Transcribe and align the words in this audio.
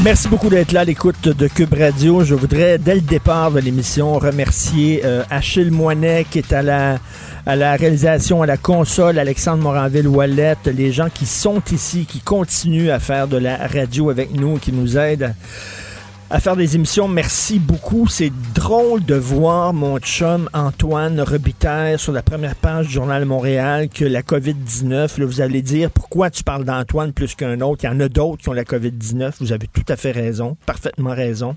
Merci 0.00 0.26
beaucoup 0.26 0.48
d'être 0.48 0.72
là 0.72 0.80
à 0.80 0.84
l'écoute 0.84 1.28
de 1.28 1.46
Cube 1.46 1.74
Radio. 1.74 2.24
Je 2.24 2.34
voudrais, 2.34 2.78
dès 2.78 2.96
le 2.96 3.00
départ 3.02 3.52
de 3.52 3.60
l'émission, 3.60 4.18
remercier 4.18 5.02
euh, 5.04 5.22
Achille 5.30 5.70
Moinet 5.70 6.26
qui 6.28 6.38
est 6.38 6.52
à 6.52 6.60
la, 6.62 6.98
à 7.46 7.54
la 7.54 7.76
réalisation, 7.76 8.42
à 8.42 8.46
la 8.46 8.56
console, 8.56 9.20
Alexandre 9.20 9.62
Moranville-Wallet, 9.62 10.56
les 10.74 10.90
gens 10.90 11.08
qui 11.08 11.24
sont 11.24 11.62
ici, 11.70 12.04
qui 12.06 12.18
continuent 12.20 12.90
à 12.90 12.98
faire 12.98 13.28
de 13.28 13.36
la 13.36 13.56
radio 13.68 14.10
avec 14.10 14.34
nous, 14.34 14.58
qui 14.58 14.72
nous 14.72 14.98
aident 14.98 15.34
faire 16.40 16.56
des 16.56 16.76
émissions. 16.76 17.08
Merci 17.08 17.58
beaucoup. 17.58 18.08
C'est 18.08 18.32
drôle 18.54 19.04
de 19.04 19.14
voir 19.14 19.74
mon 19.74 19.98
chum 19.98 20.48
Antoine 20.54 21.20
Robitaille 21.20 21.98
sur 21.98 22.12
la 22.12 22.22
première 22.22 22.54
page 22.54 22.86
du 22.86 22.94
Journal 22.94 23.24
Montréal 23.26 23.88
que 23.90 24.06
la 24.06 24.22
COVID-19, 24.22 25.20
là, 25.20 25.26
vous 25.26 25.40
allez 25.42 25.60
dire 25.60 25.90
pourquoi 25.90 26.30
tu 26.30 26.42
parles 26.42 26.64
d'Antoine 26.64 27.12
plus 27.12 27.34
qu'un 27.34 27.60
autre? 27.60 27.84
Il 27.84 27.86
y 27.86 27.90
en 27.90 28.00
a 28.00 28.08
d'autres 28.08 28.42
qui 28.42 28.48
ont 28.48 28.54
la 28.54 28.64
COVID-19. 28.64 29.34
Vous 29.40 29.52
avez 29.52 29.66
tout 29.66 29.84
à 29.88 29.96
fait 29.96 30.12
raison, 30.12 30.56
parfaitement 30.64 31.14
raison. 31.14 31.54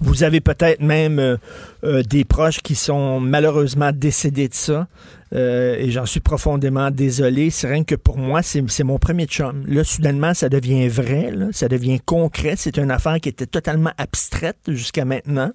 Vous 0.00 0.22
avez 0.22 0.40
peut-être 0.40 0.80
même 0.80 1.18
euh, 1.18 1.36
euh, 1.84 2.02
des 2.02 2.24
proches 2.24 2.60
qui 2.60 2.74
sont 2.74 3.20
malheureusement 3.20 3.90
décédés 3.92 4.48
de 4.48 4.54
ça. 4.54 4.86
Euh, 5.34 5.76
et 5.78 5.90
j'en 5.90 6.06
suis 6.06 6.20
profondément 6.20 6.90
désolé. 6.90 7.50
C'est 7.50 7.66
rien 7.66 7.84
que 7.84 7.94
pour 7.94 8.16
moi, 8.18 8.42
c'est 8.42 8.84
mon 8.84 8.98
premier 8.98 9.26
chum. 9.26 9.64
Là, 9.66 9.82
soudainement, 9.82 10.34
ça 10.34 10.48
devient 10.48 10.86
vrai, 10.88 11.32
là, 11.32 11.46
ça 11.52 11.68
devient 11.68 11.98
concret. 12.00 12.54
C'est 12.56 12.76
une 12.78 12.90
affaire 12.90 13.20
qui 13.20 13.28
était 13.28 13.46
totalement 13.46 13.92
abstraite 13.98 14.58
jusqu'à 14.68 15.04
maintenant. 15.04 15.50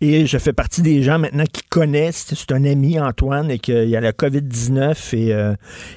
Et 0.00 0.26
je 0.26 0.38
fais 0.38 0.52
partie 0.52 0.80
des 0.80 1.02
gens 1.02 1.18
maintenant 1.18 1.44
qui 1.52 1.62
connaissent. 1.68 2.32
C'est 2.32 2.52
un 2.52 2.64
ami, 2.64 3.00
Antoine, 3.00 3.50
et 3.50 3.58
qu'il 3.58 3.88
y 3.88 3.96
a 3.96 4.00
la 4.00 4.12
COVID-19. 4.12 5.16
Et, 5.16 5.34
euh, 5.34 5.54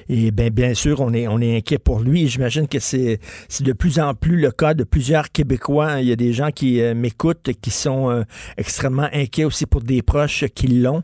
et 0.08 0.32
ben, 0.32 0.50
bien 0.50 0.74
sûr, 0.74 1.00
on 1.00 1.12
est, 1.12 1.28
on 1.28 1.40
est 1.40 1.56
inquiet 1.56 1.78
pour 1.78 2.00
lui. 2.00 2.26
J'imagine 2.26 2.66
que 2.66 2.80
c'est 2.80 3.20
de 3.60 3.72
plus 3.72 4.00
en 4.00 4.14
plus 4.14 4.36
le 4.36 4.50
cas 4.50 4.74
de 4.74 4.82
plusieurs 4.82 5.30
Québécois. 5.30 6.00
Il 6.00 6.08
y 6.08 6.12
a 6.12 6.16
des 6.16 6.32
gens 6.32 6.50
qui 6.50 6.80
euh, 6.80 6.94
m'écoutent 6.94 7.50
qui 7.60 7.70
sont 7.70 8.10
euh, 8.10 8.24
extrêmement 8.56 9.08
inquiets 9.12 9.44
aussi 9.44 9.66
pour 9.66 9.82
des 9.82 10.02
proches 10.02 10.46
qui 10.54 10.66
l'ont. 10.66 11.02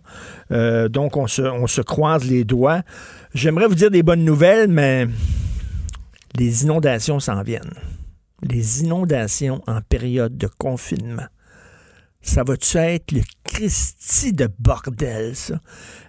Euh, 0.50 0.88
donc, 0.88 1.16
on 1.16 1.28
se, 1.28 1.42
on 1.42 1.69
se 1.69 1.81
croise 1.81 2.25
les 2.25 2.44
doigts. 2.44 2.82
J'aimerais 3.32 3.66
vous 3.66 3.76
dire 3.76 3.92
des 3.92 4.03
bonnes 4.03 4.25
nouvelles, 4.25 4.69
mais 4.69 5.06
les 6.37 6.64
inondations 6.64 7.20
s'en 7.20 7.42
viennent. 7.42 7.75
Les 8.42 8.82
inondations 8.82 9.62
en 9.66 9.81
période 9.82 10.37
de 10.37 10.48
confinement. 10.58 11.26
Ça 12.28 12.44
va-tu 12.44 12.76
être 12.76 13.12
le 13.12 13.22
Christi 13.42 14.34
de 14.34 14.50
bordel? 14.58 15.32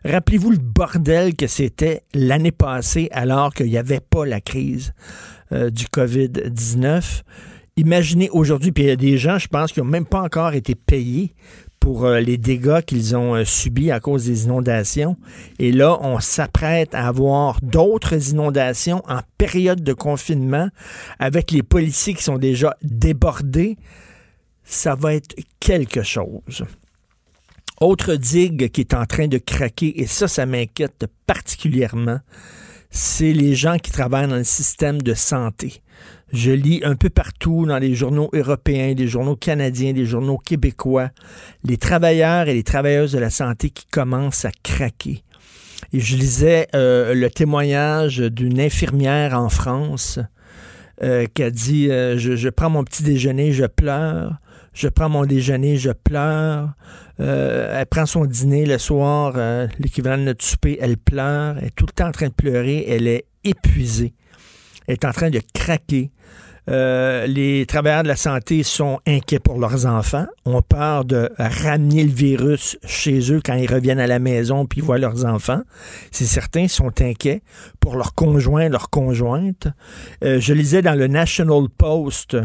Rappelez-vous 0.03 0.52
le 0.52 0.57
bordel 0.57 1.34
que 1.34 1.47
c'était 1.47 2.03
l'année 2.13 2.52
passée 2.52 3.07
alors 3.13 3.53
qu'il 3.53 3.68
n'y 3.68 3.78
avait 3.78 4.02
pas 4.02 4.25
la 4.25 4.41
crise 4.41 4.94
euh, 5.53 5.69
du 5.69 5.85
COVID-19. 5.85 7.22
Imaginez 7.78 8.30
aujourd'hui, 8.31 8.74
puis 8.74 8.84
il 8.84 8.88
y 8.88 8.91
a 8.91 8.97
des 8.97 9.18
gens, 9.18 9.40
je 9.40 9.47
pense, 9.47 9.72
qui 9.72 9.80
n'ont 9.80 9.85
même 9.85 10.06
pas 10.06 10.22
encore 10.22 10.52
été 10.52 10.75
payés 10.75 11.34
pour 11.80 12.03
euh, 12.03 12.19
les 12.19 12.38
dégâts 12.38 12.81
qu'ils 12.81 13.16
ont 13.16 13.36
euh, 13.36 13.46
subis 13.46 13.90
à 13.90 14.01
cause 14.01 14.25
des 14.25 14.44
inondations. 14.44 15.16
Et 15.57 15.72
là, 15.72 15.97
on 16.01 16.19
s'apprête 16.19 16.94
à 16.96 17.07
avoir 17.07 17.62
d'autres 17.62 18.31
inondations 18.31 19.01
en 19.07 19.22
période 19.38 19.81
de 19.81 19.94
confinement 19.94 20.68
avec 21.18 21.51
les 21.51 21.63
policiers 21.63 22.13
qui 22.13 22.24
sont 22.24 22.38
déjà 22.38 22.75
débordés. 22.84 23.78
Ça 24.72 24.94
va 24.94 25.16
être 25.16 25.35
quelque 25.59 26.03
chose. 26.03 26.63
Autre 27.81 28.13
digue 28.13 28.69
qui 28.69 28.81
est 28.81 28.94
en 28.94 29.07
train 29.07 29.28
de 29.28 29.40
craquer, 29.40 30.00
et 30.00 30.06
ça, 30.06 30.28
ça 30.28 30.46
m'inquiète 30.46 31.07
particulièrement, 31.25 32.19
c'est 32.91 33.34
les 33.34 33.56
gens 33.56 33.78
qui 33.78 33.91
travaillent 33.91 34.28
dans 34.28 34.35
le 34.35 34.44
système 34.44 35.02
de 35.02 35.16
santé. 35.16 35.81
Je 36.31 36.52
lis 36.52 36.81
un 36.84 36.96
peu 36.96 37.09
partout 37.09 37.66
dans 37.66 37.80
les 37.80 37.96
journaux 37.96 38.30
européens, 38.31 38.94
des 38.94 39.07
journaux 39.07 39.35
canadiens, 39.35 39.91
des 39.91 40.06
journaux 40.06 40.38
québécois, 40.38 41.09
les 41.63 41.78
travailleurs 41.78 42.47
et 42.47 42.53
les 42.53 42.63
travailleuses 42.63 43.13
de 43.13 43.19
la 43.19 43.31
santé 43.31 43.72
qui 43.72 43.88
commencent 43.88 44.46
à 44.46 44.51
craquer. 44.62 45.24
Et 45.94 46.00
je 46.00 46.16
lisais 46.16 46.68
euh, 46.75 47.16
le 47.16 47.31
témoignage 47.31 48.19
d'une 48.19 48.59
infirmière 48.59 49.34
en 49.34 49.50
France 49.50 50.19
euh, 51.01 51.25
qui 51.34 51.41
a 51.41 51.50
dit 51.50 51.90
euh, 51.90 52.19
je 52.19 52.50
prends 52.50 52.69
mon 52.69 52.84
petit 52.84 53.01
déjeuner, 53.01 53.51
je 53.51 53.66
pleure. 53.66 54.38
Je 54.74 54.88
prends 54.88 55.09
mon 55.09 55.25
déjeuner, 55.25 55.78
je 55.78 55.91
pleure. 55.91 56.74
Euh, 57.19 57.80
elle 57.80 57.85
prend 57.85 58.06
son 58.06 58.25
dîner 58.25 58.66
le 58.66 58.78
soir, 58.78 59.34
euh, 59.35 59.68
l'équivalent 59.80 60.18
de 60.18 60.24
notre 60.24 60.44
souper, 60.44 60.78
elle 60.80 60.97
pleure. 60.97 61.57
Elle 61.57 61.68
est 61.68 61.75
tout 61.75 61.85
le 61.88 61.94
temps 61.94 62.07
en 62.07 62.12
train 62.12 62.28
de 62.28 62.34
pleurer. 62.34 62.85
Elle 62.88 63.07
est 63.07 63.25
épuisée. 63.44 64.13
Elle 64.88 64.94
est 64.94 65.06
en 65.06 65.12
train 65.12 65.30
de 65.30 65.41
craquer. 65.53 66.12
Euh, 66.69 67.25
les 67.25 67.66
travailleurs 67.66 68.03
de 68.03 68.07
la 68.07 68.16
santé 68.16 68.63
sont 68.63 69.00
inquiets 69.07 69.40
pour 69.40 69.59
leurs 69.59 69.85
enfants, 69.85 70.28
ont 70.46 70.62
peur 70.62 71.03
de 71.03 71.30
ramener 71.38 72.03
le 72.03 72.12
virus 72.12 72.78
chez 72.85 73.31
eux 73.31 73.41
quand 73.44 73.56
ils 73.56 73.72
reviennent 73.72 74.00
à 74.00 74.07
la 74.07 74.19
maison 74.19 74.66
puis 74.66 74.81
voient 74.81 75.00
leurs 75.00 75.25
enfants. 75.25 75.62
C'est 76.12 76.25
certains 76.25 76.68
sont 76.68 77.02
inquiets 77.02 77.41
pour 77.80 77.96
leurs 77.96 78.13
conjoints, 78.13 78.69
leurs 78.69 78.90
conjointes. 78.90 79.68
Euh, 80.24 80.40
je 80.40 80.53
lisais 80.53 80.81
dans 80.81 80.97
le 80.97 81.07
National 81.07 81.69
Post 81.75 82.38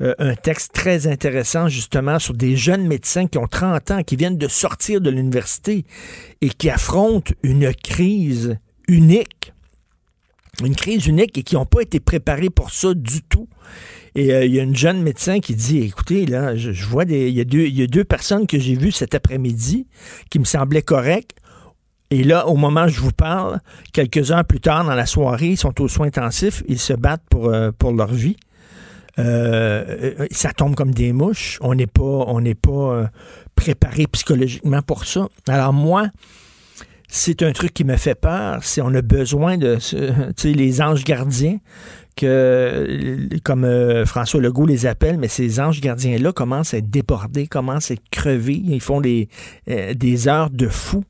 euh, 0.00 0.14
un 0.18 0.34
texte 0.34 0.72
très 0.74 1.06
intéressant 1.06 1.68
justement 1.68 2.18
sur 2.18 2.34
des 2.34 2.56
jeunes 2.56 2.86
médecins 2.86 3.26
qui 3.26 3.38
ont 3.38 3.46
30 3.46 3.90
ans, 3.90 4.02
qui 4.02 4.16
viennent 4.16 4.38
de 4.38 4.48
sortir 4.48 5.00
de 5.00 5.10
l'université 5.10 5.84
et 6.42 6.50
qui 6.50 6.68
affrontent 6.68 7.32
une 7.42 7.72
crise 7.74 8.58
unique 8.88 9.54
une 10.62 10.76
crise 10.76 11.06
unique 11.06 11.36
et 11.38 11.42
qui 11.42 11.54
n'ont 11.54 11.66
pas 11.66 11.82
été 11.82 12.00
préparés 12.00 12.50
pour 12.50 12.70
ça 12.70 12.94
du 12.94 13.22
tout. 13.22 13.48
Et 14.14 14.32
euh, 14.32 14.44
il 14.44 14.54
y 14.54 14.60
a 14.60 14.62
une 14.62 14.76
jeune 14.76 15.02
médecin 15.02 15.40
qui 15.40 15.54
dit, 15.54 15.80
écoutez, 15.80 16.26
là, 16.26 16.54
je, 16.56 16.84
vois 16.86 17.04
des, 17.04 17.28
il 17.28 17.34
y 17.34 17.82
a 17.82 17.86
deux, 17.86 18.04
personnes 18.04 18.46
que 18.46 18.58
j'ai 18.58 18.76
vues 18.76 18.92
cet 18.92 19.14
après-midi 19.14 19.86
qui 20.30 20.38
me 20.38 20.44
semblaient 20.44 20.82
correctes. 20.82 21.36
Et 22.10 22.22
là, 22.22 22.46
au 22.46 22.54
moment 22.54 22.84
où 22.84 22.88
je 22.88 23.00
vous 23.00 23.12
parle, 23.12 23.60
quelques 23.92 24.30
heures 24.30 24.44
plus 24.44 24.60
tard 24.60 24.84
dans 24.84 24.94
la 24.94 25.06
soirée, 25.06 25.48
ils 25.48 25.56
sont 25.56 25.80
aux 25.80 25.88
soins 25.88 26.06
intensifs, 26.06 26.62
ils 26.68 26.78
se 26.78 26.92
battent 26.92 27.24
pour, 27.28 27.48
euh, 27.48 27.70
leur 27.96 28.12
vie. 28.12 28.36
Euh, 29.18 30.26
ça 30.30 30.52
tombe 30.52 30.74
comme 30.74 30.92
des 30.92 31.12
mouches. 31.12 31.58
On 31.60 31.74
n'est 31.74 31.86
pas, 31.86 32.02
on 32.02 32.40
n'est 32.40 32.54
pas 32.54 33.10
préparé 33.56 34.06
psychologiquement 34.08 34.82
pour 34.82 35.06
ça. 35.06 35.28
Alors 35.48 35.72
moi, 35.72 36.08
c'est 37.14 37.44
un 37.44 37.52
truc 37.52 37.72
qui 37.72 37.84
me 37.84 37.96
fait 37.96 38.16
peur. 38.16 38.58
C'est 38.62 38.80
on 38.82 38.92
a 38.92 39.00
besoin 39.00 39.56
de, 39.56 39.78
les 40.44 40.82
anges 40.82 41.04
gardiens 41.04 41.58
que, 42.16 43.28
comme 43.44 43.64
euh, 43.64 44.04
François 44.04 44.40
Legault 44.40 44.66
les 44.66 44.84
appelle, 44.86 45.16
mais 45.18 45.28
ces 45.28 45.60
anges 45.60 45.80
gardiens-là 45.80 46.32
commencent 46.32 46.74
à 46.74 46.78
être 46.78 46.90
débordés, 46.90 47.46
commencent 47.46 47.92
à 47.92 47.94
être 47.94 48.08
crevés. 48.10 48.60
Ils 48.64 48.80
font 48.80 49.00
des, 49.00 49.28
euh, 49.70 49.94
heures 50.26 50.50
de 50.50 50.66
fou. 50.66 51.04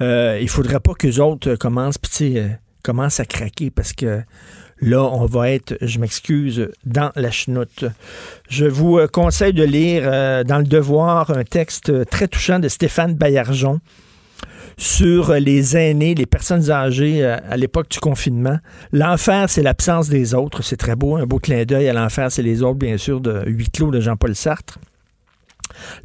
Euh, 0.00 0.38
il 0.40 0.48
faudrait 0.48 0.78
pas 0.78 0.94
qu'eux 0.94 1.18
autres 1.18 1.56
commencent, 1.56 1.98
euh, 2.20 2.48
commencent 2.84 3.18
à 3.18 3.24
craquer 3.24 3.70
parce 3.70 3.92
que 3.92 4.22
là, 4.80 5.02
on 5.02 5.26
va 5.26 5.50
être, 5.50 5.76
je 5.80 5.98
m'excuse, 5.98 6.70
dans 6.84 7.10
la 7.16 7.32
chenoute. 7.32 7.84
Je 8.48 8.66
vous 8.66 9.00
conseille 9.12 9.52
de 9.52 9.64
lire 9.64 10.44
dans 10.44 10.58
le 10.58 10.64
Devoir 10.64 11.30
un 11.36 11.42
texte 11.42 12.08
très 12.08 12.28
touchant 12.28 12.60
de 12.60 12.68
Stéphane 12.68 13.14
Baillargeon 13.14 13.80
sur 14.80 15.34
les 15.34 15.76
aînés, 15.76 16.14
les 16.14 16.24
personnes 16.24 16.70
âgées 16.70 17.22
euh, 17.22 17.36
à 17.50 17.58
l'époque 17.58 17.90
du 17.90 18.00
confinement. 18.00 18.58
L'enfer, 18.92 19.50
c'est 19.50 19.62
l'absence 19.62 20.08
des 20.08 20.32
autres. 20.32 20.62
C'est 20.62 20.78
très 20.78 20.96
beau, 20.96 21.16
un 21.16 21.26
beau 21.26 21.38
clin 21.38 21.64
d'œil 21.64 21.86
à 21.88 21.92
l'enfer, 21.92 22.32
c'est 22.32 22.42
les 22.42 22.62
autres, 22.62 22.78
bien 22.78 22.96
sûr, 22.96 23.20
de 23.20 23.44
Huit 23.46 23.70
clos 23.70 23.90
de 23.90 24.00
Jean-Paul 24.00 24.34
Sartre. 24.34 24.78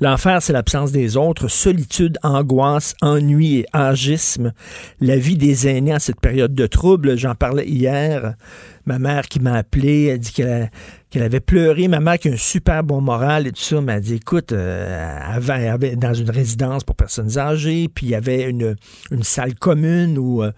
L'enfer, 0.01 0.41
c'est 0.41 0.51
l'absence 0.51 0.91
des 0.91 1.15
autres, 1.15 1.47
solitude, 1.47 2.17
angoisse, 2.21 2.95
ennui 3.01 3.59
et 3.59 3.65
âgisme. 3.71 4.51
La 4.99 5.15
vie 5.15 5.37
des 5.37 5.69
aînés 5.69 5.95
en 5.95 5.99
cette 5.99 6.19
période 6.19 6.53
de 6.53 6.67
trouble, 6.67 7.17
j'en 7.17 7.33
parlais 7.33 7.67
hier. 7.67 8.35
Ma 8.85 8.99
mère 8.99 9.27
qui 9.27 9.39
m'a 9.39 9.53
appelé, 9.53 10.07
elle 10.07 10.19
dit 10.19 10.33
qu'elle 10.33 10.69
avait 11.21 11.39
pleuré. 11.39 11.87
Ma 11.87 11.99
mère 11.99 12.19
qui 12.19 12.29
a 12.29 12.33
un 12.33 12.37
super 12.37 12.83
bon 12.83 13.01
moral 13.01 13.47
et 13.47 13.51
tout 13.51 13.61
ça 13.61 13.81
m'a 13.81 13.99
dit, 13.99 14.15
écoute, 14.15 14.51
euh, 14.51 15.19
elle, 15.35 15.67
avait, 15.67 15.95
dans 15.95 16.13
une 16.13 16.29
résidence 16.29 16.83
pour 16.83 16.95
personnes 16.95 17.37
âgées, 17.37 17.87
puis 17.87 18.07
il 18.07 18.09
y 18.09 18.15
avait 18.15 18.49
une, 18.49 18.75
une 19.11 19.23
salle 19.23 19.55
commune 19.55 20.17
où 20.17 20.43
euh, 20.43 20.51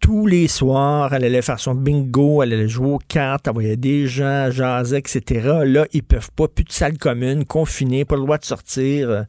tous 0.00 0.26
les 0.26 0.48
soirs, 0.48 1.12
elle 1.12 1.24
allait 1.24 1.42
faire 1.42 1.60
son 1.60 1.74
bingo, 1.74 2.42
elle 2.42 2.52
allait 2.52 2.68
jouer 2.68 2.92
aux 2.92 3.00
cartes, 3.08 3.48
voyait 3.52 3.76
des 3.76 4.06
gens, 4.06 4.50
jaser, 4.50 4.98
etc. 4.98 5.60
Là, 5.64 5.86
ils 5.92 6.02
peuvent 6.02 6.30
pas, 6.34 6.48
plus 6.48 6.64
de 6.64 6.72
salle 6.72 6.98
commune, 6.98 7.44
confinés, 7.44 8.04
pas 8.04 8.16
le 8.16 8.22
droit 8.22 8.38
de 8.38 8.44
sortir. 8.44 9.24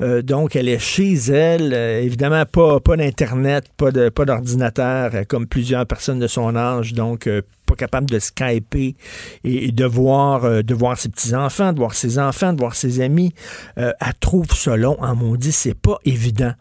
Euh, 0.00 0.22
donc, 0.22 0.56
elle 0.56 0.68
est 0.68 0.78
chez 0.78 1.14
elle. 1.14 1.72
évidemment, 1.72 2.44
pas, 2.44 2.80
pas 2.80 2.96
d'Internet, 2.96 3.66
pas 3.76 3.90
d'ordinateur, 3.90 5.10
pas 5.10 5.24
comme 5.24 5.46
plusieurs 5.46 5.86
personnes 5.86 6.18
de 6.18 6.26
son 6.26 6.56
âge. 6.56 6.92
Donc, 6.92 7.28
pas 7.66 7.74
capable 7.74 8.10
de 8.10 8.18
skyper 8.18 8.96
et, 9.44 9.72
de 9.72 9.84
voir 9.84 10.44
euh, 10.44 10.62
de 10.62 10.74
voir 10.74 10.96
ses 10.98 11.08
petits 11.08 11.34
enfants, 11.34 11.72
de 11.72 11.78
voir 11.78 11.94
ses 11.94 12.18
enfants, 12.18 12.52
de 12.52 12.58
voir 12.58 12.74
ses 12.74 13.00
amis. 13.00 13.32
Euh, 13.78 13.92
elle 14.00 14.14
trouve 14.20 14.46
ça 14.54 14.76
long 14.76 14.96
en 15.00 15.14
maudit, 15.14 15.52
c'est 15.52 15.74
pas 15.74 15.98
évident. 16.04 16.52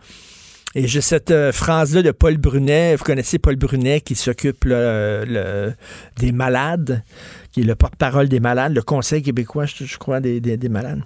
Et 0.73 0.87
j'ai 0.87 1.01
cette 1.01 1.31
euh, 1.31 1.51
phrase-là 1.51 2.01
de 2.01 2.11
Paul 2.11 2.37
Brunet. 2.37 2.95
Vous 2.95 3.03
connaissez 3.03 3.39
Paul 3.39 3.55
Brunet 3.55 4.01
qui 4.01 4.15
s'occupe 4.15 4.65
des 4.65 6.31
malades, 6.31 7.03
qui 7.51 7.61
est 7.61 7.63
le 7.63 7.75
porte-parole 7.75 8.29
des 8.29 8.39
malades, 8.39 8.73
le 8.73 8.81
Conseil 8.81 9.21
québécois, 9.21 9.65
je, 9.65 9.97
crois, 9.97 10.19
des, 10.21 10.69
malades. 10.69 11.01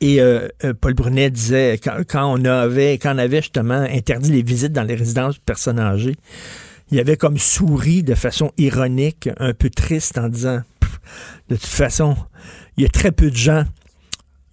Et 0.00 0.18
Paul 0.80 0.94
Brunet 0.94 1.30
disait, 1.30 1.78
quand, 1.78 2.32
on 2.32 2.44
avait, 2.44 2.94
quand 2.94 3.14
on 3.14 3.18
avait 3.18 3.42
justement 3.42 3.74
interdit 3.74 4.32
les 4.32 4.42
visites 4.42 4.72
dans 4.72 4.82
les 4.82 4.94
résidences 4.94 5.36
de 5.36 5.44
personnes 5.44 5.78
âgées, 5.78 6.16
il 6.90 6.98
avait 7.00 7.16
comme 7.16 7.38
souri 7.38 8.02
de 8.02 8.14
façon 8.14 8.52
ironique, 8.56 9.28
un 9.38 9.52
peu 9.52 9.70
triste, 9.70 10.18
en 10.18 10.28
disant 10.28 10.62
de 11.48 11.56
toute 11.56 11.66
façon, 11.66 12.16
il 12.76 12.82
y 12.82 12.86
a 12.86 12.88
très 12.88 13.12
peu 13.12 13.30
de 13.30 13.36
gens. 13.36 13.64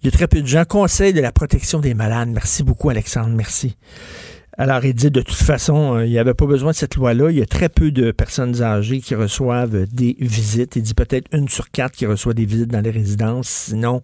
Il 0.02 0.06
y 0.06 0.08
a 0.08 0.10
très 0.10 0.26
peu 0.26 0.42
de 0.42 0.46
gens. 0.46 0.64
Conseil 0.64 1.12
de 1.12 1.20
la 1.20 1.30
protection 1.30 1.78
des 1.78 1.94
malades. 1.94 2.28
Merci 2.28 2.64
beaucoup, 2.64 2.90
Alexandre. 2.90 3.28
Merci. 3.28 3.76
Alors, 4.58 4.84
il 4.84 4.94
dit 4.94 5.10
de 5.10 5.22
toute 5.22 5.36
façon, 5.36 5.94
euh, 5.94 6.04
il 6.04 6.10
n'y 6.10 6.18
avait 6.18 6.34
pas 6.34 6.44
besoin 6.44 6.72
de 6.72 6.76
cette 6.76 6.96
loi-là. 6.96 7.30
Il 7.30 7.38
y 7.38 7.42
a 7.42 7.46
très 7.46 7.68
peu 7.68 7.90
de 7.92 8.10
personnes 8.10 8.62
âgées 8.62 9.00
qui 9.00 9.14
reçoivent 9.14 9.86
des 9.86 10.16
visites. 10.18 10.76
Il 10.76 10.82
dit 10.82 10.94
peut-être 10.94 11.28
une 11.32 11.48
sur 11.48 11.70
quatre 11.70 11.92
qui 11.92 12.04
reçoit 12.04 12.34
des 12.34 12.44
visites 12.44 12.70
dans 12.70 12.80
les 12.80 12.90
résidences. 12.90 13.48
Sinon, 13.48 14.02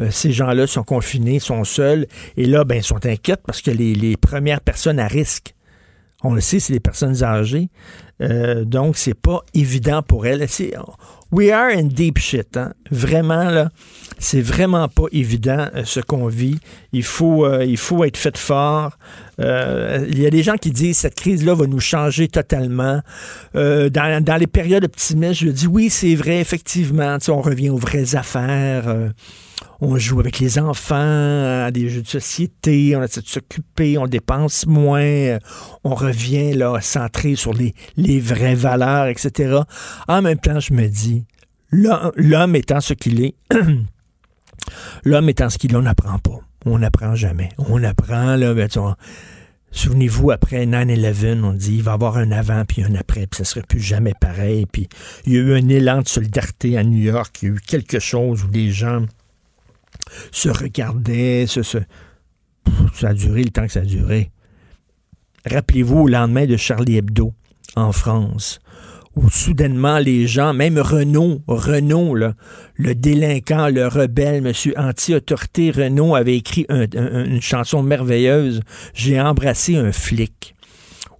euh, 0.00 0.10
ces 0.10 0.30
gens-là 0.30 0.68
sont 0.68 0.84
confinés, 0.84 1.40
sont 1.40 1.64
seuls. 1.64 2.06
Et 2.36 2.46
là, 2.46 2.64
ben, 2.64 2.76
ils 2.76 2.84
sont 2.84 3.04
inquiets 3.04 3.36
parce 3.44 3.60
que 3.60 3.72
les, 3.72 3.94
les 3.94 4.16
premières 4.16 4.60
personnes 4.60 5.00
à 5.00 5.08
risque 5.08 5.54
on 6.24 6.34
le 6.34 6.40
sait, 6.40 6.60
c'est 6.60 6.72
les 6.72 6.80
personnes 6.80 7.22
âgées. 7.24 7.68
Euh, 8.22 8.64
donc, 8.64 8.96
c'est 8.96 9.14
pas 9.14 9.40
évident 9.54 10.02
pour 10.02 10.26
elles. 10.26 10.46
We 11.30 11.50
are 11.50 11.70
in 11.70 11.84
deep 11.84 12.18
shit. 12.18 12.56
Hein? 12.56 12.72
Vraiment, 12.90 13.50
là, 13.50 13.70
c'est 14.18 14.42
vraiment 14.42 14.88
pas 14.88 15.06
évident 15.12 15.66
euh, 15.74 15.82
ce 15.84 16.00
qu'on 16.00 16.26
vit. 16.26 16.58
Il 16.92 17.02
faut, 17.02 17.46
euh, 17.46 17.64
il 17.64 17.78
faut 17.78 18.04
être 18.04 18.16
fait 18.16 18.36
fort. 18.36 18.98
il 19.38 20.18
y 20.20 20.26
a 20.26 20.30
des 20.30 20.42
gens 20.42 20.56
qui 20.56 20.70
disent 20.70 20.98
cette 20.98 21.16
crise-là 21.16 21.54
va 21.54 21.66
nous 21.66 21.80
changer 21.80 22.28
totalement. 22.28 23.00
Dans, 23.54 24.24
dans, 24.24 24.36
les 24.38 24.46
périodes 24.46 24.84
optimistes, 24.84 25.40
je 25.40 25.48
dis 25.48 25.66
oui, 25.66 25.90
c'est 25.90 26.14
vrai, 26.14 26.40
effectivement. 26.40 27.16
On 27.28 27.40
revient 27.40 27.70
aux 27.70 27.78
vraies 27.78 28.14
affaires 28.14 28.94
on 29.80 29.96
joue 29.98 30.20
avec 30.20 30.38
les 30.38 30.58
enfants 30.58 31.64
à 31.64 31.70
des 31.70 31.88
jeux 31.88 32.02
de 32.02 32.08
société, 32.08 32.94
on 32.96 33.02
essaie 33.02 33.20
de 33.20 33.26
s'occuper, 33.26 33.98
on 33.98 34.06
dépense 34.06 34.66
moins, 34.66 35.38
on 35.84 35.94
revient 35.94 36.52
là 36.52 36.80
centré 36.80 37.34
sur 37.34 37.52
les, 37.52 37.74
les 37.96 38.20
vraies 38.20 38.54
valeurs, 38.54 39.06
etc. 39.06 39.60
En 40.08 40.22
même 40.22 40.38
temps, 40.38 40.60
je 40.60 40.72
me 40.72 40.86
dis, 40.88 41.24
l'homme 41.70 42.56
étant 42.56 42.80
ce 42.80 42.94
qu'il 42.94 43.24
est, 43.24 43.34
l'homme 45.04 45.28
étant 45.28 45.50
ce 45.50 45.58
qu'il 45.58 45.72
est, 45.72 45.76
on 45.76 45.82
n'apprend 45.82 46.18
pas. 46.18 46.38
On 46.64 46.78
n'apprend 46.78 47.16
jamais. 47.16 47.48
On 47.58 47.82
apprend, 47.82 48.36
là, 48.36 48.54
ben, 48.54 48.68
Souvenez-vous, 49.72 50.30
après 50.30 50.66
9-11, 50.66 51.42
on 51.42 51.52
dit 51.54 51.76
il 51.76 51.82
va 51.82 51.92
y 51.92 51.94
avoir 51.94 52.18
un 52.18 52.30
avant 52.30 52.64
puis 52.66 52.84
un 52.84 52.94
après, 52.94 53.26
puis 53.26 53.38
ça 53.38 53.44
serait 53.44 53.64
plus 53.66 53.80
jamais 53.80 54.12
pareil. 54.20 54.66
Puis 54.70 54.88
il 55.26 55.32
y 55.32 55.36
a 55.38 55.40
eu 55.40 55.54
un 55.54 55.68
élan 55.68 56.02
de 56.02 56.08
solidarité 56.08 56.76
à 56.76 56.84
New 56.84 56.98
York, 56.98 57.38
il 57.40 57.48
y 57.48 57.50
a 57.50 57.54
eu 57.54 57.60
quelque 57.60 57.98
chose 57.98 58.44
où 58.44 58.50
les 58.52 58.70
gens 58.70 59.06
se 60.30 60.48
regardaient, 60.48 61.46
ça 61.46 63.08
a 63.08 63.14
duré 63.14 63.42
le 63.42 63.50
temps 63.50 63.66
que 63.66 63.72
ça 63.72 63.80
a 63.80 63.84
duré. 63.84 64.30
Rappelez-vous 65.44 66.00
au 66.00 66.08
lendemain 66.08 66.46
de 66.46 66.56
Charlie 66.56 66.96
Hebdo 66.96 67.34
en 67.74 67.92
France, 67.92 68.60
où 69.16 69.28
soudainement 69.28 69.98
les 69.98 70.26
gens, 70.26 70.54
même 70.54 70.78
Renault, 70.78 71.42
Renault, 71.46 72.14
le 72.14 72.94
délinquant, 72.94 73.68
le 73.68 73.86
rebelle, 73.86 74.42
monsieur 74.42 74.74
anti-autorité, 74.78 75.70
Renault 75.70 76.14
avait 76.14 76.36
écrit 76.36 76.66
une 76.68 77.42
chanson 77.42 77.82
merveilleuse, 77.82 78.60
J'ai 78.94 79.20
embrassé 79.20 79.76
un 79.76 79.92
flic 79.92 80.54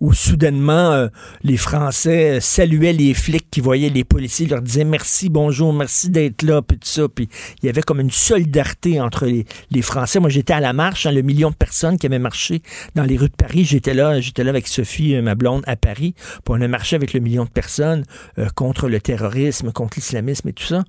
où 0.03 0.13
soudainement 0.13 0.91
euh, 0.91 1.09
les 1.45 1.57
Français 1.57 2.41
saluaient 2.41 2.93
les 2.93 3.15
flics 3.15 3.49
qui 3.53 3.61
voyaient 3.61 3.89
les 3.89 4.03
policiers, 4.03 4.47
leur 4.47 4.61
disaient 4.61 4.85
merci, 4.85 5.29
bonjour, 5.29 5.73
merci 5.73 6.11
d'être 6.11 6.43
là, 6.43 6.61
puis 6.61 6.77
tout 6.77 6.89
ça. 6.89 7.09
Puis 7.09 7.29
il 7.63 7.67
y 7.67 7.69
avait 7.69 7.83
comme 7.83 8.01
une 8.01 8.11
solidarité 8.11 9.01
entre 9.01 9.27
les, 9.27 9.83
Français. 9.83 10.19
Moi, 10.19 10.29
j'étais 10.29 10.55
à 10.55 10.61
la 10.61 10.73
marche, 10.73 11.07
hein, 11.07 11.13
le 11.13 11.23
million 11.23 11.51
de 11.51 11.55
personnes 11.55 11.99
qui 11.99 12.07
avaient 12.07 12.19
marché 12.19 12.63
dans 12.97 13.05
les 13.05 13.17
rues 13.17 13.29
de 13.29 13.35
Paris. 13.35 13.65
J'étais 13.65 13.95
là, 13.95 14.21
j'étais 14.21 14.43
là 14.43 14.51
avec 14.51 14.67
Sophie, 14.67 15.15
euh, 15.15 15.23
ma 15.23 15.37
blonde, 15.37 15.63
à 15.69 15.77
Paris. 15.77 16.15
Puis 16.17 16.49
on 16.49 16.61
a 16.61 16.67
marché 16.67 16.97
avec 16.97 17.13
le 17.13 17.21
million 17.21 17.45
de 17.45 17.51
personnes 17.51 18.05
euh, 18.39 18.49
contre 18.57 18.89
le 18.89 19.01
terrorisme, 19.01 19.71
contre 19.71 19.99
l'islamisme 19.99 20.49
et 20.49 20.53
tout 20.53 20.65
ça. 20.65 20.83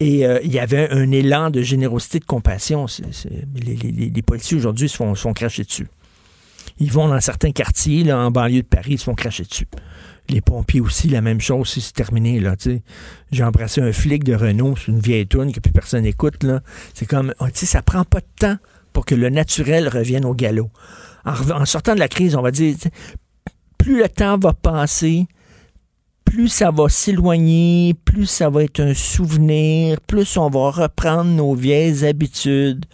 Et 0.00 0.24
il 0.42 0.52
y 0.52 0.58
avait 0.58 0.90
un 0.90 1.12
élan 1.12 1.50
de 1.50 1.62
générosité, 1.62 2.18
de 2.18 2.24
compassion. 2.24 2.86
Les, 3.54 4.22
policiers 4.22 4.56
aujourd'hui 4.56 4.88
se 4.88 4.96
font, 4.96 5.14
se 5.14 5.22
font 5.22 5.32
cracher 5.32 5.62
dessus. 5.62 5.86
Ils 6.78 6.92
vont 6.92 7.08
dans 7.08 7.20
certains 7.20 7.52
quartiers, 7.52 8.12
en 8.12 8.30
banlieue 8.30 8.62
de 8.62 8.66
Paris, 8.66 8.92
ils 8.92 8.98
se 8.98 9.04
font 9.04 9.14
cracher 9.14 9.44
dessus. 9.44 9.66
Les 10.28 10.40
pompiers 10.40 10.80
aussi, 10.80 11.08
la 11.08 11.22
même 11.22 11.40
chose, 11.40 11.68
c'est 11.68 11.92
terminé. 11.92 12.38
Là, 12.38 12.54
J'ai 13.32 13.44
embrassé 13.44 13.80
un 13.80 13.92
flic 13.92 14.24
de 14.24 14.34
Renault, 14.34 14.74
c'est 14.76 14.92
une 14.92 15.00
vieille 15.00 15.26
toune 15.26 15.52
que 15.52 15.60
plus 15.60 15.72
personne 15.72 16.02
n'écoute. 16.02 16.44
C'est 16.94 17.06
comme, 17.06 17.34
oh, 17.40 17.46
sais, 17.52 17.66
ça 17.66 17.82
prend 17.82 18.04
pas 18.04 18.20
de 18.20 18.26
temps 18.38 18.56
pour 18.92 19.06
que 19.06 19.14
le 19.14 19.30
naturel 19.30 19.88
revienne 19.88 20.24
au 20.24 20.34
galop. 20.34 20.70
En, 21.24 21.64
sortant 21.64 21.94
de 21.94 22.00
la 22.00 22.08
crise, 22.08 22.36
on 22.36 22.42
va 22.42 22.50
dire, 22.50 22.76
plus 23.76 23.98
le 23.98 24.08
temps 24.08 24.38
va 24.38 24.52
passer, 24.52 25.26
plus 26.24 26.48
ça 26.48 26.70
va 26.70 26.88
s'éloigner, 26.88 27.94
plus 28.04 28.26
ça 28.26 28.50
va 28.50 28.64
être 28.64 28.80
un 28.80 28.94
souvenir, 28.94 30.00
plus 30.02 30.36
on 30.36 30.50
va 30.50 30.70
reprendre 30.70 31.30
nos 31.30 31.54
vieilles 31.54 32.04
habitudes, 32.04 32.84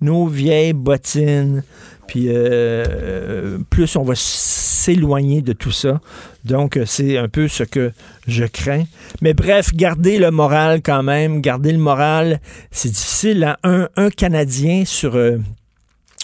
nos 0.00 0.26
vieilles 0.26 0.74
bottines, 0.74 1.62
puis 2.06 2.26
euh, 2.28 3.58
plus 3.70 3.96
on 3.96 4.02
va 4.02 4.14
s'éloigner 4.16 5.42
de 5.42 5.52
tout 5.52 5.70
ça. 5.70 6.00
Donc, 6.44 6.78
c'est 6.86 7.16
un 7.16 7.28
peu 7.28 7.48
ce 7.48 7.62
que 7.62 7.92
je 8.26 8.44
crains. 8.44 8.84
Mais 9.20 9.34
bref, 9.34 9.74
garder 9.74 10.18
le 10.18 10.30
moral 10.30 10.82
quand 10.82 11.02
même, 11.02 11.40
garder 11.40 11.72
le 11.72 11.78
moral, 11.78 12.40
c'est 12.70 12.90
difficile. 12.90 13.56
Hein. 13.62 13.88
Un, 13.96 14.10
Canadien 14.10 14.84
sur... 14.84 15.16
Euh, 15.16 15.38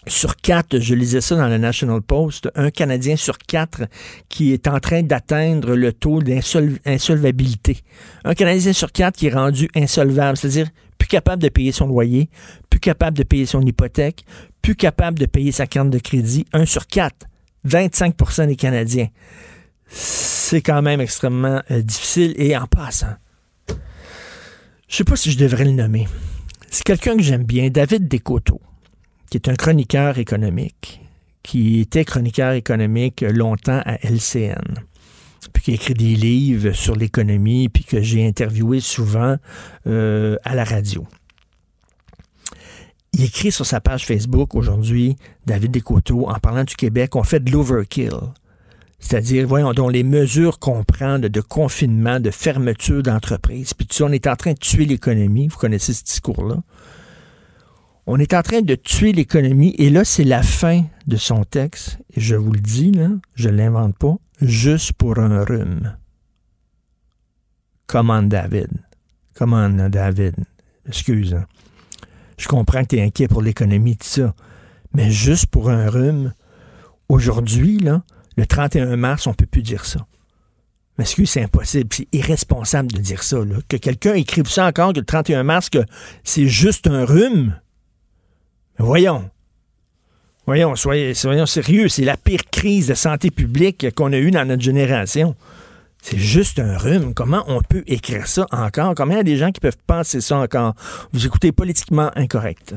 sur 0.06 0.37
quatre, 0.37 0.78
je 0.78 0.94
lisais 0.94 1.20
ça 1.20 1.37
dans 1.37 1.49
le 1.49 1.58
National 1.58 2.00
Post, 2.00 2.49
un 2.54 2.70
Canadien 2.70 3.16
sur 3.16 3.37
quatre 3.37 3.82
qui 4.30 4.54
est 4.54 4.66
en 4.66 4.80
train 4.80 5.02
d'atteindre 5.02 5.75
le 5.75 5.92
taux 5.92 6.23
d'insolvabilité. 6.23 7.78
Un 8.25 8.35
Canadien 8.35 8.73
sur 8.73 8.90
quatre 8.90 9.16
qui 9.16 9.26
est 9.26 9.35
rendu 9.35 9.68
insolvable, 9.75 10.38
c'est-à-dire 10.38 10.68
plus 10.97 11.08
capable 11.08 11.42
de 11.42 11.49
payer 11.49 11.73
son 11.73 11.87
loyer, 11.87 12.28
plus 12.70 12.80
capable 12.80 13.16
de 13.16 13.23
payer 13.23 13.47
son 13.47 13.61
hypothèque, 13.61 14.25
plus 14.62 14.74
capable 14.74 15.18
de 15.18 15.26
payer 15.26 15.52
sa 15.52 15.66
carte 15.66 15.90
de 15.90 15.98
crédit, 15.98 16.46
un 16.52 16.66
sur 16.66 16.86
quatre, 16.86 17.26
25% 17.66 18.46
des 18.46 18.56
Canadiens. 18.56 19.08
C'est 19.88 20.62
quand 20.62 20.82
même 20.82 21.00
extrêmement 21.00 21.62
euh, 21.70 21.82
difficile. 21.82 22.34
Et 22.36 22.56
en 22.56 22.66
passant, 22.66 23.14
je 24.88 24.96
sais 24.96 25.04
pas 25.04 25.16
si 25.16 25.30
je 25.30 25.38
devrais 25.38 25.64
le 25.64 25.72
nommer. 25.72 26.06
C'est 26.70 26.84
quelqu'un 26.84 27.16
que 27.16 27.22
j'aime 27.22 27.44
bien, 27.44 27.70
David 27.70 28.08
Descoteaux, 28.08 28.60
qui 29.30 29.38
est 29.38 29.48
un 29.48 29.54
chroniqueur 29.54 30.18
économique, 30.18 31.00
qui 31.42 31.80
était 31.80 32.04
chroniqueur 32.04 32.52
économique 32.52 33.22
longtemps 33.22 33.80
à 33.84 33.96
LCN, 34.06 34.84
puis 35.52 35.62
qui 35.62 35.70
a 35.70 35.74
écrit 35.74 35.94
des 35.94 36.14
livres 36.14 36.72
sur 36.72 36.94
l'économie, 36.94 37.68
puis 37.68 37.84
que 37.84 38.02
j'ai 38.02 38.26
interviewé 38.26 38.80
souvent 38.80 39.36
euh, 39.86 40.36
à 40.44 40.54
la 40.54 40.64
radio 40.64 41.06
Il 43.18 43.25
écrit 43.25 43.50
sur 43.50 43.66
sa 43.66 43.80
page 43.80 44.06
Facebook 44.06 44.54
aujourd'hui, 44.54 45.16
David 45.44 45.72
Descoteaux, 45.72 46.28
en 46.28 46.38
parlant 46.38 46.62
du 46.62 46.76
Québec, 46.76 47.16
on 47.16 47.25
fait 47.25 47.40
de 47.40 47.50
l'overkill. 47.50 48.12
C'est-à-dire, 49.00 49.46
voyons 49.46 49.72
donc, 49.72 49.92
les 49.92 50.04
mesures 50.04 50.60
qu'on 50.60 50.84
prend 50.84 51.18
de, 51.18 51.40
confinement, 51.40 52.20
de 52.20 52.30
fermeture 52.30 53.02
d'entreprise, 53.02 53.75
puis 53.75 53.88
tu 53.88 54.04
on 54.04 54.10
est 54.10 54.28
en 54.28 54.37
train 54.37 54.52
de 54.52 54.58
tuer 54.58 54.84
l'économie. 54.87 55.48
Vous 55.48 55.56
connaissez 55.58 55.94
ce 55.94 56.04
discours-là. 56.04 56.62
On 58.06 58.18
est 58.20 58.34
en 58.34 58.42
train 58.42 58.62
de 58.62 58.76
tuer 58.76 59.12
l'économie, 59.12 59.75
et 59.78 59.90
là, 59.90 60.04
c'est 60.04 60.25
la 60.25 60.42
fin 60.44 60.84
de 61.08 61.16
son 61.16 61.42
texte. 61.42 61.98
Et 62.14 62.20
je 62.20 62.37
vous 62.37 62.52
le 62.52 62.60
dis, 62.60 62.92
là, 62.92 63.08
je 63.34 63.48
ne 63.48 63.56
l'invente 63.56 63.98
pas, 63.98 64.14
juste 64.40 64.92
pour 64.92 65.18
un 65.18 65.44
rhume. 65.44 65.96
Comment 67.88 68.22
David? 68.22 68.70
Comment 69.34 69.68
David? 69.68 70.37
Excuse. 70.87 71.34
hein. 71.34 71.46
Je 72.38 72.49
comprends 72.49 72.83
que 72.83 72.88
tu 72.88 72.97
es 72.97 73.02
inquiet 73.02 73.28
pour 73.28 73.42
l'économie, 73.42 73.97
tout 73.97 74.07
ça. 74.07 74.35
Mais 74.95 75.11
juste 75.11 75.47
pour 75.47 75.68
un 75.68 75.90
rhume, 75.90 76.33
aujourd'hui, 77.09 77.78
là, 77.78 78.02
le 78.37 78.47
31 78.47 78.97
mars, 78.97 79.26
on 79.26 79.30
ne 79.30 79.35
peut 79.35 79.47
plus 79.47 79.62
dire 79.62 79.85
ça. 79.85 80.07
M'excuse, 80.97 81.30
c'est 81.30 81.42
impossible. 81.42 81.88
C'est 81.92 82.09
irresponsable 82.12 82.90
de 82.92 82.99
dire 82.99 83.23
ça. 83.23 83.38
Que 83.68 83.76
quelqu'un 83.76 84.14
écrive 84.14 84.49
ça 84.49 84.66
encore, 84.66 84.92
que 84.92 85.00
le 85.00 85.04
31 85.04 85.42
mars, 85.42 85.68
que 85.68 85.85
c'est 86.25 86.47
juste 86.47 86.87
un 86.87 87.04
rhume. 87.04 87.61
Mais 88.78 88.85
voyons. 88.85 89.30
Voyons, 90.47 90.75
soyons 90.76 91.47
sérieux. 91.47 91.88
C'est 91.88 92.04
la 92.04 92.16
pire 92.16 92.49
crise 92.50 92.87
de 92.88 92.95
santé 92.95 93.30
publique 93.30 93.95
qu'on 93.95 94.12
a 94.12 94.18
eue 94.18 94.30
dans 94.30 94.47
notre 94.47 94.62
génération. 94.62 95.37
C'est 96.10 96.16
juste 96.16 96.58
un 96.58 96.78
rhume. 96.78 97.12
Comment 97.12 97.44
on 97.48 97.60
peut 97.60 97.84
écrire 97.86 98.26
ça 98.28 98.46
encore? 98.50 98.94
Combien 98.96 99.16
il 99.16 99.18
y 99.18 99.20
a 99.20 99.24
des 99.24 99.36
gens 99.36 99.52
qui 99.52 99.60
peuvent 99.60 99.76
penser 99.86 100.22
ça 100.22 100.38
encore? 100.38 100.72
Vous 101.12 101.26
écoutez 101.26 101.52
politiquement 101.52 102.10
incorrect. 102.16 102.74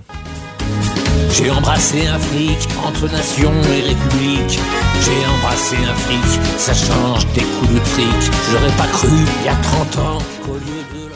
J'ai 1.29 1.49
embrassé 1.49 2.05
un 2.07 2.19
flic 2.19 2.57
entre 2.85 3.09
nation 3.09 3.53
et 3.53 3.81
république. 3.87 4.59
J'ai 4.99 5.25
embrassé 5.37 5.77
un 5.77 5.93
flic, 5.93 6.25
ça 6.57 6.73
change 6.73 7.25
des 7.33 7.41
coups 7.41 7.73
de 7.73 7.79
fric. 7.79 8.31
J'aurais 8.51 8.75
pas 8.75 8.87
cru 8.87 9.07
il 9.07 9.45
y 9.45 9.47
a 9.47 9.55
30 9.55 9.97
ans 9.99 10.17
qu'au 10.43 10.55
lieu 10.55 10.83
de 10.93 11.07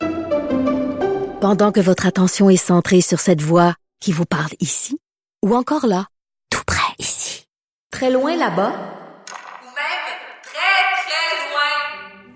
leur 0.00 1.40
Pendant 1.40 1.70
que 1.70 1.80
votre 1.80 2.06
attention 2.06 2.50
est 2.50 2.56
centrée 2.56 3.02
sur 3.02 3.20
cette 3.20 3.40
voix 3.40 3.74
qui 4.00 4.10
vous 4.10 4.26
parle 4.26 4.52
ici, 4.58 4.98
ou 5.44 5.54
encore 5.54 5.86
là, 5.86 6.06
tout 6.50 6.64
près 6.66 6.92
ici, 6.98 7.46
très 7.92 8.10
loin 8.10 8.36
là-bas, 8.36 8.72
Ou 8.72 9.70
même 9.76 10.08
très, 10.42 10.78
très 11.04 11.30
loin. 11.46 11.72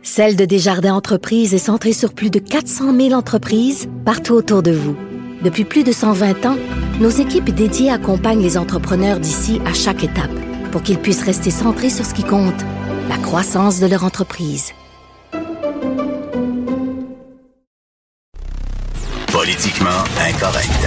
Celle 0.05 0.35
de 0.35 0.45
Desjardins 0.45 0.95
Entreprises 0.95 1.55
est 1.55 1.59
centrée 1.59 1.93
sur 1.93 2.13
plus 2.13 2.31
de 2.31 2.41
400 2.41 2.93
000 2.97 3.13
entreprises 3.13 3.89
partout 4.05 4.35
autour 4.35 4.63
de 4.63 4.73
vous. 4.73 4.97
Depuis 5.45 5.65
plus 5.65 5.85
de 5.85 5.93
120 5.93 6.45
ans, 6.45 6.57
nos 7.01 7.09
équipes 7.09 7.51
dédiées 7.51 7.91
accompagnent 7.91 8.43
les 8.43 8.59
entrepreneurs 8.59 9.21
d'ici 9.21 9.61
à 9.65 9.73
chaque 9.73 10.03
étape 10.03 10.33
pour 10.73 10.83
qu'ils 10.83 10.99
puissent 10.99 11.23
rester 11.23 11.53
centrés 11.53 11.89
sur 11.89 12.05
ce 12.05 12.15
qui 12.15 12.25
compte, 12.25 12.61
la 13.09 13.17
croissance 13.17 13.79
de 13.79 13.87
leur 13.87 14.03
entreprise. 14.03 14.73
Politiquement 19.33 20.03
incorrect. 20.29 20.87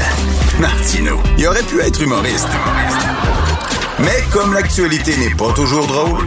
Martino, 0.60 1.20
il 1.38 1.48
aurait 1.48 1.64
pu 1.64 1.80
être 1.80 2.02
humoriste. 2.02 2.50
Mais 4.00 4.24
comme 4.34 4.54
l'actualité 4.54 5.16
n'est 5.18 5.36
pas 5.36 5.54
toujours 5.54 5.88
drôle, 5.88 6.26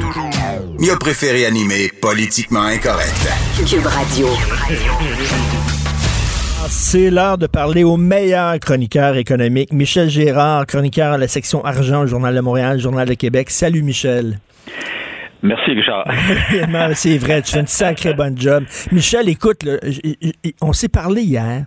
il 0.80 0.90
a 0.90 0.96
préféré 0.96 1.46
animer 1.46 1.90
Politiquement 2.00 2.62
incorrect. 2.62 3.28
Cube 3.66 3.86
Radio. 3.86 4.26
C'est 6.70 7.10
l'heure 7.10 7.38
de 7.38 7.46
parler 7.46 7.84
au 7.84 7.96
meilleur 7.96 8.58
chroniqueur 8.60 9.16
économique, 9.16 9.72
Michel 9.72 10.10
Gérard, 10.10 10.66
chroniqueur 10.66 11.12
à 11.14 11.18
la 11.18 11.28
section 11.28 11.64
argent, 11.64 12.06
Journal 12.06 12.34
de 12.34 12.40
Montréal, 12.40 12.78
Journal 12.78 13.08
de 13.08 13.14
Québec. 13.14 13.50
Salut 13.50 13.82
Michel. 13.82 14.38
Merci, 15.42 15.70
Richard. 15.70 16.04
C'est 16.94 17.16
vrai, 17.18 17.42
tu 17.42 17.52
fais 17.52 17.60
une 17.60 17.66
sacrée 17.66 18.14
bonne 18.14 18.36
job. 18.38 18.64
Michel, 18.90 19.28
écoute, 19.28 19.62
là, 19.62 19.76
on 20.60 20.72
s'est 20.72 20.88
parlé 20.88 21.22
hier. 21.22 21.66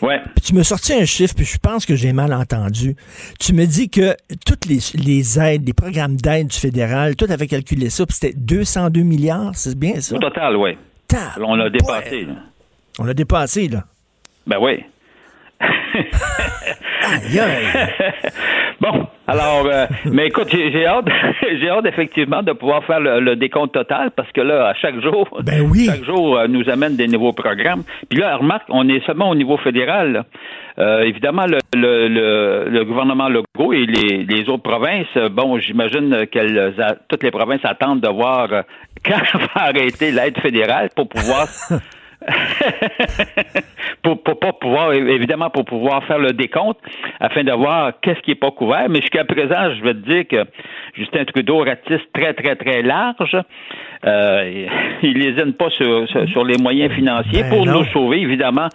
Ouais. 0.00 0.20
Puis 0.34 0.46
tu 0.46 0.54
me 0.54 0.62
sorti 0.64 0.92
un 0.92 1.04
chiffre, 1.04 1.34
puis 1.36 1.44
je 1.44 1.58
pense 1.58 1.86
que 1.86 1.94
j'ai 1.94 2.12
mal 2.12 2.32
entendu. 2.34 2.96
Tu 3.38 3.52
me 3.52 3.64
dis 3.64 3.88
que 3.88 4.16
toutes 4.44 4.66
les, 4.66 4.78
les 4.94 5.38
aides, 5.38 5.64
les 5.64 5.72
programmes 5.72 6.16
d'aide 6.16 6.48
du 6.48 6.58
fédéral, 6.58 7.14
tout 7.14 7.26
avait 7.30 7.46
calculé 7.46 7.90
ça, 7.90 8.04
puis 8.04 8.16
c'était 8.18 8.36
202 8.36 9.02
milliards, 9.02 9.52
c'est 9.54 9.78
bien 9.78 10.00
ça? 10.00 10.16
Au 10.16 10.18
total, 10.18 10.56
oui. 10.56 10.76
On 11.38 11.54
l'a 11.54 11.70
dépassé. 11.70 12.24
là. 12.24 12.34
On 12.98 13.04
l'a 13.04 13.14
dépassé, 13.14 13.68
là. 13.68 13.84
Ben 14.46 14.56
oui. 14.60 14.84
Bon, 18.80 19.06
alors, 19.28 19.64
euh, 19.66 19.86
mais 20.10 20.26
écoute, 20.26 20.48
j'ai 20.50 20.86
hâte, 20.86 21.04
j'ai 21.60 21.68
hâte 21.70 21.86
effectivement 21.86 22.42
de 22.42 22.52
pouvoir 22.52 22.82
faire 22.84 22.98
le, 23.00 23.20
le 23.20 23.36
décompte 23.36 23.72
total 23.72 24.10
parce 24.10 24.30
que 24.32 24.40
là, 24.40 24.66
à 24.68 24.74
chaque 24.74 25.00
jour, 25.00 25.28
Ben 25.44 25.60
oui. 25.60 25.86
chaque 25.86 26.04
jour 26.04 26.36
euh, 26.36 26.48
nous 26.48 26.68
amène 26.68 26.96
des 26.96 27.06
nouveaux 27.06 27.32
programmes. 27.32 27.84
Puis 28.10 28.18
là, 28.18 28.36
remarque, 28.36 28.64
on 28.70 28.88
est 28.88 29.04
seulement 29.06 29.30
au 29.30 29.34
niveau 29.36 29.56
fédéral. 29.56 30.24
Euh, 30.78 31.02
évidemment, 31.02 31.46
le, 31.46 31.58
le, 31.76 32.08
le, 32.08 32.68
le 32.70 32.84
gouvernement 32.84 33.28
Legault 33.28 33.72
et 33.72 33.86
les, 33.86 34.24
les 34.24 34.48
autres 34.48 34.62
provinces, 34.64 35.06
euh, 35.16 35.28
bon, 35.28 35.58
j'imagine 35.58 36.26
qu'elles, 36.26 36.74
toutes 37.08 37.22
les 37.22 37.30
provinces 37.30 37.64
attendent 37.64 38.00
de 38.00 38.08
voir 38.08 38.48
quand 39.04 39.20
va 39.54 39.62
arrêter 39.62 40.10
l'aide 40.10 40.38
fédérale 40.40 40.88
pour 40.96 41.08
pouvoir 41.08 41.46
pour, 44.02 44.22
pour 44.22 44.38
pas 44.38 44.52
pouvoir, 44.52 44.92
évidemment, 44.92 45.50
pour 45.50 45.64
pouvoir 45.64 46.04
faire 46.04 46.18
le 46.18 46.32
décompte 46.32 46.80
afin 47.20 47.44
de 47.44 47.52
voir 47.52 47.92
qu'est-ce 48.00 48.20
qui 48.20 48.30
n'est 48.30 48.36
pas 48.36 48.50
couvert. 48.50 48.88
Mais 48.88 49.00
jusqu'à 49.00 49.24
présent, 49.24 49.74
je 49.74 49.82
vais 49.82 49.94
te 49.94 50.10
dire 50.10 50.26
que 50.28 50.44
Justin 50.94 51.24
Trudeau 51.24 51.58
ratisse 51.58 52.02
très, 52.12 52.34
très, 52.34 52.56
très 52.56 52.82
large. 52.82 53.36
Euh, 54.04 54.66
il 55.02 55.18
lésine 55.18 55.54
pas 55.54 55.70
sur, 55.70 56.08
sur, 56.28 56.44
les 56.44 56.58
moyens 56.58 56.92
financiers 56.92 57.42
Ben 57.42 57.50
pour 57.50 57.66
non. 57.66 57.80
nous 57.80 57.84
sauver, 57.86 58.20
évidemment. 58.20 58.68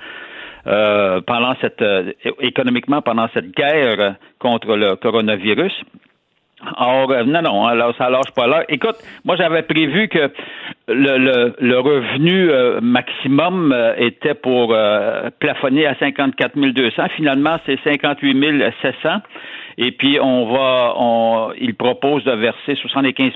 euh, 0.68 1.22
pendant 1.22 1.56
cette 1.62 1.82
euh, 1.82 2.12
économiquement 2.42 3.02
pendant 3.02 3.28
cette 3.34 3.52
guerre 3.56 4.16
contre 4.40 4.76
le 4.76 4.96
coronavirus. 4.96 5.74
Or, 6.78 7.12
euh, 7.12 7.24
non, 7.24 7.44
non, 7.44 7.66
alors 7.68 7.96
ça 7.98 8.10
lâche 8.10 8.32
pas 8.36 8.48
là. 8.48 8.64
Écoute, 8.68 8.96
moi 9.26 9.36
j'avais 9.36 9.62
prévu 9.62 10.08
que 10.08 10.32
le, 10.88 11.18
le, 11.18 11.56
le 11.60 11.80
revenu 11.80 12.50
euh, 12.50 12.82
maximum 12.82 13.72
euh, 13.72 13.94
était 13.98 14.34
pour 14.34 14.74
euh, 14.74 15.30
plafonner 15.40 15.86
à 15.86 15.96
54 15.96 16.56
200. 16.58 17.04
Finalement, 17.16 17.58
c'est 17.66 17.80
58 17.84 18.74
700. 18.82 19.10
Et 19.78 19.92
puis 19.92 20.18
on 20.20 20.52
va, 20.52 20.94
on, 20.98 21.52
il 21.60 21.76
propose 21.76 22.24
de 22.24 22.32
verser 22.32 22.76
75 22.76 23.34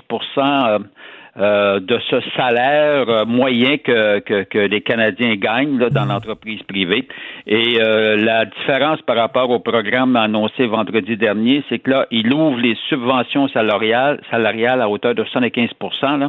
euh, 1.38 1.80
de 1.80 1.98
ce 2.10 2.16
salaire 2.36 3.08
euh, 3.08 3.24
moyen 3.24 3.78
que, 3.78 4.18
que, 4.18 4.42
que 4.42 4.58
les 4.58 4.82
Canadiens 4.82 5.34
gagnent 5.36 5.78
là, 5.78 5.88
dans 5.88 6.04
l'entreprise 6.04 6.62
privée. 6.64 7.08
Et 7.46 7.80
euh, 7.80 8.16
la 8.16 8.44
différence 8.44 9.00
par 9.00 9.16
rapport 9.16 9.48
au 9.48 9.58
programme 9.58 10.14
annoncé 10.16 10.66
vendredi 10.66 11.16
dernier, 11.16 11.64
c'est 11.70 11.78
que 11.78 11.90
là, 11.90 12.06
il 12.10 12.32
ouvre 12.34 12.58
les 12.58 12.76
subventions 12.90 13.48
salariales, 13.48 14.20
salariales 14.30 14.82
à 14.82 14.90
hauteur 14.90 15.14
de 15.14 15.24
75 15.24 15.70
là, 16.02 16.28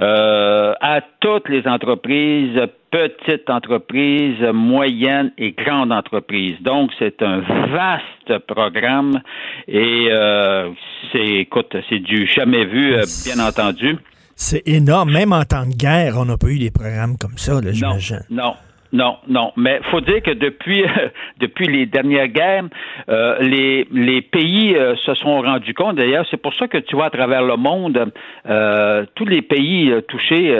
euh, 0.00 0.72
à 0.80 1.00
toutes 1.18 1.48
les 1.48 1.66
entreprises, 1.66 2.60
petites 2.92 3.50
entreprises, 3.50 4.40
moyennes 4.54 5.32
et 5.36 5.50
grandes 5.50 5.90
entreprises. 5.90 6.56
Donc, 6.60 6.92
c'est 7.00 7.22
un 7.22 7.40
vaste 7.40 8.38
programme 8.46 9.20
et 9.66 10.08
euh, 10.12 10.70
c'est, 11.10 11.26
écoute, 11.26 11.74
c'est 11.88 11.98
du 11.98 12.28
jamais 12.28 12.64
vu, 12.66 12.94
bien 13.26 13.44
entendu. 13.44 13.96
C'est 14.40 14.62
énorme. 14.68 15.10
Même 15.10 15.32
en 15.32 15.42
temps 15.42 15.66
de 15.66 15.74
guerre, 15.74 16.14
on 16.16 16.24
n'a 16.24 16.36
pas 16.36 16.46
eu 16.46 16.60
des 16.60 16.70
programmes 16.70 17.16
comme 17.18 17.36
ça, 17.36 17.60
j'imagine. 17.72 18.20
non. 18.30 18.54
Non, 18.90 19.18
non, 19.28 19.52
mais 19.58 19.80
faut 19.90 20.00
dire 20.00 20.22
que 20.22 20.30
depuis 20.30 20.82
depuis 21.40 21.66
les 21.66 21.84
dernières 21.84 22.28
guerres, 22.28 22.64
euh, 23.10 23.38
les 23.40 23.86
les 23.92 24.22
pays 24.22 24.74
euh, 24.74 24.96
se 24.96 25.12
sont 25.12 25.42
rendus 25.42 25.74
compte. 25.74 25.96
D'ailleurs, 25.96 26.24
c'est 26.30 26.40
pour 26.40 26.54
ça 26.54 26.68
que 26.68 26.78
tu 26.78 26.96
vois 26.96 27.06
à 27.06 27.10
travers 27.10 27.42
le 27.42 27.56
monde, 27.56 28.10
euh, 28.48 29.04
tous 29.14 29.26
les 29.26 29.42
pays 29.42 29.92
touchés 30.08 30.56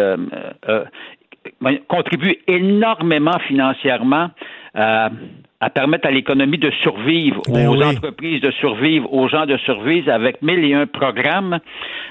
contribuent 1.89 2.37
énormément 2.47 3.39
financièrement 3.47 4.29
à, 4.75 5.09
à 5.61 5.71
permettre 5.71 6.07
à 6.07 6.13
l'économie 6.13 6.59
de 6.59 6.71
survivre, 6.83 7.43
Ben 7.49 7.67
aux 7.67 7.77
oui. 7.77 7.85
entreprises 7.85 8.41
de 8.41 8.51
survivre, 8.53 9.13
aux 9.13 9.27
gens 9.29 9.45
de 9.45 9.57
survivre 9.59 10.13
avec 10.13 10.41
mille 10.41 10.65
et 10.65 10.75
un 10.75 10.87
programmes, 10.87 11.59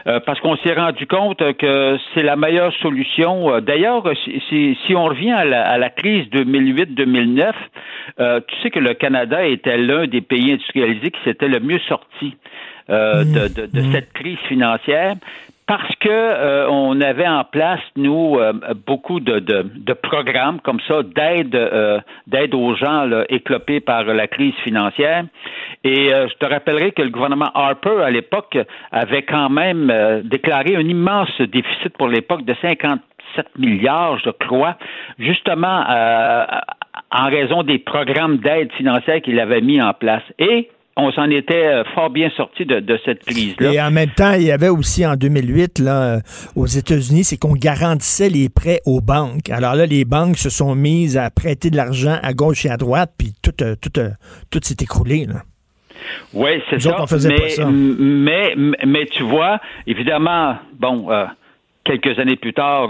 euh, 0.06 0.20
parce 0.20 0.40
qu'on 0.42 0.58
s'est 0.58 0.74
rendu 0.74 1.08
compte 1.08 1.40
que 1.58 1.98
c'est 2.14 2.24
la 2.24 2.36
meilleure 2.36 2.74
solution. 2.82 3.54
Euh, 3.54 3.62
D'ailleurs, 3.62 4.04
si, 4.26 4.42
si, 4.50 4.78
si 4.86 4.96
on 4.96 5.06
revient 5.06 5.32
à 5.32 5.46
la, 5.46 5.66
à 5.66 5.78
la 5.78 5.90
crise 5.90 6.26
2008-2009, 6.34 7.52
euh, 8.20 8.42
tu 8.46 8.56
sais 8.62 8.70
que 8.70 8.80
le 8.80 8.94
Canada 8.96 9.46
était 9.46 9.78
l'un 9.78 10.08
des 10.08 10.22
pays 10.22 10.52
industrialisés 10.52 11.12
qui 11.12 11.20
s'était 11.24 11.48
le 11.48 11.62
mieux 11.62 11.80
sorti 11.88 12.36
euh, 12.90 13.24
de, 13.24 13.62
de, 13.62 13.66
de 13.68 13.92
cette 13.94 14.12
crise 14.12 14.40
financière. 14.50 15.14
Parce 15.68 15.94
que 16.00 16.10
euh, 16.10 16.70
on 16.70 17.00
avait 17.02 17.28
en 17.28 17.44
place 17.44 17.82
nous 17.98 18.38
euh, 18.40 18.54
beaucoup 18.86 19.20
de, 19.20 19.40
de, 19.40 19.70
de, 19.76 19.94
programmes 19.94 20.62
comme 20.62 20.80
ça 20.88 21.04
d'aide 21.04 21.54
euh, 21.56 22.00
d'aide 22.26 22.56
aux 22.56 22.74
gens 22.76 23.04
là, 23.04 23.26
éclopés 23.30 23.82
par 23.82 24.06
la 24.06 24.28
crise 24.28 24.56
financière. 24.64 25.26
Et 25.84 26.10
je 26.10 26.34
te 26.40 26.46
rappellerai 26.46 26.92
que 26.92 27.02
le 27.02 27.10
gouvernement 27.10 27.52
Harper 27.54 28.02
à 28.04 28.10
l'époque 28.10 28.58
avait 28.92 29.22
quand 29.22 29.50
même 29.50 30.22
déclaré 30.24 30.76
un 30.76 30.82
immense 30.82 31.40
déficit 31.40 31.96
pour 31.98 32.08
l'époque 32.08 32.44
de 32.44 32.54
57 32.62 33.46
milliards, 33.58 34.18
je 34.20 34.32
crois, 34.32 34.76
justement 35.20 35.86
en 37.12 37.26
raison 37.30 37.64
des 37.64 37.78
programmes 37.78 38.38
d'aide 38.38 38.72
financière 38.74 39.22
qu'il 39.22 39.40
avait 39.40 39.62
mis 39.62 39.82
en 39.82 39.94
place. 39.94 40.24
Et 40.40 40.70
on 40.98 41.12
s'en 41.12 41.30
était 41.30 41.68
euh, 41.68 41.84
fort 41.94 42.10
bien 42.10 42.30
sorti 42.36 42.66
de, 42.66 43.00
cette 43.06 43.24
crise-là. 43.24 43.72
Et 43.72 43.82
en 43.82 43.92
même 43.92 44.10
temps, 44.10 44.34
il 44.34 44.44
y 44.44 44.52
avait 44.52 44.70
aussi 44.70 45.06
en 45.06 45.16
2008, 45.16 45.80
là, 45.80 46.16
euh, 46.16 46.20
aux 46.56 46.66
États-Unis, 46.66 47.24
c'est 47.24 47.38
qu'on 47.38 47.54
garantissait 47.54 48.30
les 48.30 48.50
prêts 48.50 48.80
aux 48.86 49.00
banques. 49.00 49.50
Alors 49.52 49.76
là, 49.76 49.86
les 49.86 50.06
banques 50.06 50.38
se 50.38 50.50
sont 50.50 50.74
mises 50.74 51.16
à 51.16 51.30
prêter 51.30 51.70
de 51.70 51.78
l'argent 51.78 52.18
à 52.24 52.34
gauche 52.34 52.66
et 52.66 52.70
à 52.70 52.78
droite, 52.78 53.12
puis 53.18 53.34
tout, 53.44 53.64
euh, 53.64 53.76
tout, 53.80 53.92
tout 54.50 54.60
s'est 54.64 54.78
écroulé. 54.82 55.26
Là. 55.28 55.44
Oui, 56.34 56.62
c'est 56.70 56.82
ça. 56.82 56.98
mais, 57.70 58.56
Mais, 58.56 59.06
tu 59.06 59.24
vois, 59.24 59.60
évidemment, 59.86 60.56
bon, 60.80 61.08
quelques 61.84 62.18
années 62.20 62.36
plus 62.38 62.54
tard, 62.54 62.90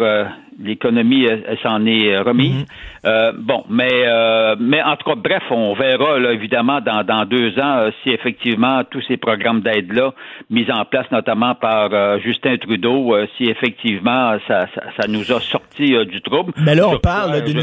l'économie 0.60 1.28
s'en 1.64 1.86
est 1.86 2.18
remise. 2.20 2.64
Mm-hmm. 2.64 2.98
Euh, 3.06 3.32
bon, 3.38 3.64
mais 3.70 4.04
euh, 4.06 4.56
mais 4.60 4.82
en 4.82 4.96
tout 4.96 5.10
cas, 5.10 5.16
bref, 5.16 5.44
on 5.52 5.74
verra 5.74 6.20
là, 6.20 6.34
évidemment 6.34 6.82
dans, 6.82 7.04
dans 7.04 7.26
deux 7.26 7.58
ans 7.60 7.78
euh, 7.78 7.92
si 8.04 8.10
effectivement 8.10 8.84
tous 8.90 9.02
ces 9.08 9.18
programmes 9.18 9.62
d'aide 9.62 9.94
là 9.94 10.14
mis 10.50 10.70
en 10.72 10.84
place 10.86 11.06
notamment 11.12 11.56
par 11.56 12.20
Justin 12.20 12.58
Trudeau, 12.58 13.16
si 13.38 13.46
effectivement 13.46 14.38
ça, 14.48 14.66
ça, 14.76 15.08
nous 15.08 15.32
a 15.32 15.40
sorti 15.40 15.96
du 16.06 16.22
trouble. 16.22 16.54
Mais 16.58 16.76
là, 16.76 16.88
on 16.90 16.98
parle 16.98 17.44
d'une. 17.44 17.62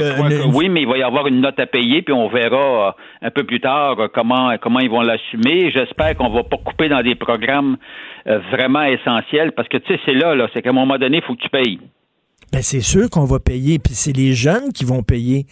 Oui, 0.55 0.69
mais 0.69 0.83
il 0.83 0.89
va 0.89 0.99
y 0.99 1.03
avoir 1.03 1.27
une 1.27 1.41
note 1.41 1.59
à 1.59 1.67
payer, 1.67 2.03
puis 2.03 2.15
on 2.15 2.29
verra 2.29 2.95
un 3.23 3.31
peu 3.31 3.45
plus 3.45 3.61
tard 3.61 3.97
comment 4.13 4.57
comment 4.61 4.81
ils 4.81 4.91
vont 4.91 5.03
l'assumer. 5.03 5.71
J'espère 5.73 6.17
qu'on 6.17 6.31
va 6.31 6.43
pas 6.45 6.59
couper 6.59 6.89
dans 6.89 7.01
des 7.01 7.15
programmes 7.15 7.77
vraiment 8.27 8.83
essentiels, 8.83 9.53
parce 9.53 9.69
que 9.69 9.79
tu 9.79 9.93
sais, 9.93 10.01
c'est 10.07 10.15
là, 10.15 10.35
là, 10.35 10.49
c'est 10.55 10.63
qu'à 10.63 10.71
un 10.71 10.75
moment 10.75 10.99
donné, 10.99 11.19
il 11.19 11.23
faut 11.23 11.35
que 11.35 11.43
tu 11.43 11.51
payes. 11.51 11.79
Ben 12.55 12.63
c'est 12.63 12.83
sûr 12.83 13.11
qu'on 13.11 13.25
va 13.25 13.41
payer, 13.41 13.81
puis 13.81 13.95
c'est 13.95 14.17
les 14.17 14.33
jeunes 14.33 14.73
qui 14.73 14.85
vont 14.85 15.03
payer, 15.03 15.47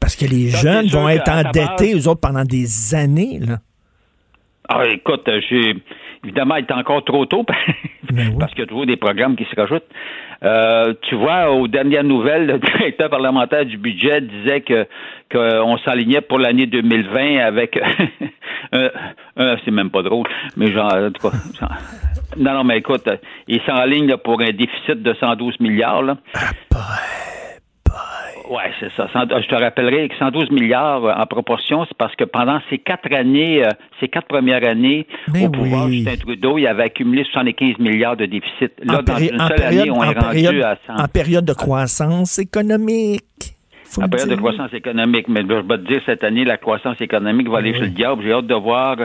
parce 0.00 0.16
que 0.16 0.24
les 0.24 0.48
jeunes 0.48 0.88
vont 0.88 1.08
être 1.08 1.30
endettés, 1.30 1.94
eux 1.94 2.08
autres, 2.08 2.20
pendant 2.20 2.42
des 2.42 2.96
années. 2.96 3.38
Là. 3.38 3.58
Ah, 4.68 4.82
écoute, 4.92 5.30
j'ai 5.48 5.76
évidemment, 6.24 6.56
il 6.56 6.64
est 6.64 6.72
encore 6.72 7.04
trop 7.04 7.26
tôt 7.26 7.44
parce 8.40 8.50
qu'il 8.50 8.58
y 8.58 8.62
a 8.62 8.66
toujours 8.66 8.86
des 8.86 8.96
programmes 8.96 9.36
qui 9.36 9.44
se 9.44 9.54
rajoutent. 9.54 9.86
Euh, 10.42 10.94
tu 11.02 11.14
vois, 11.14 11.52
aux 11.52 11.68
dernières 11.68 12.02
nouvelles, 12.02 12.46
le 12.46 12.58
directeur 12.78 13.08
parlementaire 13.08 13.64
du 13.64 13.78
budget 13.78 14.20
disait 14.20 14.62
que 14.62 14.88
qu'on 15.30 15.78
s'alignait 15.78 16.22
pour 16.22 16.40
l'année 16.40 16.66
2020 16.66 17.38
avec 17.38 17.78
c'est 18.72 19.70
même 19.70 19.90
pas 19.90 20.02
drôle, 20.02 20.26
mais 20.56 20.72
genre, 20.72 20.92
en 20.92 21.12
tout 21.12 21.28
cas, 21.28 21.36
non, 22.36 22.52
non, 22.54 22.64
mais 22.64 22.78
écoute, 22.78 23.08
il 23.46 23.60
s'enligne 23.62 24.16
pour 24.18 24.40
un 24.40 24.52
déficit 24.52 25.02
de 25.02 25.14
112 25.14 25.60
milliards. 25.60 26.02
Là. 26.02 26.18
Ah, 26.34 26.50
oui, 28.50 28.62
c'est 28.80 28.90
ça. 28.96 29.06
Je 29.14 29.46
te 29.46 29.54
rappellerai 29.54 30.08
que 30.08 30.16
112 30.16 30.50
milliards 30.50 31.04
euh, 31.04 31.12
en 31.12 31.26
proportion, 31.26 31.84
c'est 31.86 31.96
parce 31.96 32.14
que 32.16 32.24
pendant 32.24 32.60
ces 32.70 32.78
quatre 32.78 33.12
années, 33.12 33.64
euh, 33.64 33.70
ces 34.00 34.08
quatre 34.08 34.26
premières 34.26 34.66
années, 34.66 35.06
au 35.42 35.50
pouvoir 35.50 35.88
Justin 35.88 36.16
Trudeau, 36.16 36.58
il 36.58 36.66
avait 36.66 36.84
accumulé 36.84 37.24
75 37.24 37.78
milliards 37.78 38.16
de 38.16 38.26
déficit. 38.26 38.72
Là, 38.82 39.02
dans 39.02 39.16
une 39.16 39.38
seule 39.38 39.62
année, 39.62 39.90
on 39.90 40.02
est 40.02 40.18
rendu 40.18 40.62
à 40.62 40.78
100. 40.86 41.02
En 41.02 41.08
période 41.08 41.44
de 41.44 41.52
croissance 41.52 42.38
économique. 42.38 43.57
En 43.96 44.08
période 44.08 44.28
de 44.28 44.36
croissance 44.36 44.72
économique, 44.74 45.28
mais 45.28 45.40
je 45.40 45.46
vais 45.46 45.62
te 45.62 45.88
dire, 45.88 46.02
cette 46.04 46.22
année, 46.22 46.44
la 46.44 46.58
croissance 46.58 47.00
économique 47.00 47.48
va 47.48 47.58
aller 47.58 47.74
chez 47.74 47.80
le 47.80 47.88
diable. 47.88 48.22
J'ai 48.22 48.32
hâte 48.32 48.46
de 48.46 48.54
voir 48.54 48.96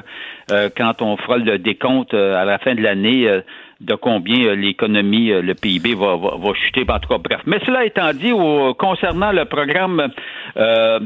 euh, 0.51 0.69
quand 0.75 1.01
on 1.01 1.15
fera 1.17 1.37
le 1.37 1.57
décompte 1.57 2.13
à 2.13 2.43
la 2.45 2.57
fin 2.59 2.75
de 2.75 2.81
l'année 2.81 3.41
de 3.83 3.95
combien 3.95 4.47
euh, 4.47 4.55
l'économie, 4.55 5.31
euh, 5.31 5.41
le 5.41 5.53
PIB 5.53 5.93
va, 5.95 6.15
va, 6.15 6.53
chuter. 6.53 6.85
En 6.87 6.99
tout 6.99 7.09
cas, 7.09 7.17
bref. 7.17 7.41
Mais 7.45 7.59
cela 7.65 7.85
étant 7.85 8.13
dit, 8.13 8.31
concernant 8.77 9.31
le 9.31 9.45
programme, 9.45 10.09
euh, 10.57 10.99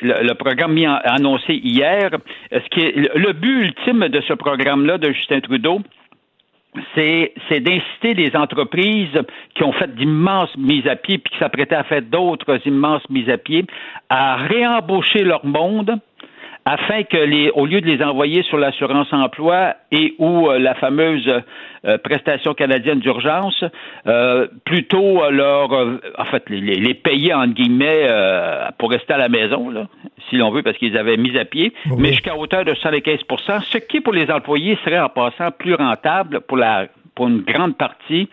le, 0.00 0.32
programme 0.34 0.74
mis 0.74 0.86
annoncé 0.86 1.54
hier, 1.54 2.10
ce 2.52 2.68
qui 2.70 2.80
est 2.80 3.16
le 3.16 3.32
but 3.32 3.66
ultime 3.66 4.08
de 4.08 4.20
ce 4.22 4.34
programme-là 4.34 4.98
de 4.98 5.12
Justin 5.12 5.40
Trudeau, 5.40 5.80
c'est, 6.94 7.34
d'inciter 7.60 8.14
les 8.14 8.34
entreprises 8.34 9.20
qui 9.54 9.62
ont 9.62 9.72
fait 9.72 9.94
d'immenses 9.94 10.56
mises 10.56 10.86
à 10.86 10.96
pied 10.96 11.18
puis 11.18 11.32
qui 11.32 11.38
s'apprêtaient 11.38 11.74
à 11.74 11.84
faire 11.84 12.02
d'autres 12.02 12.66
immenses 12.66 13.02
mises 13.10 13.28
à 13.28 13.36
pied 13.36 13.66
à 14.08 14.36
réembaucher 14.36 15.22
leur 15.22 15.44
monde 15.44 15.98
afin 16.64 17.02
que 17.02 17.16
les, 17.16 17.50
au 17.50 17.66
lieu 17.66 17.80
de 17.80 17.86
les 17.86 18.02
envoyer 18.02 18.42
sur 18.44 18.56
l'assurance 18.56 19.12
emploi 19.12 19.74
et 19.90 20.14
ou 20.18 20.48
euh, 20.48 20.58
la 20.58 20.74
fameuse 20.74 21.28
euh, 21.84 21.98
prestation 21.98 22.54
canadienne 22.54 23.00
d'urgence, 23.00 23.64
euh, 24.06 24.46
plutôt 24.64 25.28
leur, 25.30 25.72
en 25.72 26.24
fait, 26.26 26.48
les, 26.48 26.60
les, 26.60 26.94
payer 26.94 27.34
entre 27.34 27.54
guillemets 27.54 28.06
pour 28.78 28.90
rester 28.90 29.12
à 29.12 29.18
la 29.18 29.28
maison, 29.28 29.70
là, 29.70 29.86
si 30.28 30.36
l'on 30.36 30.50
veut, 30.50 30.62
parce 30.62 30.76
qu'ils 30.76 30.96
avaient 30.96 31.16
mis 31.16 31.36
à 31.36 31.44
pied, 31.44 31.72
mais 31.98 32.10
jusqu'à 32.10 32.36
hauteur 32.36 32.64
de 32.64 32.72
75% 32.72 33.62
ce 33.64 33.78
qui 33.78 34.00
pour 34.00 34.12
les 34.12 34.30
employés 34.30 34.78
serait 34.84 35.00
en 35.00 35.08
passant 35.08 35.50
plus 35.50 35.74
rentable 35.74 36.40
pour 36.42 36.56
la 36.56 36.86
une 37.28 37.42
grande 37.42 37.76
partie 37.76 38.28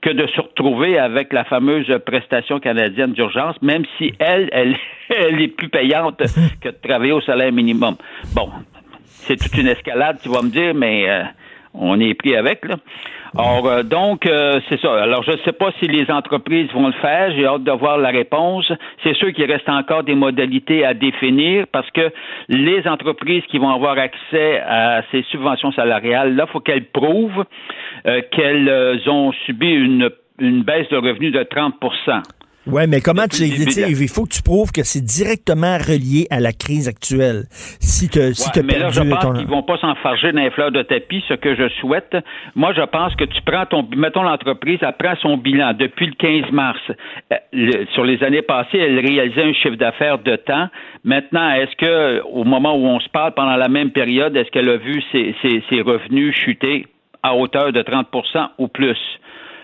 que 0.00 0.10
de 0.10 0.26
se 0.28 0.40
retrouver 0.40 0.98
avec 0.98 1.32
la 1.32 1.44
fameuse 1.44 1.92
prestation 2.06 2.58
canadienne 2.60 3.12
d'urgence, 3.12 3.60
même 3.62 3.84
si 3.98 4.12
elle, 4.18 4.48
elle, 4.52 4.76
elle 5.08 5.40
est 5.40 5.48
plus 5.48 5.68
payante 5.68 6.22
que 6.60 6.68
de 6.68 6.76
travailler 6.82 7.12
au 7.12 7.20
salaire 7.20 7.52
minimum. 7.52 7.96
Bon, 8.34 8.50
c'est 9.04 9.36
toute 9.36 9.56
une 9.58 9.68
escalade, 9.68 10.18
tu 10.22 10.28
vas 10.28 10.42
me 10.42 10.50
dire, 10.50 10.74
mais 10.74 11.08
euh, 11.08 11.22
on 11.74 12.00
est 12.00 12.14
pris 12.14 12.34
avec, 12.36 12.64
là. 12.66 12.76
Or, 13.36 13.66
euh, 13.66 13.82
donc, 13.82 14.26
euh, 14.26 14.60
c'est 14.68 14.80
ça. 14.80 15.02
Alors, 15.02 15.22
je 15.22 15.32
ne 15.32 15.36
sais 15.38 15.52
pas 15.52 15.70
si 15.78 15.86
les 15.86 16.10
entreprises 16.10 16.70
vont 16.72 16.88
le 16.88 16.92
faire. 16.94 17.32
J'ai 17.36 17.46
hâte 17.46 17.62
de 17.62 17.70
voir 17.70 17.98
la 17.98 18.10
réponse. 18.10 18.70
C'est 19.04 19.14
sûr 19.14 19.32
qu'il 19.32 19.50
reste 19.50 19.68
encore 19.68 20.02
des 20.02 20.14
modalités 20.14 20.84
à 20.84 20.94
définir 20.94 21.66
parce 21.70 21.90
que 21.92 22.10
les 22.48 22.86
entreprises 22.88 23.44
qui 23.48 23.58
vont 23.58 23.70
avoir 23.70 23.98
accès 23.98 24.60
à 24.60 25.02
ces 25.12 25.22
subventions 25.30 25.72
salariales, 25.72 26.34
là, 26.34 26.44
il 26.48 26.52
faut 26.52 26.60
qu'elles 26.60 26.86
prouvent 26.86 27.44
euh, 28.06 28.20
qu'elles 28.32 29.08
ont 29.08 29.32
subi 29.46 29.70
une, 29.70 30.10
une 30.40 30.62
baisse 30.62 30.88
de 30.88 30.96
revenus 30.96 31.32
de 31.32 31.42
30 31.42 31.74
oui, 32.72 32.82
mais 32.88 33.00
comment 33.00 33.26
tu 33.26 33.44
il 33.44 34.08
faut 34.08 34.24
que 34.24 34.34
tu 34.34 34.42
prouves 34.42 34.72
que 34.72 34.82
c'est 34.82 35.04
directement 35.04 35.76
relié 35.78 36.26
à 36.30 36.40
la 36.40 36.52
crise 36.52 36.88
actuelle. 36.88 37.44
Si 37.80 38.08
tu 38.08 38.20
si 38.34 38.50
mais 38.62 38.78
là, 38.78 38.90
je 38.90 39.00
pense 39.00 39.38
qu'ils 39.38 39.46
vont 39.46 39.62
pas 39.62 39.78
s'enfarger 39.78 40.32
dans 40.32 40.42
les 40.42 40.50
fleurs 40.50 40.70
de 40.70 40.82
tapis, 40.82 41.22
ce 41.28 41.34
que 41.34 41.54
je 41.54 41.68
souhaite. 41.80 42.16
Moi, 42.54 42.72
je 42.74 42.82
pense 42.82 43.14
que 43.16 43.24
tu 43.24 43.40
prends 43.42 43.66
ton 43.66 43.88
mettons 43.96 44.22
l'entreprise, 44.22 44.78
elle 44.82 44.94
prend 44.98 45.14
son 45.20 45.36
bilan 45.36 45.74
depuis 45.74 46.06
le 46.06 46.14
15 46.14 46.52
mars. 46.52 46.80
Euh, 47.32 47.84
sur 47.94 48.04
les 48.04 48.22
années 48.22 48.42
passées, 48.42 48.78
elle 48.78 48.98
réalisait 48.98 49.44
un 49.44 49.52
chiffre 49.52 49.76
d'affaires 49.76 50.18
de 50.18 50.36
temps. 50.36 50.68
Maintenant, 51.04 51.50
est-ce 51.50 51.76
que 51.76 52.22
au 52.22 52.44
moment 52.44 52.74
où 52.74 52.86
on 52.86 53.00
se 53.00 53.08
parle 53.08 53.32
pendant 53.34 53.56
la 53.56 53.68
même 53.68 53.90
période, 53.90 54.36
est-ce 54.36 54.50
qu'elle 54.50 54.68
a 54.68 54.76
vu 54.76 55.02
ses, 55.12 55.34
ses 55.42 55.80
revenus 55.80 56.34
chuter 56.36 56.86
à 57.22 57.34
hauteur 57.34 57.72
de 57.72 57.82
30% 57.82 58.48
ou 58.58 58.68
plus? 58.68 58.98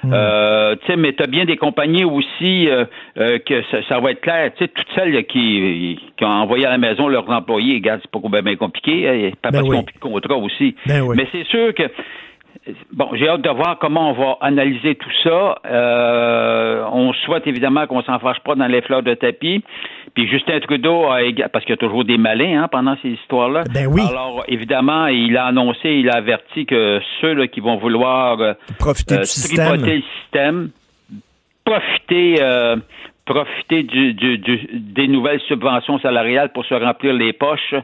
Hmm. 0.06 0.12
Euh, 0.12 0.76
tu 0.76 0.86
sais, 0.86 0.96
mais 0.96 1.12
tu 1.12 1.22
as 1.22 1.26
bien 1.26 1.44
des 1.44 1.56
compagnies 1.56 2.04
aussi 2.04 2.68
euh, 2.68 2.84
euh, 3.18 3.38
que 3.38 3.62
ça, 3.88 3.98
va 3.98 4.12
être 4.12 4.20
clair. 4.20 4.52
Tu 4.56 4.64
sais, 4.64 4.68
toutes 4.68 4.86
celles 4.94 5.26
qui, 5.26 5.98
qui, 6.16 6.24
ont 6.24 6.28
envoyé 6.28 6.66
à 6.66 6.70
la 6.70 6.78
maison 6.78 7.08
leurs 7.08 7.28
employés, 7.28 7.74
regarde, 7.74 8.00
c'est 8.02 8.10
pas 8.10 8.42
bien 8.42 8.56
compliqué. 8.56 9.08
Hein, 9.08 9.30
pas 9.42 9.50
ben 9.50 9.58
parce 9.58 9.68
qu'ils 9.68 9.78
ont 9.78 9.82
plus 9.82 9.94
de 9.94 9.98
contrat 9.98 10.36
aussi. 10.36 10.76
Ben 10.86 11.04
mais 11.14 11.26
c'est 11.32 11.46
sûr 11.46 11.74
que 11.74 11.84
Bon, 12.92 13.10
j'ai 13.14 13.28
hâte 13.28 13.42
de 13.42 13.50
voir 13.50 13.78
comment 13.78 14.10
on 14.10 14.12
va 14.12 14.38
analyser 14.40 14.96
tout 14.96 15.10
ça. 15.22 15.60
Euh, 15.66 16.84
on 16.92 17.12
souhaite 17.12 17.46
évidemment 17.46 17.86
qu'on 17.86 18.02
s'en 18.02 18.18
fâche 18.18 18.40
pas 18.40 18.54
dans 18.54 18.66
les 18.66 18.82
fleurs 18.82 19.02
de 19.02 19.14
tapis. 19.14 19.62
Puis 20.14 20.28
Justin 20.28 20.58
Trudeau 20.60 21.06
a 21.06 21.20
parce 21.52 21.64
qu'il 21.64 21.72
y 21.72 21.74
a 21.74 21.76
toujours 21.76 22.04
des 22.04 22.18
malins 22.18 22.62
hein, 22.62 22.68
pendant 22.68 22.96
ces 23.02 23.10
histoires-là. 23.10 23.62
Ben 23.72 23.86
oui. 23.86 24.02
Alors 24.08 24.44
évidemment, 24.48 25.06
il 25.06 25.36
a 25.36 25.46
annoncé, 25.46 25.90
il 25.90 26.10
a 26.10 26.16
averti 26.16 26.66
que 26.66 27.00
ceux 27.20 27.34
là, 27.34 27.46
qui 27.46 27.60
vont 27.60 27.76
vouloir 27.76 28.40
euh, 28.40 28.54
profiter 28.78 29.16
du 29.16 29.20
euh, 29.20 29.24
système. 29.24 29.84
le 29.84 30.02
système, 30.22 30.70
profiter 31.64 32.40
profiter 33.26 33.82
du, 33.82 34.14
du, 34.14 34.38
des 34.72 35.08
nouvelles 35.08 35.40
subventions 35.48 35.98
salariales 35.98 36.52
pour 36.52 36.64
se 36.64 36.74
remplir 36.74 37.12
les 37.12 37.32
poches, 37.32 37.74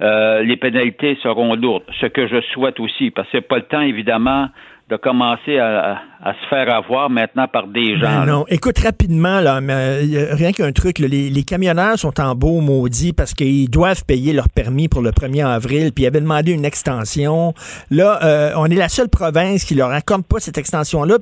euh, 0.00 0.42
les 0.42 0.56
pénalités 0.56 1.16
seront 1.22 1.54
lourdes. 1.54 1.84
Ce 2.00 2.06
que 2.06 2.26
je 2.26 2.40
souhaite 2.52 2.78
aussi, 2.80 3.10
parce 3.10 3.28
que 3.28 3.38
c'est 3.38 3.48
pas 3.48 3.56
le 3.56 3.62
temps, 3.62 3.80
évidemment, 3.80 4.48
de 4.88 4.96
commencer 4.96 5.58
à, 5.58 5.98
à, 6.22 6.32
se 6.32 6.48
faire 6.48 6.74
avoir 6.74 7.10
maintenant 7.10 7.46
par 7.46 7.66
des 7.66 7.98
gens. 7.98 8.24
Ben 8.24 8.24
non, 8.24 8.44
écoute 8.48 8.78
rapidement, 8.78 9.40
là, 9.40 9.60
mais, 9.60 9.74
euh, 9.74 10.34
rien 10.34 10.52
qu'un 10.52 10.72
truc, 10.72 10.98
là, 10.98 11.08
les, 11.08 11.28
les, 11.28 11.42
camionneurs 11.42 11.98
sont 11.98 12.18
en 12.18 12.34
beau 12.34 12.62
maudit 12.62 13.12
parce 13.12 13.34
qu'ils 13.34 13.68
doivent 13.68 14.04
payer 14.06 14.32
leur 14.32 14.48
permis 14.48 14.88
pour 14.88 15.02
le 15.02 15.10
1er 15.10 15.46
avril, 15.46 15.92
puis 15.92 16.04
ils 16.04 16.06
avaient 16.06 16.22
demandé 16.22 16.52
une 16.52 16.64
extension. 16.64 17.52
Là, 17.90 18.18
euh, 18.22 18.52
on 18.56 18.64
est 18.66 18.76
la 18.76 18.88
seule 18.88 19.10
province 19.10 19.64
qui 19.64 19.74
leur 19.74 19.90
accorde 19.90 20.24
pas 20.24 20.40
cette 20.40 20.56
extension-là. 20.56 21.18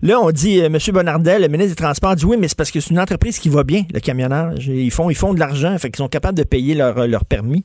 Là, 0.00 0.18
on 0.18 0.30
dit, 0.30 0.62
euh, 0.62 0.66
M. 0.66 0.78
Bonardel, 0.94 1.42
le 1.42 1.48
ministre 1.48 1.76
des 1.76 1.82
Transports, 1.82 2.16
dit 2.16 2.24
oui, 2.24 2.38
mais 2.40 2.48
c'est 2.48 2.56
parce 2.56 2.70
que 2.70 2.80
c'est 2.80 2.94
une 2.94 3.00
entreprise 3.00 3.38
qui 3.38 3.50
va 3.50 3.62
bien, 3.62 3.82
le 3.92 4.00
camionnage. 4.00 4.68
Ils 4.68 4.90
font, 4.90 5.10
ils 5.10 5.16
font 5.16 5.34
de 5.34 5.40
l'argent, 5.40 5.76
fait 5.76 5.90
qu'ils 5.90 6.02
sont 6.02 6.08
capables 6.08 6.38
de 6.38 6.44
payer 6.44 6.74
leur, 6.74 7.06
leur 7.06 7.26
permis. 7.26 7.64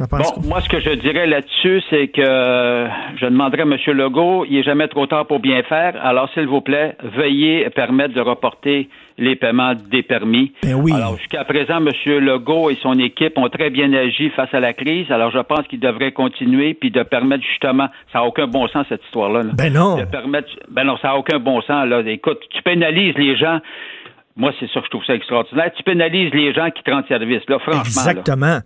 Bon, 0.00 0.48
moi, 0.48 0.60
ce 0.60 0.68
que 0.68 0.80
je 0.80 0.90
dirais 0.90 1.26
là-dessus, 1.26 1.82
c'est 1.90 2.08
que 2.08 2.88
je 3.16 3.24
demanderais 3.24 3.62
à 3.62 3.64
M. 3.64 3.76
Legault, 3.96 4.44
il 4.48 4.56
n'est 4.56 4.62
jamais 4.62 4.86
trop 4.88 5.06
tard 5.06 5.26
pour 5.26 5.40
bien 5.40 5.62
faire. 5.64 5.94
Alors, 6.04 6.30
s'il 6.34 6.46
vous 6.46 6.60
plaît, 6.60 6.96
veuillez 7.02 7.68
permettre 7.70 8.14
de 8.14 8.20
reporter 8.20 8.88
les 9.18 9.34
paiements 9.34 9.74
des 9.74 10.04
permis. 10.04 10.52
Ben 10.62 10.74
oui. 10.74 10.92
Alors, 10.94 11.16
jusqu'à 11.18 11.44
présent, 11.44 11.78
M. 11.78 11.88
Legault 12.20 12.70
et 12.70 12.76
son 12.80 12.98
équipe 12.98 13.36
ont 13.36 13.48
très 13.48 13.70
bien 13.70 13.92
agi 13.92 14.30
face 14.30 14.52
à 14.54 14.60
la 14.60 14.72
crise. 14.72 15.10
Alors, 15.10 15.32
je 15.32 15.40
pense 15.40 15.66
qu'ils 15.66 15.80
devraient 15.80 16.12
continuer 16.12 16.74
puis 16.74 16.90
de 16.90 17.02
permettre 17.02 17.42
justement, 17.44 17.88
ça 18.12 18.20
n'a 18.20 18.24
aucun 18.24 18.46
bon 18.46 18.68
sens, 18.68 18.86
cette 18.88 19.04
histoire-là. 19.04 19.42
Ben 19.54 19.72
non. 19.72 19.96
De 19.96 20.04
permettre, 20.04 20.48
ben 20.70 20.84
non, 20.84 20.96
ça 20.98 21.08
n'a 21.08 21.16
aucun 21.16 21.40
bon 21.40 21.60
sens, 21.62 21.86
là. 21.88 22.02
Écoute, 22.06 22.38
tu 22.50 22.62
pénalises 22.62 23.16
les 23.16 23.36
gens 23.36 23.58
moi, 24.38 24.52
c'est 24.60 24.70
ça 24.70 24.78
que 24.78 24.86
je 24.86 24.90
trouve 24.90 25.04
ça 25.04 25.14
extraordinaire. 25.16 25.68
Tu 25.76 25.82
pénalises 25.82 26.32
les 26.32 26.54
gens 26.54 26.70
qui 26.70 26.80
te 26.84 26.90
rendent 26.92 27.08
service, 27.08 27.42
là, 27.48 27.58
franchement. 27.58 27.82
Exactement. 27.82 28.60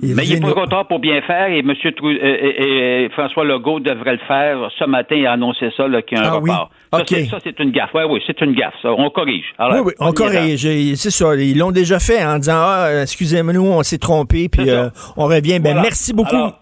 Mais 0.00 0.24
il 0.24 0.32
est 0.32 0.40
pas 0.40 0.52
trop 0.52 0.66
tard 0.66 0.88
pour 0.88 1.00
bien 1.00 1.20
faire 1.20 1.48
et 1.48 1.58
M. 1.58 1.74
Trou 1.96 2.08
et, 2.08 3.10
François 3.12 3.44
Legault 3.44 3.78
devrait 3.80 4.12
le 4.12 4.26
faire 4.26 4.70
ce 4.78 4.84
matin 4.86 5.16
et 5.16 5.26
annoncer 5.26 5.70
ça, 5.76 5.84
qu'il 6.00 6.16
y 6.16 6.20
a 6.20 6.24
un 6.24 6.28
ah, 6.28 6.36
report. 6.36 6.70
Oui? 6.94 7.26
Ça, 7.26 7.38
c'est 7.44 7.60
une 7.60 7.72
gaffe. 7.72 7.90
Oui, 7.92 8.04
oui, 8.08 8.22
c'est 8.26 8.40
une 8.40 8.54
gaffe, 8.54 8.72
ça. 8.80 8.90
On 8.90 9.10
corrige. 9.10 9.52
oui, 9.58 9.78
oui, 9.84 9.92
on 10.00 10.12
corrige. 10.12 10.66
C'est 10.96 11.10
ça. 11.10 11.36
Ils 11.36 11.58
l'ont 11.58 11.72
déjà 11.72 11.98
fait 11.98 12.24
en 12.24 12.38
disant, 12.38 12.56
ah, 12.56 13.02
excusez-moi, 13.02 13.52
on 13.58 13.82
s'est 13.82 13.98
trompé, 13.98 14.48
puis 14.48 14.70
euh, 14.70 14.88
on 15.18 15.26
revient. 15.26 15.60
Ben, 15.60 15.78
merci 15.82 16.14
beaucoup. 16.14 16.52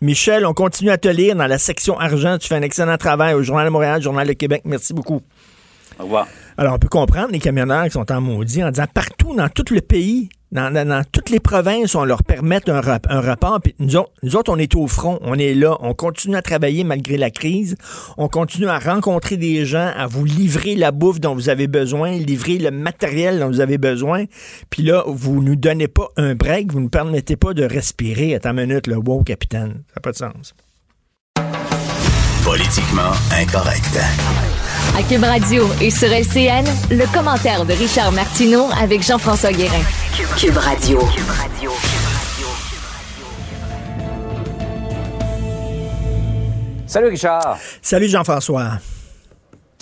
Michel, 0.00 0.44
on 0.46 0.52
continue 0.52 0.90
à 0.90 0.98
te 0.98 1.08
lire 1.08 1.36
dans 1.36 1.46
la 1.46 1.58
section 1.58 1.96
argent. 1.96 2.38
Tu 2.38 2.48
fais 2.48 2.56
un 2.56 2.62
excellent 2.62 2.96
travail 2.96 3.34
au 3.34 3.42
Journal 3.42 3.66
de 3.66 3.70
Montréal, 3.70 4.02
Journal 4.02 4.26
de 4.26 4.32
Québec. 4.32 4.62
Merci 4.64 4.92
beaucoup. 4.92 5.20
Au 6.00 6.02
revoir. 6.02 6.26
Alors, 6.58 6.74
on 6.74 6.78
peut 6.78 6.88
comprendre 6.88 7.32
les 7.32 7.38
camionneurs 7.38 7.84
qui 7.84 7.90
sont 7.90 8.10
en 8.10 8.20
maudit 8.20 8.64
en 8.64 8.70
disant 8.70 8.86
partout 8.92 9.34
dans 9.34 9.48
tout 9.48 9.74
le 9.74 9.80
pays, 9.82 10.30
dans, 10.52 11.02
toutes 11.12 11.28
les 11.28 11.40
provinces, 11.40 11.94
on 11.94 12.04
leur 12.04 12.22
permet 12.22 12.60
un, 12.70 12.80
un 13.08 13.20
rapport. 13.20 13.60
Puis 13.60 13.74
nous, 13.78 14.36
autres, 14.36 14.52
on 14.52 14.56
est 14.56 14.74
au 14.74 14.86
front, 14.86 15.18
on 15.22 15.34
est 15.34 15.54
là, 15.54 15.76
on 15.80 15.92
continue 15.92 16.36
à 16.36 16.42
travailler 16.42 16.82
malgré 16.84 17.18
la 17.18 17.30
crise. 17.30 17.76
On 18.16 18.28
continue 18.28 18.68
à 18.68 18.78
rencontrer 18.78 19.36
des 19.36 19.66
gens, 19.66 19.92
à 19.94 20.06
vous 20.06 20.24
livrer 20.24 20.74
la 20.74 20.92
bouffe 20.92 21.20
dont 21.20 21.34
vous 21.34 21.50
avez 21.50 21.66
besoin, 21.66 22.12
livrer 22.12 22.58
le 22.58 22.70
matériel 22.70 23.40
dont 23.40 23.48
vous 23.48 23.60
avez 23.60 23.76
besoin. 23.76 24.24
Puis 24.70 24.82
là, 24.82 25.04
vous 25.06 25.42
nous 25.42 25.56
donnez 25.56 25.88
pas 25.88 26.08
un 26.16 26.34
break, 26.34 26.72
vous 26.72 26.80
ne 26.80 26.88
permettez 26.88 27.36
pas 27.36 27.52
de 27.52 27.64
respirer. 27.64 28.34
Attends 28.34 28.56
une 28.56 28.66
minute, 28.66 28.86
le 28.86 28.96
wow, 28.96 29.22
capitaine. 29.24 29.82
Ça 29.88 29.94
n'a 29.96 30.00
pas 30.00 30.12
de 30.12 30.16
sens. 30.16 30.54
Politiquement 32.46 33.10
incorrect. 33.36 33.98
À 34.96 35.02
Cube 35.02 35.24
Radio 35.24 35.64
et 35.82 35.90
sur 35.90 36.06
LCN, 36.06 36.64
le 36.92 37.12
commentaire 37.12 37.64
de 37.64 37.72
Richard 37.72 38.12
Martineau 38.12 38.66
avec 38.80 39.02
Jean-François 39.02 39.50
Guérin. 39.50 39.82
Cube 40.38 40.56
Radio. 40.56 41.00
Salut 46.86 47.08
Richard. 47.08 47.58
Salut 47.82 48.06
Jean-François. 48.06 48.78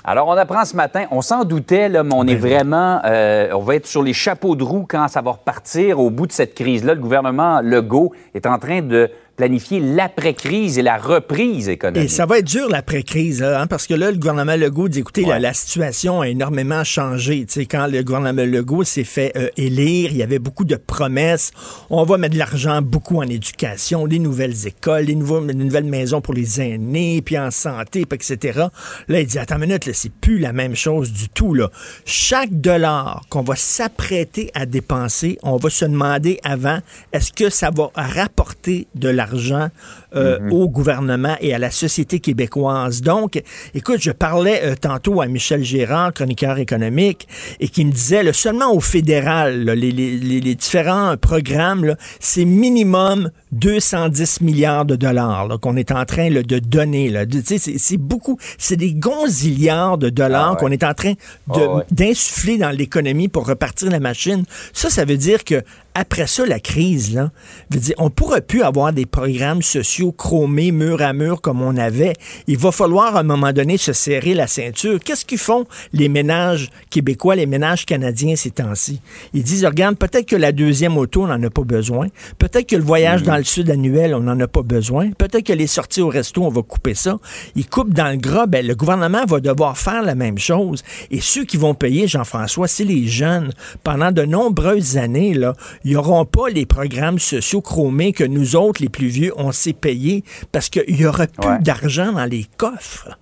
Alors, 0.07 0.29
on 0.29 0.33
apprend 0.33 0.67
ce 0.67 0.77
matin, 0.77 1.07
on 1.11 1.23
s'en 1.23 1.45
doutait, 1.45 1.89
là, 1.89 2.03
mais 2.03 2.13
on 2.15 2.27
est 2.27 2.35
vraiment, 2.35 3.01
euh, 3.07 3.49
on 3.55 3.61
va 3.61 3.77
être 3.77 3.87
sur 3.87 4.03
les 4.03 4.13
chapeaux 4.13 4.55
de 4.55 4.63
roue 4.63 4.85
quand 4.87 5.09
ça 5.09 5.23
va 5.23 5.31
repartir 5.31 5.99
au 5.99 6.11
bout 6.11 6.27
de 6.27 6.33
cette 6.33 6.55
crise-là. 6.55 6.93
Le 6.93 7.01
gouvernement 7.01 7.63
Legault 7.63 8.13
est 8.35 8.45
en 8.45 8.59
train 8.59 8.83
de 8.83 9.11
planifier 9.37 9.81
l'après-crise 9.81 10.79
et 10.79 10.83
la 10.83 10.97
reprise 10.97 11.69
économique. 11.69 12.05
Et 12.05 12.09
ça 12.09 12.27
va 12.27 12.39
être 12.39 12.47
dur 12.47 12.69
l'après-crise, 12.69 13.43
hein, 13.43 13.67
parce 13.67 13.87
que 13.87 13.95
là, 13.95 14.11
le 14.11 14.17
gouvernement 14.17 14.57
Legault 14.57 14.89
dit, 14.89 15.01
écoutez, 15.01 15.25
la, 15.25 15.53
situation 15.53 16.21
a 16.21 16.29
énormément 16.29 16.85
changé. 16.85 17.45
sais, 17.49 17.67
quand 17.67 17.87
le 17.87 18.03
gouvernement 18.03 18.45
Legault 18.45 18.85
s'est 18.85 19.05
fait 19.05 19.33
euh, 19.37 19.49
élire, 19.57 20.11
il 20.11 20.17
y 20.17 20.23
avait 20.23 20.39
beaucoup 20.39 20.65
de 20.65 20.77
promesses. 20.77 21.51
On 21.91 22.05
va 22.05 22.17
mettre 22.19 22.35
de 22.35 22.39
l'argent 22.39 22.81
beaucoup 22.83 23.19
en 23.19 23.29
éducation, 23.29 24.07
des 24.07 24.19
nouvelles 24.19 24.67
écoles, 24.67 25.07
des, 25.07 25.15
nouveaux, 25.15 25.41
nouvelles 25.41 25.85
maisons 25.85 26.21
pour 26.21 26.35
les 26.35 26.61
aînés, 26.61 27.23
puis 27.23 27.39
en 27.39 27.51
santé, 27.51 28.07
puis 28.07 28.17
etc. 28.17 28.61
Là, 29.09 29.21
il 29.21 29.27
dit, 29.27 29.39
attends 29.39 29.57
une 29.57 29.63
minute, 29.63 29.91
c'est 29.93 30.13
plus 30.13 30.39
la 30.39 30.53
même 30.53 30.77
chose 30.77 31.13
du 31.13 31.29
tout. 31.29 31.55
Là. 31.55 31.71
Chaque 32.05 32.53
dollar 32.53 33.23
qu'on 33.31 33.43
va 33.43 33.57
s'apprêter 33.57 34.51
à 34.55 34.67
dépenser, 34.67 35.39
on 35.43 35.57
va 35.57 35.71
se 35.71 35.85
demander 35.85 36.39
avant, 36.45 36.79
est-ce 37.13 37.33
que 37.33 37.51
ça 37.51 37.71
va 37.71 37.91
rapporter 37.95 38.87
de 38.95 39.09
l'argent 39.09 39.24
l'argent 39.25 39.69
euh, 40.15 40.39
mhm. 40.39 40.53
au 40.53 40.69
gouvernement 40.69 41.37
et 41.41 41.55
à 41.55 41.59
la 41.59 41.71
société 41.71 42.21
québécoise. 42.21 43.03
Donc, 43.03 43.43
écoute, 43.75 43.99
je 44.01 44.11
parlais 44.11 44.61
euh, 44.63 44.75
tantôt 44.81 45.21
à 45.21 45.27
Michel 45.27 45.63
Gérard, 45.65 46.13
chroniqueur 46.13 46.59
économique, 46.59 47.27
et 47.61 47.69
qui 47.69 47.85
me 47.85 47.91
disait, 47.91 48.33
seulement 48.33 48.73
au 48.73 48.81
fédéral, 48.81 49.65
les, 49.65 50.55
différents 50.55 51.17
programmes, 51.17 51.97
c'est 52.21 52.45
minimum 52.45 53.31
210 53.55 54.41
milliards 54.41 54.85
de 54.85 54.97
dollars 54.97 55.59
qu'on 55.61 55.77
est 55.77 55.93
en 55.93 56.05
train 56.05 56.31
de 56.31 56.59
donner. 56.59 57.13
C'est 57.57 57.97
beaucoup, 57.97 58.39
c'est 58.59 58.77
des 58.77 58.95
gonzillards 58.95 59.99
de 59.99 60.11
dollars 60.11 60.53
ah 60.55 60.57
qu'on 60.57 60.71
est 60.71 60.85
en 60.85 60.95
train 60.95 61.15
ah 61.51 61.83
d'insuffler 61.91 62.59
dans 62.59 62.71
l'économie 62.71 63.29
pour 63.29 63.47
repartir 63.47 63.91
la 63.91 64.01
machine. 64.01 64.45
Ça, 64.73 64.91
ça 64.91 65.05
veut 65.05 65.17
dire 65.17 65.45
que 65.45 65.63
après 65.95 66.27
ça, 66.27 66.45
la 66.45 66.59
crise, 66.59 67.15
là, 67.15 67.31
veut 67.71 67.79
dire, 67.79 67.95
on 67.99 68.11
pourrait 68.11 68.41
plus 68.41 68.63
avoir 68.63 68.93
des 68.93 69.07
programmes 69.07 69.63
sociaux 69.63 70.11
chromés 70.11 70.73
mur 70.73 71.01
à 71.01 71.13
mur 71.13 71.41
comme 71.41 71.63
on 71.63 71.77
avait. 71.77 72.15
Il 72.49 72.59
va 72.59 72.73
falloir 72.73 73.15
à 73.15 73.21
un 73.21 73.25
moment 73.25 73.53
donné 73.53 73.77
se 73.77 73.93
serrer 73.93 74.35
la 74.35 74.49
ceinture. 74.49 74.99
Qu'est-ce 74.99 75.25
qu'ils 75.25 75.39
font 75.39 75.67
les 75.93 76.09
ménages 76.09 76.71
québécois, 76.91 77.37
les 77.37 77.47
ménages 77.47 77.87
canadiens 77.87 78.35
ces 78.35 78.51
temps-ci? 78.51 79.01
Ils 79.35 79.45
disent, 79.45 79.65
regarde, 79.65 79.97
peut-être 79.97 80.27
que 80.27 80.35
la 80.35 80.51
deuxième 80.51 80.97
auto, 80.97 81.23
on 81.23 81.27
n'en 81.29 81.41
a 81.41 81.51
pas 81.51 81.63
besoin. 81.63 82.09
Peut-être 82.39 82.69
que 82.69 82.77
le 82.77 82.83
voyage 82.83 83.23
mm-hmm. 83.23 83.27
dans 83.27 83.37
le 83.37 83.44
sud 83.45 83.71
annuel, 83.71 84.15
on 84.15 84.21
n'en 84.21 84.39
a 84.41 84.49
pas 84.49 84.63
besoin. 84.63 85.11
Peut-être 85.13 85.45
que 85.45 85.53
les 85.53 85.67
sorties 85.67 86.01
au 86.01 86.09
resto, 86.09 86.43
on 86.45 86.49
va 86.49 86.63
couper 86.63 86.95
ça. 86.95 87.19
Ils 87.55 87.69
coupent 87.69 87.95
dans 87.95 88.11
le 88.11 88.17
gras. 88.17 88.47
Ben, 88.47 88.67
le 88.67 88.75
gouvernement 88.75 89.25
va 89.27 89.41
devoir 89.41 89.79
faire 89.79 90.03
la 90.03 90.15
même 90.15 90.39
chose. 90.39 90.83
Et 91.11 91.21
ceux 91.21 91.45
qui 91.45 91.57
vont 91.57 91.75
payer, 91.75 92.07
Jean-François, 92.07 92.69
c'est 92.69 92.85
les 92.85 93.07
jeunes. 93.07 93.53
Pendant 93.83 94.13
de 94.13 94.23
nombreuses 94.23 94.97
années, 94.97 95.35
là, 95.35 95.55
ils 95.85 95.95
n'auront 95.95 96.25
pas 96.25 96.49
les 96.49 96.67
programmes 96.67 97.19
sociaux 97.19 97.61
chromés 97.61 98.13
que 98.13 98.25
nous 98.25 98.57
autres, 98.57 98.83
les 98.83 98.89
plus 98.89 99.09
vieux, 99.09 99.33
on 99.37 99.53
s'est 99.53 99.73
payés 99.73 100.25
parce 100.53 100.69
qu'il 100.69 101.01
y 101.01 101.07
aura 101.07 101.27
plus 101.27 101.59
d'argent 101.61 102.13
dans 102.13 102.27
les 102.27 102.47
coffres. 102.57 103.19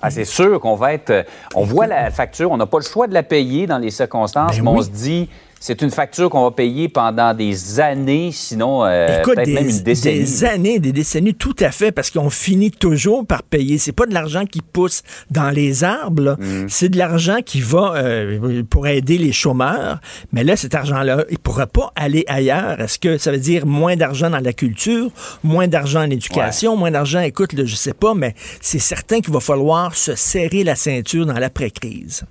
Ah, 0.00 0.10
c'est 0.10 0.24
sûr 0.24 0.58
qu'on 0.58 0.74
va 0.74 0.94
être. 0.94 1.10
Euh, 1.10 1.22
on 1.54 1.64
voit 1.64 1.86
la 1.86 2.10
facture, 2.10 2.50
on 2.50 2.56
n'a 2.56 2.66
pas 2.66 2.78
le 2.78 2.84
choix 2.84 3.06
de 3.06 3.14
la 3.14 3.22
payer 3.22 3.68
dans 3.68 3.78
les 3.78 3.90
circonstances, 3.90 4.56
ben 4.56 4.64
mais 4.64 4.70
on 4.70 4.82
se 4.82 4.88
dit, 4.88 5.28
c'est 5.62 5.80
une 5.80 5.92
facture 5.92 6.28
qu'on 6.28 6.42
va 6.42 6.50
payer 6.50 6.88
pendant 6.88 7.34
des 7.34 7.78
années, 7.78 8.30
sinon 8.32 8.84
euh, 8.84 9.22
peut-être 9.22 9.46
même 9.46 9.68
une 9.68 9.78
décennie. 9.78 10.18
Des 10.18 10.44
années, 10.44 10.78
des 10.80 10.90
décennies, 10.90 11.34
tout 11.34 11.54
à 11.60 11.70
fait, 11.70 11.92
parce 11.92 12.10
qu'on 12.10 12.30
finit 12.30 12.72
toujours 12.72 13.24
par 13.24 13.44
payer. 13.44 13.78
C'est 13.78 13.92
pas 13.92 14.06
de 14.06 14.12
l'argent 14.12 14.44
qui 14.44 14.60
pousse 14.60 15.04
dans 15.30 15.50
les 15.50 15.84
arbres, 15.84 16.36
mm. 16.40 16.66
c'est 16.68 16.88
de 16.88 16.98
l'argent 16.98 17.36
qui 17.46 17.60
va 17.60 17.94
euh, 17.94 18.64
pour 18.68 18.88
aider 18.88 19.18
les 19.18 19.30
chômeurs. 19.30 20.00
Mais 20.32 20.42
là, 20.42 20.56
cet 20.56 20.74
argent-là, 20.74 21.26
il 21.30 21.38
pourra 21.38 21.68
pas 21.68 21.92
aller 21.94 22.24
ailleurs. 22.26 22.80
Est-ce 22.80 22.98
que 22.98 23.16
ça 23.16 23.30
veut 23.30 23.38
dire 23.38 23.64
moins 23.64 23.94
d'argent 23.94 24.30
dans 24.30 24.40
la 24.40 24.52
culture, 24.52 25.12
moins 25.44 25.68
d'argent 25.68 26.00
en 26.00 26.10
éducation, 26.10 26.76
moins 26.76 26.90
d'argent, 26.90 27.20
écoute, 27.20 27.52
là, 27.52 27.64
je 27.64 27.76
sais 27.76 27.94
pas, 27.94 28.14
mais 28.14 28.34
c'est 28.60 28.80
certain 28.80 29.20
qu'il 29.20 29.32
va 29.32 29.38
falloir 29.38 29.94
se 29.94 30.16
serrer 30.16 30.64
la 30.64 30.74
ceinture 30.74 31.24
dans 31.24 31.38
l'après-crise. 31.38 32.24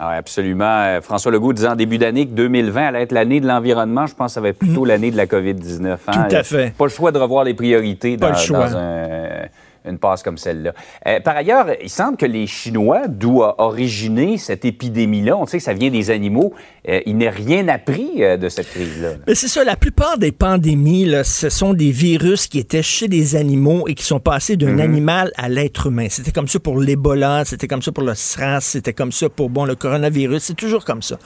Ah, 0.00 0.10
absolument. 0.10 0.64
Euh, 0.64 1.00
François 1.00 1.32
Legault 1.32 1.52
disait 1.52 1.68
en 1.68 1.76
début 1.76 1.98
d'année 1.98 2.26
que 2.26 2.32
2020 2.32 2.86
allait 2.88 3.02
être 3.02 3.12
l'année 3.12 3.40
de 3.40 3.46
l'environnement. 3.46 4.06
Je 4.06 4.14
pense 4.14 4.32
que 4.32 4.34
ça 4.34 4.40
va 4.40 4.48
être 4.48 4.58
plutôt 4.58 4.84
mm. 4.84 4.88
l'année 4.88 5.10
de 5.10 5.16
la 5.16 5.26
COVID-19. 5.26 5.96
Hein. 6.06 6.26
Tout 6.28 6.36
à 6.36 6.42
fait. 6.42 6.74
Pas 6.76 6.84
le 6.84 6.90
choix 6.90 7.12
de 7.12 7.18
revoir 7.18 7.44
les 7.44 7.54
priorités 7.54 8.16
dans, 8.16 8.30
dans 8.30 8.76
un 8.76 9.46
une 9.88 9.98
passe 9.98 10.22
comme 10.22 10.38
celle-là. 10.38 10.74
Euh, 11.06 11.20
par 11.20 11.36
ailleurs, 11.36 11.66
il 11.82 11.90
semble 11.90 12.16
que 12.16 12.26
les 12.26 12.46
Chinois, 12.46 13.08
d'où 13.08 13.42
a 13.42 13.60
originé 13.60 14.38
cette 14.38 14.64
épidémie-là, 14.64 15.36
on 15.36 15.46
sait 15.46 15.58
que 15.58 15.64
ça 15.64 15.72
vient 15.72 15.90
des 15.90 16.10
animaux, 16.10 16.52
euh, 16.88 17.00
il 17.06 17.16
n'est 17.16 17.30
rien 17.30 17.68
appris 17.68 18.22
euh, 18.22 18.36
de 18.36 18.48
cette 18.48 18.70
crise-là. 18.70 19.10
Mais 19.26 19.34
c'est 19.34 19.48
ça, 19.48 19.64
la 19.64 19.76
plupart 19.76 20.18
des 20.18 20.32
pandémies, 20.32 21.04
là, 21.04 21.24
ce 21.24 21.48
sont 21.48 21.74
des 21.74 21.90
virus 21.90 22.46
qui 22.46 22.58
étaient 22.58 22.82
chez 22.82 23.08
des 23.08 23.36
animaux 23.36 23.88
et 23.88 23.94
qui 23.94 24.04
sont 24.04 24.20
passés 24.20 24.56
d'un 24.56 24.72
mhm. 24.72 24.80
animal 24.80 25.32
à 25.36 25.48
l'être 25.48 25.86
humain. 25.88 26.06
C'était 26.10 26.32
comme 26.32 26.48
ça 26.48 26.58
pour 26.60 26.78
l'Ebola, 26.78 27.44
c'était 27.44 27.68
comme 27.68 27.82
ça 27.82 27.92
pour 27.92 28.04
le 28.04 28.14
SRAS, 28.14 28.60
c'était 28.60 28.92
comme 28.92 29.12
ça 29.12 29.28
pour 29.28 29.50
bon, 29.50 29.64
le 29.64 29.74
coronavirus, 29.74 30.42
c'est 30.42 30.56
toujours 30.56 30.84
comme 30.84 31.02
ça. 31.02 31.18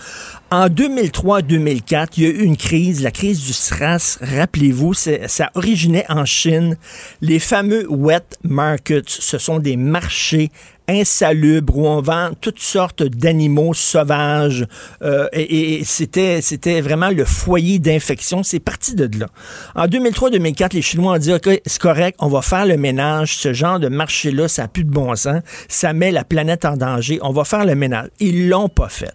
En 0.51 0.67
2003-2004, 0.69 2.09
il 2.17 2.23
y 2.23 2.27
a 2.27 2.31
eu 2.31 2.43
une 2.43 2.57
crise, 2.57 3.03
la 3.03 3.11
crise 3.11 3.41
du 3.41 3.53
SRAS, 3.53 4.19
rappelez-vous, 4.21 4.95
ça 4.95 5.51
originait 5.55 6.05
en 6.09 6.25
Chine, 6.25 6.77
les 7.21 7.39
fameux 7.39 7.87
wet 7.89 8.21
markets. 8.53 9.09
Ce 9.09 9.39
sont 9.39 9.59
des 9.59 9.77
marchés 9.77 10.51
insalubres 10.89 11.79
où 11.79 11.87
on 11.87 12.01
vend 12.01 12.31
toutes 12.41 12.61
sortes 12.61 13.03
d'animaux 13.03 13.75
sauvages. 13.75 14.67
Euh, 15.03 15.29
et, 15.33 15.81
et 15.81 15.85
c'était, 15.85 16.41
c'était 16.41 16.81
vraiment 16.81 17.11
le 17.11 17.25
foyer 17.25 17.79
d'infection. 17.79 18.43
C'est 18.43 18.61
parti 18.61 18.95
de 18.95 19.09
là. 19.19 19.27
En 19.75 19.87
2003-2004, 19.87 20.75
les 20.75 20.83
Chinois 20.83 21.15
ont 21.15 21.19
dit, 21.19 21.33
OK, 21.33 21.49
c'est 21.65 21.81
correct, 21.81 22.17
on 22.21 22.29
va 22.29 22.43
faire 22.43 22.67
le 22.67 22.77
ménage. 22.77 23.37
Ce 23.37 23.53
genre 23.53 23.81
de 23.81 23.89
marché-là, 23.89 24.49
ça 24.49 24.63
n'a 24.63 24.69
plus 24.69 24.85
de 24.85 24.91
bon 24.91 25.15
sens. 25.17 25.43
Ça 25.69 25.93
met 25.93 26.11
la 26.11 26.25
planète 26.25 26.65
en 26.65 26.77
danger. 26.77 27.19
On 27.23 27.33
va 27.33 27.45
faire 27.45 27.65
le 27.65 27.75
ménage. 27.75 28.09
Ils 28.21 28.49
l'ont 28.49 28.69
pas 28.69 28.89
fait. 28.89 29.13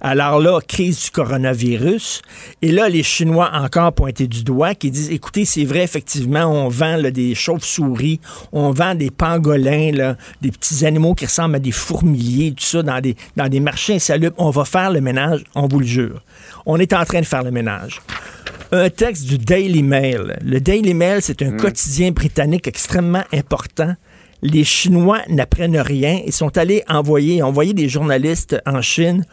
Alors 0.00 0.40
là, 0.40 0.60
crise 0.66 1.04
du 1.04 1.10
coronavirus. 1.10 2.22
Et 2.62 2.72
là, 2.72 2.88
les 2.88 3.02
Chinois 3.02 3.50
encore 3.52 3.92
pointés 3.92 4.26
du 4.26 4.44
doigt 4.44 4.74
qui 4.74 4.90
disent, 4.90 5.10
écoutez, 5.10 5.44
c'est 5.44 5.64
vrai, 5.64 5.82
effectivement, 5.82 6.44
on 6.44 6.68
vend 6.68 6.96
là, 6.96 7.10
des 7.10 7.34
chauves-souris, 7.34 8.20
on 8.52 8.70
vend 8.70 8.94
des 8.94 9.10
pangolins, 9.10 9.92
là, 9.92 10.16
des 10.42 10.50
petits 10.50 10.84
animaux 10.86 11.14
qui 11.14 11.26
ressemblent 11.26 11.56
à 11.56 11.60
des 11.60 11.72
fourmiliers, 11.72 12.52
tout 12.52 12.64
ça, 12.64 12.82
dans 12.82 13.00
des, 13.00 13.16
dans 13.36 13.48
des 13.48 13.60
marchés 13.60 13.94
insalubres. 13.94 14.36
On 14.38 14.50
va 14.50 14.64
faire 14.64 14.90
le 14.90 15.00
ménage, 15.00 15.44
on 15.54 15.66
vous 15.68 15.80
le 15.80 15.86
jure. 15.86 16.22
On 16.66 16.78
est 16.78 16.92
en 16.92 17.04
train 17.04 17.20
de 17.20 17.26
faire 17.26 17.42
le 17.42 17.50
ménage 17.50 18.00
un 18.72 18.90
texte 18.90 19.26
du 19.26 19.38
Daily 19.38 19.82
Mail. 19.82 20.36
Le 20.44 20.60
Daily 20.60 20.94
Mail, 20.94 21.20
c'est 21.22 21.42
un 21.42 21.52
quotidien 21.52 22.10
britannique 22.10 22.66
extrêmement 22.66 23.22
important. 23.32 23.94
Les 24.42 24.64
Chinois 24.64 25.20
n'apprennent 25.28 25.78
rien. 25.78 26.20
Ils 26.26 26.32
sont 26.32 26.56
allés 26.58 26.82
envoyer, 26.88 27.42
envoyer 27.42 27.72
des 27.72 27.88
journalistes 27.88 28.60
en 28.66 28.82
Chine 28.82 29.24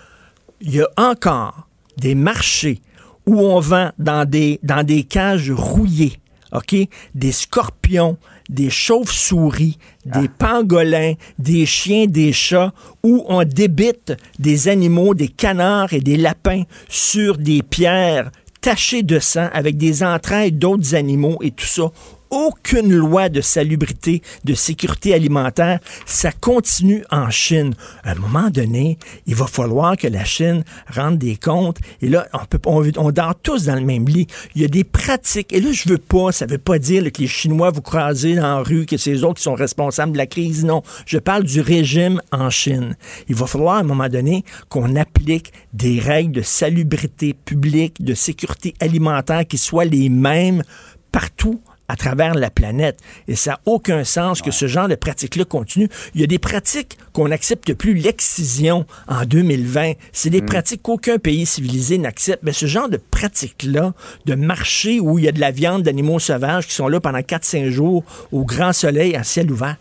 il 0.62 0.76
y 0.76 0.82
a 0.82 0.90
encore 0.98 1.68
des 1.98 2.16
marchés 2.16 2.82
où 3.26 3.40
on 3.40 3.60
vend 3.60 3.92
dans 4.00 4.28
des, 4.28 4.60
dans 4.64 4.84
des 4.84 5.04
cages 5.04 5.52
rouillées, 5.52 6.20
OK? 6.54 6.76
Des 7.16 7.32
scorpions, 7.32 8.18
des 8.50 8.70
chauves-souris, 8.70 9.78
des 10.06 10.28
pangolins, 10.28 11.14
des 11.40 11.66
chiens, 11.66 12.08
des 12.08 12.34
chats, 12.34 12.74
où 13.04 13.24
on 13.28 13.44
débite 13.44 14.14
des 14.40 14.68
animaux, 14.68 15.14
des 15.14 15.30
canards 15.30 15.94
et 15.94 16.02
des 16.02 16.18
lapins 16.18 16.64
sur 16.90 17.38
des 17.38 17.62
pierres 17.62 18.32
tachées 18.60 19.04
de 19.04 19.20
sang 19.20 19.50
avec 19.54 19.78
des 19.78 20.04
entrailles 20.04 20.52
d'autres 20.52 20.94
animaux 20.96 21.38
et 21.42 21.52
tout 21.52 21.66
ça 21.66 21.92
aucune 22.32 22.94
loi 22.94 23.30
de 23.30 23.42
salubrité, 23.42 24.22
de 24.46 24.54
sécurité 24.54 25.14
alimentaire. 25.14 25.80
Ça 26.06 26.32
continue 26.32 27.04
en 27.12 27.30
Chine. 27.30 27.76
À 28.04 28.12
un 28.12 28.16
moment 28.16 28.50
donné, 28.50 28.98
il 29.28 29.36
va 29.36 29.46
falloir 29.46 29.98
que 29.98 30.08
la 30.08 30.24
Chine 30.24 30.64
rende 30.90 31.18
des 31.18 31.36
comptes. 31.36 31.78
Et 32.02 32.08
là, 32.08 32.28
on 32.34 32.46
peut, 32.46 32.60
on, 32.66 33.12
dort 33.12 33.36
tous 33.44 33.66
dans 33.66 33.76
le 33.76 33.82
même 33.86 34.08
lit. 34.08 34.28
Il 34.56 34.62
y 34.62 34.66
a 34.66 34.70
des 34.70 34.84
pratiques. 34.84 35.54
Et 35.54 35.60
là, 35.60 35.72
je 35.72 35.88
veux 35.88 35.98
pas, 35.98 36.32
ça 36.32 36.46
veut 36.46 36.58
pas 36.58 36.80
dire 36.80 37.04
que 37.12 37.22
les 37.22 37.28
Chinois 37.28 37.70
vous 37.70 37.82
croisez 37.82 38.36
dans 38.36 38.58
la 38.58 38.64
rue, 38.64 38.86
que 38.86 38.98
c'est 38.98 39.14
eux 39.14 39.26
autres 39.26 39.38
qui 39.38 39.44
sont 39.44 39.54
responsables 39.54 40.14
de 40.14 40.18
la 40.18 40.28
crise. 40.28 40.64
Non. 40.64 40.82
Je 41.06 41.18
parle 41.18 41.44
du 41.44 41.60
régime 41.62 42.22
en 42.32 42.50
Chine. 42.50 42.96
Il 43.28 43.36
va 43.36 43.46
falloir 43.46 43.76
à 43.76 43.80
un 43.80 43.84
moment 43.84 44.10
donné 44.10 44.46
qu'on 44.70 44.96
applique 44.96 45.52
des 45.74 46.00
règles 46.00 46.32
de 46.32 46.42
salubrité 46.42 47.34
publique, 47.34 48.04
de 48.04 48.14
sécurité 48.14 48.74
alimentaire 48.80 49.46
qui 49.46 49.58
soient 49.58 49.86
les 49.86 50.10
mêmes 50.10 50.64
partout 51.12 51.62
à 51.92 51.98
travers 51.98 52.36
la 52.36 52.50
planète. 52.50 53.00
Et 53.28 53.36
ça 53.36 53.52
n'a 53.52 53.60
aucun 53.66 54.06
sens 54.06 54.42
que 54.42 54.50
ce 54.50 54.66
genre 54.66 54.88
de 54.88 54.96
pratique-là 54.96 55.44
continue. 55.44 55.90
Il 56.16 56.22
y 56.22 56.24
a 56.24 56.28
des 56.28 56.40
pratiques 56.40 56.98
qu'on 57.12 57.28
n'accepte 57.28 57.74
plus. 57.74 57.96
L'excision 57.96 58.86
en 59.10 59.26
2020, 59.26 59.94
c'est 60.14 60.30
des 60.30 60.42
pratiques 60.42 60.84
qu'aucun 60.84 61.18
pays 61.18 61.46
civilisé 61.46 61.98
n'accepte. 61.98 62.44
Mais 62.44 62.54
ce 62.54 62.66
genre 62.66 62.88
de 62.88 62.96
pratiques-là, 62.96 63.94
de 64.26 64.36
marché 64.36 65.02
où 65.02 65.20
il 65.20 65.26
y 65.26 65.28
a 65.28 65.34
de 65.34 65.42
la 65.42 65.52
viande 65.52 65.84
d'animaux 65.84 66.20
sauvages 66.20 66.66
qui 66.66 66.74
sont 66.74 66.88
là 66.88 67.02
pendant 67.02 67.20
4-5 67.20 67.70
jours 67.70 68.06
au 68.32 68.46
grand 68.46 68.72
soleil, 68.72 69.14
à 69.18 69.26
ciel 69.26 69.52
ouvert, 69.52 69.76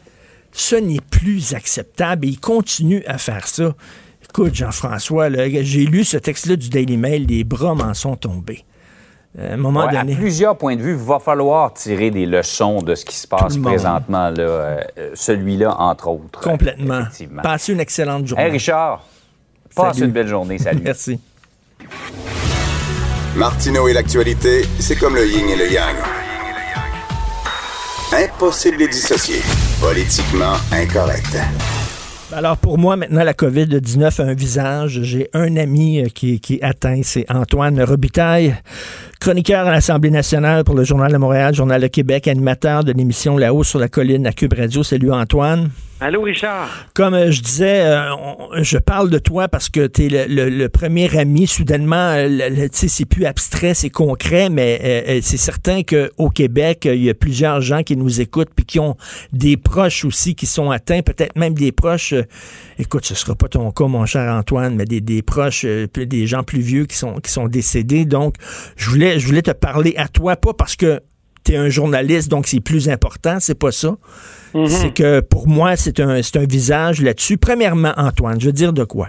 ce 0.51 0.75
n'est 0.75 1.01
plus 1.13 1.55
acceptable 1.55 2.27
et 2.27 2.31
ils 2.31 2.41
continuent 2.41 3.05
à 3.07 3.19
faire 3.19 3.47
ça. 3.47 3.77
Écoute, 4.29 4.57
Jean-François, 4.57 5.29
j'ai 5.31 5.85
lu 5.87 6.03
ce 6.03 6.17
texte-là 6.17 6.57
du 6.57 6.71
Daily 6.71 6.97
Mail, 6.97 7.27
les 7.27 7.45
bras 7.45 7.77
m'en 7.77 7.95
sont 7.95 8.17
tombés. 8.17 8.65
À 9.39 9.53
un 9.53 9.57
moment 9.57 9.87
donné. 9.87 10.15
À 10.15 10.17
plusieurs 10.17 10.57
points 10.57 10.75
de 10.75 10.83
vue, 10.83 10.93
il 10.93 10.99
va 10.99 11.21
falloir 11.21 11.73
tirer 11.73 12.11
des 12.11 12.27
leçons 12.27 12.83
de 12.83 12.95
ce 12.97 13.05
qui 13.05 13.15
se 13.15 13.29
passe 13.29 13.57
présentement, 13.59 14.31
là, 14.31 14.43
euh, 14.43 14.81
celui-là, 15.15 15.77
entre 15.79 16.09
autres. 16.09 16.41
Complètement. 16.41 17.05
Passez 17.43 17.73
une 17.73 17.81
excellente 17.81 18.27
journée. 18.27 18.45
Hey 18.45 18.51
Richard, 18.51 19.05
passe 19.75 19.99
une 19.99 20.11
belle 20.11 20.27
journée. 20.27 20.59
Salut. 20.59 20.81
Merci. 20.85 21.21
Martineau 23.37 23.87
et 23.87 23.93
l'actualité, 23.93 24.67
c'est 24.81 24.97
comme 24.97 25.15
le 25.15 25.27
yin 25.27 25.49
et 25.49 25.57
le 25.57 25.73
yang. 25.73 25.97
Impossible 28.13 28.77
de 28.77 28.83
les 28.83 28.89
dissocier. 28.89 29.41
Politiquement 29.81 30.55
incorrect. 30.73 31.39
Alors 32.33 32.57
pour 32.57 32.79
moi, 32.79 32.97
maintenant, 32.97 33.23
la 33.23 33.33
COVID-19 33.33 34.21
a 34.21 34.25
un 34.25 34.35
visage. 34.35 35.01
J'ai 35.03 35.31
un 35.33 35.57
ami 35.57 36.01
euh, 36.01 36.09
qui, 36.09 36.41
qui 36.41 36.57
est 36.57 36.63
atteint, 36.63 37.01
c'est 37.05 37.31
Antoine 37.31 37.81
Robitaille 37.81 38.57
chroniqueur 39.21 39.67
à 39.67 39.71
l'Assemblée 39.71 40.11
nationale 40.11 40.65
pour 40.65 40.75
le 40.75 40.83
Journal 40.83 41.13
de 41.13 41.19
Montréal, 41.19 41.55
Journal 41.55 41.81
de 41.81 41.87
Québec, 41.89 42.27
animateur 42.27 42.85
de 42.85 42.93
l'émission 42.93 43.37
La 43.37 43.53
haut 43.53 43.63
sur 43.63 43.79
la 43.79 43.89
colline 43.89 44.27
à 44.27 44.33
Cube 44.33 44.55
Radio. 44.55 44.83
Salut 44.83 45.13
Antoine. 45.13 45.71
Allô, 46.03 46.23
Richard. 46.23 46.71
Comme 46.95 47.13
euh, 47.13 47.31
je 47.31 47.43
disais, 47.43 47.83
euh, 47.83 48.15
je 48.63 48.79
parle 48.79 49.11
de 49.11 49.19
toi 49.19 49.49
parce 49.49 49.69
que 49.69 49.87
tu 49.87 50.07
es 50.07 50.27
le, 50.29 50.69
premier 50.69 51.15
ami. 51.19 51.47
Soudainement, 51.47 52.15
euh, 52.17 52.69
sais, 52.73 52.89
c'est 52.89 53.05
plus 53.05 53.27
abstrait, 53.27 53.75
c'est 53.75 53.91
concret, 53.91 54.49
mais 54.49 55.21
c'est 55.23 55.37
certain 55.37 55.83
qu'au 55.83 56.31
Québec, 56.31 56.87
il 56.91 57.05
y 57.05 57.11
a 57.11 57.15
plusieurs 57.15 57.61
gens 57.61 57.83
qui 57.83 57.99
nous 57.99 58.23
écoutent 58.23 58.49
puis 58.57 58.65
qui 58.65 58.81
ont 58.81 58.97
des 59.35 59.59
proches 59.59 60.07
aussi 60.07 60.35
qui 60.35 60.47
sont 60.47 60.71
atteints, 60.71 61.03
peut-être 61.03 61.37
même 61.37 61.53
des 61.53 61.71
proches. 61.71 62.15
écoute, 62.79 63.05
ce 63.05 63.15
sera 63.15 63.35
pas 63.35 63.49
ton 63.49 63.71
cas, 63.71 63.87
mon 63.87 64.07
cher 64.07 64.33
Antoine, 64.33 64.77
mais 64.77 64.87
des, 64.87 65.03
des 65.03 65.21
proches, 65.21 65.67
des 65.67 66.27
gens 66.27 66.43
plus 66.45 66.61
vieux 66.61 66.87
qui 66.87 66.97
sont, 66.97 67.17
qui 67.17 67.31
sont 67.31 67.47
décédés. 67.47 68.07
Donc, 68.07 68.37
je 68.77 68.89
voulais, 68.89 69.10
je 69.19 69.27
voulais 69.27 69.43
te 69.43 69.51
parler 69.51 69.95
à 69.97 70.09
toi, 70.09 70.37
pas 70.37 70.53
parce 70.53 70.77
que 70.77 71.01
tu 71.45 71.53
es 71.53 71.57
un 71.57 71.69
journaliste, 71.69 72.29
donc 72.29 72.47
c'est 72.47 72.61
plus 72.61 72.89
important, 72.89 73.39
c'est 73.41 73.55
pas 73.55 73.73
ça. 73.73 73.97
Mhm. 74.55 74.67
C'est 74.67 74.93
que 74.93 75.21
pour 75.21 75.49
moi, 75.49 75.77
c'est 75.77 76.01
un, 76.01 76.21
un 76.21 76.47
visage 76.47 77.01
là-dessus. 77.01 77.39
Premièrement, 77.39 77.93
Antoine, 77.97 78.41
je 78.41 78.47
veux 78.47 78.53
dire 78.53 78.73
de 78.73 78.85
quoi? 78.85 79.09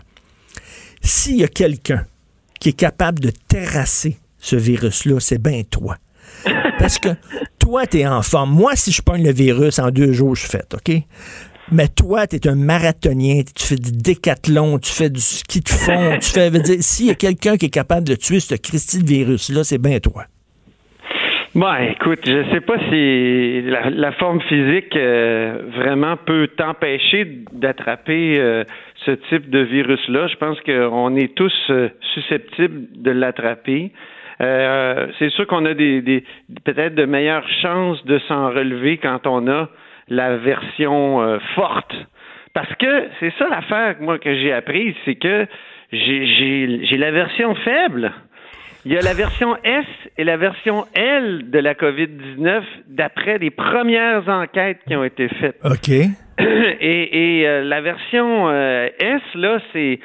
S'il 1.02 1.38
y 1.38 1.44
a 1.44 1.48
quelqu'un 1.48 2.06
qui 2.60 2.70
est 2.70 2.74
capable 2.74 3.20
de 3.20 3.32
terrasser 3.48 4.18
ce 4.38 4.56
virus-là, 4.56 5.20
c'est 5.20 5.42
bien 5.42 5.64
toi. 5.64 5.98
Parce 6.80 7.00
que 7.00 7.10
toi, 7.60 7.86
tu 7.88 8.00
es 8.00 8.08
en 8.08 8.22
forme. 8.22 8.52
Moi, 8.52 8.76
si 8.76 8.92
je 8.92 9.02
pogne 9.02 9.24
le 9.24 9.34
virus 9.34 9.80
en 9.80 9.92
deux 9.92 10.14
jours, 10.14 10.36
je 10.36 10.46
fais, 10.46 10.64
OK? 10.74 10.96
Mais 11.74 11.88
toi, 11.88 12.28
tu 12.28 12.36
es 12.36 12.48
un 12.50 12.56
marathonien, 12.56 13.44
tu 13.56 13.66
fais 13.66 13.76
du 13.76 13.94
décathlon, 13.94 14.78
tu 14.78 14.92
fais 14.92 15.10
du 15.10 15.22
ski 15.22 15.62
de 15.62 15.70
fond, 15.70 16.18
tu 16.20 16.30
fais. 16.30 16.50
S'il 16.82 17.08
y 17.08 17.12
a 17.12 17.16
quelqu'un 17.16 17.56
qui 17.56 17.68
est 17.68 17.74
capable 17.74 18.06
de 18.06 18.16
tuer 18.16 18.42
ce 18.42 18.56
Christy 18.56 19.02
virus-là, 19.02 19.64
c'est 19.64 19.82
bien 19.82 20.00
toi. 20.00 20.24
Bon, 21.56 21.74
écoute, 21.76 22.20
je 22.26 22.44
sais 22.52 22.60
pas 22.60 22.78
si 22.90 23.62
la, 23.62 24.12
forme 24.14 24.42
physique 24.42 24.96
euh, 24.98 25.60
vraiment 25.76 26.18
peut 26.18 26.50
t'empêcher 26.58 27.44
d'attraper 27.54 28.38
euh, 28.38 28.64
ce 29.06 29.12
type 29.30 29.50
de 29.50 29.60
virus-là. 29.60 30.28
Je 30.28 30.36
pense 30.36 30.60
qu'on 30.62 31.16
est 31.16 31.34
tous 31.36 31.54
euh, 31.70 31.88
susceptibles 32.14 32.88
de 32.96 33.12
l'attraper. 33.12 33.92
c'est 34.40 35.30
sûr 35.30 35.48
qu'on 35.48 35.66
a 35.66 35.74
des 35.74 36.24
peut-être 36.66 36.96
de 36.96 37.06
meilleures 37.06 37.48
chances 37.62 38.04
de 38.06 38.20
s'en 38.28 38.50
relever 38.50 38.98
quand 38.98 39.26
on 39.26 39.48
a 39.48 39.70
la 40.08 40.38
version 40.38 41.40
forte. 41.56 41.94
Parce 42.54 42.74
que 42.76 43.08
c'est 43.20 43.34
ça 43.40 43.48
l'affaire 43.50 43.96
moi 44.02 44.20
que 44.20 44.34
j'ai 44.36 44.52
apprise, 44.52 44.94
c'est 45.06 45.16
que 45.16 45.48
j'ai 45.92 46.98
la 46.98 47.12
version 47.12 47.56
faible. 47.56 48.12
Il 48.84 48.92
y 48.92 48.98
a 48.98 49.02
la 49.02 49.14
version 49.14 49.56
S 49.64 49.86
et 50.18 50.24
la 50.24 50.38
version 50.38 50.86
L 50.96 51.52
de 51.52 51.60
la 51.60 51.76
COVID-19 51.76 52.64
d'après 52.88 53.38
les 53.38 53.52
premières 53.52 54.28
enquêtes 54.28 54.80
qui 54.88 54.96
ont 54.96 55.04
été 55.04 55.28
faites. 55.28 55.58
OK. 55.64 55.90
Et, 56.82 57.44
euh, 57.46 57.64
la 57.64 57.82
version 57.82 58.50
euh, 58.50 58.88
S, 59.00 59.22
là, 59.36 59.60
c'est, 59.72 60.00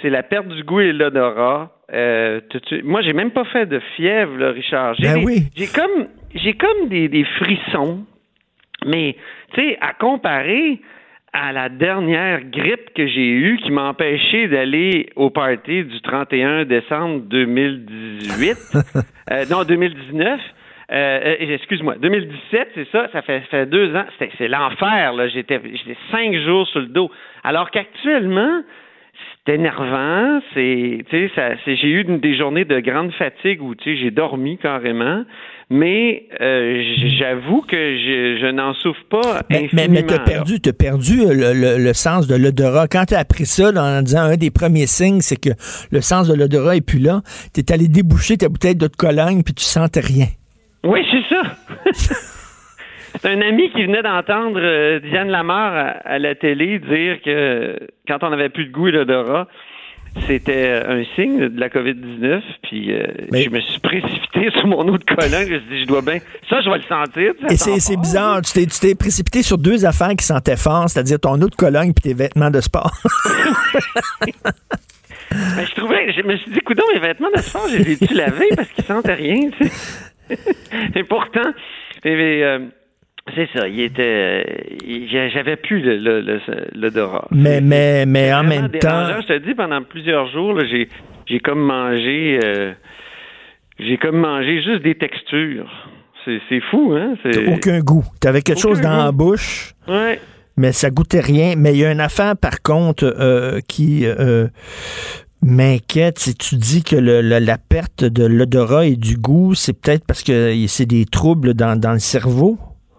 c'est 0.00 0.08
la 0.08 0.22
perte 0.22 0.48
du 0.48 0.62
goût 0.62 0.80
et 0.80 0.92
l'odorat. 0.92 1.72
Euh, 1.92 2.40
moi, 2.84 3.02
j'ai 3.02 3.12
même 3.12 3.32
pas 3.32 3.44
fait 3.44 3.66
de 3.66 3.80
fièvre, 3.96 4.38
là, 4.38 4.52
Richard. 4.52 4.94
J'ai, 4.94 5.08
ben 5.08 5.22
oui. 5.22 5.42
j'ai 5.54 5.66
comme, 5.66 6.06
j'ai 6.34 6.54
comme 6.54 6.88
des, 6.88 7.08
des 7.08 7.24
frissons. 7.24 8.06
Mais, 8.86 9.16
tu 9.54 9.60
sais, 9.60 9.78
à 9.80 9.92
comparer, 9.92 10.80
à 11.32 11.52
la 11.52 11.68
dernière 11.68 12.44
grippe 12.44 12.94
que 12.94 13.06
j'ai 13.06 13.28
eue 13.28 13.58
qui 13.62 13.70
m'a 13.70 13.88
empêché 13.88 14.48
d'aller 14.48 15.10
au 15.16 15.28
party 15.28 15.84
du 15.84 16.00
31 16.00 16.64
décembre 16.64 17.20
2018. 17.26 18.56
euh, 19.30 19.44
non, 19.50 19.64
2019. 19.64 20.40
Euh, 20.92 20.94
euh, 20.94 21.54
excuse-moi, 21.54 21.96
2017, 22.00 22.68
c'est 22.74 22.88
ça, 22.90 23.08
ça 23.12 23.20
fait, 23.22 23.40
fait 23.50 23.66
deux 23.66 23.94
ans. 23.94 24.06
C'est 24.38 24.48
l'enfer, 24.48 25.12
là. 25.12 25.28
J'étais 25.28 25.60
cinq 26.10 26.34
jours 26.36 26.66
sur 26.68 26.80
le 26.80 26.86
dos. 26.86 27.10
Alors 27.42 27.70
qu'actuellement, 27.70 28.62
c'est 29.44 29.54
énervant, 29.54 30.40
c'est, 30.54 31.04
j'ai 31.66 31.88
eu 31.88 32.04
des 32.04 32.36
journées 32.36 32.64
de 32.64 32.78
grande 32.80 33.12
fatigue 33.12 33.62
où, 33.62 33.74
tu 33.74 33.84
sais, 33.84 34.00
j'ai 34.00 34.10
dormi 34.10 34.58
carrément, 34.58 35.24
mais 35.68 36.28
euh, 36.40 36.80
j'avoue 37.18 37.60
que 37.62 37.76
je, 37.76 38.38
je 38.40 38.50
n'en 38.52 38.72
souffre 38.74 39.02
pas 39.10 39.42
Mais, 39.50 39.68
mais, 39.72 39.88
mais 39.88 40.02
t'as 40.04 40.20
perdu, 40.20 40.60
t'as 40.60 40.72
perdu 40.72 41.22
euh, 41.22 41.34
le, 41.34 41.52
le- 41.60 41.82
le 41.82 41.92
sens 41.92 42.28
de 42.28 42.36
l'odorat. 42.36 42.86
Quand 42.86 43.04
t'as 43.08 43.18
appris 43.18 43.46
ça, 43.46 43.72
là, 43.72 43.82
en 43.98 44.02
disant 44.02 44.20
un 44.22 44.36
des 44.36 44.50
premiers 44.52 44.86
signes, 44.86 45.20
c'est 45.20 45.40
que 45.40 45.50
le 45.90 46.00
sens 46.00 46.28
de 46.28 46.34
l'odorat 46.34 46.76
est 46.76 46.86
plus 46.86 47.00
là, 47.00 47.22
t'es 47.52 47.72
allé 47.72 47.88
déboucher 47.88 48.36
ta 48.36 48.48
bouteille 48.48 48.76
d'eau 48.76 48.88
de 48.88 48.96
Cologne 48.96 49.42
puis 49.42 49.54
tu 49.54 49.64
sentais 49.64 50.00
rien. 50.00 50.26
Oui, 50.84 51.04
c'est 51.10 51.34
ça. 51.34 51.42
c'est 53.20 53.28
un 53.28 53.40
ami 53.40 53.70
qui 53.72 53.84
venait 53.84 54.02
d'entendre 54.02 54.60
euh, 54.62 55.00
Diane 55.00 55.28
Lamar 55.30 55.74
à, 55.74 55.88
à 56.08 56.18
la 56.18 56.34
télé 56.34 56.78
dire 56.78 57.20
que 57.24 57.76
quand 58.06 58.18
on 58.22 58.30
n'avait 58.30 58.50
plus 58.50 58.66
de 58.66 58.72
goût 58.72 58.88
et 58.88 58.92
l'odorat, 58.92 59.48
c'était 60.26 60.82
un 60.86 61.04
signe 61.14 61.48
de 61.48 61.60
la 61.60 61.68
COVID-19. 61.68 62.40
Puis 62.62 62.92
euh, 62.92 63.06
Mais- 63.32 63.42
je 63.44 63.50
me 63.50 63.60
suis 63.60 63.80
précipité 63.80 64.50
sur 64.58 64.66
mon 64.66 64.86
eau 64.88 64.98
de 64.98 65.04
Cologne. 65.04 65.46
Je 65.48 65.54
me 65.54 65.58
suis 65.60 65.68
dit, 65.70 65.80
je 65.82 65.86
dois 65.86 66.02
bien... 66.02 66.18
Ça, 66.48 66.60
je 66.60 66.70
vais 66.70 66.76
le 66.76 66.82
sentir. 66.82 67.32
Et 67.50 67.56
c'est 67.80 67.96
bizarre, 67.96 68.40
tu 68.42 68.52
t'es- 68.52 68.66
tu 68.66 68.78
t'es 68.80 68.94
précipité 68.94 69.42
sur 69.42 69.58
deux 69.58 69.84
affaires 69.84 70.14
qui 70.18 70.24
sentaient 70.24 70.56
fort, 70.56 70.88
c'est-à-dire 70.88 71.20
ton 71.20 71.40
eau 71.40 71.48
de 71.48 71.54
Cologne 71.54 71.92
puis 71.92 72.02
tes 72.10 72.14
vêtements 72.14 72.50
de 72.50 72.60
sport. 72.60 72.92
Ben, 75.30 75.66
je 75.66 75.74
trouvais, 75.74 76.12
je 76.12 76.22
me 76.22 76.36
suis 76.36 76.50
dit, 76.52 76.60
coudons, 76.60 76.84
mes 76.94 77.00
vêtements 77.00 77.28
de 77.34 77.40
sport, 77.42 77.66
je 77.68 77.78
les 77.78 77.92
ai-tu 77.92 78.14
lavés 78.14 78.48
parce 78.54 78.68
qu'ils 78.68 78.84
sentaient 78.84 79.14
rien, 79.14 79.50
tu 79.58 79.68
sais? 79.68 80.38
Et 80.94 81.02
pourtant, 81.04 81.50
euh, 82.06 82.58
c'est 83.34 83.48
ça, 83.54 83.68
il 83.68 83.80
était, 83.80 84.44
euh, 84.46 85.28
j'avais 85.32 85.56
plus 85.56 85.80
le- 85.80 85.98
le- 85.98 86.20
le- 86.20 86.40
l'odorat. 86.74 87.26
mais 87.30 87.60
mais, 87.60 88.06
mais 88.06 88.32
en 88.32 88.42
même 88.44 88.68
dérangeant. 88.68 89.14
temps, 89.16 89.20
Je 89.22 89.26
te 89.34 89.38
dis, 89.46 89.54
pendant 89.54 89.82
plusieurs 89.82 90.30
jours, 90.30 90.58
j'ai, 90.70 90.88
comme 91.40 91.60
mangé, 91.60 92.38
euh, 92.44 92.72
j'ai 93.78 93.96
comme 93.98 94.16
mangé 94.18 94.62
juste 94.62 94.82
des 94.82 94.94
textures. 94.94 95.70
C'est, 96.24 96.60
fou, 96.70 96.92
hein? 96.96 97.14
Aucun 97.54 97.78
goût. 97.80 98.02
T'avais 98.20 98.42
quelque 98.42 98.58
Aucun 98.58 98.68
chose 98.68 98.80
dans 98.80 98.96
la 98.96 99.12
bouche. 99.12 99.74
Ouais. 99.86 100.18
mais 100.56 100.72
ça 100.72 100.90
goûtait 100.90 101.20
rien. 101.20 101.54
Mais 101.56 101.72
il 101.72 101.78
y 101.78 101.84
a 101.84 101.92
une 101.92 102.00
affaire, 102.00 102.36
par 102.36 102.62
contre, 102.62 103.04
euh, 103.20 103.60
qui 103.68 104.04
euh, 104.06 104.48
m'inquiète. 105.42 106.18
Si 106.18 106.34
tu 106.34 106.56
dis 106.56 106.82
que 106.82 106.96
le- 106.96 107.20
le- 107.20 107.38
la 107.38 107.58
perte 107.58 108.02
de 108.04 108.26
l'odorat 108.26 108.86
et 108.86 108.96
du 108.96 109.16
goût, 109.16 109.54
c'est 109.54 109.72
peut-être 109.80 110.04
parce 110.04 110.22
que 110.24 110.52
c'est 110.66 110.86
des 110.86 111.04
troubles 111.04 111.54
dans, 111.54 111.78
dans 111.78 111.92
le 111.92 111.98
cerveau? 112.00 112.58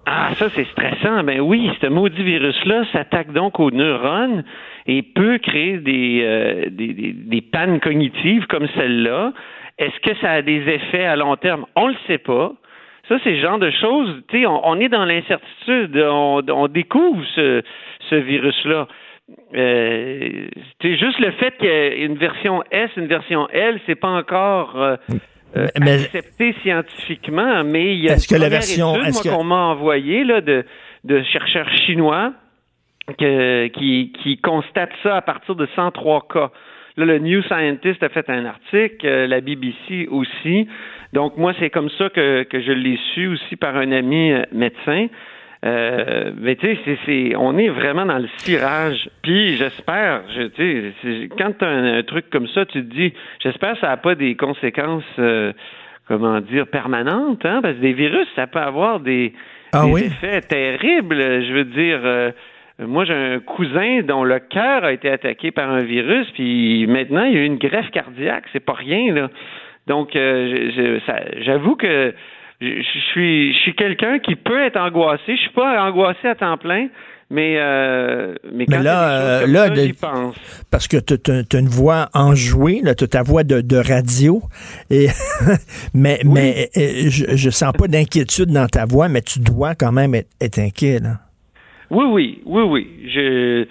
Ah, 0.09 0.29
ça, 0.35 0.47
c'est 0.55 0.65
stressant. 0.67 1.21
Ben 1.25 1.41
oui, 1.41 1.69
ce 1.81 1.87
maudit 1.87 2.23
virus-là 2.23 2.85
s'attaque 2.93 3.33
donc 3.33 3.59
aux 3.59 3.71
neurones 3.71 4.45
et 4.85 5.01
peut 5.01 5.37
créer 5.37 5.79
des, 5.79 6.21
euh, 6.23 6.65
des, 6.69 6.93
des, 6.93 7.11
des 7.11 7.41
pannes 7.41 7.81
cognitives 7.81 8.47
comme 8.47 8.69
celle-là. 8.77 9.33
Est-ce 9.77 9.99
que 9.99 10.15
ça 10.21 10.31
a 10.31 10.41
des 10.41 10.61
effets 10.69 11.03
à 11.03 11.17
long 11.17 11.35
terme? 11.35 11.65
On 11.75 11.87
le 11.87 11.95
sait 12.07 12.19
pas. 12.19 12.53
Ça, 13.09 13.17
c'est 13.23 13.31
le 13.31 13.41
genre 13.41 13.59
de 13.59 13.69
choses, 13.69 14.23
tu 14.29 14.39
sais, 14.39 14.45
on, 14.45 14.79
est 14.79 14.89
dans 14.89 15.03
l'incertitude, 15.03 15.97
on, 15.97 16.67
découvre 16.67 17.23
ce, 17.35 17.61
ce 18.09 18.15
virus-là. 18.15 18.87
Euh, 19.55 20.47
juste 20.81 21.19
le 21.19 21.31
fait 21.31 21.57
qu'il 21.57 21.67
y 21.67 21.71
ait 21.71 22.05
une 22.05 22.17
version 22.17 22.63
S, 22.71 22.89
une 22.95 23.07
version 23.07 23.49
L, 23.49 23.79
c'est 23.85 23.95
pas 23.95 24.09
encore 24.09 24.81
euh, 24.81 24.95
euh, 25.55 25.67
Mais- 25.79 26.03
accepté 26.03 26.53
scientifiquement, 26.62 27.63
mais 27.63 27.95
il 27.95 28.03
y 28.03 28.10
a 28.10 28.13
une 28.15 28.19
que 28.19 28.36
la 28.36 28.49
version- 28.49 28.95
étude, 29.01 29.23
que- 29.23 29.29
qu'on 29.29 29.43
m'a 29.43 29.55
envoyé 29.67 30.23
là, 30.23 30.41
de, 30.41 30.65
de 31.03 31.23
chercheurs 31.23 31.69
chinois 31.86 32.33
que- 33.17 33.67
qui, 33.67 34.12
qui 34.21 34.38
constatent 34.38 34.91
ça 35.03 35.15
à 35.17 35.21
partir 35.21 35.55
de 35.55 35.67
103 35.75 36.27
cas. 36.31 36.51
Là, 36.97 37.05
le 37.05 37.19
New 37.19 37.41
Scientist 37.43 38.01
a 38.03 38.10
fait 38.10 38.29
un 38.29 38.45
article, 38.45 39.05
euh, 39.05 39.27
la 39.27 39.39
BBC 39.39 40.07
aussi. 40.10 40.67
Donc, 41.13 41.38
moi, 41.38 41.53
c'est 41.60 41.69
comme 41.69 41.89
ça 41.97 42.10
que, 42.10 42.43
que 42.43 42.60
je 42.60 42.71
l'ai 42.71 42.97
su 43.13 43.27
aussi 43.27 43.55
par 43.55 43.77
un 43.77 43.91
ami 43.91 44.31
euh, 44.33 44.41
médecin. 44.51 45.07
Euh, 45.65 46.31
mais 46.39 46.55
tu 46.55 46.67
sais, 46.67 46.77
c'est, 46.85 46.97
c'est, 47.05 47.35
on 47.35 47.57
est 47.57 47.69
vraiment 47.69 48.05
dans 48.05 48.19
le 48.19 48.27
cirage. 48.37 49.09
Puis 49.23 49.55
j'espère, 49.57 50.21
je, 50.35 50.43
tu 50.43 50.93
sais, 51.01 51.29
quand 51.37 51.57
tu 51.57 51.65
as 51.65 51.69
un, 51.69 51.97
un 51.97 52.03
truc 52.03 52.29
comme 52.29 52.47
ça, 52.47 52.65
tu 52.65 52.83
te 52.87 52.93
dis, 52.93 53.13
j'espère 53.41 53.73
que 53.73 53.79
ça 53.79 53.87
n'a 53.87 53.97
pas 53.97 54.13
des 54.15 54.35
conséquences, 54.35 55.03
euh, 55.17 55.53
comment 56.07 56.39
dire, 56.41 56.67
permanentes, 56.67 57.43
hein, 57.45 57.59
parce 57.63 57.75
que 57.75 57.81
des 57.81 57.93
virus, 57.93 58.27
ça 58.35 58.45
peut 58.47 58.59
avoir 58.59 58.99
des, 58.99 59.33
Ah 59.73 59.85
des 59.85 59.91
oui? 59.91 60.01
effets 60.05 60.41
terribles. 60.41 61.17
Je 61.19 61.51
veux 61.53 61.65
dire, 61.65 61.99
euh, 62.03 62.31
moi 62.79 63.03
j'ai 63.05 63.15
un 63.15 63.39
cousin 63.39 64.01
dont 64.03 64.23
le 64.23 64.37
cœur 64.37 64.83
a 64.83 64.93
été 64.93 65.09
attaqué 65.09 65.49
par 65.49 65.71
un 65.71 65.81
virus, 65.81 66.29
puis 66.35 66.85
maintenant 66.85 67.23
il 67.23 67.33
y 67.33 67.37
a 67.37 67.41
eu 67.41 67.45
une 67.45 67.57
greffe 67.57 67.89
cardiaque, 67.89 68.43
c'est 68.53 68.63
pas 68.63 68.73
rien 68.73 69.11
là. 69.11 69.29
Donc, 69.87 70.11
je- 70.13 70.71
je- 70.75 70.99
ça- 71.07 71.23
j'avoue 71.41 71.75
que 71.77 72.13
je, 72.61 72.99
suis, 73.11 73.53
je 73.53 73.59
suis 73.59 73.75
quelqu'un 73.75 74.19
qui 74.19 74.35
peut 74.35 74.65
être 74.65 74.77
angoissé. 74.79 75.35
Je 75.35 75.41
suis 75.41 75.51
pas 75.53 75.81
angoissé 75.83 76.27
à 76.27 76.35
temps 76.35 76.57
plein, 76.57 76.87
mais 77.29 77.55
euh, 77.57 78.35
mais 78.51 78.65
quand 78.65 78.77
Mais 78.77 78.83
là, 78.83 79.39
des 79.39 79.43
euh, 79.45 79.53
là, 79.53 79.69
de- 79.69 79.91
pense. 79.93 80.35
Parce 80.71 80.87
que 80.87 80.97
tu 80.97 81.13
as 81.55 81.59
une 81.59 81.67
voix 81.67 82.09
enjouée, 82.13 82.81
tu 82.97 83.03
as 83.03 83.07
ta 83.07 83.21
voix 83.23 83.43
de, 83.43 83.61
de 83.61 83.77
radio. 83.77 84.41
Et 84.89 85.07
mais 85.93 86.19
mais 86.25 86.69
euh, 86.77 87.09
je, 87.09 87.35
je 87.35 87.49
sens 87.49 87.73
pas 87.77 87.87
d'inquiétude 87.87 88.51
dans 88.51 88.67
ta 88.67 88.85
voix, 88.85 89.07
mais 89.09 89.21
tu 89.21 89.39
dois 89.39 89.75
quand 89.75 89.91
même 89.91 90.15
être, 90.15 90.29
être 90.41 90.59
inquiet. 90.59 90.99
Là. 90.99 91.19
Oui, 91.89 92.05
oui, 92.09 92.41
oui, 92.45 92.63
oui. 92.63 92.87
Je, 93.13 93.65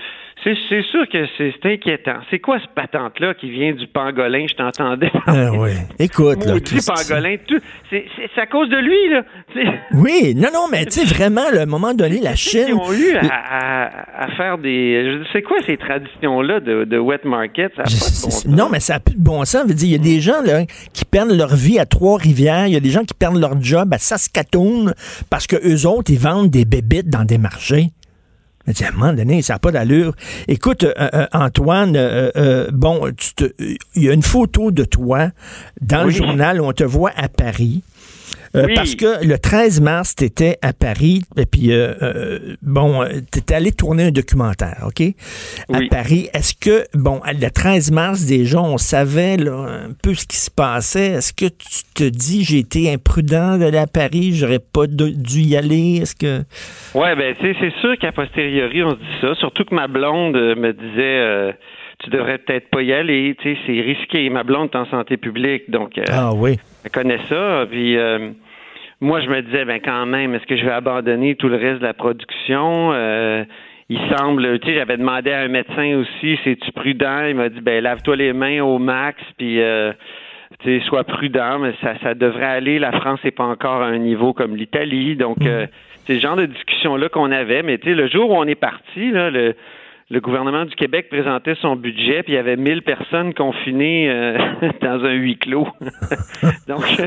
c'est, 0.46 0.54
c'est 0.68 0.82
sûr 0.82 1.08
que 1.12 1.26
c'est, 1.36 1.52
c'est 1.60 1.72
inquiétant. 1.72 2.18
C'est 2.30 2.38
quoi 2.38 2.58
ce 2.60 2.66
patente-là 2.74 3.34
qui 3.34 3.50
vient 3.50 3.72
du 3.72 3.86
pangolin? 3.88 4.46
Je 4.48 4.54
t'entendais. 4.54 5.10
Ah 5.26 5.50
oui. 5.52 5.70
Écoute, 5.98 6.44
là, 6.44 6.52
Maudit 6.54 6.78
pangolin. 6.86 7.36
Tout, 7.48 7.58
c'est, 7.90 8.04
c'est, 8.16 8.30
c'est 8.32 8.40
à 8.40 8.46
cause 8.46 8.68
de 8.68 8.76
lui, 8.76 9.10
là. 9.12 9.22
C'est- 9.52 9.80
Oui, 9.98 10.34
non, 10.36 10.48
non, 10.54 10.66
mais 10.70 10.86
tu 10.86 11.00
sais, 11.00 11.04
vraiment, 11.14 11.50
là, 11.52 11.60
à 11.60 11.62
un 11.64 11.66
moment 11.66 11.92
donné, 11.94 12.20
la 12.20 12.32
Ils 12.32 12.36
Chine. 12.36 12.74
ont 12.74 12.92
eu 12.92 13.16
à, 13.16 13.26
à- 13.26 14.24
à 14.24 14.28
faire 14.36 14.58
des. 14.58 15.20
Sais 15.32 15.42
quoi 15.42 15.56
ces 15.66 15.76
traditions-là 15.76 16.60
de, 16.60 16.84
de 16.84 16.98
wet 16.98 17.20
market? 17.24 17.72
Ça 17.74 17.82
a 17.82 17.84
pas 17.84 17.90
de 17.90 17.90
Je- 17.90 17.96
bon 17.96 18.06
c'est- 18.06 18.30
sens. 18.30 18.46
non, 18.46 18.68
mais 18.70 18.78
ça 18.80 18.94
n'a 18.94 19.00
plus 19.00 19.16
de 19.16 19.22
bon 19.22 19.44
sens. 19.44 19.64
Il 19.68 19.90
y 19.90 19.94
a 19.94 19.98
des 19.98 20.20
gens 20.20 20.42
là, 20.44 20.64
qui 20.92 21.04
perdent 21.04 21.32
leur 21.36 21.54
vie 21.56 21.78
à 21.80 21.86
Trois-Rivières. 21.86 22.66
Il 22.68 22.72
y 22.72 22.76
a 22.76 22.80
des 22.80 22.90
gens 22.90 23.02
qui 23.04 23.14
perdent 23.14 23.40
leur 23.40 23.60
job 23.60 23.92
à 23.92 23.98
Saskatoon 23.98 24.92
parce 25.30 25.46
que 25.46 25.56
eux 25.56 25.86
autres, 25.88 26.10
ils 26.12 26.18
vendent 26.18 26.50
des 26.50 26.64
bébites 26.64 27.08
dans 27.08 27.24
des 27.24 27.38
marchés. 27.38 27.88
Mais 28.66 28.82
à 28.82 28.88
un 28.88 28.92
moment 28.92 29.12
donné, 29.12 29.42
ça 29.42 29.54
n'a 29.54 29.58
pas 29.58 29.70
d'allure. 29.70 30.14
Écoute, 30.48 30.84
euh, 30.84 30.92
euh, 30.98 31.26
Antoine, 31.32 31.94
euh, 31.96 32.68
bon, 32.72 33.10
il 33.94 34.02
y 34.02 34.08
a 34.08 34.12
une 34.12 34.22
photo 34.22 34.70
de 34.70 34.84
toi 34.84 35.28
dans 35.80 36.04
le 36.04 36.10
journal 36.10 36.60
où 36.60 36.64
on 36.64 36.72
te 36.72 36.84
voit 36.84 37.12
à 37.16 37.28
Paris. 37.28 37.82
Euh, 38.56 38.64
Oui. 38.66 38.74
Parce 38.74 38.94
que 38.94 39.24
le 39.26 39.38
13 39.38 39.80
mars, 39.80 40.14
tu 40.16 40.24
étais 40.24 40.56
à 40.62 40.72
Paris, 40.72 41.22
et 41.36 41.46
puis, 41.46 41.72
euh, 41.72 41.92
euh, 42.02 42.38
bon, 42.62 43.04
tu 43.32 43.38
étais 43.40 43.54
allé 43.54 43.72
tourner 43.72 44.04
un 44.04 44.10
documentaire, 44.10 44.84
OK? 44.86 45.00
À 45.72 45.78
Oui. 45.78 45.88
Paris. 45.88 46.28
Est-ce 46.32 46.54
que, 46.54 46.84
bon, 46.94 47.20
le 47.26 47.48
13 47.50 47.90
mars, 47.92 48.24
déjà, 48.24 48.60
on 48.60 48.78
savait 48.78 49.36
là, 49.36 49.52
un 49.86 49.92
peu 50.02 50.14
ce 50.14 50.26
qui 50.26 50.36
se 50.36 50.50
passait. 50.50 51.12
Est-ce 51.12 51.32
que 51.32 51.46
tu 51.46 51.82
te 51.94 52.04
dis, 52.04 52.44
j'ai 52.44 52.58
été 52.58 52.92
imprudent 52.92 53.58
d'aller 53.58 53.78
à 53.78 53.86
Paris, 53.86 54.32
j'aurais 54.34 54.58
pas 54.60 54.86
dû 54.86 55.40
y 55.40 55.56
aller? 55.56 56.00
Est-ce 56.02 56.14
que. 56.14 56.42
Ouais, 56.98 57.14
ben, 57.16 57.34
tu 57.38 57.52
sais, 57.52 57.56
c'est 57.60 57.80
sûr 57.80 57.96
qu'à 57.98 58.12
posteriori, 58.12 58.82
on 58.82 58.90
se 58.90 58.96
dit 58.96 59.20
ça. 59.20 59.34
Surtout 59.36 59.64
que 59.64 59.74
ma 59.74 59.86
blonde 59.88 60.34
me 60.34 60.72
disait, 60.72 61.18
euh, 61.20 61.52
tu 62.02 62.10
devrais 62.10 62.38
peut-être 62.38 62.68
pas 62.70 62.82
y 62.82 62.92
aller. 62.92 63.36
Tu 63.40 63.54
sais, 63.54 63.60
c'est 63.66 63.80
risqué. 63.80 64.28
Ma 64.30 64.42
blonde 64.44 64.70
est 64.72 64.76
en 64.76 64.86
santé 64.86 65.16
publique, 65.16 65.70
donc 65.70 65.96
euh, 65.98 66.04
Ah 66.08 66.32
oui. 66.34 66.58
elle 66.84 66.90
connaît 66.90 67.20
ça. 67.28 67.64
Puis 67.70 67.96
euh, 67.96 68.30
moi, 69.00 69.20
je 69.20 69.28
me 69.28 69.42
disais, 69.42 69.64
ben 69.64 69.80
quand 69.84 70.06
même, 70.06 70.34
est-ce 70.34 70.46
que 70.46 70.56
je 70.56 70.64
vais 70.64 70.72
abandonner 70.72 71.34
tout 71.34 71.48
le 71.48 71.56
reste 71.56 71.80
de 71.80 71.86
la 71.86 71.94
production? 71.94 72.92
Euh, 72.92 73.44
il 73.88 74.00
semble, 74.16 74.58
tu 74.60 74.68
sais, 74.68 74.74
j'avais 74.74 74.96
demandé 74.96 75.32
à 75.32 75.40
un 75.40 75.48
médecin 75.48 75.96
aussi, 75.98 76.38
c'est-tu 76.44 76.72
prudent? 76.72 77.24
Il 77.26 77.36
m'a 77.36 77.48
dit, 77.48 77.60
ben 77.60 77.82
lave-toi 77.82 78.16
les 78.16 78.32
mains 78.32 78.60
au 78.62 78.78
max, 78.78 79.22
puis 79.36 79.60
euh, 79.60 79.92
tu 80.60 80.80
sais, 80.80 80.86
sois 80.86 81.04
prudent, 81.04 81.58
mais 81.58 81.74
ça, 81.82 81.94
ça 82.02 82.14
devrait 82.14 82.46
aller. 82.46 82.78
La 82.78 82.92
France 82.92 83.20
n'est 83.22 83.30
pas 83.30 83.44
encore 83.44 83.82
à 83.82 83.86
un 83.86 83.98
niveau 83.98 84.32
comme 84.32 84.56
l'Italie, 84.56 85.14
donc 85.14 85.38
euh, 85.46 85.66
c'est 86.06 86.14
le 86.14 86.20
genre 86.20 86.36
de 86.36 86.46
discussion-là 86.46 87.08
qu'on 87.10 87.30
avait. 87.30 87.62
Mais 87.62 87.78
tu 87.78 87.88
sais, 87.88 87.94
le 87.94 88.08
jour 88.08 88.30
où 88.30 88.34
on 88.34 88.44
est 88.44 88.54
parti, 88.54 89.10
là, 89.10 89.30
le 89.30 89.54
le 90.08 90.20
gouvernement 90.20 90.64
du 90.64 90.74
Québec 90.76 91.08
présentait 91.08 91.56
son 91.60 91.74
budget, 91.74 92.22
puis 92.22 92.34
il 92.34 92.36
y 92.36 92.38
avait 92.38 92.56
1000 92.56 92.82
personnes 92.82 93.34
confinées 93.34 94.08
euh, 94.08 94.38
dans 94.80 95.04
un 95.04 95.12
huis 95.12 95.36
clos. 95.36 95.66
Donc, 96.68 96.84
euh, 97.00 97.06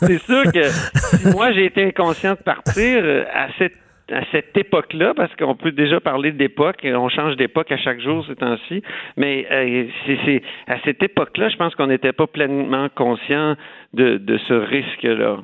c'est 0.00 0.18
sûr 0.18 0.42
que 0.52 1.32
moi 1.32 1.52
j'ai 1.52 1.66
été 1.66 1.84
inconscient 1.84 2.32
de 2.32 2.42
partir 2.42 3.00
euh, 3.02 3.24
à 3.32 3.48
cette 3.58 3.74
à 4.10 4.24
cette 4.30 4.54
époque-là, 4.54 5.14
parce 5.16 5.34
qu'on 5.36 5.54
peut 5.54 5.70
déjà 5.70 5.98
parler 5.98 6.32
d'époque, 6.32 6.80
on 6.84 7.08
change 7.08 7.36
d'époque 7.36 7.72
à 7.72 7.78
chaque 7.78 7.98
jour 8.00 8.22
ces 8.28 8.34
temps-ci, 8.34 8.82
mais 9.16 9.46
c'est, 10.04 10.42
à 10.66 10.74
cette 10.84 11.02
époque-là, 11.02 11.48
je 11.48 11.56
pense 11.56 11.74
qu'on 11.76 11.86
n'était 11.86 12.12
pas 12.12 12.26
pleinement 12.26 12.88
conscient 12.94 13.54
de, 13.94 14.18
de 14.18 14.38
ce 14.48 14.52
risque-là. 14.52 15.38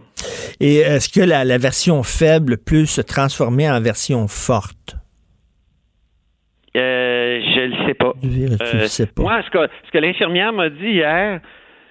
Et 0.61 0.79
est-ce 0.79 1.09
que 1.09 1.25
la, 1.25 1.47
la 1.47 1.57
version 1.57 2.03
faible 2.03 2.59
peut 2.59 2.85
se 2.85 3.01
transformer 3.01 3.71
en 3.71 3.81
version 3.81 4.29
forte? 4.29 4.98
Euh, 6.79 7.41
je 7.41 7.61
le 7.61 7.87
sais 7.87 7.95
pas. 7.95 8.13
Du 8.23 8.29
virus, 8.29 8.59
tu 8.59 8.77
le 8.77 8.87
sais 8.87 9.07
pas. 9.07 9.23
Moi, 9.23 9.43
ce 9.43 9.51
que, 9.51 9.69
ce 9.87 9.91
que 9.91 9.99
l'infirmière 9.99 10.53
m'a 10.53 10.71
dit 10.71 10.91
hier, 10.91 11.41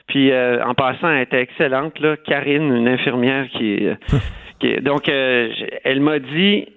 Puis 0.07 0.31
euh, 0.31 0.63
en 0.63 0.73
passant, 0.73 1.09
elle 1.09 1.23
était 1.23 1.41
excellente, 1.41 1.99
là. 1.99 2.15
Karine, 2.17 2.73
une 2.73 2.87
infirmière 2.87 3.47
qui 3.49 3.87
donc, 4.81 5.07
euh, 5.09 5.49
elle 5.83 6.01
m'a 6.01 6.19
dit 6.19 6.67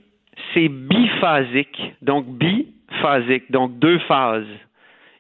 c'est 0.54 0.68
biphasique. 0.68 1.94
Donc, 2.02 2.26
biphasique. 2.26 3.50
Donc, 3.50 3.78
deux 3.78 3.98
phases. 4.00 4.46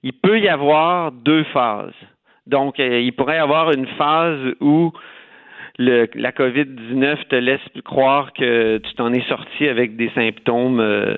Il 0.02 0.12
peut 0.12 0.40
y 0.40 0.48
avoir 0.48 1.12
deux 1.12 1.44
phases. 1.44 1.92
Donc, 2.46 2.80
euh, 2.80 3.00
il 3.00 3.12
pourrait 3.12 3.36
y 3.36 3.40
avoir 3.40 3.70
une 3.72 3.86
phase 3.86 4.54
où 4.60 4.92
le, 5.78 6.08
la 6.14 6.32
COVID-19 6.32 7.26
te 7.28 7.36
laisse 7.36 7.60
croire 7.84 8.32
que 8.32 8.78
tu 8.78 8.94
t'en 8.94 9.12
es 9.12 9.22
sorti 9.22 9.68
avec 9.68 9.96
des 9.96 10.10
symptômes 10.10 10.80
euh, 10.80 11.16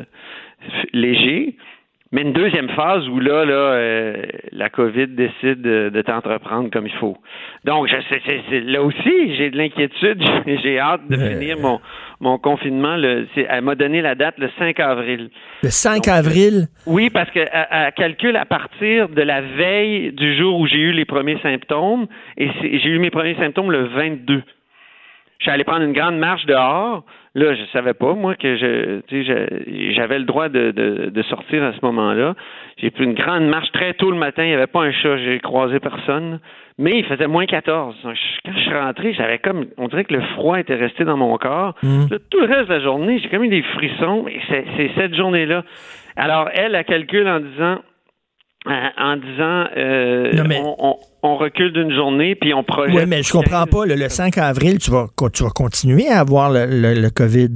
légers. 0.92 1.54
Mais 2.14 2.20
une 2.20 2.34
deuxième 2.34 2.68
phase 2.68 3.08
où 3.08 3.18
là, 3.20 3.46
là, 3.46 3.54
euh, 3.54 4.22
la 4.52 4.68
COVID 4.68 5.06
décide 5.06 5.62
de, 5.62 5.88
de 5.88 6.02
t'entreprendre 6.02 6.68
comme 6.70 6.86
il 6.86 6.92
faut. 6.96 7.16
Donc, 7.64 7.88
je 7.88 8.66
là 8.70 8.82
aussi, 8.82 9.34
j'ai 9.36 9.48
de 9.48 9.56
l'inquiétude. 9.56 10.22
J'ai- 10.46 10.58
J'ai 10.58 10.78
hâte 10.78 11.08
de 11.08 11.16
finir 11.16 11.58
mon, 11.58 11.80
mon 12.20 12.36
confinement. 12.36 12.96
Le, 12.98 13.26
elle 13.48 13.62
m'a 13.62 13.76
donné 13.76 14.02
la 14.02 14.14
date 14.14 14.34
le 14.36 14.50
5 14.58 14.78
avril. 14.80 15.30
Le 15.62 15.70
5 15.70 16.06
avril, 16.08 16.66
Oui, 16.86 17.08
parce 17.08 17.30
qu'elle 17.30 17.48
elle 17.70 17.92
calcule 17.92 18.36
à 18.36 18.44
partir 18.44 19.08
de 19.08 19.22
la 19.22 19.40
veille 19.40 20.12
du 20.12 20.36
jour 20.36 20.60
où 20.60 20.66
j'ai 20.66 20.76
eu 20.80 20.92
les 20.92 21.06
premiers 21.06 21.38
symptômes, 21.38 22.08
et 22.36 22.50
j'ai 22.60 22.90
eu 22.90 22.98
mes 22.98 23.08
premiers 23.10 23.36
symptômes 23.36 23.70
le 23.72 23.84
22. 23.86 24.42
Je 25.38 25.44
suis 25.44 25.50
allé 25.50 25.64
prendre 25.64 25.82
une 25.82 25.94
grande 25.94 26.18
marche 26.18 26.44
dehors. 26.44 27.04
Là, 27.34 27.54
je 27.54 27.64
savais 27.72 27.94
pas, 27.94 28.12
moi, 28.14 28.34
que 28.34 28.56
je, 28.56 29.00
tu 29.08 29.24
sais, 29.24 29.48
je- 29.56 29.92
j'avais 29.94 30.18
le 30.18 30.26
droit 30.26 30.50
de, 30.50 30.70
de, 30.70 31.08
de 31.08 31.22
sortir 31.22 31.62
à 31.64 31.72
ce 31.72 31.78
moment-là. 31.82 32.34
J'ai 32.76 32.90
pris 32.90 33.04
une 33.04 33.14
grande 33.14 33.46
marche 33.46 33.72
très 33.72 33.94
tôt 33.94 34.10
le 34.10 34.18
matin. 34.18 34.44
Il 34.44 34.48
n'y 34.48 34.54
avait 34.54 34.66
pas 34.66 34.82
un 34.82 34.92
chat. 34.92 35.16
J'ai 35.16 35.38
croisé 35.40 35.80
personne. 35.80 36.40
Mais 36.78 36.98
il 36.98 37.04
faisait 37.06 37.26
moins 37.28 37.46
14. 37.46 37.94
Donc, 38.04 38.14
je- 38.14 38.40
Quand 38.50 38.54
je 38.56 38.60
suis 38.62 38.74
rentré, 38.74 39.12
j'avais 39.14 39.38
comme, 39.38 39.64
on 39.78 39.88
dirait 39.88 40.04
que 40.04 40.12
le 40.12 40.20
froid 40.34 40.58
était 40.60 40.74
resté 40.74 41.04
dans 41.04 41.16
mon 41.16 41.36
corps. 41.38 41.74
Là, 42.10 42.18
tout 42.30 42.40
le 42.40 42.46
reste 42.46 42.68
de 42.68 42.74
la 42.74 42.80
journée, 42.80 43.18
j'ai 43.22 43.28
comme 43.30 43.44
eu 43.44 43.48
des 43.48 43.62
frissons. 43.62 44.26
Et 44.28 44.38
c'est 44.48 44.64
c'est 44.76 44.90
cette 44.96 45.14
journée-là. 45.14 45.64
Alors, 46.16 46.50
elle, 46.52 46.74
elle 46.74 46.84
calcule 46.84 47.28
en 47.28 47.40
disant, 47.40 47.78
en 48.66 49.16
disant, 49.16 49.64
euh, 49.76 50.32
Non, 50.34 50.44
mais- 50.44 50.60
on, 50.62 50.76
on- 50.78 50.96
on 51.24 51.36
recule 51.36 51.72
d'une 51.72 51.92
journée, 51.94 52.34
puis 52.34 52.54
on 52.54 52.62
projette. 52.64 52.94
oui, 52.94 53.02
mais 53.06 53.22
je 53.22 53.32
comprends 53.32 53.66
pas. 53.66 53.86
Le, 53.86 53.94
le 53.94 54.08
5 54.08 54.38
avril, 54.38 54.78
tu 54.78 54.90
vas, 54.90 55.06
co- 55.16 55.30
tu 55.30 55.42
vas 55.44 55.50
continuer 55.50 56.08
à 56.08 56.20
avoir 56.20 56.50
le, 56.50 56.66
le- 56.66 56.94
le 57.00 57.10
COVID? 57.10 57.54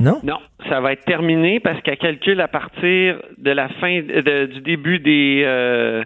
Non? 0.00 0.20
Non, 0.22 0.38
ça 0.68 0.80
va 0.80 0.92
être 0.92 1.04
terminé 1.04 1.58
parce 1.58 1.80
qu'elle 1.82 1.98
calcule 1.98 2.40
à 2.40 2.46
partir 2.48 3.20
de 3.38 3.50
la 3.50 3.68
fin 3.80 4.00
de- 4.00 4.46
du 4.46 4.60
début 4.60 5.00
des 5.00 5.42
euh, 5.44 6.04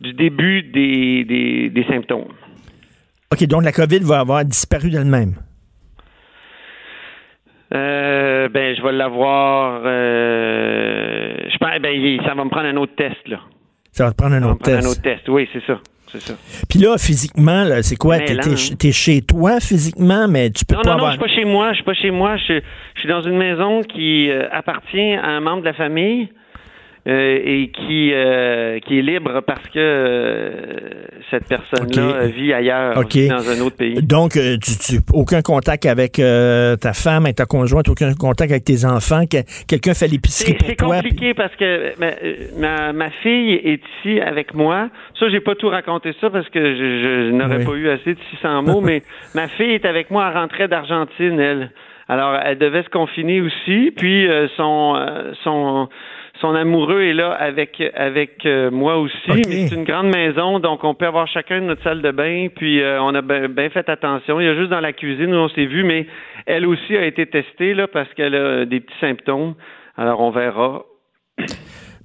du 0.00 0.12
début 0.12 0.62
des, 0.62 1.24
des, 1.24 1.70
des 1.70 1.84
symptômes. 1.88 2.28
OK, 3.32 3.44
donc 3.46 3.64
la 3.64 3.72
COVID 3.72 4.00
va 4.00 4.20
avoir 4.20 4.44
disparu 4.44 4.90
d'elle-même. 4.90 5.34
Euh, 7.76 8.48
ben, 8.48 8.74
je 8.76 8.82
vais 8.82 8.92
l'avoir. 8.92 9.82
euh, 9.84 11.36
je 11.50 11.56
pense, 11.58 11.78
ben, 11.80 12.18
ça 12.26 12.34
va 12.34 12.44
me 12.44 12.50
prendre 12.50 12.66
un 12.66 12.76
autre 12.76 12.94
test 12.96 13.16
là. 13.26 13.40
Ça 13.92 14.04
va 14.04 14.10
te 14.12 14.16
prendre 14.16 14.34
un 14.34 14.40
Ça 14.40 14.48
autre 14.50 14.62
test. 14.62 14.86
un 14.86 14.90
autre 14.90 15.02
test. 15.02 15.28
Oui, 15.28 15.48
c'est 15.52 15.62
ça. 15.66 15.78
Puis 16.70 16.78
là, 16.78 16.96
physiquement, 16.98 17.64
là, 17.64 17.82
c'est 17.82 17.96
quoi? 17.96 18.18
T'es 18.20 18.36
t'es 18.36 18.88
hein. 18.88 18.92
chez 18.92 19.20
toi 19.22 19.60
physiquement, 19.60 20.28
mais 20.28 20.50
tu 20.50 20.64
peux 20.64 20.74
Non, 20.76 20.82
pas 20.82 20.90
non, 20.90 20.96
non, 20.98 21.04
avoir... 21.06 21.12
je 21.12 21.16
suis 21.18 21.26
pas 21.28 21.34
chez 21.40 21.44
moi. 21.44 21.70
Je 21.70 21.74
suis 21.74 21.84
pas 21.84 21.94
chez 21.94 22.10
moi. 22.10 22.36
Je, 22.36 22.60
je 22.94 23.00
suis 23.00 23.08
dans 23.08 23.20
une 23.22 23.36
maison 23.36 23.82
qui 23.82 24.30
euh, 24.30 24.48
appartient 24.52 25.12
à 25.14 25.26
un 25.26 25.40
membre 25.40 25.60
de 25.60 25.66
la 25.66 25.74
famille 25.74 26.28
euh, 27.06 27.38
et 27.44 27.68
qui 27.70 28.12
euh, 28.12 28.78
qui 28.80 28.98
est 28.98 29.02
libre 29.02 29.40
parce 29.46 29.62
que 29.68 29.78
euh, 29.78 30.50
cette 31.30 31.46
personne-là 31.48 32.26
vit 32.26 32.52
ailleurs, 32.52 33.00
vit 33.08 33.28
dans 33.28 33.48
un 33.48 33.60
autre 33.60 33.76
pays. 33.76 33.94
Donc, 34.02 34.36
euh, 34.36 34.56
tu, 34.62 34.72
tu- 34.78 35.00
aucun 35.12 35.42
contact 35.42 35.86
avec 35.86 36.18
euh, 36.18 36.76
ta 36.76 36.92
femme, 36.92 37.24
avec 37.24 37.36
ta 37.36 37.44
conjointe, 37.46 37.88
aucun 37.88 38.12
contact 38.14 38.50
avec 38.50 38.64
tes 38.64 38.84
enfants. 38.84 39.24
que- 39.26 39.36
Quelqu'un 39.68 39.94
fait 39.94 40.08
l'épicerie 40.08 40.54
pour 40.54 40.68
c'est 40.68 40.76
compliqué 40.76 41.34
parce 41.34 41.54
que 41.56 41.98
ma, 42.00 42.06
euh, 42.06 42.34
ma, 42.58 42.92
ma 42.92 43.10
fille 43.22 43.52
est 43.54 43.80
ici 44.00 44.20
avec 44.20 44.54
moi. 44.54 44.88
Ça, 45.18 45.28
j'ai 45.28 45.40
pas 45.40 45.54
tout 45.54 45.68
raconté 45.68 46.12
ça 46.20 46.30
parce 46.30 46.48
que 46.48 46.60
je, 46.74 46.78
je 47.02 47.30
n'aurais 47.30 47.58
Oui. 47.58 47.64
pas 47.64 47.72
eu 47.74 47.88
assez 47.90 48.14
de 48.14 48.18
600 48.36 48.62
mots, 48.62 48.80
mais 48.84 49.02
ma 49.34 49.48
fille 49.48 49.72
est 49.72 49.84
avec 49.84 50.10
moi. 50.10 50.28
Elle 50.30 50.38
rentrait 50.38 50.68
d'Argentine, 50.68 51.38
elle. 51.40 51.70
Alors, 52.08 52.38
elle 52.44 52.58
devait 52.58 52.84
se 52.84 52.88
confiner 52.88 53.40
aussi. 53.40 53.92
Puis, 53.96 54.28
euh, 54.28 54.46
son, 54.56 54.94
euh, 54.96 55.32
son, 55.42 55.88
son 56.40 56.54
amoureux 56.54 57.02
est 57.02 57.14
là 57.14 57.32
avec, 57.32 57.82
avec 57.94 58.44
euh, 58.46 58.70
moi 58.70 58.98
aussi. 58.98 59.16
Mais 59.28 59.66
c'est 59.68 59.74
une 59.74 59.84
grande 59.84 60.14
maison, 60.14 60.58
donc 60.58 60.84
on 60.84 60.94
peut 60.94 61.06
avoir 61.06 61.26
chacun 61.28 61.60
notre 61.60 61.82
salle 61.82 62.02
de 62.02 62.10
bain. 62.10 62.48
Puis, 62.54 62.82
euh, 62.82 63.00
on 63.00 63.14
a 63.14 63.22
bien 63.22 63.70
fait 63.70 63.88
attention. 63.88 64.40
Il 64.40 64.46
y 64.46 64.48
a 64.48 64.54
juste 64.54 64.70
dans 64.70 64.80
la 64.80 64.92
cuisine 64.92 65.34
où 65.34 65.38
on 65.38 65.48
s'est 65.48 65.66
vu, 65.66 65.84
mais 65.84 66.06
elle 66.46 66.66
aussi 66.66 66.96
a 66.96 67.04
été 67.04 67.26
testée 67.26 67.74
là, 67.74 67.86
parce 67.88 68.12
qu'elle 68.14 68.34
a 68.34 68.64
des 68.64 68.80
petits 68.80 68.98
symptômes. 69.00 69.54
Alors, 69.96 70.20
on 70.20 70.30
verra. 70.30 70.84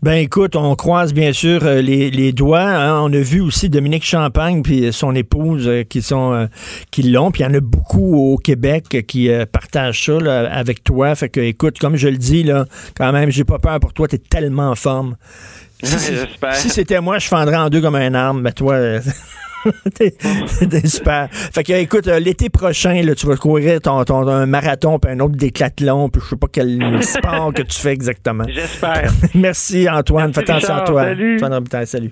Ben 0.04 0.14
écoute, 0.14 0.56
on 0.56 0.76
croise 0.76 1.14
bien 1.14 1.32
sûr 1.32 1.64
euh, 1.64 1.80
les, 1.80 2.10
les 2.10 2.34
doigts. 2.34 2.64
hein. 2.64 3.02
On 3.04 3.14
a 3.14 3.20
vu 3.20 3.39
aussi 3.39 3.70
Dominique 3.70 4.04
Champagne 4.04 4.64
puis 4.64 4.91
son 4.91 5.14
épouse 5.14 5.68
euh, 5.68 5.84
qui 5.84 6.02
sont 6.02 6.34
euh, 6.34 6.47
qui 6.89 7.04
l'ont. 7.04 7.30
Puis 7.30 7.43
il 7.43 7.45
y 7.45 7.47
en 7.47 7.54
a 7.54 7.60
beaucoup 7.60 8.16
au 8.16 8.38
Québec 8.38 9.06
qui 9.08 9.30
partagent 9.52 10.06
ça 10.06 10.18
là, 10.20 10.52
avec 10.52 10.84
toi. 10.84 11.14
Fait 11.14 11.30
que 11.30 11.39
écoute, 11.39 11.78
comme 11.78 11.97
je 11.97 12.08
le 12.08 12.18
dis 12.18 12.41
là, 12.41 12.66
quand 12.97 13.12
même, 13.12 13.30
j'ai 13.30 13.43
pas 13.43 13.60
peur 13.60 13.80
pour 13.80 13.93
toi. 13.93 14.08
T'es 14.08 14.18
tellement 14.18 14.72
en 14.72 14.76
forme. 14.76 15.18
Si, 15.84 15.99
si- 15.99 16.15
J'espère. 16.15 16.55
si 16.55 16.69
c'était 16.69 17.01
moi, 17.01 17.19
je 17.19 17.27
fendrais 17.27 17.57
en 17.57 17.69
deux 17.69 17.82
comme 17.82 17.95
un 17.95 18.13
arme. 18.13 18.41
Mais 18.41 18.51
toi. 18.53 18.73
euh, 18.75 18.99
T'es 19.95 20.15
t'es 20.69 20.88
super. 20.88 21.27
Fait 21.32 21.63
que, 21.63 21.73
écoute, 21.73 22.07
euh, 22.07 22.17
l'été 22.19 22.49
prochain, 22.49 22.99
là, 23.03 23.13
tu 23.13 23.27
vas 23.27 23.36
courir 23.38 23.79
ton, 23.79 24.03
ton, 24.05 24.27
un 24.27 24.47
marathon, 24.47 24.97
puis 24.97 25.11
un 25.11 25.19
autre 25.19 25.36
décathlon, 25.36 26.09
puis 26.09 26.19
je 26.23 26.29
sais 26.29 26.36
pas 26.36 26.47
quel 26.51 27.03
sport 27.03 27.53
que 27.53 27.61
tu 27.61 27.79
fais 27.79 27.91
exactement. 27.91 28.45
J'espère. 28.49 29.11
Merci 29.36 29.88
Antoine, 29.88 30.32
Merci, 30.36 30.45
fais 30.45 30.51
attention 30.51 30.73
à 30.75 30.82
toi. 30.82 31.03
Salut. 31.03 31.36
Antoine 31.36 31.53
Robitaille, 31.53 31.86
salut. 31.86 32.11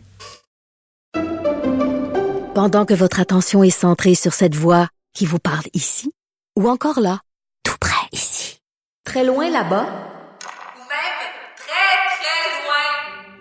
Pendant 2.54 2.86
que 2.86 2.94
votre 2.94 3.20
attention 3.20 3.64
est 3.64 3.70
centrée 3.70 4.16
sur 4.16 4.34
cette 4.34 4.56
voix 4.56 4.88
qui 5.16 5.26
vous 5.26 5.40
parle 5.40 5.66
ici, 5.74 6.12
ou 6.58 6.70
encore 6.70 7.00
là, 7.00 7.20
tout 7.64 7.78
près 7.80 8.08
ici, 8.12 8.60
très 9.06 9.24
loin 9.24 9.50
là-bas, 9.50 9.86
Ou 10.76 10.82
même 10.86 11.20
très, 11.58 11.98
très 12.20 12.50
loin. 12.62 13.39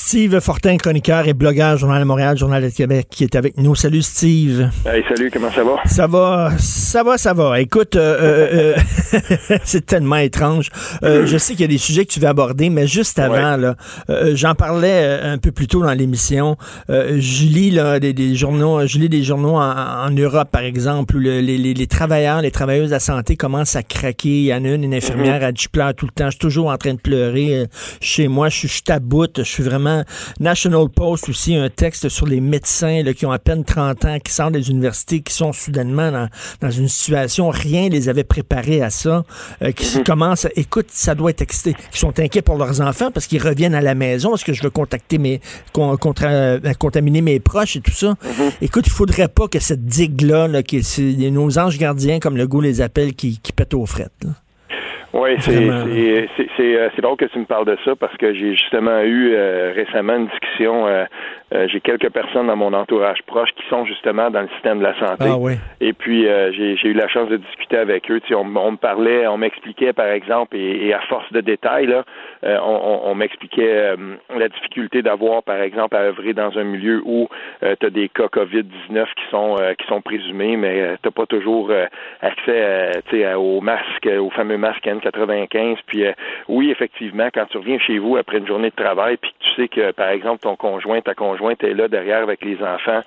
Steve 0.00 0.38
Fortin, 0.40 0.76
chroniqueur 0.76 1.26
et 1.26 1.32
blogueur, 1.32 1.78
Journal 1.78 2.00
de 2.00 2.04
Montréal, 2.06 2.36
Journal 2.36 2.62
de 2.62 2.68
Québec, 2.68 3.06
qui 3.10 3.24
est 3.24 3.34
avec 3.34 3.56
nous. 3.56 3.74
Salut 3.74 4.02
Steve. 4.02 4.68
Hey, 4.84 5.02
salut, 5.08 5.30
comment 5.32 5.50
ça 5.50 5.64
va? 5.64 5.76
Ça 5.86 6.06
va, 6.06 6.52
ça 6.58 7.02
va, 7.02 7.16
ça 7.16 7.32
va. 7.32 7.58
Écoute, 7.60 7.96
euh, 7.96 8.74
euh, 8.74 8.76
euh, 9.14 9.58
c'est 9.64 9.86
tellement 9.86 10.16
étrange. 10.16 10.68
Je 11.02 11.36
sais 11.38 11.54
qu'il 11.54 11.62
y 11.62 11.64
a 11.64 11.68
des 11.68 11.78
sujets 11.78 12.04
que 12.04 12.12
tu 12.12 12.20
veux 12.20 12.28
aborder, 12.28 12.68
mais 12.68 12.86
juste 12.86 13.18
avant, 13.18 13.72
j'en 14.34 14.54
parlais 14.54 15.18
un 15.22 15.38
peu 15.38 15.50
plus 15.50 15.66
tôt 15.66 15.82
dans 15.82 15.94
l'émission. 15.94 16.58
Je 16.90 17.44
lis 17.46 17.70
là, 17.70 17.98
des, 17.98 18.12
des 18.12 18.34
journaux, 18.36 18.86
je 18.86 18.98
lis 18.98 19.08
des 19.08 19.22
journaux 19.22 19.56
en, 19.56 20.06
en 20.06 20.10
Europe, 20.10 20.50
par 20.52 20.62
exemple, 20.62 21.16
où 21.16 21.20
le- 21.20 21.40
les, 21.40 21.56
les- 21.56 21.74
les 21.74 21.86
travailleurs, 21.86 22.42
les 22.42 22.50
travailleuses 22.50 22.88
de 22.88 22.94
la 22.94 23.00
santé 23.00 23.36
commencent 23.36 23.76
à 23.76 23.82
craquer. 23.82 24.28
Il 24.40 24.44
y 24.44 24.54
en 24.54 24.62
a 24.64 24.68
une, 24.68 24.84
une 24.84 24.94
infirmière, 24.94 25.42
elle 25.42 25.54
dit, 25.54 25.62
je 25.64 25.68
pleure 25.70 25.94
tout 25.94 26.04
le 26.06 26.12
temps, 26.12 26.26
je 26.26 26.32
suis 26.32 26.38
toujours 26.40 26.68
en 26.68 26.76
train 26.76 26.92
de 26.92 27.00
pleurer. 27.00 27.64
chez 28.00 28.28
moi, 28.28 28.50
je 28.50 28.56
suis, 28.58 28.68
je 28.68 28.74
suis 28.74 28.82
à 28.90 28.98
bout, 28.98 29.30
je 29.38 29.42
suis 29.42 29.62
vraiment... 29.62 29.85
National 30.40 30.88
Post 30.88 31.28
aussi, 31.28 31.54
un 31.56 31.68
texte 31.68 32.08
sur 32.08 32.26
les 32.26 32.40
médecins 32.40 33.02
là, 33.02 33.14
qui 33.14 33.26
ont 33.26 33.30
à 33.32 33.38
peine 33.38 33.64
30 33.64 34.04
ans, 34.04 34.18
qui 34.24 34.32
sortent 34.32 34.52
des 34.52 34.70
universités, 34.70 35.20
qui 35.20 35.32
sont 35.32 35.52
soudainement 35.52 36.10
dans, 36.12 36.28
dans 36.60 36.70
une 36.70 36.88
situation, 36.88 37.50
rien 37.50 37.88
les 37.88 38.08
avait 38.08 38.24
préparés 38.24 38.82
à 38.82 38.90
ça, 38.90 39.24
euh, 39.62 39.72
qui 39.72 39.84
se 39.84 39.98
commencent, 40.00 40.44
à- 40.46 40.50
écoute, 40.56 40.86
ça 40.90 41.14
doit 41.14 41.30
être 41.30 41.42
excité, 41.42 41.74
qui 41.92 41.98
sont 41.98 42.18
inquiets 42.18 42.42
pour 42.42 42.56
leurs 42.56 42.80
enfants 42.80 43.10
parce 43.10 43.26
qu'ils 43.26 43.42
reviennent 43.42 43.74
à 43.74 43.80
la 43.80 43.94
maison, 43.94 44.34
est-ce 44.34 44.44
que 44.44 44.52
je 44.52 44.62
veux 44.62 44.70
contacter 44.70 45.18
mes, 45.18 45.40
con- 45.72 45.96
contra- 45.96 46.28
euh, 46.30 46.60
contaminer 46.78 47.20
mes 47.20 47.40
proches 47.40 47.76
et 47.76 47.80
tout 47.80 47.92
ça? 47.92 48.14
Écoute, 48.60 48.84
il 48.86 48.92
faudrait 48.92 49.28
pas 49.28 49.48
que 49.48 49.58
cette 49.60 49.84
digue-là, 49.84 50.48
là, 50.48 50.62
qui 50.62 50.82
c'est 50.82 51.02
nos 51.30 51.58
anges 51.58 51.78
gardiens, 51.78 52.18
comme 52.20 52.36
le 52.36 52.46
goût 52.46 52.60
les 52.60 52.80
appelle, 52.80 53.14
qui, 53.14 53.38
qui 53.42 53.52
pètent 53.52 53.74
aux 53.74 53.86
frettes. 53.86 54.12
là. 54.24 54.30
Oui, 55.12 55.30
c'est 55.38 55.64
Vraiment. 55.64 55.86
c'est- 55.86 56.28
c'est- 56.36 56.48
c'est 56.56 56.76
euh, 56.76 56.88
c'est 56.94 57.02
drôle 57.02 57.16
que 57.16 57.24
tu 57.26 57.38
me 57.38 57.44
parles 57.46 57.64
de 57.66 57.76
ça 57.84 57.96
parce 57.96 58.16
que 58.16 58.34
j'ai 58.34 58.52
justement 58.54 59.00
eu 59.02 59.32
euh, 59.34 59.72
récemment 59.74 60.16
une 60.16 60.26
discussion. 60.26 60.86
euh, 60.86 61.04
euh, 61.54 61.68
j'ai 61.68 61.80
quelques 61.80 62.10
personnes 62.10 62.48
dans 62.48 62.56
mon 62.56 62.72
entourage 62.72 63.22
proche 63.26 63.50
qui 63.56 63.62
sont 63.68 63.84
justement 63.86 64.30
dans 64.30 64.42
le 64.42 64.48
système 64.48 64.78
de 64.80 64.82
la 64.82 64.98
santé. 64.98 65.24
Ah 65.28 65.36
oui. 65.38 65.54
Et 65.80 65.92
puis 65.92 66.24
j'ai 66.24 66.88
eu 66.88 66.92
la 66.92 67.06
chance 67.08 67.28
de 67.28 67.36
discuter 67.36 67.76
avec 67.76 68.10
eux. 68.10 68.20
Tu 68.20 68.28
sais, 68.28 68.34
on, 68.34 68.40
on 68.56 68.72
me 68.72 68.76
parlait, 68.76 69.26
on 69.28 69.36
m'expliquait 69.38 69.92
par 69.92 70.08
exemple, 70.08 70.56
et, 70.56 70.86
et 70.88 70.92
à 70.94 71.00
force 71.02 71.30
de 71.32 71.40
détails, 71.40 71.86
là, 71.86 72.04
on, 72.62 73.14
m'expliquait 73.14 73.94
la 74.36 74.48
difficulté 74.48 75.02
d'avoir, 75.02 75.42
par 75.44 75.60
exemple, 75.60 75.96
à 75.96 76.00
œuvrer 76.00 76.32
dans 76.34 76.56
un 76.58 76.64
milieu 76.64 77.00
où 77.04 77.28
tu 77.62 77.86
as 77.86 77.90
des 77.90 78.08
cas 78.08 78.26
COVID-19 78.26 79.04
qui 79.14 79.24
sont 79.30 79.56
qui 79.78 79.86
sont 79.86 80.00
présumés, 80.00 80.56
mais 80.56 80.80
euh, 80.80 80.96
t'as 81.02 81.10
pas 81.12 81.26
toujours 81.26 81.70
accès 82.20 82.42
euh, 82.48 82.90
tu 83.08 83.18
sais, 83.18 83.24
à- 83.24 83.38
au 83.38 83.60
masque, 83.60 84.08
au 84.18 84.30
fameux 84.30 84.56
masque 84.58 84.86
N95. 85.10 85.78
Puis 85.86 86.04
euh, 86.04 86.12
oui, 86.48 86.70
effectivement, 86.70 87.28
quand 87.32 87.46
tu 87.46 87.58
reviens 87.58 87.78
chez 87.78 87.98
vous 87.98 88.16
après 88.16 88.38
une 88.38 88.46
journée 88.46 88.70
de 88.70 88.82
travail, 88.82 89.16
puis 89.16 89.32
tu 89.40 89.54
sais 89.54 89.68
que, 89.68 89.92
par 89.92 90.08
exemple, 90.08 90.40
ton 90.40 90.56
conjoint, 90.56 91.00
ta 91.00 91.14
conjointe 91.14 91.62
est 91.64 91.74
là 91.74 91.88
derrière 91.88 92.22
avec 92.22 92.44
les 92.44 92.62
enfants, 92.62 93.00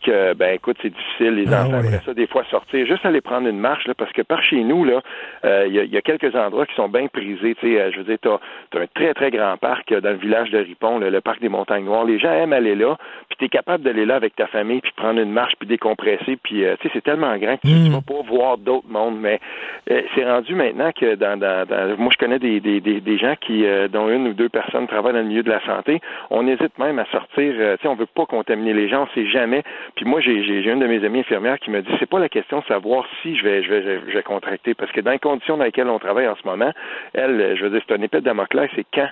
puis 0.00 0.10
que, 0.12 0.34
ben 0.34 0.54
écoute, 0.54 0.76
c'est 0.82 0.90
difficile, 0.92 1.34
les 1.34 1.52
Ah 1.52 1.62
enfants 1.64 1.78
ouais. 1.80 1.86
après 1.88 2.04
ça, 2.04 2.14
des 2.14 2.26
fois 2.26 2.44
sortir, 2.50 2.86
juste 2.86 3.04
aller 3.04 3.20
prendre 3.20 3.48
une 3.48 3.58
marche, 3.58 3.86
là, 3.86 3.94
parce 3.94 4.12
que 4.12 4.22
par 4.22 4.42
chez 4.42 4.62
nous, 4.64 4.84
là, 4.84 5.00
euh, 5.44 5.64
il 5.66 5.74
y, 5.74 5.80
a, 5.80 5.84
il 5.84 5.92
y 5.92 5.96
a 5.96 6.00
quelques 6.02 6.34
endroits 6.34 6.66
qui 6.66 6.74
sont 6.74 6.88
bien 6.88 7.06
prisés. 7.08 7.54
Tu 7.60 7.68
sais, 7.74 7.80
euh, 7.80 7.90
je 7.92 7.98
veux 7.98 8.04
dire, 8.04 8.18
t'as 8.20 8.34
as 8.78 8.82
un 8.82 8.86
très, 8.94 9.14
très 9.14 9.30
grand 9.30 9.56
parc 9.56 9.90
euh, 9.92 10.00
dans 10.00 10.10
le 10.10 10.16
village 10.16 10.50
de 10.50 10.58
Ripon, 10.58 10.98
là, 10.98 11.10
le 11.10 11.20
parc 11.20 11.40
des 11.40 11.48
Montagnes 11.48 11.84
Noires. 11.84 12.04
Les 12.04 12.18
gens 12.18 12.32
aiment 12.32 12.52
aller 12.52 12.74
là, 12.74 12.96
puis 13.28 13.36
tu 13.38 13.44
es 13.46 13.48
capable 13.48 13.84
d'aller 13.84 14.06
là 14.06 14.16
avec 14.16 14.34
ta 14.36 14.46
famille, 14.46 14.80
puis 14.80 14.92
prendre 14.96 15.20
une 15.20 15.32
marche, 15.32 15.54
puis 15.58 15.68
décompresser, 15.68 16.36
puis 16.42 16.64
euh, 16.64 16.76
tu 16.80 16.88
sais, 16.88 16.94
c'est 16.94 17.04
tellement 17.04 17.36
grand 17.36 17.56
que 17.56 17.62
tu, 17.66 17.74
tu 17.84 17.90
vas 17.90 18.00
pas 18.00 18.22
voir 18.28 18.58
d'autres 18.58 18.88
mondes, 18.88 19.18
mais 19.20 19.40
c'est 19.86 20.24
rendu 20.24 20.54
maintenant 20.54 20.90
que 20.92 21.14
dans, 21.14 21.38
dans, 21.38 21.66
dans- 21.66 21.96
moi 21.98 22.10
je 22.12 22.18
connais 22.18 22.38
des, 22.38 22.60
des, 22.60 22.80
des, 22.80 23.00
des 23.00 23.18
gens 23.18 23.34
qui 23.40 23.64
euh, 23.66 23.88
dont 23.88 24.08
une 24.08 24.28
ou 24.28 24.32
deux 24.34 24.48
personnes 24.48 24.86
travaillent 24.86 25.12
dans 25.14 25.20
le 25.20 25.24
milieu 25.26 25.42
de 25.42 25.50
la 25.50 25.64
santé, 25.64 26.00
on 26.30 26.46
hésite 26.46 26.78
même 26.78 26.98
à 26.98 27.04
sortir, 27.06 27.52
tu 27.54 27.58
sais, 27.82 27.88
on 27.88 27.94
veut 27.94 28.06
pas 28.06 28.26
contaminer 28.26 28.72
les 28.72 28.88
gens, 28.88 29.04
on 29.10 29.14
sait 29.14 29.26
jamais. 29.26 29.62
Puis 29.96 30.04
moi 30.04 30.20
j'ai 30.20 30.32
une 30.32 30.80
de 30.80 30.86
mes 30.86 31.04
amies 31.04 31.20
infirmières 31.20 31.58
qui 31.58 31.70
me 31.70 31.82
dit 31.82 31.90
c'est 31.98 32.08
pas 32.08 32.18
la 32.18 32.28
question 32.28 32.60
de 32.60 32.64
savoir 32.64 33.06
si 33.22 33.36
je 33.36 33.44
vais 33.44 33.62
je 33.62 33.70
vais 33.70 34.00
je 34.06 34.12
vais 34.12 34.22
contracter 34.22 34.74
parce 34.74 34.92
que 34.92 35.00
dans 35.00 35.10
les 35.10 35.18
conditions 35.18 35.56
dans 35.56 35.64
lesquelles 35.64 35.88
on 35.88 35.98
travaille 35.98 36.28
en 36.28 36.36
ce 36.36 36.46
moment, 36.46 36.72
elle, 37.14 37.56
je 37.56 37.64
veux 37.64 37.70
dire 37.70 37.82
c'est 37.88 37.94
un 37.94 38.02
épée 38.02 38.20
de 38.20 38.30
c'est 38.74 38.86
quand 38.92 39.08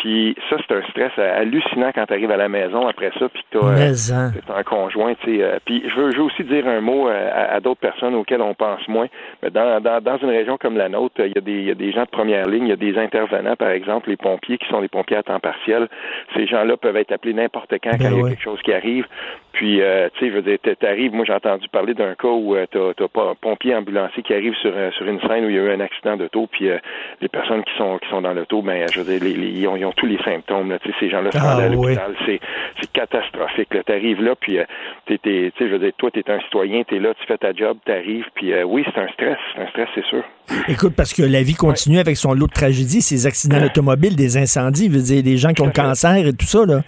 puis 0.00 0.34
ça, 0.48 0.56
c'est 0.66 0.74
un 0.74 0.82
stress 0.90 1.12
euh, 1.18 1.40
hallucinant 1.42 1.90
quand 1.94 2.06
tu 2.06 2.12
arrives 2.14 2.30
à 2.30 2.36
la 2.38 2.48
maison 2.48 2.86
après 2.88 3.10
ça, 3.18 3.28
puis 3.28 3.42
que 3.50 3.58
tu 3.58 3.64
Mais, 3.64 4.12
hein. 4.12 4.32
as 4.48 4.58
un 4.58 4.62
conjoint. 4.62 5.14
tu 5.22 5.36
sais, 5.36 5.42
euh, 5.44 5.58
puis 5.64 5.82
je 5.86 5.94
veux, 5.94 6.10
je 6.10 6.16
veux 6.16 6.24
aussi 6.24 6.42
dire 6.44 6.66
un 6.66 6.80
mot 6.80 7.08
euh, 7.08 7.30
à, 7.32 7.54
à 7.56 7.60
d'autres 7.60 7.80
personnes 7.80 8.14
auxquelles 8.14 8.40
on 8.40 8.54
pense 8.54 8.86
moins. 8.88 9.06
Mais 9.42 9.50
dans, 9.50 9.80
dans, 9.80 10.00
dans 10.00 10.16
une 10.18 10.30
région 10.30 10.56
comme 10.56 10.76
la 10.78 10.88
nôtre, 10.88 11.14
il 11.20 11.32
y, 11.34 11.38
a 11.38 11.42
des, 11.42 11.52
il 11.52 11.64
y 11.64 11.70
a 11.70 11.74
des 11.74 11.92
gens 11.92 12.04
de 12.04 12.08
première 12.10 12.48
ligne, 12.48 12.64
il 12.64 12.70
y 12.70 12.72
a 12.72 12.76
des 12.76 12.96
intervenants, 12.98 13.56
par 13.56 13.70
exemple, 13.70 14.08
les 14.08 14.16
pompiers 14.16 14.56
qui 14.58 14.66
sont 14.68 14.80
des 14.80 14.88
pompiers 14.88 15.18
à 15.18 15.22
temps 15.22 15.38
partiel. 15.40 15.86
Ces 16.34 16.46
gens-là 16.46 16.76
peuvent 16.78 16.96
être 16.96 17.12
appelés 17.12 17.34
n'importe 17.34 17.70
quand 17.82 17.90
quand 17.90 17.98
Ben 17.98 18.12
il 18.12 18.16
y 18.16 18.20
a 18.20 18.22
ouais. 18.24 18.30
quelque 18.30 18.42
chose 18.42 18.60
qui 18.62 18.72
arrive. 18.72 19.06
Puis, 19.52 19.82
euh, 19.82 20.08
tu 20.14 20.20
sais, 20.20 20.30
je 20.30 20.36
veux 20.36 20.42
dire, 20.42 20.58
t'a- 20.62 20.76
t'arrives, 20.76 21.12
moi 21.12 21.24
j'ai 21.26 21.32
entendu 21.34 21.68
parler 21.68 21.92
d'un 21.92 22.14
cas 22.14 22.28
où 22.28 22.54
euh, 22.54 22.66
t'as, 22.70 22.94
t'as 22.96 23.08
pas 23.08 23.30
un 23.30 23.34
pompier 23.34 23.74
ambulancier 23.74 24.22
qui 24.22 24.32
arrive 24.32 24.54
sur, 24.54 24.70
euh, 24.74 24.90
sur 24.92 25.06
une 25.06 25.20
scène 25.22 25.44
où 25.44 25.50
il 25.50 25.56
y 25.56 25.58
a 25.58 25.62
eu 25.62 25.70
un 25.72 25.80
accident 25.80 26.16
d'auto, 26.16 26.46
puis 26.50 26.70
euh, 26.70 26.78
les 27.20 27.28
personnes 27.28 27.64
qui 27.64 27.76
sont 27.76 27.98
qui 27.98 28.08
sont 28.08 28.22
dans 28.22 28.32
l'auto, 28.32 28.62
ben, 28.62 28.86
je 28.92 29.00
veux 29.00 29.18
dire, 29.18 29.22
les, 29.22 29.34
les- 29.34 29.48
ils, 29.60 29.66
ont, 29.66 29.76
ils 29.76 29.84
ont 29.84 29.89
tous 29.96 30.06
les 30.06 30.18
symptômes. 30.22 30.70
Là, 30.70 30.78
tu 30.78 30.88
sais, 30.90 30.94
ces 31.00 31.10
gens-là 31.10 31.30
se 31.32 31.38
Ah, 31.38 31.56
à 31.56 31.68
l'hôpital, 31.68 32.14
c'est, 32.26 32.40
c'est 32.80 32.92
catastrophique. 32.92 33.72
Là, 33.74 33.82
t'arrives 33.84 34.22
là, 34.22 34.34
puis 34.40 34.58
euh, 34.58 34.64
t'es, 35.06 35.18
tu 35.22 35.52
je 35.60 35.64
veux 35.72 35.78
dire, 35.78 35.92
toi, 35.98 36.10
t'es 36.12 36.24
un 36.30 36.40
citoyen, 36.40 36.82
t'es 36.84 36.98
là, 36.98 37.12
tu 37.20 37.26
fais 37.26 37.38
ta 37.38 37.52
job, 37.52 37.78
t'arrives, 37.84 38.26
puis 38.34 38.52
euh, 38.52 38.64
oui, 38.64 38.84
c'est 38.86 39.00
un 39.00 39.08
stress, 39.08 39.38
c'est 39.54 39.62
un 39.62 39.68
stress, 39.68 39.88
c'est 39.94 40.04
sûr. 40.06 40.22
Écoute, 40.68 40.94
parce 40.96 41.12
que 41.14 41.22
la 41.22 41.42
vie 41.42 41.54
continue 41.54 41.98
avec 41.98 42.16
son 42.16 42.32
lot 42.34 42.46
de 42.46 42.52
tragédies, 42.52 43.02
ces 43.02 43.26
accidents 43.26 43.62
automobiles, 43.64 44.16
des 44.16 44.36
incendies, 44.36 44.86
je 44.86 44.96
veux 44.96 45.02
dire, 45.02 45.22
des 45.22 45.36
gens 45.36 45.52
qui 45.52 45.62
ont 45.62 45.66
le 45.66 45.72
cancer 45.72 46.16
et 46.26 46.32
tout 46.32 46.46
ça, 46.46 46.64
là. 46.66 46.80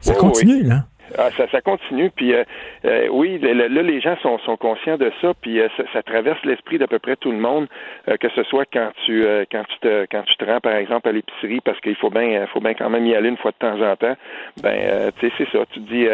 Ça 0.00 0.12
Oui, 0.12 0.18
continue, 0.18 0.62
oui. 0.62 0.68
là. 0.68 0.84
Ah, 1.18 1.30
ça, 1.36 1.48
ça 1.50 1.60
continue. 1.60 2.10
Puis 2.10 2.34
euh, 2.34 2.44
euh, 2.84 3.08
oui, 3.10 3.38
là, 3.38 3.68
les 3.68 4.00
gens 4.00 4.16
sont, 4.22 4.38
sont 4.40 4.56
conscients 4.56 4.96
de 4.96 5.12
ça. 5.20 5.32
Puis 5.40 5.60
euh, 5.60 5.68
ça, 5.76 5.84
ça 5.92 6.02
traverse 6.02 6.42
l'esprit 6.44 6.78
d'à 6.78 6.86
peu 6.86 6.98
près 6.98 7.16
tout 7.16 7.32
le 7.32 7.38
monde, 7.38 7.66
euh, 8.08 8.16
que 8.16 8.28
ce 8.30 8.42
soit 8.44 8.66
quand 8.72 8.90
tu 9.04 9.24
euh, 9.24 9.44
quand 9.50 9.64
tu 9.68 9.78
te 9.80 10.06
quand 10.10 10.22
tu 10.22 10.36
te 10.36 10.44
rends 10.44 10.60
par 10.60 10.74
exemple 10.74 11.08
à 11.08 11.12
l'épicerie, 11.12 11.60
parce 11.64 11.80
qu'il 11.80 11.96
faut 11.96 12.10
bien 12.10 12.46
faut 12.48 12.60
bien 12.60 12.74
quand 12.74 12.90
même 12.90 13.06
y 13.06 13.14
aller 13.14 13.28
une 13.28 13.36
fois 13.36 13.52
de 13.52 13.56
temps 13.56 13.80
en 13.80 13.96
temps. 13.96 14.16
Ben 14.62 14.78
euh, 14.84 15.10
tu 15.18 15.28
sais 15.28 15.34
c'est 15.38 15.50
ça. 15.50 15.64
Tu 15.72 15.80
te 15.80 15.88
dis. 15.92 16.08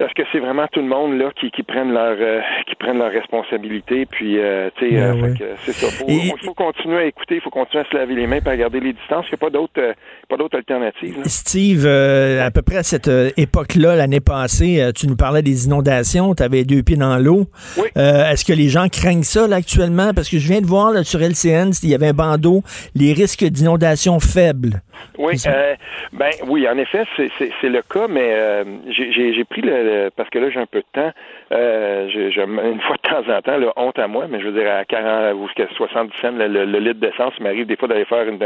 Est-ce 0.00 0.14
que 0.14 0.22
c'est 0.32 0.38
vraiment 0.38 0.66
tout 0.72 0.80
le 0.80 0.86
monde 0.86 1.18
là 1.18 1.30
qui, 1.40 1.50
qui 1.50 1.62
prennent 1.62 1.92
leur 1.92 2.16
euh, 2.20 2.40
qui 2.68 2.74
prennent 2.76 2.98
leur 2.98 3.10
responsabilité? 3.10 4.06
Puis 4.06 4.38
euh, 4.38 4.70
tu 4.76 4.90
sais 4.90 4.96
Ben 4.96 5.36
euh, 5.40 5.54
c'est 5.64 5.72
ça 5.72 5.86
faut, 5.90 6.08
Et- 6.08 6.32
faut 6.44 6.54
continuer 6.54 6.98
à 6.98 7.04
écouter 7.04 7.36
il 7.36 7.40
faut 7.40 7.50
continuer 7.50 7.84
à 7.84 7.90
se 7.90 7.96
laver 7.96 8.14
les 8.14 8.26
mains 8.26 8.40
puis 8.40 8.50
à 8.50 8.56
garder 8.56 8.80
les 8.80 8.92
distances 8.92 9.26
il 9.26 9.30
n'y 9.30 9.34
a 9.34 9.38
pas 9.38 9.50
d'autre 9.50 9.72
euh, 9.78 9.92
pas 10.28 10.36
d'autre 10.36 10.56
alternative 10.56 11.16
là. 11.18 11.22
Steve, 11.26 11.86
à 11.86 12.50
peu 12.50 12.62
près 12.62 12.76
à 12.78 12.82
cette 12.82 13.08
euh, 13.08 13.30
époque-là, 13.36 13.96
l'année 13.96 14.20
passée, 14.20 14.90
tu 14.94 15.06
nous 15.06 15.16
parlais 15.16 15.42
des 15.42 15.66
inondations, 15.66 16.34
tu 16.34 16.42
avais 16.42 16.64
deux 16.64 16.82
pieds 16.82 16.96
dans 16.96 17.16
l'eau. 17.18 17.46
Oui. 17.76 17.88
Est-ce 17.96 18.44
que 18.44 18.52
les 18.52 18.68
gens 18.68 18.88
craignent 18.88 19.22
ça 19.22 19.46
là, 19.48 19.56
actuellement? 19.56 20.12
Parce 20.14 20.28
que 20.28 20.38
je 20.38 20.46
viens 20.48 20.60
de 20.60 20.66
voir 20.66 20.92
là, 20.92 21.02
sur 21.04 21.20
LCN, 21.20 21.70
il 21.82 21.88
y 21.88 21.94
avait 21.94 22.08
un 22.08 22.12
bandeau, 22.12 22.62
les 22.94 23.12
risques 23.12 23.44
d'inondation 23.44 24.20
faibles. 24.20 24.82
Oui, 25.16 25.34
euh, 25.46 25.74
ben 26.12 26.30
oui, 26.48 26.68
en 26.68 26.76
effet, 26.76 27.04
c'est 27.16 27.68
le 27.68 27.82
cas, 27.82 28.06
mais 28.08 28.64
j'ai 28.90 29.44
pris 29.44 29.62
le, 29.62 29.87
le- 29.88 30.10
parce 30.10 30.28
que 30.30 30.38
là 30.38 30.50
j'ai 30.50 30.60
un 30.60 30.66
peu 30.66 30.80
de 30.80 30.86
temps. 30.92 31.10
Euh, 31.52 32.08
une 32.08 32.80
fois 32.80 32.96
de 32.96 33.08
temps 33.08 33.32
en 33.36 33.40
temps, 33.42 33.56
là, 33.56 33.72
honte 33.76 33.98
à 33.98 34.06
moi, 34.08 34.26
mais 34.28 34.40
je 34.40 34.48
veux 34.48 34.60
dire 34.60 34.70
à 34.72 34.84
40 34.84 35.34
ou 35.36 35.46
jusqu'à 35.46 35.66
70 35.74 36.12
cents 36.20 36.30
le, 36.32 36.46
le- 36.48 36.64
le 36.64 36.78
litre 36.78 37.00
d'essence, 37.00 37.32
il 37.38 37.44
m'arrive 37.44 37.66
des 37.66 37.76
fois 37.76 37.88
d'aller 37.88 38.04
faire 38.04 38.22
une, 38.28 38.34
une 38.34 38.38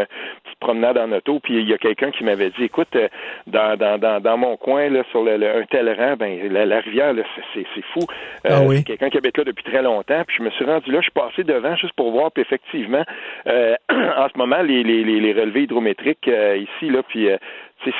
petite 0.44 0.58
promenade 0.60 0.98
en 0.98 1.10
auto, 1.12 1.40
puis 1.40 1.54
il 1.58 1.68
y 1.68 1.74
a 1.74 1.78
quelqu'un 1.78 2.10
qui 2.10 2.24
m'avait 2.24 2.50
dit, 2.50 2.64
écoute, 2.64 2.94
euh, 2.96 3.08
dans, 3.46 3.76
dans, 3.76 3.98
dans, 3.98 4.20
dans 4.20 4.36
mon 4.36 4.56
coin 4.56 4.88
là, 4.88 5.02
sur 5.10 5.22
le, 5.24 5.36
le- 5.36 5.56
un 5.56 5.64
tel 5.64 5.88
rang, 5.98 6.16
ben 6.16 6.52
la, 6.52 6.64
la 6.66 6.80
rivière, 6.80 7.12
c'est- 7.54 7.64
fou. 7.92 8.00
Euh, 8.46 8.50
Ah 8.52 8.60
oui. 8.64 8.84
quelqu'un 8.84 9.10
qui 9.10 9.18
habite 9.18 9.36
là 9.38 9.44
depuis 9.44 9.64
très 9.64 9.82
longtemps, 9.82 10.22
puis 10.26 10.36
je 10.38 10.42
me 10.42 10.50
suis 10.50 10.64
rendu 10.64 10.90
là, 10.92 10.98
je 10.98 11.02
suis 11.02 11.10
passé 11.12 11.42
devant 11.44 11.74
juste 11.76 11.94
pour 11.94 12.10
voir, 12.12 12.30
puis 12.30 12.42
effectivement, 12.42 13.02
euh, 13.48 13.74
en 13.90 14.28
ce 14.32 14.38
moment, 14.38 14.62
les, 14.62 14.82
les, 14.82 15.02
les, 15.04 15.20
les 15.20 15.32
relevés 15.32 15.62
hydrométriques 15.62 16.28
euh, 16.28 16.56
ici, 16.58 16.90
là, 16.90 17.02
puis 17.06 17.28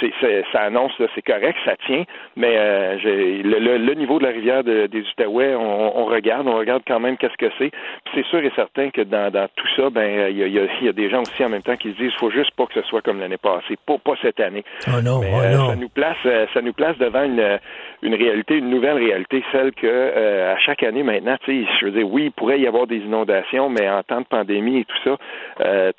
c'est- 0.01 0.45
ça 0.53 0.61
annonce, 0.61 0.93
c'est 1.15 1.23
correct, 1.23 1.57
ça 1.65 1.75
tient, 1.87 2.05
mais 2.37 2.55
euh, 2.57 2.97
le, 3.05 3.59
le, 3.59 3.79
le 3.79 3.95
niveau 3.95 4.19
de 4.19 4.25
la 4.25 4.31
rivière 4.31 4.63
de- 4.65 4.87
des 4.87 5.01
Outaouais, 5.03 5.55
on, 5.55 5.99
on 5.99 6.05
regarde, 6.07 6.47
on 6.47 6.57
regarde 6.57 6.83
quand 6.87 7.01
même 7.01 7.17
qu'est-ce 7.17 7.37
que 7.37 7.51
c'est. 7.59 7.71
C'est 8.15 8.25
sûr 8.27 8.41
et 8.45 8.53
certain 8.57 8.91
que 8.91 9.01
dans, 9.03 9.31
dans 9.33 9.49
tout 9.57 9.67
ça, 9.77 9.91
ben 9.91 10.01
euh, 10.19 10.31
il 10.31 10.39
y, 10.39 10.43
a, 10.45 10.47
y 10.47 10.59
a- 10.59 10.67
y 10.83 10.89
a 10.89 10.93
des 10.93 11.11
gens 11.11 11.23
aussi 11.23 11.45
en 11.45 11.49
même 11.49 11.63
temps 11.63 11.77
qui 11.77 11.93
se 11.93 11.97
disent, 11.97 12.13
faut 12.15 12.31
juste 12.31 12.53
pas 12.57 12.67
que 12.67 12.75
ce 12.75 12.83
soit 12.83 13.01
comme 13.03 13.21
l'année 13.21 13.39
passée, 13.39 13.77
pas, 13.87 13.99
pas 13.99 14.15
cette 14.23 14.41
année. 14.41 14.65
Oh 14.89 15.01
non, 15.03 15.21
Mais, 15.21 15.31
oh 15.35 15.41
euh, 15.41 15.57
non. 15.57 15.69
ça 15.71 15.77
nous 15.77 15.89
place, 15.89 16.17
ça 16.55 16.61
nous 16.63 16.73
place 16.73 16.97
devant 16.99 17.25
une, 17.25 17.59
une 18.03 18.15
réalité, 18.15 18.57
une 18.59 18.71
nouvelle 18.71 18.97
réalité, 18.99 19.43
celle 19.53 19.73
que 19.73 19.87
euh, 19.87 20.55
à 20.55 20.59
chaque 20.59 20.83
année 20.83 21.03
maintenant, 21.03 21.37
tu 21.45 21.65
sais, 21.65 21.69
je 21.81 21.87
veux 21.87 21.93
dire, 21.93 22.09
oui, 22.09 22.25
il 22.27 22.33
pourrait 22.33 22.61
y 22.61 22.67
avoir 22.67 22.87
des 22.87 22.97
inondations, 22.99 23.69
mais 23.69 23.89
en 23.89 24.03
temps 24.03 24.21
de 24.21 24.27
pandémie 24.27 24.81
et 24.81 24.85
tout 24.85 24.97
ça, 25.05 25.17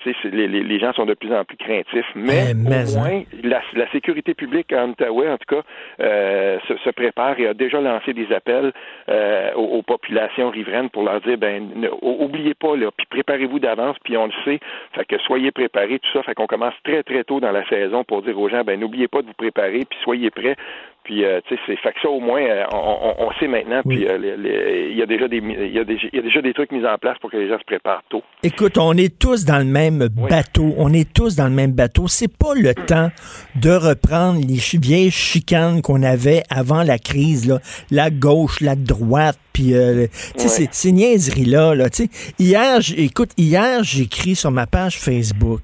tu 0.04 0.12
sais, 0.14 0.30
les, 0.30 0.48
les, 0.48 0.64
les 0.64 0.80
gens 0.80 0.94
sont 0.94 1.06
de 1.06 1.14
plus 1.14 1.34
en 1.34 1.44
plus 1.44 1.58
craintifs. 1.58 2.06
Mais, 2.16 2.52
Eh, 2.52 2.54
mais, 2.54 2.96
au 2.96 3.00
moins, 3.00 3.22
la, 3.44 3.62
la 3.76 3.90
sécurité 3.92 4.34
publique 4.34 4.72
en 4.74 4.90
Outaouais, 4.90 5.30
en 5.30 5.38
tout 5.38 5.56
cas, 5.56 5.62
euh, 6.00 6.60
se, 6.68 6.78
se 6.78 6.90
prépare 6.90 7.40
et 7.40 7.48
a 7.48 7.54
déjà 7.54 7.80
lancé 7.82 8.14
des 8.14 8.32
appels 8.34 8.72
euh, 9.10 9.52
aux, 9.56 9.78
aux 9.78 9.82
populations 9.82 10.50
riveraines 10.50 10.90
pour 10.90 11.04
leur 11.04 11.22
dire, 11.22 11.38
ben, 11.38 11.70
ne- 11.76 11.90
ou- 12.02 12.24
oubliez 12.26 12.54
pas 12.54 12.76
là, 12.76 12.90
puis 12.96 13.06
préparez-vous 13.10 13.60
d'avance, 13.60 13.98
puis 14.04 14.18
on 14.18 14.26
le 14.28 14.34
sait, 14.46 14.60
fait 14.94 15.06
que 15.06 15.18
soyez 15.20 15.52
préparés, 15.52 16.00
tout 16.00 16.10
ça, 16.14 16.24
fait 16.24 16.34
qu'on 16.34 16.48
commence 16.48 16.74
très 16.84 17.04
très 17.04 17.24
tôt 17.24 17.40
dans 17.40 17.52
la 17.52 17.66
saison 17.68 18.04
pour 18.04 18.22
dire 18.22 18.40
aux 18.40 18.50
gens, 18.50 18.64
ben, 18.64 18.80
n'oubliez 18.80 19.08
pas 19.08 19.22
de 19.22 19.28
vous 19.28 19.34
préparer, 19.34 19.86
puis 19.90 20.00
soyez 20.04 20.30
prêts. 20.30 20.56
Puis, 21.04 21.26
euh, 21.26 21.42
tu 21.48 21.56
sais, 21.56 21.62
c'est 21.68 21.76
fait 21.78 21.92
que 21.92 22.00
ça 22.02 22.10
au 22.10 22.20
moins, 22.22 22.42
euh, 22.42 22.64
on, 22.72 23.30
sait 23.40 23.48
maintenant. 23.48 23.82
Puis, 23.88 24.08
euh, 24.08 24.88
il 24.92 24.98
y 24.98 25.02
a 25.02 25.06
déjà 25.06 25.28
des, 25.28 25.38
il 25.38 25.74
y 25.74 25.80
a 25.80 25.82
y 25.84 26.22
déjà 26.22 26.42
des 26.42 26.54
trucs 26.54 26.72
mis 26.72 26.86
en 26.86 26.98
place 26.98 27.18
pour 27.20 27.30
que 27.30 27.38
les 27.38 27.50
gens 27.50 27.60
se 27.60 27.66
préparent 27.66 28.04
tôt. 28.10 28.24
Écoute, 28.42 28.78
on 28.78 28.94
est 28.94 29.20
tous 29.20 29.44
dans 29.44 29.58
le 29.60 29.66
même 29.66 30.08
bateau. 30.08 30.74
On 30.78 30.94
est 30.94 31.12
tous 31.14 31.36
dans 31.36 31.46
le 31.48 31.54
même 31.54 31.74
bateau. 31.74 32.08
C'est 32.08 32.32
pas 32.34 32.54
le 32.56 32.74
temps 32.74 33.10
de 33.56 33.72
reprendre 33.72 34.40
les 34.40 34.60
vieilles 34.80 35.12
chicanes 35.12 35.82
qu'on 35.82 36.04
avait 36.04 36.44
avant 36.50 36.84
la 36.84 36.98
crise, 36.98 37.48
là. 37.48 37.60
La 37.92 38.10
gauche, 38.10 38.62
la 38.62 38.76
droite, 38.76 39.38
puis 39.52 39.74
euh, 39.74 40.08
tu 40.38 40.44
sais, 40.44 40.48
ces- 40.48 40.70
ces 40.72 40.92
niaiseries-là, 40.92 41.76
là, 41.76 41.90
tu 41.90 42.06
sais. 42.06 42.10
Hier, 42.40 42.80
écoute, 42.98 43.32
hier, 43.38 43.84
j'écris 43.84 44.36
sur 44.36 44.52
ma 44.52 44.68
page 44.68 44.98
Facebook. 45.00 45.62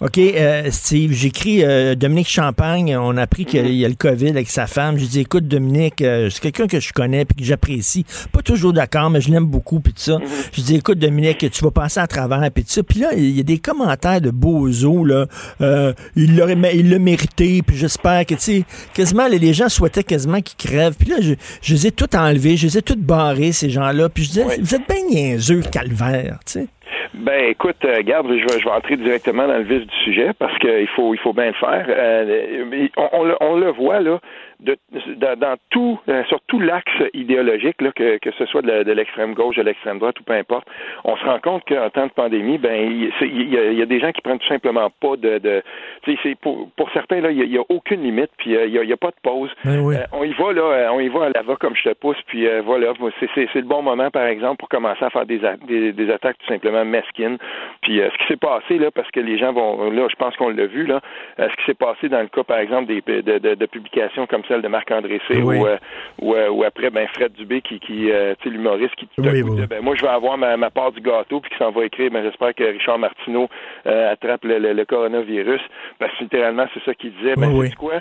OK, 0.00 0.18
euh, 0.18 0.68
Steve, 0.72 1.12
j'écris 1.12 1.62
euh, 1.64 1.94
Dominique 1.94 2.28
Champagne. 2.28 2.96
On 2.96 3.16
a 3.16 3.22
appris 3.22 3.44
qu'il 3.44 3.72
y 3.74 3.84
a 3.84 3.88
le 3.88 3.94
COVID 3.94 4.30
avec 4.30 4.50
sa 4.50 4.66
femme. 4.66 4.98
Je 4.98 5.04
dis, 5.04 5.20
écoute, 5.20 5.46
Dominique, 5.46 6.02
euh, 6.02 6.28
c'est 6.28 6.40
quelqu'un 6.40 6.66
que 6.66 6.80
je 6.80 6.92
connais 6.92 7.24
puis 7.24 7.36
que 7.36 7.44
j'apprécie. 7.44 8.04
Pas 8.32 8.42
toujours 8.42 8.72
d'accord, 8.72 9.10
mais 9.10 9.20
je 9.20 9.30
l'aime 9.30 9.44
beaucoup 9.46 9.78
puis 9.78 9.92
tout 9.92 10.00
ça. 10.00 10.18
Je 10.52 10.60
dis, 10.62 10.74
écoute, 10.76 10.98
Dominique, 10.98 11.48
tu 11.50 11.62
vas 11.64 11.70
passer 11.70 12.00
à 12.00 12.08
travers 12.08 12.40
puis 12.52 12.64
tout 12.64 12.70
ça. 12.70 12.82
Puis 12.82 12.98
là, 13.00 13.10
il 13.16 13.30
y 13.30 13.40
a 13.40 13.44
des 13.44 13.58
commentaires 13.58 14.20
de 14.20 14.30
Bozo, 14.30 15.04
là. 15.04 15.26
Euh, 15.60 15.92
il 16.16 16.36
l'aurait, 16.36 16.56
mé- 16.56 16.72
il 16.74 16.90
l'a 16.90 16.98
mérité, 16.98 17.62
puis 17.62 17.76
j'espère 17.76 18.26
que, 18.26 18.34
tu 18.34 18.40
sais, 18.40 18.64
quasiment, 18.94 19.28
les- 19.28 19.52
gens 19.54 19.68
souhaitaient 19.68 20.02
quasiment 20.04 20.40
qu'ils 20.40 20.56
crèvent. 20.68 20.96
Puis 20.98 21.10
là, 21.10 21.16
je, 21.20 21.34
je 21.60 21.74
les 21.74 21.86
ai 21.88 21.90
tous 21.92 22.16
enlevés, 22.16 22.56
je 22.56 22.66
les 22.66 22.78
ai 22.78 22.82
tous 22.82 22.96
barrés, 22.96 23.52
ces 23.52 23.70
gens-là. 23.70 24.08
Puis 24.08 24.24
je 24.24 24.28
disais, 24.30 24.44
vous 24.60 24.74
êtes 24.74 24.88
bien 24.88 25.04
niaiseux, 25.10 25.60
calvaire, 25.70 26.38
tu 26.46 26.52
sais. 26.54 26.66
Ben, 27.14 27.44
écoute, 27.50 27.76
euh, 27.84 27.96
regarde, 27.98 28.26
je 28.28 28.32
vais, 28.44 28.58
je 28.60 28.64
vais 28.64 28.70
entrer 28.70 28.96
directement 28.96 29.46
dans 29.46 29.58
le 29.58 29.62
vif 29.64 29.86
du 29.86 29.96
sujet 30.04 30.30
parce 30.38 30.56
qu'il 30.58 30.88
faut, 30.88 31.14
il 31.14 31.18
faut 31.20 31.32
bien 31.32 31.46
le 31.48 31.52
faire. 31.54 31.84
Euh, 31.88 32.88
on, 32.96 33.08
on 33.12 33.24
le- 33.24 33.36
on 33.40 33.56
le 33.56 33.70
voit 33.70 34.00
là. 34.00 34.18
De, 34.62 34.76
dans, 35.16 35.36
dans 35.36 35.56
tout, 35.70 35.98
euh, 36.08 36.22
sur 36.28 36.40
tout 36.42 36.60
l'axe 36.60 36.92
idéologique, 37.14 37.80
là, 37.82 37.90
que, 37.90 38.18
que 38.18 38.30
ce 38.38 38.46
soit 38.46 38.62
de, 38.62 38.92
l'extrême 38.92 39.34
gauche, 39.34 39.56
de 39.56 39.62
l'extrême 39.62 39.98
droite 39.98 40.20
ou 40.20 40.22
peu 40.22 40.34
importe, 40.34 40.68
on 41.04 41.16
se 41.16 41.24
rend 41.24 41.40
compte 41.40 41.64
qu'en 41.66 41.90
temps 41.90 42.06
de 42.06 42.12
pandémie, 42.12 42.58
ben 42.58 42.92
il 43.20 43.50
y, 43.50 43.58
a, 43.58 43.64
il 43.72 43.78
y 43.78 43.82
a 43.82 43.86
des 43.86 43.98
gens 43.98 44.12
qui 44.12 44.20
prennent 44.20 44.38
tout 44.38 44.46
simplement 44.46 44.88
pas 45.00 45.16
de, 45.16 45.38
de 45.38 45.62
c'est 46.06 46.36
pour, 46.40 46.70
pour 46.76 46.88
certains 46.92 47.20
là, 47.20 47.32
il 47.32 47.38
y 47.38 47.42
a, 47.42 47.44
y 47.44 47.58
aucune 47.68 48.02
limite, 48.02 48.30
puis 48.38 48.56
euh, 48.56 48.66
il 48.66 48.72
y 48.72 48.78
a, 48.78 48.84
y 48.84 48.92
a 48.92 48.96
pas 48.96 49.10
de 49.10 49.16
pause. 49.22 49.50
Ben 49.64 49.80
oui. 49.80 49.96
Euh, 49.96 50.04
on 50.12 50.22
y 50.22 50.32
va 50.32 50.52
là, 50.52 50.92
on 50.92 51.00
y 51.00 51.08
va 51.08 51.24
à 51.24 51.30
la 51.34 51.42
va 51.42 51.56
comme 51.56 51.74
je 51.74 51.82
te 51.90 51.94
pousse, 51.94 52.20
puis 52.28 52.46
euh, 52.46 52.62
voilà, 52.64 52.92
c'est 53.34 53.54
le 53.56 53.62
bon 53.62 53.82
moment 53.82 54.10
par 54.10 54.26
exemple 54.26 54.58
pour 54.58 54.68
commencer 54.68 55.04
à 55.04 55.10
faire 55.10 55.26
des, 55.26 55.44
a- 55.44 55.56
des, 55.56 55.92
des 55.92 56.10
attaques 56.12 56.38
tout 56.38 56.46
simplement 56.46 56.84
mesquines. 56.84 57.38
Puis 57.82 58.00
euh, 58.00 58.08
ce 58.12 58.18
qui 58.18 58.26
s'est 58.28 58.36
passé 58.36 58.78
là, 58.78 58.92
parce 58.92 59.10
que 59.10 59.18
les 59.20 59.38
gens 59.38 59.52
vont 59.52 59.90
là, 59.90 60.06
je 60.08 60.16
pense 60.16 60.36
qu'on 60.36 60.50
l'a 60.50 60.66
vu 60.66 60.86
là, 60.86 61.00
ce 61.38 61.56
qui 61.56 61.64
s'est 61.66 61.74
passé 61.74 62.08
dans 62.08 62.20
le 62.20 62.28
cas 62.28 62.44
par 62.44 62.58
exemple 62.58 62.86
des 62.86 63.00
de, 63.22 63.38
de, 63.38 63.54
de 63.54 63.66
publications 63.66 64.26
comme 64.26 64.44
celle 64.52 64.62
de 64.62 64.68
Marc-André 64.68 65.20
C 65.28 65.40
Oui. 65.42 65.56
ou, 65.58 65.66
euh, 65.66 65.76
ou, 66.20 66.34
euh, 66.34 66.48
ou 66.50 66.64
après 66.64 66.90
ben 66.90 67.06
Fred 67.14 67.32
Dubé 67.32 67.62
qui 67.62 67.80
qui 67.80 68.10
euh, 68.10 68.34
tu 68.40 68.48
sais 68.48 68.54
l'humoriste 68.54 68.94
qui 68.96 69.06
tout 69.16 69.22
à 69.26 69.30
Oui, 69.32 69.40
coup 69.42 69.48
oui, 69.50 69.54
dit, 69.56 69.60
oui. 69.62 69.66
ben 69.68 69.82
moi 69.82 69.94
je 69.96 70.02
vais 70.02 70.08
avoir 70.08 70.36
ma, 70.36 70.56
ma 70.56 70.70
part 70.70 70.92
du 70.92 71.00
gâteau 71.00 71.40
puis 71.40 71.50
qui 71.50 71.56
s'en 71.58 71.70
va 71.70 71.84
écrire 71.84 72.10
ben 72.10 72.22
j'espère 72.22 72.54
que 72.54 72.64
Richard 72.64 72.98
Martineau 72.98 73.48
attrape 73.86 74.44
le, 74.44 74.58
le- 74.58 74.72
le 74.74 74.84
coronavirus 74.84 75.60
parce 75.98 76.12
que 76.18 76.24
littéralement 76.24 76.66
c'est 76.74 76.84
ça 76.84 76.94
qu'il 76.94 77.12
disait 77.14 77.34
ben 77.36 77.50
quoi? 77.78 77.94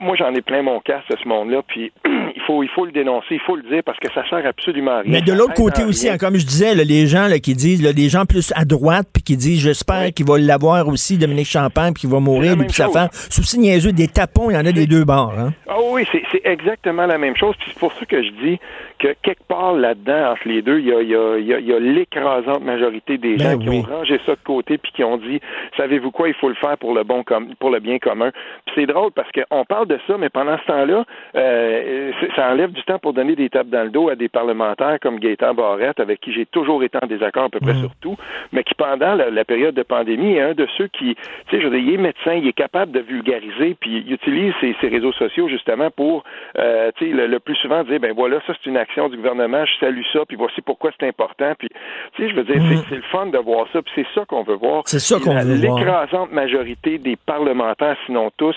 Moi 0.00 0.16
j'en 0.16 0.32
ai 0.34 0.42
plein 0.42 0.62
mon 0.62 0.80
casque 0.80 1.06
ce 1.22 1.28
monde-là 1.28 1.62
puis 1.66 1.92
il 2.06 2.42
faut 2.46 2.62
il 2.62 2.68
faut 2.70 2.84
le 2.84 2.92
dénoncer 2.92 3.26
il 3.34 3.40
faut 3.40 3.56
le 3.56 3.62
dire 3.62 3.82
parce 3.84 3.98
que 3.98 4.08
ça 4.12 4.22
sert 4.28 4.44
absolument 4.46 4.92
à 4.92 5.00
rien 5.00 5.12
Mais 5.12 5.20
de 5.22 5.32
l'autre 5.32 5.54
côté 5.54 5.84
aussi, 5.84 6.08
hein, 6.08 6.18
comme 6.18 6.36
je 6.36 6.46
disais, 6.46 6.74
là, 6.74 6.84
les 6.84 7.06
gens 7.06 7.26
là, 7.26 7.38
qui 7.38 7.54
disent, 7.54 7.82
là, 7.82 7.92
les 7.92 8.08
gens 8.08 8.24
plus 8.26 8.52
à 8.54 8.64
droite, 8.64 9.06
puis 9.12 9.22
qui 9.22 9.36
disent, 9.36 9.60
j'espère 9.60 10.12
qu'il 10.12 10.26
va 10.26 10.38
l'avoir 10.38 10.86
aussi, 10.88 11.18
Dominique 11.18 11.46
Champagne, 11.48 11.92
puis 11.94 12.02
qu'il 12.02 12.10
va 12.10 12.20
mourir, 12.20 12.56
puis 12.58 12.70
sa 12.72 12.88
femme. 12.88 13.08
Aussi 13.12 13.58
niaiseux, 13.58 13.92
des 13.92 14.08
tapons, 14.08 14.50
il 14.50 14.54
y 14.54 14.56
en 14.56 14.66
a 14.66 14.72
des 14.72 14.86
deux 14.86 15.04
bords. 15.04 15.34
Hein. 15.38 15.47
Ah 15.68 15.76
oui, 15.90 16.06
c'est, 16.12 16.22
exactement 16.44 17.06
la 17.06 17.18
même 17.18 17.36
chose. 17.36 17.54
Puis 17.58 17.70
c'est 17.72 17.78
pour 17.80 17.92
ça 17.92 18.04
que 18.06 18.22
je 18.22 18.30
dis 18.30 18.58
que 18.98 19.08
quelque 19.22 19.42
part 19.46 19.74
là-dedans, 19.74 20.32
entre 20.32 20.48
les 20.48 20.62
deux, 20.62 20.78
il 20.80 20.86
y 20.86 20.92
a, 20.92 21.00
il 21.38 21.46
y 21.46 21.80
l'écrasante 21.80 22.62
majorité 22.62 23.18
des 23.18 23.36
Ben 23.36 23.52
gens 23.52 23.58
qui 23.58 23.68
oui. 23.68 23.78
ont 23.78 23.96
rangé 23.96 24.20
ça 24.26 24.32
de 24.32 24.40
côté 24.44 24.78
puis 24.78 24.92
qui 24.92 25.04
ont 25.04 25.16
dit, 25.16 25.40
savez-vous 25.76 26.10
quoi, 26.10 26.28
il 26.28 26.34
faut 26.34 26.48
le 26.48 26.54
faire 26.54 26.76
pour 26.78 26.94
le 26.94 27.04
bon 27.04 27.22
com- 27.22 27.48
pour 27.58 27.70
le 27.70 27.80
bien 27.80 27.98
commun. 27.98 28.30
Puis 28.66 28.74
c'est 28.76 28.86
drôle 28.86 29.10
parce 29.12 29.28
qu'on 29.32 29.64
parle 29.64 29.86
de 29.86 29.98
ça, 30.06 30.16
mais 30.18 30.28
pendant 30.28 30.58
ce 30.58 30.64
temps-là, 30.66 31.04
euh, 31.36 32.12
ça 32.36 32.50
enlève 32.50 32.72
du 32.72 32.82
temps 32.82 32.98
pour 32.98 33.12
donner 33.12 33.36
des 33.36 33.48
tapes 33.48 33.68
dans 33.68 33.84
le 33.84 33.90
dos 33.90 34.08
à 34.08 34.16
des 34.16 34.28
parlementaires 34.28 34.98
comme 35.00 35.18
Gaétan 35.18 35.54
Barrette, 35.54 36.00
avec 36.00 36.20
qui 36.20 36.32
j'ai 36.32 36.46
toujours 36.46 36.82
été 36.82 36.98
en 37.02 37.06
désaccord 37.06 37.44
à 37.44 37.48
peu 37.48 37.60
près 37.60 37.74
sur 37.74 37.94
tout, 38.00 38.16
mais 38.52 38.64
qui 38.64 38.74
pendant 38.74 39.14
la, 39.14 39.30
la 39.30 39.44
période 39.44 39.74
de 39.74 39.82
pandémie 39.82 40.34
est 40.34 40.40
un 40.40 40.54
de 40.54 40.66
ceux 40.76 40.88
qui, 40.88 41.14
tu 41.14 41.56
sais, 41.56 41.60
je 41.62 41.66
veux 41.68 41.78
dire, 41.78 41.88
il 41.88 41.94
est 41.94 41.98
médecin, 41.98 42.34
il 42.34 42.46
est 42.46 42.52
capable 42.52 42.92
de 42.92 43.00
vulgariser, 43.00 43.76
puis 43.78 44.02
il 44.06 44.12
utilise 44.12 44.52
ses, 44.60 44.74
ses 44.80 44.88
réseaux 44.88 45.12
sociaux 45.12 45.27
justement 45.48 45.90
pour, 45.90 46.24
euh, 46.58 46.90
tu 46.96 47.06
sais, 47.06 47.12
le, 47.12 47.26
le 47.26 47.38
plus 47.40 47.56
souvent 47.56 47.84
dire, 47.84 48.00
ben 48.00 48.12
voilà, 48.14 48.38
ça 48.46 48.52
c'est 48.62 48.68
une 48.70 48.76
action 48.76 49.08
du 49.08 49.16
gouvernement, 49.16 49.64
je 49.64 49.84
salue 49.86 50.02
ça, 50.12 50.20
puis 50.26 50.36
voici 50.36 50.60
pourquoi 50.62 50.90
c'est 50.98 51.06
important, 51.08 51.52
puis, 51.58 51.68
tu 52.16 52.22
sais, 52.24 52.30
je 52.30 52.34
veux 52.36 52.44
dire, 52.44 52.60
c'est- 52.68 52.84
c'est 52.88 52.96
le 52.96 53.02
fun 53.12 53.26
de 53.26 53.38
voir 53.38 53.66
ça, 53.72 53.82
puis 53.82 53.92
c'est 53.94 54.06
ça 54.14 54.24
qu'on 54.26 54.42
veut 54.42 54.56
voir. 54.56 54.82
C'est 54.86 54.98
ça 54.98 55.18
qu'on 55.20 55.34
veut 55.34 55.54
voir. 55.56 55.78
L'écrasante 55.78 56.32
majorité 56.32 56.98
des 56.98 57.16
parlementaires, 57.16 57.96
sinon 58.06 58.30
tous, 58.36 58.56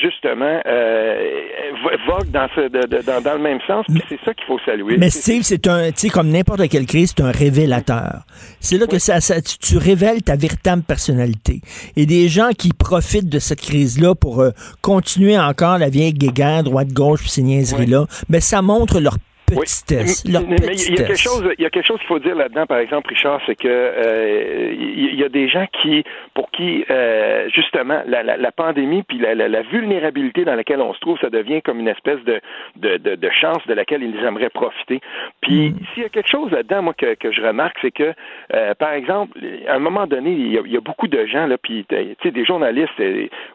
justement, 0.00 0.60
euh, 0.66 1.30
vo- 1.82 2.12
voguent 2.14 2.30
dans, 2.30 2.48
ce, 2.54 2.60
de- 2.68 2.86
de- 2.86 3.02
dans, 3.02 3.20
dans 3.22 3.34
le 3.34 3.40
même 3.40 3.58
sens, 3.66 3.84
puis 3.88 4.02
c'est 4.08 4.20
ça 4.24 4.34
qu'il 4.34 4.44
faut 4.46 4.58
saluer. 4.64 4.96
Mais 4.98 5.10
Steve, 5.10 5.42
c'est 5.42 5.66
un, 5.68 5.90
tu 5.90 5.98
sais, 5.98 6.08
comme 6.08 6.28
n'importe 6.30 6.68
quelle 6.68 6.86
crise, 6.86 7.12
c'est 7.16 7.22
un 7.22 7.30
révélateur. 7.30 8.22
C'est 8.60 8.78
là 8.78 8.86
que 8.86 8.98
ça, 8.98 9.20
ça- 9.20 9.40
tu, 9.40 9.58
tu 9.58 9.76
révèles 9.78 10.22
ta 10.22 10.36
véritable 10.36 10.82
personnalité. 10.82 11.60
Et 11.96 12.06
des 12.06 12.28
gens 12.28 12.50
qui 12.56 12.70
profitent 12.72 13.28
de 13.28 13.38
cette 13.38 13.60
crise-là 13.60 14.14
pour 14.14 14.40
euh, 14.40 14.50
continuer 14.82 15.38
encore 15.38 15.78
la 15.78 15.88
vieille 15.88 16.03
guéguerre, 16.12 16.64
droite-gauche, 16.64 17.28
ces 17.28 17.42
niaiseries-là, 17.42 18.06
mais 18.28 18.40
ça 18.40 18.62
montre 18.62 19.00
leur 19.00 19.16
Oui. 19.52 19.60
petitesse. 19.60 20.24
Mais- 20.24 20.32
Leur 20.32 20.42
mais 20.48 20.56
il 20.56 20.90
y 20.98 21.02
a 21.02 21.06
quelque 21.06 21.16
chose, 21.18 21.44
il 21.58 21.62
y 21.62 21.66
a 21.66 21.70
quelque 21.70 21.86
chose 21.86 21.98
qu'il 21.98 22.06
faut 22.08 22.18
dire 22.18 22.34
là-dedans, 22.34 22.66
par 22.66 22.78
exemple, 22.78 23.08
Richard, 23.10 23.40
c'est 23.46 23.56
que 23.56 23.68
euh, 23.68 24.72
il 24.74 25.14
y, 25.14 25.24
a 25.24 25.28
des 25.28 25.48
gens 25.48 25.66
qui, 25.82 26.04
pour 26.34 26.50
qui 26.50 26.84
euh, 26.90 27.48
justement 27.50 28.02
la, 28.06 28.22
la, 28.22 28.36
la 28.36 28.52
pandémie 28.52 29.02
puis 29.02 29.18
la, 29.18 29.62
vulnérabilité 29.62 30.44
dans 30.44 30.54
laquelle 30.54 30.80
on 30.80 30.92
se 30.94 31.00
trouve, 31.00 31.18
ça 31.20 31.30
devient 31.30 31.62
comme 31.62 31.80
une 31.80 31.88
espèce 31.88 32.22
de 32.24 32.40
de, 32.76 32.96
de, 32.96 33.14
de 33.14 33.30
chance 33.30 33.64
de 33.66 33.74
laquelle 33.74 34.02
ils 34.02 34.16
aimeraient 34.24 34.50
profiter. 34.50 35.00
Puis 35.40 35.70
Mm. 35.70 35.76
s'il 35.92 36.02
y 36.02 36.06
a 36.06 36.08
quelque 36.08 36.28
chose 36.30 36.50
là-dedans, 36.50 36.82
moi 36.82 36.94
que, 36.94 37.14
que 37.14 37.30
je 37.32 37.40
remarque, 37.42 37.76
c'est 37.80 37.90
que 37.90 38.12
euh, 38.54 38.74
par 38.74 38.92
exemple, 38.92 39.38
à 39.68 39.74
un 39.74 39.78
moment 39.78 40.06
donné, 40.06 40.30
il 40.32 40.52
y 40.52 40.58
a, 40.58 40.62
il 40.64 40.72
y 40.72 40.76
a 40.76 40.80
beaucoup 40.80 41.06
de 41.08 41.26
gens 41.26 41.46
là, 41.46 41.56
puis 41.58 41.84
tu 41.88 41.96
sais 42.22 42.30
des 42.30 42.44
journalistes, 42.44 42.92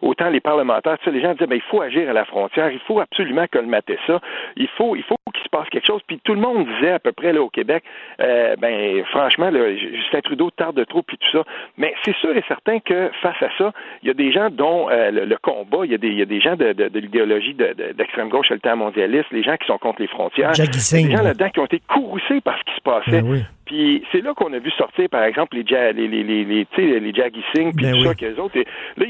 autant 0.02 0.30
les 0.30 0.40
parlementaires, 0.40 0.98
tu 1.00 1.06
sais, 1.06 1.12
les 1.12 1.22
gens 1.22 1.34
disaient 1.34 1.48
ben 1.48 1.56
il 1.56 1.70
faut 1.70 1.82
agir 1.82 2.10
à 2.10 2.14
la 2.14 2.26
frontière, 2.26 2.72
il 2.72 2.80
faut 2.80 3.00
absolument 3.00 3.46
colmater 3.52 3.98
ça, 4.08 4.20
il 4.56 4.68
faut 4.78 4.96
il 4.96 5.04
faut 5.04 5.16
qu'il 5.34 5.44
se 5.44 5.50
passe 5.50 5.70
quelque 5.70 5.78
chose. 5.86 6.01
Puis 6.07 6.19
tout 6.23 6.34
le 6.34 6.41
monde 6.41 6.67
disait 6.75 6.91
à 6.91 6.99
peu 6.99 7.11
près 7.11 7.34
là 7.34 7.41
au 7.41 7.49
Québec, 7.49 7.84
euh, 8.21 8.55
ben 8.57 9.03
franchement, 9.05 9.49
là, 9.49 9.75
Justin 9.75 10.21
Trudeau 10.21 10.49
tarde 10.51 10.84
trop 10.88 11.01
puis 11.01 11.17
tout 11.17 11.38
ça. 11.38 11.43
Mais 11.77 11.93
c'est 12.05 12.15
sûr 12.17 12.36
et 12.36 12.43
certain 12.47 12.80
que 12.80 13.09
face 13.21 13.41
à 13.41 13.49
ça, 13.57 13.71
il 14.03 14.07
y 14.07 14.11
a 14.11 14.13
des 14.13 14.32
gens 14.32 14.49
dont 14.49 14.89
euh, 14.89 15.11
le, 15.11 15.25
le 15.25 15.38
combat, 15.41 15.80
il 15.86 15.91
y 15.91 15.95
a 15.95 15.97
des 15.97 16.09
il 16.09 16.17
y 16.19 16.21
a 16.21 16.25
des 16.25 16.41
gens 16.41 16.55
de, 16.55 16.73
de, 16.73 16.88
de 16.89 16.99
l'idéologie 16.99 17.53
de, 17.53 17.73
de- 17.73 17.93
d'extrême 17.93 18.30
gauche, 18.30 18.49
le 18.49 18.59
temps 18.59 18.75
mondialiste, 18.75 19.25
les 19.32 19.43
gens 19.43 19.55
qui 19.57 19.67
sont 19.67 19.77
contre 19.77 20.01
les 20.01 20.07
frontières, 20.07 20.53
Singh, 20.80 21.05
des 21.05 21.11
gens 21.11 21.17
là. 21.17 21.30
là-dedans 21.30 21.49
qui 21.49 21.59
ont 21.59 21.65
été 21.65 21.82
courroucés 21.88 22.41
par 22.41 22.57
ce 22.59 22.63
qui 22.63 22.75
se 22.75 22.82
passait. 22.82 23.21
Ben 23.21 23.32
oui. 23.32 23.43
Puis 23.70 24.03
c'est 24.11 24.22
là 24.22 24.34
qu'on 24.34 24.51
a 24.53 24.57
vu 24.57 24.72
sortir, 24.72 25.07
par 25.09 25.24
exemple, 25.26 25.55
les 25.55 25.63
ja- 25.63 25.91
les 25.91 26.07
les 26.07 26.24
les, 26.24 26.43
les, 26.43 26.99
les 26.99 27.13
Jaggy 27.13 27.43
Singh, 27.55 27.72
puis 27.76 27.86
Ben 27.86 27.91
tout 27.93 27.99
oui. 27.99 28.07
ça, 28.07 28.15
qu'eux 28.15 28.36
autres. 28.41 28.57
et 28.57 28.65
là, 28.97 29.05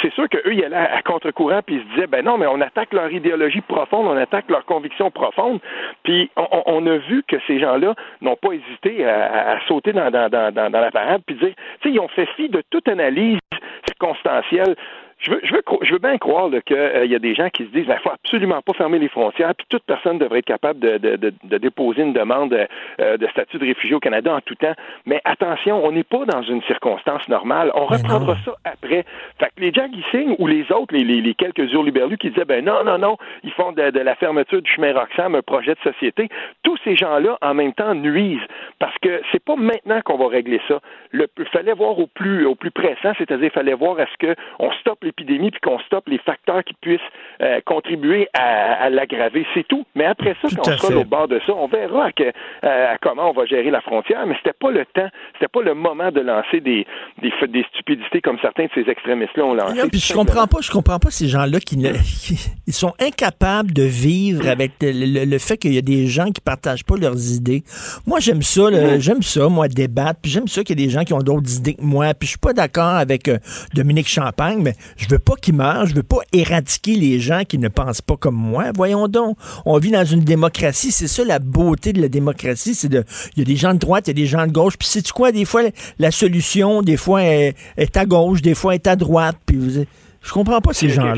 c'est 0.00 0.12
sûr 0.14 0.26
qu'eux, 0.30 0.50
ils 0.54 0.64
allaient 0.64 0.76
à, 0.76 1.02
contre-courant, 1.02 1.60
puis 1.64 1.76
ils 1.76 1.82
se 1.82 1.94
disaient, 1.94 2.06
ben 2.06 2.24
non, 2.24 2.38
mais 2.38 2.46
on 2.46 2.58
attaque 2.62 2.94
leur 2.94 3.12
idéologie 3.12 3.60
profonde, 3.60 4.06
on 4.08 4.16
attaque 4.16 4.48
leurs 4.48 4.64
convictions 4.64 5.10
profondes. 5.10 5.60
Puis 6.04 6.30
on, 6.36 6.86
a 6.86 6.96
vu 6.96 7.22
que 7.28 7.36
ces 7.46 7.60
gens-là 7.60 7.94
n'ont 8.22 8.36
pas 8.36 8.52
hésité 8.54 9.04
à, 9.04 9.26
à- 9.26 9.52
à 9.56 9.60
sauter 9.68 9.92
dans, 9.92 10.10
dans, 10.10 10.30
dans, 10.30 10.50
dans, 10.54 10.70
dans 10.70 10.80
la 10.80 10.90
parade, 10.90 11.20
puis 11.26 11.36
dire, 11.36 11.52
tu 11.82 11.88
sais, 11.88 11.94
ils 11.94 12.00
ont 12.00 12.08
fait 12.08 12.26
fi 12.34 12.48
de 12.48 12.62
toute 12.70 12.88
analyse 12.88 13.38
circonstancielle. 13.86 14.74
Je 15.22 15.30
veux, 15.30 15.40
je 15.44 15.54
veux, 15.54 15.62
je 15.82 15.92
veux 15.92 15.98
bien 16.00 16.18
croire 16.18 16.50
qu'il 16.66 17.06
y 17.06 17.14
a 17.14 17.18
des 17.18 17.34
gens 17.34 17.48
qui 17.48 17.62
se 17.64 17.68
disent 17.70 17.86
il 17.86 17.88
ne 17.88 17.96
faut 17.98 18.10
absolument 18.10 18.60
pas 18.60 18.72
fermer 18.72 18.98
les 18.98 19.08
frontières, 19.08 19.54
puis 19.54 19.66
toute 19.68 19.84
personne 19.84 20.18
devrait 20.18 20.40
être 20.40 20.46
capable 20.46 20.80
de, 20.80 20.98
de, 20.98 21.16
de, 21.16 21.32
de 21.44 21.58
déposer 21.58 22.02
une 22.02 22.12
demande 22.12 22.52
euh, 22.52 23.16
de 23.16 23.26
statut 23.28 23.58
de 23.58 23.64
réfugié 23.64 23.94
au 23.94 24.00
Canada 24.00 24.34
en 24.34 24.40
tout 24.40 24.56
temps. 24.56 24.74
Mais 25.06 25.20
attention, 25.24 25.84
on 25.84 25.92
n'est 25.92 26.02
pas 26.02 26.24
dans 26.24 26.42
une 26.42 26.60
circonstance 26.62 27.28
normale. 27.28 27.70
On 27.74 27.86
Mais 27.88 27.98
reprendra 27.98 28.34
non. 28.34 28.40
ça 28.44 28.52
après. 28.64 29.04
Fait 29.38 29.50
que 29.54 29.60
les 29.60 29.72
gens 29.72 29.88
qui 29.88 30.04
signent 30.10 30.34
ou 30.40 30.48
les 30.48 30.70
autres, 30.72 30.92
les, 30.92 31.04
les, 31.04 31.20
les 31.20 31.34
quelques 31.34 31.72
hurluberlus 31.72 32.18
qui 32.18 32.30
disaient 32.30 32.44
ben 32.44 32.64
non, 32.64 32.82
non, 32.84 32.98
non, 32.98 33.16
ils 33.44 33.52
font 33.52 33.70
de, 33.70 33.90
de 33.90 34.00
la 34.00 34.16
fermeture 34.16 34.60
du 34.60 34.70
chemin 34.70 34.92
Roxham 34.92 35.36
un 35.36 35.42
projet 35.42 35.74
de 35.74 35.92
société. 35.92 36.28
Tous 36.64 36.76
ces 36.82 36.96
gens-là, 36.96 37.38
en 37.42 37.54
même 37.54 37.74
temps, 37.74 37.94
nuisent. 37.94 38.46
Parce 38.80 38.96
que 38.98 39.22
c'est 39.30 39.44
pas 39.44 39.54
maintenant 39.54 40.00
qu'on 40.04 40.16
va 40.16 40.26
régler 40.26 40.60
ça. 40.66 40.80
Il 41.12 41.26
fallait 41.52 41.74
voir 41.74 41.96
au 41.98 42.08
plus, 42.08 42.44
au 42.44 42.56
plus 42.56 42.72
pressant, 42.72 43.12
c'est-à-dire 43.18 43.44
il 43.44 43.50
fallait 43.50 43.74
voir 43.74 44.00
à 44.00 44.06
ce 44.06 44.26
qu'on 44.26 44.72
stoppe 44.72 45.04
l'épidémie 45.16 45.50
puis 45.50 45.60
qu'on 45.60 45.78
stoppe 45.80 46.08
les 46.08 46.18
facteurs 46.18 46.64
qui 46.64 46.74
puissent 46.80 47.00
euh, 47.42 47.60
contribuer 47.64 48.28
à, 48.34 48.84
à 48.84 48.90
l'aggraver. 48.90 49.44
C'est 49.54 49.66
tout. 49.68 49.84
Mais 49.94 50.04
après 50.04 50.34
ça, 50.42 50.48
Tout 50.48 50.56
quand 50.56 50.70
on 50.72 50.76
sera 50.78 50.96
au 50.96 51.04
bord 51.04 51.28
de 51.28 51.40
ça, 51.46 51.52
on 51.54 51.68
verra 51.68 52.06
à, 52.06 52.12
que- 52.12 52.32
à- 52.62 52.92
à 52.92 52.98
comment 52.98 53.30
on 53.30 53.32
va 53.32 53.46
gérer 53.46 53.70
la 53.70 53.80
frontière. 53.80 54.26
Mais 54.26 54.34
c'était 54.38 54.56
pas 54.58 54.70
le 54.70 54.84
temps, 54.86 55.08
c'était 55.34 55.48
pas 55.48 55.62
le 55.62 55.74
moment 55.74 56.10
de 56.10 56.20
lancer 56.20 56.60
des, 56.60 56.86
des, 57.20 57.32
des 57.48 57.64
stupidités 57.74 58.20
comme 58.20 58.38
certains 58.40 58.64
de 58.64 58.70
ces 58.74 58.88
extrémistes-là 58.90 59.44
ont 59.44 59.54
lancé. 59.54 59.76
Non, 59.78 59.88
puis 59.88 60.00
je 60.00 60.12
comprends 60.14 60.46
pas, 60.46 60.58
je 60.60 60.70
comprends 60.70 60.98
pas 60.98 61.10
ces 61.10 61.28
gens-là 61.28 61.60
qui, 61.60 61.76
ne- 61.76 61.92
ils 62.66 62.72
sont 62.72 62.94
incapables 63.00 63.72
de 63.72 63.82
vivre 63.82 64.48
avec 64.48 64.72
le, 64.80 64.92
le- 64.92 65.24
le 65.30 65.38
fait 65.38 65.56
qu'il 65.56 65.74
y 65.74 65.78
a 65.78 65.82
des 65.82 66.06
gens 66.06 66.26
qui 66.30 66.40
partagent 66.40 66.84
pas 66.84 66.96
leurs 66.96 67.32
idées. 67.34 67.62
Moi, 68.06 68.20
j'aime 68.20 68.42
ça, 68.42 68.70
là, 68.70 68.98
j'aime 68.98 69.22
ça, 69.22 69.48
moi, 69.48 69.68
débattre, 69.68 70.20
puis 70.22 70.30
j'aime 70.30 70.48
ça 70.48 70.62
qu'il 70.64 70.78
y 70.78 70.82
a 70.82 70.86
des 70.86 70.90
gens 70.92 71.04
qui 71.04 71.12
ont 71.12 71.18
d'autres 71.18 71.56
idées 71.58 71.74
que 71.74 71.82
moi, 71.82 72.14
puis 72.14 72.26
je 72.26 72.30
suis 72.30 72.38
pas 72.38 72.52
d'accord 72.52 72.94
avec 72.94 73.28
euh, 73.28 73.38
Dominique 73.74 74.08
Champagne, 74.08 74.60
mais 74.62 74.72
je 75.02 75.08
veux 75.08 75.18
pas 75.18 75.34
qu'il 75.40 75.54
meure, 75.54 75.86
je 75.86 75.94
veux 75.94 76.02
pas 76.02 76.18
éradiquer 76.32 76.94
les 76.94 77.18
gens 77.20 77.42
qui 77.46 77.58
ne 77.58 77.68
pensent 77.68 78.00
pas 78.00 78.16
comme 78.16 78.34
moi. 78.36 78.66
Voyons 78.74 79.08
donc, 79.08 79.36
on 79.66 79.78
vit 79.78 79.90
dans 79.90 80.04
une 80.04 80.20
démocratie, 80.24 80.92
c'est 80.92 81.08
ça 81.08 81.24
la 81.24 81.38
beauté 81.38 81.92
de 81.92 82.00
la 82.00 82.08
démocratie, 82.08 82.74
c'est 82.74 82.88
de, 82.88 83.04
il 83.36 83.40
y 83.40 83.42
a 83.42 83.44
des 83.44 83.56
gens 83.56 83.74
de 83.74 83.78
droite, 83.78 84.06
il 84.06 84.10
y 84.10 84.12
a 84.12 84.14
des 84.22 84.26
gens 84.26 84.46
de 84.46 84.52
gauche, 84.52 84.76
puis 84.78 84.88
c'est 84.88 85.02
tu 85.02 85.12
quoi, 85.12 85.32
des 85.32 85.44
fois 85.44 85.62
la 85.98 86.10
solution, 86.10 86.82
des 86.82 86.96
fois 86.96 87.22
est, 87.24 87.54
est 87.76 87.96
à 87.96 88.04
gauche, 88.06 88.42
des 88.42 88.54
fois 88.54 88.74
est 88.74 88.86
à 88.86 88.96
droite, 88.96 89.36
puis 89.44 89.56
vous- 89.56 89.84
je 90.22 90.32
comprends 90.32 90.60
pas 90.60 90.72
ces 90.72 90.86
gens-là. 90.94 91.14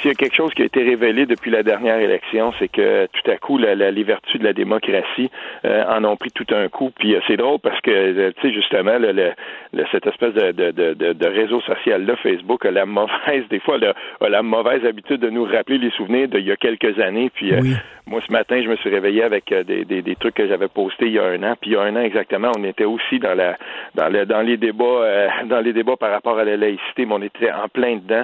S'il 0.00 0.08
y 0.10 0.12
a 0.12 0.14
quelque 0.14 0.34
chose 0.34 0.52
qui 0.54 0.62
a 0.62 0.64
été 0.64 0.82
révélé 0.82 1.26
depuis 1.26 1.50
la 1.50 1.62
dernière 1.62 1.98
élection, 1.98 2.52
c'est 2.58 2.68
que 2.68 3.06
tout 3.06 3.30
à 3.30 3.36
coup, 3.36 3.58
la, 3.58 3.74
la, 3.74 3.90
les 3.90 4.02
vertus 4.02 4.40
de 4.40 4.44
la 4.44 4.52
démocratie 4.52 5.30
euh, 5.64 5.84
en 5.88 6.04
ont 6.04 6.16
pris 6.16 6.30
tout 6.30 6.46
un 6.54 6.68
coup. 6.68 6.90
Puis 6.98 7.14
euh, 7.14 7.20
c'est 7.26 7.36
drôle 7.36 7.58
parce 7.60 7.80
que, 7.80 7.90
euh, 7.90 8.32
tu 8.40 8.48
sais, 8.48 8.54
justement, 8.54 8.98
le, 8.98 9.12
le, 9.12 9.84
cette 9.92 10.06
espèce 10.06 10.34
de, 10.34 10.52
de, 10.52 10.70
de, 10.94 11.12
de 11.12 11.26
réseau 11.26 11.60
social-là, 11.60 12.16
Facebook, 12.16 12.64
a 12.66 12.70
la 12.70 12.86
mauvaise, 12.86 13.46
des 13.50 13.60
fois, 13.60 13.76
a, 13.82 14.24
a 14.24 14.28
la 14.28 14.42
mauvaise 14.42 14.84
habitude 14.84 15.20
de 15.20 15.30
nous 15.30 15.44
rappeler 15.44 15.78
les 15.78 15.90
souvenirs 15.90 16.28
d'il 16.28 16.46
y 16.46 16.52
a 16.52 16.56
quelques 16.56 16.98
années. 16.98 17.30
Puis 17.34 17.52
Oui. 17.54 17.74
moi, 18.06 18.20
ce 18.26 18.32
matin, 18.32 18.60
je 18.62 18.68
me 18.68 18.76
suis 18.76 18.90
réveillé 18.90 19.22
avec 19.22 19.52
euh, 19.52 19.62
des, 19.64 19.84
des, 19.84 20.02
des 20.02 20.16
trucs 20.16 20.34
que 20.34 20.46
j'avais 20.48 20.68
postés 20.68 21.06
il 21.06 21.12
y 21.12 21.18
a 21.18 21.24
un 21.24 21.42
an. 21.42 21.54
Puis 21.60 21.70
il 21.70 21.74
y 21.74 21.76
a 21.76 21.82
un 21.82 21.96
an 21.96 22.00
exactement, 22.00 22.50
on 22.56 22.64
était 22.64 22.84
aussi 22.84 23.18
dans 23.18 23.34
la 23.34 23.56
dans, 23.94 24.08
le, 24.08 24.26
dans 24.26 24.40
les 24.42 24.56
débats 24.56 24.84
euh, 24.84 25.28
dans 25.46 25.60
les 25.60 25.72
débats 25.72 25.96
par 25.96 26.10
rapport 26.10 26.38
à 26.38 26.44
la 26.44 26.56
laïcité, 26.56 27.06
mais 27.06 27.14
on 27.14 27.22
était 27.22 27.50
en 27.52 27.68
plein 27.68 27.96
dedans. 27.96 28.22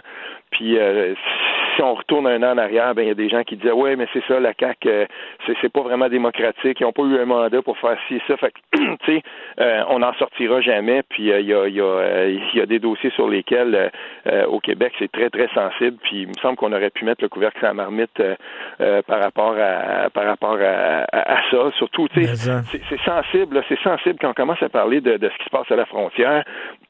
Puis 0.51 0.79
euh, 0.79 1.15
si 1.77 1.83
on 1.83 1.95
retourne 1.95 2.27
un 2.27 2.43
an 2.43 2.55
en 2.55 2.59
arrière, 2.59 2.95
ben 2.95 3.03
il 3.03 3.09
y 3.09 3.11
a 3.11 3.15
des 3.15 3.29
gens 3.29 3.43
qui 3.45 3.57
disaient 3.57 3.73
ouais, 3.73 3.97
mais 3.97 4.07
c'est 4.13 4.25
ça, 4.27 4.41
la 4.41 4.55
CAC, 4.55 4.87
euh, 4.87 5.07
c'est 5.61 5.73
pas 5.73 5.83
vraiment 5.83 6.09
démocratique, 6.09 6.81
ils 6.81 6.85
n'ont 6.85 6.93
pas 6.93 7.03
eu 7.03 7.19
un 7.19 7.27
mandat 7.27 7.63
pour 7.63 7.79
faire 7.79 7.99
ci 8.09 8.21
ça. 8.27 8.37
Fait 8.37 8.53
tu 8.73 8.81
sais, 9.05 9.23
euh, 9.61 9.83
on 9.89 10.01
n'en 10.01 10.13
sortira 10.15 10.61
jamais. 10.61 11.03
Puis 11.09 11.31
euh, 11.31 11.41
il 11.41 11.47
y 11.47 11.55
a 11.55 11.69
y 11.69 11.81
a 11.81 12.29
y 12.55 12.61
a 12.61 12.67
des 12.67 12.79
dossiers 12.79 13.11
sur 13.11 13.29
lesquels 13.29 13.91
au 14.49 14.61
Québec 14.61 14.93
c'est 14.99 15.11
très 15.11 15.31
très 15.31 15.49
sensible. 15.49 15.97
Puis 16.03 16.23
il 16.23 16.29
me 16.29 16.35
semble 16.41 16.57
qu'on 16.57 16.73
aurait 16.73 16.91
pu 16.91 17.05
mettre 17.05 17.23
le 17.23 17.29
couvercle 17.29 17.65
à 17.65 17.69
la 17.69 17.75
marmite 17.75 18.23
par 18.79 19.21
rapport 19.21 19.55
à 19.59 20.11
par 20.11 20.25
rapport 20.25 20.59
à, 20.61 21.05
à, 21.13 21.37
à 21.37 21.51
ça. 21.51 21.71
Surtout, 21.77 22.09
tu 22.09 22.25
sais, 22.25 22.51
c'est 22.89 23.01
sensible, 23.03 23.63
c'est 23.69 23.81
sensible 23.81 24.19
quand 24.21 24.31
on 24.31 24.35
commence 24.35 24.63
à 24.63 24.69
parler 24.69 25.01
de, 25.01 25.17
de 25.17 25.29
ce 25.29 25.39
qui 25.39 25.45
se 25.45 25.51
passe 25.51 25.71
à 25.71 25.77
la 25.77 25.87
frontière. 25.87 26.45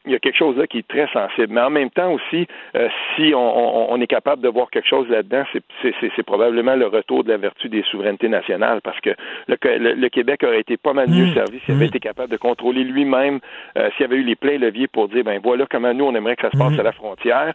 Il 0.06 0.12
y 0.12 0.14
a 0.14 0.18
quelque 0.18 0.36
chose 0.36 0.56
là 0.56 0.66
qui 0.66 0.78
est 0.78 0.88
très 0.88 1.08
sensible. 1.12 1.48
Mais 1.52 1.60
en 1.60 1.70
même 1.70 1.90
temps 1.90 2.12
aussi, 2.12 2.46
euh, 2.76 2.88
si 3.14 3.32
on, 3.34 3.38
on, 3.38 3.92
on 3.92 4.00
est 4.00 4.06
capable 4.06 4.40
de 4.42 4.48
voir 4.48 4.70
quelque 4.70 4.88
chose 4.88 5.08
là-dedans, 5.08 5.44
c'est- 5.52 6.22
probablement 6.22 6.74
le 6.76 6.86
retour 6.86 7.24
de 7.24 7.30
la 7.30 7.36
vertu 7.36 7.68
des 7.68 7.82
souverainetés 7.82 8.28
nationales, 8.28 8.80
parce 8.82 8.98
que 9.00 9.10
le, 9.48 9.56
le- 9.78 9.94
le 9.94 10.08
Québec 10.08 10.42
aurait 10.44 10.60
été 10.60 10.76
pas 10.76 10.92
mal 10.92 11.08
mieux 11.08 11.26
Mmh. 11.26 11.34
servi 11.34 11.60
s'il 11.60 11.74
avait 11.74 11.86
été 11.86 12.00
capable 12.00 12.30
de 12.30 12.36
contrôler 12.36 12.84
lui-même, 12.84 13.40
euh, 13.78 13.90
s'il 13.96 14.04
avait 14.06 14.16
eu 14.16 14.22
les 14.22 14.36
pleins 14.36 14.58
leviers 14.58 14.86
pour 14.88 15.08
dire, 15.08 15.24
ben 15.24 15.40
voilà 15.42 15.66
comment 15.70 15.92
nous 15.94 16.04
on 16.04 16.14
aimerait 16.14 16.36
que 16.36 16.42
ça 16.42 16.50
se 16.50 16.58
passe 16.58 16.72
Mmh. 16.76 16.80
à 16.80 16.82
la 16.82 16.92
frontière 16.92 17.52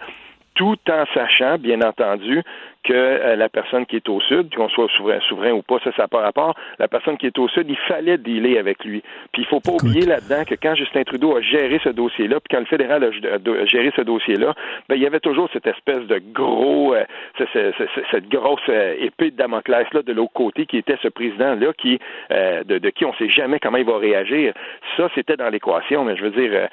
tout 0.53 0.75
en 0.89 1.05
sachant, 1.13 1.57
bien 1.57 1.81
entendu, 1.81 2.41
que 2.83 2.93
euh, 2.93 3.35
la 3.35 3.49
personne 3.49 3.85
qui 3.85 3.95
est 3.97 4.09
au 4.09 4.19
sud, 4.21 4.53
qu'on 4.55 4.69
soit 4.69 4.87
souverain, 4.97 5.19
souverain 5.29 5.51
ou 5.51 5.61
pas, 5.61 5.77
ça, 5.83 5.91
ça 5.95 6.03
n'a 6.03 6.07
pas 6.07 6.21
rapport, 6.21 6.55
la 6.79 6.87
personne 6.87 7.17
qui 7.17 7.27
est 7.27 7.37
au 7.37 7.47
sud, 7.47 7.65
il 7.69 7.77
fallait 7.87 8.17
dealer 8.17 8.57
avec 8.57 8.83
lui. 8.83 9.01
Puis 9.31 9.43
il 9.43 9.45
faut 9.45 9.59
pas 9.59 9.71
oublier 9.73 10.05
là-dedans 10.05 10.43
que 10.45 10.55
quand 10.61 10.75
Justin 10.75 11.03
Trudeau 11.03 11.35
a 11.37 11.41
géré 11.41 11.79
ce 11.83 11.89
dossier-là, 11.89 12.39
puis 12.39 12.49
quand 12.55 12.59
le 12.59 12.65
fédéral 12.65 13.03
a, 13.03 13.65
géré 13.65 13.91
ce 13.95 14.01
dossier-là, 14.01 14.53
ben, 14.89 14.95
il 14.95 15.01
y 15.01 15.05
avait 15.05 15.19
toujours 15.19 15.49
cette 15.53 15.67
espèce 15.67 16.05
de 16.07 16.21
gros, 16.33 16.93
euh, 16.95 17.03
ce- 17.37 17.43
ce- 17.53 17.71
ce- 17.77 18.01
cette 18.11 18.29
grosse 18.29 18.59
euh, 18.69 18.95
épée 18.99 19.31
de 19.31 19.35
Damoclès-là 19.37 20.01
de 20.01 20.13
l'autre 20.13 20.33
côté, 20.33 20.65
qui 20.65 20.77
était 20.77 20.97
ce 21.01 21.07
président-là, 21.07 21.73
qui, 21.77 21.99
euh, 22.31 22.63
de, 22.63 22.77
de 22.79 22.89
qui 22.89 23.05
on 23.05 23.13
sait 23.15 23.29
jamais 23.29 23.59
comment 23.59 23.77
il 23.77 23.85
va 23.85 23.97
réagir. 23.97 24.53
Ça, 24.97 25.07
c'était 25.15 25.37
dans 25.37 25.49
l'équation, 25.49 26.03
mais 26.03 26.15
je 26.17 26.23
veux 26.23 26.31
dire, 26.31 26.51
euh, 26.53 26.67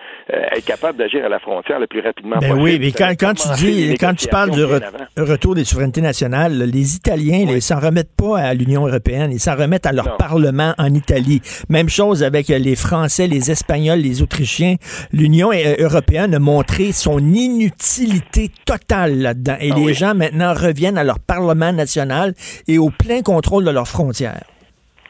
être 0.57 0.65
capable 0.65 0.99
d'agir 0.99 1.25
à 1.25 1.29
la 1.29 1.39
frontière 1.39 1.79
le 1.79 1.87
plus 1.87 2.01
rapidement 2.01 2.37
Ben 2.41 2.49
possible. 2.49 2.63
oui, 2.63 2.79
mais 2.81 2.93
quand, 2.93 3.13
quand 3.19 3.35
tu 3.35 3.49
dis, 3.57 3.95
quand 4.01 4.15
tu 4.15 4.29
parles 4.29 4.51
du 4.51 4.61
re- 4.61 4.83
retour 5.19 5.55
des 5.55 5.65
souverainetés 5.65 5.98
nationales, 6.01 6.59
les 6.59 6.97
Italiens, 6.97 7.45
ils 7.49 7.63
s'en 7.63 7.79
remettent 7.81 8.15
pas 8.17 8.39
à 8.39 8.55
l'Union 8.55 8.87
européenne, 8.87 9.31
ils 9.33 9.41
s'en 9.41 9.57
remettent 9.57 9.87
à 9.87 9.93
leur 9.93 10.07
Non. 10.07 10.17
parlement 10.19 10.75
en 10.79 10.93
Italie. 10.95 11.41
Même 11.69 11.89
chose 11.89 12.23
avec 12.23 12.49
les 12.49 12.77
Français, 12.77 13.27
les 13.27 13.51
Espagnols, 13.51 13.99
les 14.01 14.23
Autrichiens. 14.23 14.77
L'Union 15.13 15.51
euh, 15.53 15.75
européenne 15.79 16.35
a 16.35 16.39
montré 16.39 16.93
son 16.93 17.19
inutilité 17.19 18.51
totale 18.65 19.19
là-dedans. 19.19 19.57
Et 19.61 19.71
Ah 19.73 19.77
les 19.77 19.85
oui. 19.87 19.95
gens 19.95 20.15
maintenant 20.15 20.55
reviennent 20.55 20.99
à 20.99 21.05
leur 21.05 21.19
parlement 21.21 21.73
national 21.73 22.35
et 22.67 22.79
au 22.79 22.91
plein 22.91 23.23
contrôle 23.23 23.65
de 23.65 23.71
leurs 23.71 23.89
frontières. 23.89 24.45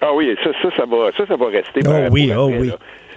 Ah 0.00 0.12
oui, 0.14 0.34
ça, 0.44 0.50
ça, 0.62 0.68
ça 0.76 0.84
va, 0.86 1.10
ça, 1.16 1.26
ça 1.26 1.36
va 1.36 1.46
rester. 1.46 1.80
Oh 1.86 2.08
oui, 2.12 2.30
oh 2.36 2.50
oui. 2.56 2.70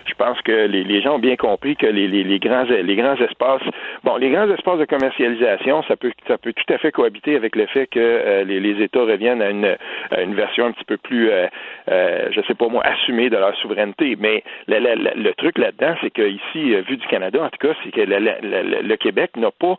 Je 0.06 0.14
pense 0.16 0.39
que 0.41 0.68
les, 0.68 1.02
gens 1.02 1.16
ont 1.16 1.20
bien 1.20 1.36
compris 1.36 1.76
que 1.76 1.86
les, 1.86 2.39
grands 2.39 2.64
les 2.64 2.95
grands 2.95 3.16
espaces 3.16 3.62
bon 4.04 4.18
les 4.18 4.30
grands 4.30 4.49
espaces 4.49 4.80
de 4.80 4.86
commercialisation 4.86 5.84
ça 5.84 5.95
peut 5.95 6.12
ça 6.28 6.38
peut 6.38 6.54
tout 6.54 6.74
à 6.74 6.78
fait 6.78 6.91
cohabiter 6.91 7.36
avec 7.36 7.56
le 7.56 7.66
fait 7.68 7.88
que 7.88 7.99
euh, 7.99 8.43
les, 8.43 8.82
États 8.82 9.02
reviennent 9.02 9.41
à 9.41 9.49
une, 9.49 9.78
à 10.12 10.22
une 10.22 10.36
version 10.36 10.66
un 10.66 10.72
petit 10.72 10.86
peu 10.86 10.97
plus 10.97 11.30
euh, 11.30 11.47
euh, 11.89 12.30
je 12.32 12.41
sais 12.41 12.54
pas 12.54 12.68
moi 12.68 12.84
assumée 12.86 13.30
de 13.30 13.38
leur 13.38 13.56
souveraineté. 13.58 14.16
Mais 14.20 14.43
le 14.68 15.32
truc 15.34 15.58
là-dedans 15.58 15.95
c'est 16.02 16.12
que 16.12 16.28
ici 16.28 16.74
euh, 16.74 16.82
vu 16.82 16.97
du 16.97 17.08
Canada 17.08 17.41
en 17.43 17.49
tout 17.49 17.68
cas 17.68 17.74
c'est 17.84 17.91
que 17.91 18.02
le 18.02 18.95
Québec 18.95 19.32
n'a 19.38 19.52
pas 19.52 19.78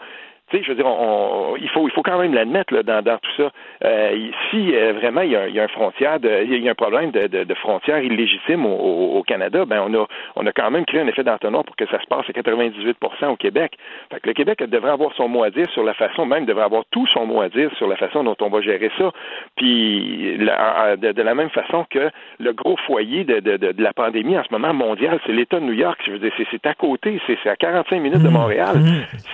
tu 0.53 0.59
sais, 0.59 0.63
je 0.65 0.69
veux 0.69 0.77
dire, 0.77 0.87
on, 0.87 1.53
on- 1.53 1.57
il 1.57 1.69
faut 1.71 1.89
il 1.89 1.91
faut 1.93 2.03
quand 2.03 2.19
même 2.21 2.35
l'admettre 2.35 2.73
là, 2.75 2.83
dans, 2.83 3.03
dans 3.03 3.19
tout 3.19 3.31
ça. 3.37 3.51
Euh, 3.85 4.29
si 4.51 4.75
euh, 4.77 4.93
vraiment 4.93 5.23
il 5.23 5.31
y, 5.33 5.37
a, 5.37 5.49
il 5.49 5.55
y 5.55 5.61
a 5.61 5.65
un 5.65 5.69
frontière, 5.69 6.21
de, 6.21 6.45
il 6.45 6.63
y 6.63 6.69
a 6.69 6.71
un 6.71 6.75
problème 6.75 7.11
de, 7.11 7.27
de, 7.27 7.45
de 7.45 7.55
frontière 7.55 7.99
illégitime 8.03 8.67
au, 8.67 8.71
au, 8.77 9.19
au 9.19 9.23
Canada, 9.23 9.65
ben 9.65 9.83
on 9.89 9.95
a 9.95 10.07
on 10.37 10.47
a 10.47 10.53
quand 10.53 10.71
même 10.71 10.85
créé 10.85 11.01
un 11.01 11.07
effet 11.09 11.25
d'entonnoir 11.25 11.65
pour 11.65 11.75
que 11.77 11.87
ça 11.87 12.01
se 12.01 12.07
passe 12.07 12.27
à 12.29 12.33
98% 12.33 13.27
au 13.29 13.37
Québec. 13.37 13.73
Fait 14.13 14.21
que 14.21 14.29
le 14.29 14.35
Québec 14.35 14.63
devrait 14.69 14.91
avoir 14.93 15.13
son 15.15 15.29
mot 15.29 15.43
à 15.43 15.51
dire 15.51 15.69
sur 15.71 15.83
la 15.85 15.95
façon, 15.95 16.27
même 16.27 16.45
devrait 16.45 16.65
avoir 16.65 16.85
tout 16.91 17.07
son 17.09 17.27
mot 17.27 17.41
à 17.41 17.49
dire 17.49 17.71
sur 17.79 17.89
la 17.89 17.97
façon 17.97 18.23
dont 18.23 18.37
on 18.41 18.49
va 18.51 18.61
gérer 18.61 18.91
ça. 18.99 19.11
Puis 19.57 20.37
la- 20.39 20.97
de, 20.97 21.13
de 21.13 21.23
la 21.23 21.35
même 21.35 21.51
façon 21.51 21.87
que 21.91 22.11
le 22.39 22.53
gros 22.53 22.77
foyer 22.87 23.25
de, 23.25 23.41
de, 23.41 23.57
de, 23.57 23.73
de 23.73 23.83
la 23.83 23.93
pandémie 23.93 24.37
en 24.37 24.43
ce 24.45 24.53
moment 24.53 24.75
mondial, 24.75 25.19
c'est 25.27 25.33
l'État 25.33 25.61
de 25.61 25.65
New 25.65 25.73
York. 25.73 26.01
Je 26.07 26.13
veux 26.13 26.19
dire, 26.19 26.33
c'est, 26.37 26.47
c'est 26.51 26.67
à 26.67 26.75
côté, 26.75 27.21
c'est, 27.27 27.39
c'est 27.43 27.49
à 27.51 27.57
45 27.57 28.01
minutes 28.01 28.23
de 28.23 28.29
Montréal. 28.29 28.77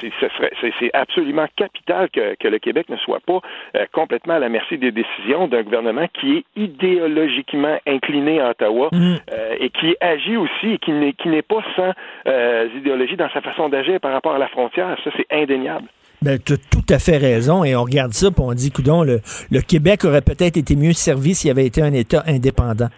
C'est, 0.00 0.10
ce 0.20 0.28
serait, 0.36 0.52
c'est, 0.60 0.72
c'est 0.78 0.90
absolument 1.08 1.46
capital 1.56 2.08
que, 2.10 2.36
que 2.36 2.48
le 2.48 2.58
Québec 2.58 2.88
ne 2.88 2.96
soit 2.96 3.20
pas 3.20 3.40
euh, 3.74 3.86
complètement 3.92 4.34
à 4.34 4.38
la 4.38 4.48
merci 4.48 4.78
des 4.78 4.92
décisions 4.92 5.48
d'un 5.48 5.62
gouvernement 5.62 6.06
qui 6.20 6.36
est 6.36 6.44
idéologiquement 6.56 7.78
incliné 7.86 8.40
à 8.40 8.50
Ottawa 8.50 8.90
euh, 8.92 9.56
et 9.58 9.70
qui 9.70 9.96
agit 10.00 10.36
aussi 10.36 10.74
et 10.74 10.78
qui 10.78 10.92
n'est, 10.92 11.12
qui 11.14 11.28
n'est 11.28 11.42
pas 11.42 11.62
sans 11.76 11.92
euh, 12.26 12.68
idéologie 12.76 13.16
dans 13.16 13.30
sa 13.30 13.40
façon 13.40 13.68
d'agir 13.68 14.00
par 14.00 14.12
rapport 14.12 14.34
à 14.34 14.38
la 14.38 14.48
frontière. 14.48 14.96
Ça, 15.02 15.10
c'est 15.16 15.26
indéniable. 15.30 15.88
Ben, 16.20 16.38
tu 16.44 16.54
as 16.54 16.56
tout 16.56 16.84
à 16.90 16.98
fait 16.98 17.16
raison. 17.16 17.64
Et 17.64 17.76
on 17.76 17.84
regarde 17.84 18.12
ça, 18.12 18.30
puis 18.30 18.42
on 18.44 18.52
dit, 18.52 18.72
coudon, 18.72 19.04
le, 19.04 19.20
le 19.50 19.60
Québec 19.60 20.04
aurait 20.04 20.22
peut-être 20.22 20.56
été 20.56 20.74
mieux 20.74 20.92
servi 20.92 21.34
s'il 21.34 21.50
avait 21.50 21.66
été 21.66 21.80
un 21.80 21.92
État 21.92 22.24
indépendant. 22.26 22.88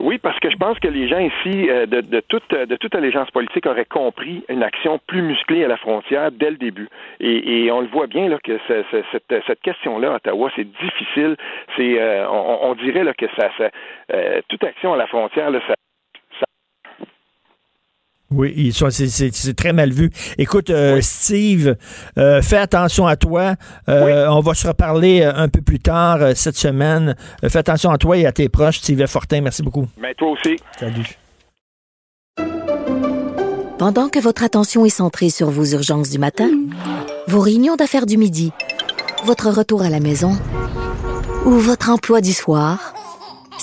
Oui, 0.00 0.18
parce 0.18 0.38
que 0.38 0.48
je 0.48 0.56
pense 0.56 0.78
que 0.78 0.86
les 0.86 1.08
gens 1.08 1.18
ici, 1.18 1.68
euh, 1.68 1.86
de, 1.86 2.00
de, 2.00 2.20
toute, 2.20 2.48
de 2.54 2.76
toute 2.76 2.94
allégeance 2.94 3.30
politique, 3.32 3.66
auraient 3.66 3.84
compris 3.84 4.44
une 4.48 4.62
action 4.62 5.00
plus 5.08 5.22
musclée 5.22 5.64
à 5.64 5.68
la 5.68 5.76
frontière 5.76 6.30
dès 6.30 6.50
le 6.50 6.56
début. 6.56 6.88
Et, 7.18 7.64
et 7.64 7.72
on 7.72 7.80
le 7.80 7.88
voit 7.88 8.06
bien 8.06 8.28
là 8.28 8.38
que 8.42 8.58
ce- 8.68 8.84
ce- 8.92 9.02
cette, 9.10 9.42
cette 9.46 9.60
question-là, 9.60 10.14
Ottawa, 10.14 10.50
c'est 10.54 10.70
difficile. 10.70 11.36
C'est, 11.76 12.00
euh, 12.00 12.28
on, 12.30 12.70
on 12.70 12.74
dirait 12.76 13.02
là 13.02 13.12
que 13.12 13.26
ça, 13.36 13.50
ça 13.58 13.70
euh, 14.14 14.40
toute 14.48 14.62
action 14.62 14.92
à 14.92 14.96
la 14.96 15.08
frontière, 15.08 15.50
là, 15.50 15.60
ça, 15.66 15.74
Oui, 18.30 18.52
ils 18.56 18.74
sont- 18.74 18.90
c'est- 18.90 19.08
c'est 19.08 19.34
c'est 19.34 19.54
très 19.54 19.72
mal 19.72 19.90
vu. 19.90 20.10
Écoute, 20.36 20.68
euh, 20.68 21.00
Steve, 21.00 21.76
euh, 22.18 22.42
fais 22.42 22.58
attention 22.58 23.06
à 23.06 23.16
toi. 23.16 23.54
Euh, 23.88 24.26
On 24.28 24.40
va 24.40 24.52
se 24.52 24.66
reparler 24.68 25.22
un 25.24 25.48
peu 25.48 25.62
plus 25.62 25.78
tard 25.78 26.18
euh, 26.20 26.32
cette 26.34 26.56
semaine. 26.58 27.16
Euh, 27.42 27.48
fais 27.48 27.60
attention 27.60 27.90
à 27.90 27.96
toi 27.96 28.18
et 28.18 28.26
à 28.26 28.32
tes 28.32 28.50
proches. 28.50 28.78
Steve 28.80 29.06
Fortin, 29.06 29.40
merci 29.40 29.62
beaucoup. 29.62 29.86
mais 29.98 30.14
toi 30.14 30.28
aussi. 30.32 30.56
Salut. 30.78 31.16
Pendant 33.78 34.08
que 34.08 34.18
votre 34.18 34.42
attention 34.42 34.84
est 34.84 34.90
centrée 34.90 35.30
sur 35.30 35.50
vos 35.50 35.64
urgences 35.64 36.10
du 36.10 36.18
matin, 36.18 36.50
vos 37.28 37.40
réunions 37.40 37.76
d'affaires 37.76 38.06
du 38.06 38.18
midi, 38.18 38.52
votre 39.24 39.48
retour 39.50 39.82
à 39.82 39.88
la 39.88 40.00
maison 40.00 40.32
ou 41.46 41.52
votre 41.52 41.88
emploi 41.90 42.20
du 42.20 42.32
soir, 42.32 42.92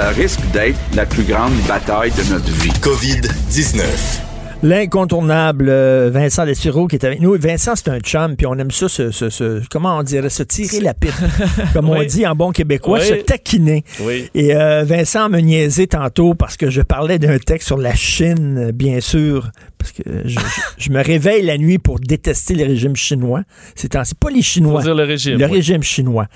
Ça 0.00 0.08
risque 0.12 0.40
d'être 0.54 0.78
la 0.96 1.04
plus 1.04 1.24
grande 1.24 1.52
bataille 1.68 2.10
de 2.12 2.32
notre 2.32 2.50
vie. 2.52 2.70
COVID-19. 2.80 3.82
L'incontournable 4.62 5.66
euh, 5.68 6.08
Vincent 6.10 6.46
Dessureau 6.46 6.86
qui 6.86 6.96
est 6.96 7.04
avec 7.04 7.20
nous. 7.20 7.36
Vincent, 7.38 7.72
c'est 7.76 7.88
un 7.90 7.98
chum, 8.00 8.34
puis 8.34 8.46
on 8.46 8.54
aime 8.54 8.70
ça, 8.70 8.88
ce, 8.88 9.10
ce- 9.10 9.28
ce- 9.28 9.60
comment 9.70 9.98
on 9.98 10.02
dirait, 10.02 10.30
se 10.30 10.42
tirer 10.42 10.80
la 10.80 10.94
pipe, 10.94 11.12
comme 11.74 11.90
on 11.90 12.02
dit 12.02 12.26
en 12.26 12.34
bon 12.34 12.50
québécois, 12.50 12.98
Oui. 13.00 13.06
se 13.08 13.14
taquiner. 13.14 13.84
Oui. 14.00 14.30
Et 14.34 14.54
euh, 14.56 14.84
Vincent 14.84 15.28
me 15.28 15.40
niaisait 15.40 15.88
tantôt 15.88 16.32
parce 16.32 16.56
que 16.56 16.70
je 16.70 16.80
parlais 16.80 17.18
d'un 17.18 17.38
texte 17.38 17.66
sur 17.66 17.76
la 17.76 17.94
Chine, 17.94 18.70
bien 18.72 19.00
sûr, 19.00 19.50
parce 19.80 19.92
que 19.92 20.02
je, 20.26 20.38
je- 20.78 20.90
me 20.90 21.02
réveille 21.02 21.42
la 21.42 21.56
nuit 21.58 21.78
pour 21.78 21.98
détester 21.98 22.54
le 22.54 22.64
régime 22.64 22.94
chinois. 22.94 23.42
C'est 23.74 23.90
pas 23.92 24.30
les 24.30 24.42
Chinois. 24.42 24.80
Faut 24.80 24.84
dire 24.86 24.94
le 24.94 25.04
régime, 25.04 25.38
Le 25.38 25.46
oui. 25.46 25.52
régime 25.52 25.82
chinois. 25.82 26.26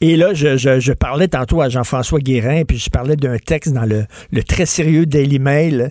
Et 0.00 0.16
là, 0.16 0.32
je, 0.32 0.56
je- 0.56 0.78
je 0.80 0.92
parlais 0.92 1.28
tantôt 1.28 1.60
à 1.60 1.68
Jean-François 1.68 2.20
Guérin, 2.20 2.62
puis 2.64 2.78
je 2.78 2.88
parlais 2.88 3.16
d'un 3.16 3.36
texte 3.38 3.72
dans 3.74 3.84
le, 3.84 4.04
le 4.30 4.42
très 4.42 4.64
sérieux 4.66 5.04
Daily 5.06 5.38
Mail. 5.38 5.90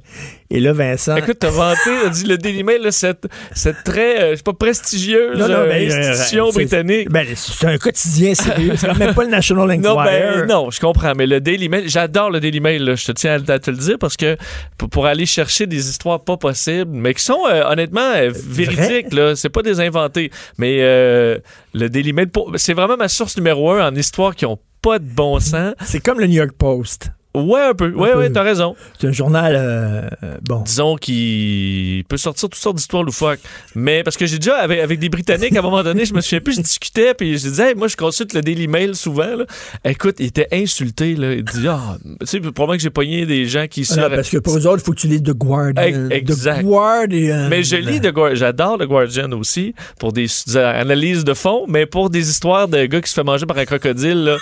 Et 0.50 0.60
là, 0.60 0.72
Vincent. 0.72 1.16
Écoute, 1.16 1.38
t'as 1.40 1.50
vanté, 1.50 1.80
t'as 2.04 2.10
dit 2.10 2.26
le 2.26 2.38
Daily 2.38 2.64
Mail, 2.64 2.88
cette, 2.92 3.26
cette 3.56 3.84
très, 3.84 4.34
euh, 4.34 4.36
pas, 4.46 4.54
prestigieuse 4.54 5.36
Non, 5.40 5.48
non, 5.48 5.54
euh, 5.56 5.68
ben, 5.68 5.90
euh, 5.92 6.12
institution 6.12 6.50
britannique. 6.52 7.10
Ben, 7.10 7.26
c'est 7.36 7.66
un 7.68 7.78
quotidien 7.80 8.36
sérieux. 8.36 8.74
C'est 8.78 8.96
même 8.98 9.16
pas 9.16 9.24
le 9.24 9.30
National 9.32 9.64
Enquirer. 9.72 9.82
Non, 9.84 9.96
ben, 10.04 10.46
non, 10.48 10.70
je 10.70 10.80
comprends, 10.80 11.14
mais 11.18 11.26
le 11.26 11.42
Daily 11.42 11.70
Mail, 11.70 11.86
j'adore 11.90 12.30
le 12.30 12.40
Daily 12.40 12.60
Mail, 12.60 12.84
là, 12.84 12.96
je 12.96 13.06
te 13.06 13.12
tiens 13.14 13.42
à, 13.48 13.52
à 13.54 13.58
te 13.60 13.72
le 13.72 13.78
dire, 13.78 13.98
parce 14.00 14.16
que 14.16 14.38
pour 14.78 15.08
aller 15.08 15.26
chercher 15.26 15.66
des 15.66 15.90
histoires 15.90 16.24
pas 16.24 16.38
possibles, 16.38 16.93
mais 16.94 17.14
qui 17.14 17.24
sont 17.24 17.40
euh, 17.48 17.64
honnêtement 17.66 18.14
euh, 18.16 18.32
véridiques, 18.34 19.14
là, 19.14 19.36
c'est 19.36 19.50
pas 19.50 19.62
des 19.62 19.80
inventés. 19.80 20.32
Mais 20.58 20.78
euh, 20.82 21.40
le 21.74 21.90
Daily 21.90 22.14
Mail, 22.14 22.30
c'est 22.56 22.74
vraiment 22.74 22.98
ma 22.98 23.08
source 23.08 23.36
numéro 23.38 23.72
un 23.72 23.92
en 23.92 23.96
histoires 23.96 24.36
qui 24.36 24.46
ont 24.46 24.60
pas 24.82 25.00
de 25.00 25.06
bon 25.06 25.40
sens. 25.40 25.74
C'est 25.86 26.00
comme 26.00 26.20
le 26.20 26.28
New 26.28 26.36
York 26.36 26.54
Post. 26.58 27.10
Ouais, 27.36 27.62
un 27.62 27.74
peu. 27.74 27.90
Ouais, 27.92 28.10
Un 28.10 28.14
peu. 28.14 28.20
ouais, 28.20 28.30
t'as 28.30 28.44
raison. 28.44 28.76
C'est 29.00 29.08
un 29.08 29.12
journal, 29.12 29.56
euh, 29.56 30.08
euh, 30.24 30.38
bon. 30.44 30.60
Disons 30.62 30.96
qu'il 30.98 32.04
peut 32.06 32.18
sortir 32.18 32.48
toutes 32.50 32.60
sortes 32.62 32.76
d'histoires 32.76 33.02
loufoques. 33.04 33.40
Mais 33.76 34.04
parce 34.04 34.18
que 34.18 34.26
j'ai 34.28 34.38
déjà, 34.38 34.58
avec, 34.58 34.80
avec 34.80 35.00
des 35.00 35.10
Britanniques, 35.10 35.56
à 35.56 35.60
un 35.60 35.64
moment 35.64 35.82
donné, 35.84 36.06
je 36.06 36.14
me 36.14 36.22
souviens 36.22 36.42
plus, 36.42 36.56
je 36.58 36.62
discutais, 36.62 37.14
puis 37.16 37.38
je 37.38 37.48
disais, 37.48 37.70
Hey, 37.70 37.76
moi, 37.76 37.88
je 37.88 37.96
consulte 37.96 38.34
le 38.34 38.42
Daily 38.42 38.68
Mail 38.68 38.96
souvent. 38.96 39.36
là. 39.36 39.46
Écoute, 39.84 40.16
il 40.20 40.28
était 40.28 40.48
insulté. 40.52 41.16
Là. 41.16 41.34
Il 41.34 41.44
dit, 41.44 41.68
ah, 41.68 41.98
tu 42.20 42.26
sais, 42.28 42.40
probablement 42.40 42.74
que 42.78 42.84
j'ai 42.84 42.90
pogné 42.92 43.26
des 43.26 43.46
gens 43.48 43.66
qui 43.68 43.88
Ah 43.92 43.96
non, 43.96 44.10
parce 44.16 44.30
que 44.30 44.38
pour 44.38 44.56
eux 44.58 44.68
autres, 44.68 44.82
il 44.84 44.86
faut 44.86 44.92
que 44.94 45.00
tu 45.00 45.08
lises 45.08 45.24
The 45.24 45.32
Guardian. 45.32 45.82
Ex- 45.82 45.98
exact. 46.12 46.62
The 46.62 46.66
Guardian. 46.66 47.48
Mais 47.50 47.64
je 47.64 47.78
lis 47.78 48.00
The 48.00 48.12
Guardian. 48.12 48.36
J'adore 48.36 48.78
The 48.78 48.84
Guardian 48.86 49.32
aussi 49.32 49.74
pour 50.00 50.14
des, 50.14 50.28
des 50.48 50.58
analyses 50.58 51.24
de 51.24 51.34
fond, 51.34 51.66
mais 51.68 51.86
pour 51.88 52.10
des 52.12 52.30
histoires 52.30 52.68
de 52.68 52.86
gars 52.86 53.02
qui 53.02 53.10
se 53.10 53.16
fait 53.16 53.24
manger 53.24 53.46
par 53.48 53.58
un 53.58 53.66
crocodile, 53.66 54.24
là, 54.24 54.38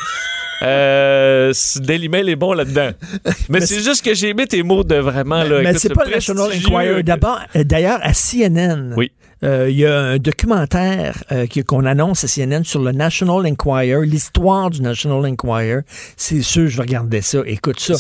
euh, 0.64 1.54
Daily 1.78 2.10
Mail 2.10 2.30
est 2.30 2.36
bon 2.36 2.54
là-dedans. 2.54 2.92
Mais, 3.50 3.62
c'est 3.62 3.82
juste 3.82 4.04
que 4.06 4.14
j'ai 4.14 4.30
aimé 4.30 4.48
tes 4.48 4.64
mots 4.64 4.84
de 4.84 4.96
vraiment. 4.96 5.44
Là, 5.44 5.62
Mais 5.64 5.74
c'est 5.74 5.90
ce 5.90 5.94
pas 5.94 6.06
le 6.06 6.12
National 6.12 6.52
Enquirer. 6.52 7.04
D'abord, 7.04 7.40
euh, 7.56 7.64
d'ailleurs, 7.64 8.00
à 8.04 8.14
CNN, 8.14 8.94
Oui. 8.96 9.12
euh, 9.44 9.68
il 9.70 9.78
y 9.78 9.86
a 9.86 9.98
un 10.00 10.18
documentaire 10.18 11.24
euh, 11.32 11.46
qu'on 11.66 11.86
annonce 11.86 12.24
à 12.24 12.28
CNN 12.28 12.64
sur 12.64 12.82
le 12.82 12.92
National 12.92 13.46
Enquirer, 13.48 14.06
l'histoire 14.06 14.70
du 14.70 14.82
National 14.82 15.26
Enquirer. 15.26 15.82
C'est 16.16 16.42
sûr, 16.42 16.68
je 16.68 16.80
regarder 16.80 17.22
ça. 17.22 17.40
Écoute 17.46 17.80
ça. 17.80 17.96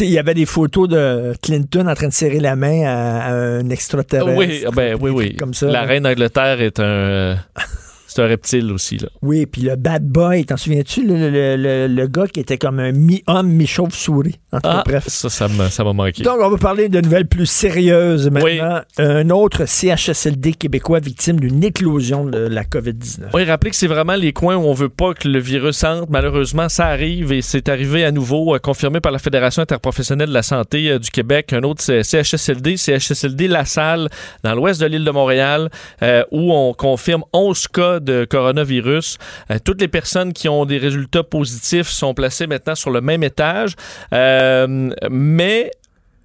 Il 0.00 0.10
y 0.10 0.18
avait 0.18 0.34
des 0.34 0.46
photos 0.46 0.88
de 0.88 1.34
Clinton 1.42 1.86
en 1.86 1.94
train 1.94 2.08
de 2.08 2.12
serrer 2.14 2.40
la 2.40 2.56
main 2.56 2.82
à, 2.86 3.26
à 3.26 3.32
un 3.32 3.68
extraterrestre. 3.70 4.38
Oui, 4.38 4.64
ah 4.66 4.70
ben, 4.74 4.96
oui, 5.00 5.10
oui. 5.10 5.36
Comme 5.36 5.54
ça, 5.54 5.66
La 5.66 5.82
reine 5.82 6.04
d'Angleterre 6.04 6.60
est 6.60 6.80
un. 6.80 7.36
c'est 8.16 8.22
un 8.22 8.26
reptile 8.28 8.72
aussi, 8.72 8.96
là. 8.98 9.08
Oui, 9.22 9.46
puis 9.46 9.62
le 9.62 9.76
bad 9.76 10.04
boy, 10.06 10.44
t'en 10.44 10.56
souviens-tu, 10.56 11.06
le, 11.06 11.30
le- 11.30 11.56
le- 11.56 11.86
le 11.86 12.06
gars 12.06 12.26
qui 12.26 12.40
était 12.40 12.58
comme 12.58 12.78
un 12.80 12.92
mi-homme, 12.92 13.48
mi-chauve-souris? 13.48 14.36
En 14.52 14.56
tout 14.60 14.62
cas, 14.68 14.76
Ah, 14.78 14.82
bref. 14.86 15.04
ça, 15.08 15.28
ça 15.28 15.48
m'a 15.48 15.68
ça 15.70 15.84
m'a 15.84 15.92
manqué. 15.92 16.22
Donc, 16.22 16.38
on 16.40 16.48
va 16.50 16.56
parler 16.56 16.88
de 16.88 17.00
nouvelles 17.00 17.26
plus 17.28 17.46
sérieuses 17.46 18.30
maintenant. 18.30 18.80
Un 18.98 19.30
autre 19.30 19.66
CHSLD 19.66 20.54
québécois 20.54 21.00
victime 21.00 21.38
d'une 21.40 21.62
éclosion 21.62 22.24
de 22.24 22.38
la 22.38 22.64
COVID-19. 22.64 23.30
Oui, 23.34 23.44
rappelez 23.44 23.70
que 23.70 23.76
c'est 23.76 23.86
vraiment 23.86 24.14
les 24.16 24.32
coins 24.32 24.56
où 24.56 24.64
on 24.64 24.72
veut 24.72 24.88
pas 24.88 25.14
que 25.14 25.28
le 25.28 25.38
virus 25.38 25.84
entre. 25.84 26.10
Malheureusement, 26.10 26.68
ça 26.68 26.86
arrive 26.86 27.32
et 27.32 27.42
c'est 27.42 27.68
arrivé 27.68 28.04
à 28.04 28.12
nouveau, 28.12 28.54
euh, 28.54 28.58
confirmé 28.58 29.00
par 29.00 29.12
la 29.12 29.18
Fédération 29.18 29.62
interprofessionnelle 29.62 30.28
de 30.28 30.34
la 30.34 30.42
santé 30.42 30.90
euh, 30.90 30.98
du 30.98 31.10
Québec. 31.10 31.52
Un 31.52 31.62
autre 31.62 31.82
CHSLD, 31.82 32.76
CHSLD 32.76 33.48
La 33.48 33.64
Salle, 33.64 34.08
dans 34.42 34.54
l'ouest 34.54 34.80
de 34.80 34.86
l'île 34.86 35.04
de 35.04 35.10
Montréal, 35.10 35.68
euh, 36.02 36.22
où 36.30 36.52
on 36.52 36.72
confirme 36.72 37.24
11 37.32 37.68
cas 37.68 38.00
de 38.06 38.24
coronavirus. 38.24 39.18
Euh, 39.50 39.58
toutes 39.62 39.80
les 39.82 39.88
personnes 39.88 40.32
qui 40.32 40.48
ont 40.48 40.64
des 40.64 40.78
résultats 40.78 41.22
positifs 41.22 41.88
sont 41.88 42.14
placées 42.14 42.46
maintenant 42.46 42.74
sur 42.74 42.90
le 42.90 43.02
même 43.02 43.22
étage. 43.22 43.74
Euh, 44.14 44.90
mais 45.10 45.70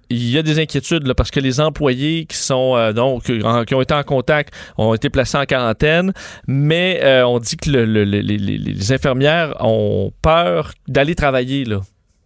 il 0.08 0.30
y 0.30 0.36
a 0.38 0.42
des 0.42 0.58
inquiétudes 0.58 1.12
parce 1.14 1.30
que 1.30 1.40
les 1.40 1.58
employés 1.60 2.26
qui 2.26 2.36
sont 2.36 2.76
euh, 2.76 2.92
donc 2.92 3.24
qui 3.24 3.74
ont 3.74 3.80
été 3.82 3.94
en 3.94 4.02
contact 4.02 4.52
ont 4.76 4.94
été 4.94 5.08
placés 5.10 5.38
en 5.38 5.44
quarantaine, 5.44 6.12
mais 6.46 7.00
on 7.24 7.38
dit 7.38 7.56
que 7.56 7.70
le- 7.70 7.84
le- 7.86 8.04
le- 8.04 8.20
les, 8.20 8.36
les- 8.38 8.58
les 8.58 8.92
infirmières 8.92 9.54
ont 9.60 10.12
peur 10.22 10.72
d'aller 10.88 11.14
travailler 11.14 11.64
là. 11.64 11.80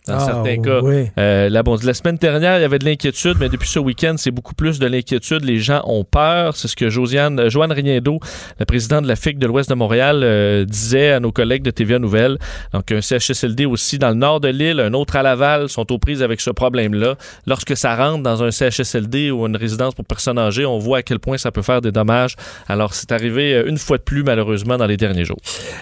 Dans 0.07 0.15
Ah, 0.15 0.21
certains 0.21 0.59
cas. 0.63 0.81
oui. 0.83 1.07
Euh, 1.19 1.49
là, 1.49 1.63
bon, 1.63 1.77
la 1.83 1.95
semaine 1.95 2.17
dernière, 2.17 2.59
il 2.59 2.63
y 2.63 2.65
avait 2.65 2.79
de 2.79 2.85
l'inquiétude, 2.85 3.37
mais 3.41 3.49
depuis 3.49 3.69
ce 3.69 3.79
week-end, 3.81 4.15
c'est 4.19 4.31
beaucoup 4.31 4.55
plus 4.55 4.79
de 4.79 4.87
l'inquiétude. 4.87 5.45
Les 5.45 5.59
gens 5.59 5.83
ont 5.87 6.05
peur. 6.05 6.55
C'est 6.57 6.69
ce 6.69 6.77
que 6.77 6.89
Josiane, 6.91 7.41
euh, 7.41 7.51
Joanne 7.51 7.73
Riendo, 7.73 8.21
la 8.61 8.67
présidente 8.67 9.03
de 9.03 9.09
la 9.09 9.17
FIC 9.17 9.39
de 9.39 9.47
l'Ouest 9.49 9.69
de 9.69 9.75
Montréal, 9.75 10.21
euh, 10.23 10.65
disait 10.65 11.11
à 11.11 11.19
nos 11.21 11.33
collègues 11.33 11.63
de 11.65 11.73
TVA 11.73 11.99
Nouvelles. 11.99 12.39
Donc, 12.73 12.93
un 12.93 13.01
CHSLD 13.01 13.67
aussi 13.67 13.99
dans 13.99 14.11
le 14.11 14.15
nord 14.15 14.39
de 14.41 14.49
l'île, 14.49 14.79
un 14.79 14.93
autre 14.93 15.17
à 15.17 15.23
Laval, 15.25 15.69
sont 15.69 15.91
aux 15.91 15.99
prises 15.99 16.23
avec 16.23 16.41
ce 16.41 16.51
problème-là. 16.51 17.17
Lorsque 17.49 17.77
ça 17.77 17.97
rentre 17.97 18.23
dans 18.23 18.45
un 18.45 18.53
CHSLD 18.53 19.33
ou 19.33 19.45
une 19.47 19.57
résidence 19.57 19.95
pour 19.95 20.05
personnes 20.05 20.39
âgées, 20.39 20.67
on 20.67 20.79
voit 20.79 20.99
à 20.99 21.03
quel 21.03 21.19
point 21.19 21.37
ça 21.39 21.51
peut 21.51 21.63
faire 21.63 21.81
des 21.81 21.91
dommages. 21.91 22.37
Alors, 22.69 22.95
c'est 22.95 23.11
arrivé 23.11 23.55
euh, 23.55 23.65
une 23.69 23.79
fois 23.79 23.99
de 23.99 24.03
plus, 24.05 24.23
malheureusement, 24.23 24.77
dans 24.77 24.87
les 24.87 24.97
derniers 24.97 25.25
jours. 25.25 25.39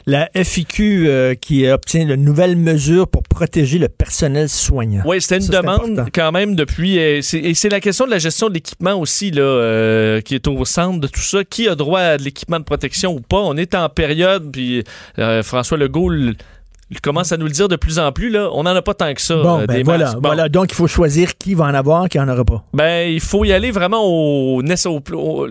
La 0.07 0.31
FIQ 0.35 1.09
euh, 1.09 1.35
qui 1.35 1.69
obtient 1.69 2.07
de 2.07 2.17
nouvelles 2.17 2.57
mesures 2.57 3.07
pour 3.09 3.23
protéger 3.23 3.79
le 3.79 3.89
personnel 3.89 4.14
soignant. 4.49 5.03
Oui, 5.05 5.21
c'était 5.21 5.37
une 5.37 5.43
Ça, 5.43 5.61
demande 5.63 6.09
quand 6.15 6.33
même 6.33 6.55
depuis. 6.55 6.99
euh, 6.99 7.21
et 7.33 7.55
c'est 7.55 7.69
la 7.69 7.81
question 7.81 8.07
de 8.07 8.11
la 8.11 8.19
gestion 8.19 8.49
de 8.49 8.55
l'équipement 8.55 8.95
aussi 8.95 9.31
là, 9.31 9.43
euh, 9.43 10.21
qui 10.21 10.35
est 10.35 10.47
au 10.49 10.65
centre 10.65 11.01
de 11.01 11.07
tout 11.07 11.21
ça. 11.21 11.45
Qui 11.45 11.69
a 11.69 11.75
droit 11.75 12.01
à 12.01 12.17
de 12.17 12.23
l'équipement 12.23 12.59
de 12.59 12.65
protection 12.65 13.15
ou 13.15 13.21
pas? 13.21 13.41
On 13.41 13.57
est 13.57 13.75
en 13.75 13.89
période, 13.89 14.51
puis 14.53 14.85
euh, 15.19 15.43
François 15.43 15.77
Legault 15.77 16.11
il 16.91 17.01
commence 17.01 17.33
à 17.33 17.37
nous 17.37 17.47
le 17.47 17.53
dire 17.53 17.69
de 17.69 17.77
plus 17.77 17.99
en 17.99 18.13
plus. 18.13 18.31
Là, 18.31 18.49
on 18.53 18.63
n'en 18.65 18.75
a 18.75 18.83
pas 18.83 18.95
tant 18.95 19.13
que 19.15 19.21
ça. 19.21 19.37
Bon, 19.37 19.61
euh, 19.61 19.67
ben 19.67 19.77
des 19.77 19.83
voilà. 19.83 20.13
Bon. 20.15 20.21
voilà. 20.23 20.49
Donc, 20.49 20.71
il 20.71 20.75
faut 20.75 20.87
choisir 20.87 21.37
qui 21.37 21.55
va 21.55 21.65
en 21.65 21.75
avoir, 21.75 22.09
qui 22.09 22.19
en 22.21 22.29
aura 22.29 22.45
pas. 22.45 22.63
Ben, 22.73 23.09
il 23.11 23.21
faut 23.21 23.45
y 23.45 23.53
aller 23.53 23.71
vraiment 23.71 24.03
au, 24.05 24.61
au, 24.63 25.03
au- 25.15 25.49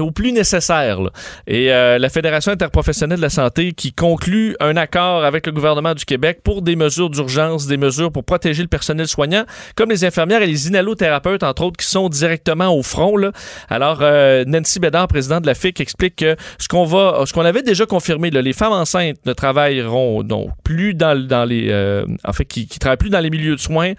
au 0.00 0.10
plus 0.10 0.32
nécessaire. 0.32 1.00
là. 1.00 1.10
Et 1.46 1.72
euh, 1.72 1.98
la 1.98 2.08
Fédération 2.08 2.52
interprofessionnelle 2.52 3.16
de 3.18 3.22
la 3.22 3.30
santé 3.30 3.72
qui 3.72 3.92
conclut 3.92 4.56
un 4.60 4.76
accord 4.76 5.24
avec 5.24 5.46
le 5.46 5.52
gouvernement 5.52 5.94
du 5.94 6.04
Québec 6.04 6.40
pour 6.44 6.62
des 6.62 6.76
mesures 6.76 7.10
d'urgence, 7.10 7.66
des 7.66 7.76
mesures 7.76 8.12
pour 8.12 8.24
protéger 8.24 8.62
le 8.62 8.68
personnel 8.68 9.08
soignant, 9.08 9.44
comme 9.76 9.90
les 9.90 10.04
infirmières 10.04 10.42
et 10.42 10.46
les 10.46 10.68
inhalothérapeutes, 10.68 11.42
entre 11.42 11.62
autres, 11.64 11.76
qui 11.78 11.86
sont 11.86 12.08
directement 12.08 12.68
au 12.76 12.82
front. 12.82 13.16
Là. 13.16 13.32
Alors, 13.68 13.98
euh, 14.02 14.44
Nancy 14.46 14.78
Bédard, 14.80 15.08
présidente 15.08 15.42
de 15.42 15.46
la 15.46 15.54
FIC, 15.54 15.80
explique 15.80 16.16
que 16.16 16.36
ce 16.58 16.68
qu'on 16.68 16.84
va, 16.84 17.22
ce 17.26 17.32
qu'on 17.32 17.44
avait 17.44 17.62
déjà 17.62 17.86
confirmé, 17.86 18.30
là, 18.30 18.42
les 18.42 18.52
femmes 18.52 18.72
enceintes 18.72 19.16
ne 19.26 19.32
travailleront 19.32 20.22
donc 20.22 20.50
plus 20.66 20.94
dans, 20.94 21.16
dans 21.28 21.44
les, 21.44 21.68
euh, 21.70 22.04
en 22.24 22.32
fait, 22.32 22.44
qui, 22.44 22.66
qui 22.66 22.80
travaillent 22.80 22.96
plus 22.96 23.08
dans 23.08 23.20
les 23.20 23.30
milieux 23.30 23.54
de 23.54 23.60
soins. 23.60 23.92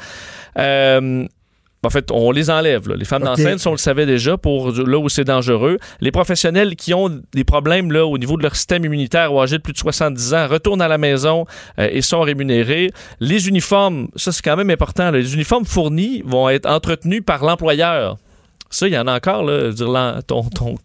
Euh, 0.59 1.25
en 1.85 1.89
fait, 1.89 2.11
on 2.11 2.31
les 2.31 2.49
enlève. 2.49 2.89
là. 2.89 2.95
Les 2.97 3.05
femmes 3.05 3.23
d'enceinte, 3.23 3.65
on 3.65 3.71
le 3.71 3.77
savait 3.77 4.05
déjà, 4.05 4.37
pour 4.37 4.73
là 4.73 4.97
où 4.97 5.07
c'est 5.07 5.23
dangereux. 5.23 5.77
Les 6.01 6.11
professionnels 6.11 6.75
qui 6.75 6.93
ont 6.93 7.21
des 7.33 7.45
problèmes 7.45 7.93
là, 7.93 8.05
au 8.05 8.17
niveau 8.17 8.35
de 8.35 8.43
leur 8.43 8.57
système 8.57 8.83
immunitaire 8.83 9.33
ou 9.33 9.39
âgés 9.39 9.57
de 9.57 9.61
plus 9.61 9.71
de 9.71 9.77
70 9.77 10.33
ans 10.33 10.47
retournent 10.49 10.81
à 10.81 10.89
la 10.89 10.97
maison 10.97 11.45
euh, 11.79 11.87
et 11.89 12.01
sont 12.01 12.19
rémunérés. 12.19 12.91
Les 13.21 13.47
uniformes, 13.47 14.09
ça 14.17 14.33
c'est 14.33 14.43
quand 14.43 14.57
même 14.57 14.69
important. 14.69 15.05
là. 15.05 15.19
Les 15.19 15.33
uniformes 15.35 15.63
fournis 15.63 16.21
vont 16.25 16.49
être 16.49 16.65
entretenus 16.65 17.23
par 17.25 17.45
l'employeur. 17.45 18.17
Ça, 18.69 18.87
il 18.89 18.93
y 18.93 18.97
en 18.97 19.07
a 19.07 19.15
encore. 19.15 19.43
Là, 19.43 19.71
dire, 19.71 19.87
ton, 20.27 20.43
ton, 20.43 20.75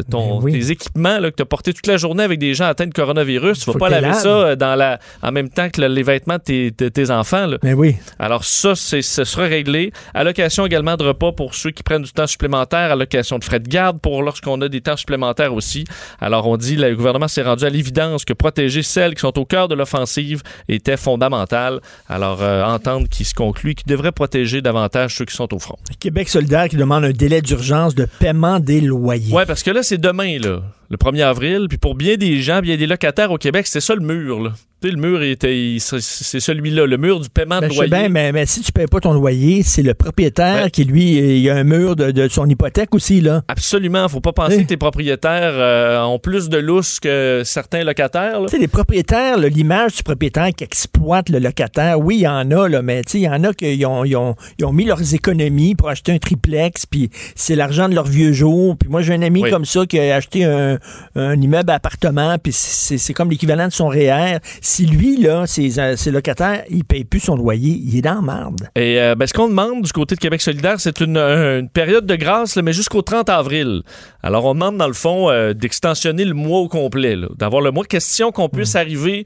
ton- 0.00 0.38
Ben 0.38 0.44
oui. 0.44 0.52
tes 0.52 0.70
équipements 0.70 1.18
là, 1.18 1.30
que 1.30 1.36
tu 1.36 1.42
as 1.42 1.46
portés 1.46 1.72
toute 1.74 1.86
la 1.86 1.96
journée 1.98 2.22
avec 2.22 2.38
des 2.38 2.54
gens 2.54 2.64
atteints 2.66 2.86
de 2.86 2.94
coronavirus, 2.94 3.58
tu 3.60 3.64
vas 3.66 3.72
Faut 3.74 3.78
pas 3.78 3.90
laver 3.90 4.14
ça 4.14 4.28
euh, 4.28 4.56
dans 4.56 4.74
la, 4.74 4.98
en 5.22 5.32
même 5.32 5.48
temps 5.50 5.68
que 5.68 5.80
le- 5.82 5.88
les 5.88 6.02
vêtements 6.02 6.36
de 6.38 6.42
tes, 6.42 6.70
de 6.70 6.88
tes 6.88 7.10
enfants. 7.10 7.46
Là. 7.46 7.58
Mais 7.62 7.74
oui. 7.74 7.96
Alors 8.18 8.44
ça, 8.44 8.74
c'est, 8.74 9.02
ce 9.02 9.24
sera 9.24 9.44
réglé. 9.44 9.92
Allocation 10.14 10.64
également 10.64 10.96
de 10.96 11.04
repas 11.04 11.32
pour 11.32 11.54
ceux 11.54 11.70
qui 11.70 11.82
prennent 11.82 12.02
du 12.02 12.12
temps 12.12 12.26
supplémentaire. 12.26 12.90
Allocation 12.92 13.38
de 13.38 13.44
frais 13.44 13.60
de 13.60 13.68
garde 13.68 14.00
pour 14.00 14.22
lorsqu'on 14.22 14.60
a 14.62 14.68
des 14.68 14.80
temps 14.80 14.96
supplémentaires 14.96 15.52
aussi. 15.52 15.84
Alors 16.20 16.46
on 16.46 16.56
dit, 16.56 16.76
le 16.76 16.94
gouvernement 16.94 17.28
s'est 17.28 17.42
rendu 17.42 17.64
à 17.64 17.70
l'évidence 17.70 18.24
que 18.24 18.32
protéger 18.32 18.82
celles 18.82 19.14
qui 19.14 19.20
sont 19.20 19.38
au 19.38 19.44
cœur 19.44 19.68
de 19.68 19.74
l'offensive 19.74 20.42
était 20.68 20.96
fondamental. 20.96 21.80
Alors 22.08 22.38
euh, 22.42 22.62
entendre 22.64 23.08
qui 23.08 23.24
se 23.24 23.34
conclut, 23.34 23.74
qui 23.74 23.84
devrait 23.84 24.12
protéger 24.12 24.62
davantage 24.62 25.14
ceux 25.16 25.24
qui 25.24 25.34
sont 25.34 25.52
au 25.54 25.58
front. 25.58 25.76
Québec 26.00 26.28
solidaire 26.28 26.68
qui 26.68 26.76
demande 26.76 27.04
un 27.04 27.10
délai 27.12 27.42
d'urgence 27.42 27.94
de 27.94 28.06
paiement 28.18 28.58
des 28.60 28.80
loyers. 28.80 29.32
Ouais, 29.32 29.46
parce 29.46 29.62
que 29.62 29.70
là, 29.70 29.81
c'est 29.82 29.98
demain, 29.98 30.38
là. 30.38 30.60
Le 30.92 30.98
1er 30.98 31.22
avril. 31.24 31.66
Puis 31.68 31.78
pour 31.78 31.94
bien 31.94 32.16
des 32.16 32.40
gens, 32.42 32.60
bien 32.60 32.76
des 32.76 32.86
locataires 32.86 33.32
au 33.32 33.38
Québec, 33.38 33.66
c'était 33.66 33.80
ça 33.80 33.94
le 33.94 34.02
mur. 34.02 34.40
Là. 34.40 34.52
Tu 34.82 34.88
sais, 34.88 34.94
le 34.96 35.00
mur, 35.00 35.22
était, 35.22 35.76
c'est 35.78 36.00
c'est 36.00 36.40
celui-là, 36.40 36.86
le 36.86 36.96
mur 36.96 37.20
du 37.20 37.28
paiement 37.30 37.60
Ben, 37.60 37.68
de 37.68 37.72
je 37.72 37.78
sais 37.78 37.86
loyer. 37.86 38.02
bien, 38.02 38.08
mais, 38.08 38.32
mais 38.32 38.46
si 38.46 38.62
tu 38.62 38.72
payes 38.72 38.88
pas 38.88 38.98
ton 38.98 39.12
loyer, 39.12 39.62
c'est 39.62 39.82
le 39.82 39.94
propriétaire 39.94 40.64
Ouais. 40.64 40.70
qui, 40.70 40.82
lui, 40.84 41.18
il 41.18 41.38
y 41.38 41.48
a 41.50 41.54
un 41.54 41.62
mur 41.62 41.94
de, 41.94 42.10
de 42.10 42.26
son 42.28 42.48
hypothèque 42.48 42.92
aussi, 42.92 43.20
là. 43.20 43.42
Absolument. 43.46 44.08
Faut 44.08 44.20
pas 44.20 44.32
penser 44.32 44.56
Eh. 44.60 44.64
que 44.64 44.70
les 44.70 44.76
propriétaires 44.76 45.52
euh, 45.54 46.02
ont 46.02 46.18
plus 46.18 46.48
de 46.48 46.58
lousse 46.58 46.98
que 46.98 47.42
certains 47.44 47.84
locataires. 47.84 48.40
Tu 48.46 48.48
sais, 48.48 48.58
les 48.58 48.66
propriétaires, 48.66 49.38
l'image 49.38 49.94
du 49.96 50.02
propriétaire 50.02 50.48
qui 50.52 50.64
exploite 50.64 51.28
le 51.28 51.38
locataire, 51.38 52.00
oui, 52.00 52.16
il 52.16 52.22
y 52.22 52.28
en 52.28 52.50
a, 52.50 52.68
là, 52.68 52.82
mais 52.82 53.02
il 53.14 53.20
y 53.20 53.28
en 53.28 53.44
a 53.44 53.52
qui 53.54 53.86
ont, 53.86 54.04
ils 54.04 54.16
ont, 54.16 54.34
ils 54.58 54.64
ont 54.64 54.72
mis 54.72 54.84
leurs 54.84 55.14
économies 55.14 55.76
pour 55.76 55.90
acheter 55.90 56.10
un 56.10 56.18
triplex, 56.18 56.86
puis 56.86 57.08
c'est 57.36 57.54
l'argent 57.54 57.88
de 57.88 57.94
leur 57.94 58.06
vieux 58.06 58.32
jour. 58.32 58.76
Puis 58.76 58.88
moi, 58.88 59.00
j'ai 59.02 59.14
un 59.14 59.22
ami 59.22 59.42
Oui. 59.44 59.50
comme 59.50 59.64
ça 59.64 59.86
qui 59.86 60.00
a 60.00 60.16
acheté 60.16 60.44
un, 60.44 60.78
un 61.14 61.40
immeuble 61.40 61.70
à 61.70 61.74
appartement, 61.74 62.36
puis 62.38 62.52
c'est 62.52 63.14
comme 63.14 63.30
l'équivalent 63.30 63.66
de 63.66 63.72
son 63.72 63.88
REER. 63.88 64.38
Si 64.60 64.86
lui, 64.86 65.16
là, 65.16 65.46
ses, 65.46 65.78
euh, 65.78 65.96
ses 65.96 66.10
locataires, 66.10 66.62
il 66.70 66.84
paye 66.84 67.04
plus 67.04 67.20
son 67.20 67.36
loyer, 67.36 67.80
il 67.84 67.96
est 67.98 68.02
dans 68.02 68.14
la 68.14 68.20
marde. 68.20 68.68
Et 68.76 69.00
euh, 69.00 69.14
ben, 69.14 69.26
ce 69.26 69.32
qu'on 69.32 69.48
demande 69.48 69.82
du 69.82 69.92
côté 69.92 70.14
de 70.14 70.20
Québec 70.20 70.40
solidaire, 70.40 70.76
c'est 70.78 71.00
une, 71.00 71.16
une 71.16 71.68
période 71.68 72.06
de 72.06 72.16
grâce, 72.16 72.56
là, 72.56 72.62
mais 72.62 72.72
jusqu'au 72.72 73.02
30 73.02 73.28
avril. 73.28 73.82
Alors, 74.22 74.44
on 74.44 74.54
demande, 74.54 74.78
dans 74.78 74.86
le 74.86 74.92
fond, 74.92 75.30
euh, 75.30 75.52
d'extensionner 75.52 76.24
le 76.24 76.34
mois 76.34 76.60
au 76.60 76.68
complet, 76.68 77.16
d'avoir 77.36 77.62
le 77.62 77.70
mois. 77.70 77.84
Question 77.84 78.32
qu'on 78.32 78.48
puisse 78.48 78.76
arriver 78.76 79.24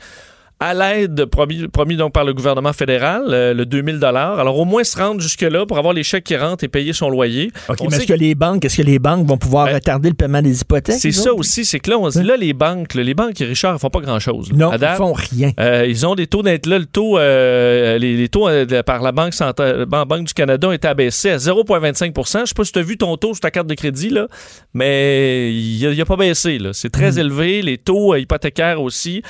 à 0.59 0.73
l'aide 0.73 1.27
promis, 1.27 1.69
promis 1.69 1.97
donc 1.97 2.13
par 2.15 2.25
le 2.25 2.33
gouvernement 2.33 2.73
fédéral, 2.73 3.25
euh, 3.29 3.53
le 3.53 3.67
2000 3.67 4.03
Alors, 4.03 4.59
au 4.59 4.65
moins 4.65 4.85
se 4.85 4.97
rendre 4.97 5.21
jusque-là 5.21 5.67
pour 5.67 5.77
avoir 5.77 5.93
les 5.93 6.03
chèques 6.03 6.25
qui 6.25 6.37
rentrent 6.37 6.65
et 6.65 6.69
payer 6.69 6.95
son 6.95 7.11
loyer. 7.11 7.51
OK, 7.69 7.77
On 7.81 7.89
mais 7.91 7.97
est-ce 7.99 8.07
que 8.07 8.15
les 8.15 8.35
banques, 8.35 8.65
est-ce 8.65 8.79
que 8.79 8.83
les 8.83 8.99
banques 8.99 9.27
vont 9.27 9.37
pouvoir 9.37 9.67
Ben, 9.67 9.75
retarder 9.75 10.09
le 10.09 10.15
paiement 10.15 10.41
des 10.41 10.63
hypothèques? 10.63 10.97
C'est 10.99 11.13
ça 11.13 11.31
autres? 11.31 11.41
aussi, 11.41 11.67
c'est 11.67 11.79
que 11.79 11.91
là, 11.91 11.99
on 11.99 12.11
se 12.11 12.21
dit, 12.21 12.27
là, 12.27 12.39
les 12.39 12.55
banques, 12.55 12.95
là, 12.95 13.03
les 13.03 13.13
banques, 13.13 13.37
Richard, 13.39 13.77
ils 13.77 13.79
font 13.79 13.91
pas 13.91 14.01
grand-chose. 14.01 14.51
Non, 14.55 14.71
À 14.71 14.77
ils 14.77 14.97
font 14.97 15.13
rien. 15.13 15.53
euh, 15.61 15.85
ils 15.87 16.07
ont 16.07 16.15
des 16.15 16.27
taux 16.27 16.43
d'intérêt. 16.43 16.77
Là, 16.77 16.79
le 16.79 16.87
taux, 16.87 17.19
euh, 17.19 17.99
les, 17.99 18.17
les 18.17 18.29
taux 18.31 18.49
euh, 18.49 18.83
par 18.83 19.03
la 19.03 19.13
Banque, 19.13 19.35
Banque 20.09 20.25
du 20.25 20.33
Canada 20.33 20.69
ont 20.69 20.73
été 20.73 20.89
abaissés 20.89 21.31
à 21.33 21.37
0,25% 21.37 22.41
Je 22.41 22.45
sais 22.47 22.55
pas 22.55 22.65
si 22.65 22.73
tu 22.73 22.79
as 22.79 22.83
vu 22.83 22.97
ton 22.97 23.15
taux 23.19 23.35
sur 23.35 23.41
ta 23.41 23.51
carte 23.51 23.67
de 23.67 23.75
crédit, 23.75 24.09
là, 24.09 24.27
mais 24.73 25.53
il 25.55 25.95
n'a 25.97 26.05
pas 26.07 26.17
baissé. 26.17 26.59
là. 26.59 26.71
C'est 26.73 26.91
très 26.91 27.19
élevé. 27.19 27.61
Les 27.61 27.77
taux 27.77 28.15
hypothécaires 28.15 28.81
aussi. 28.81 29.23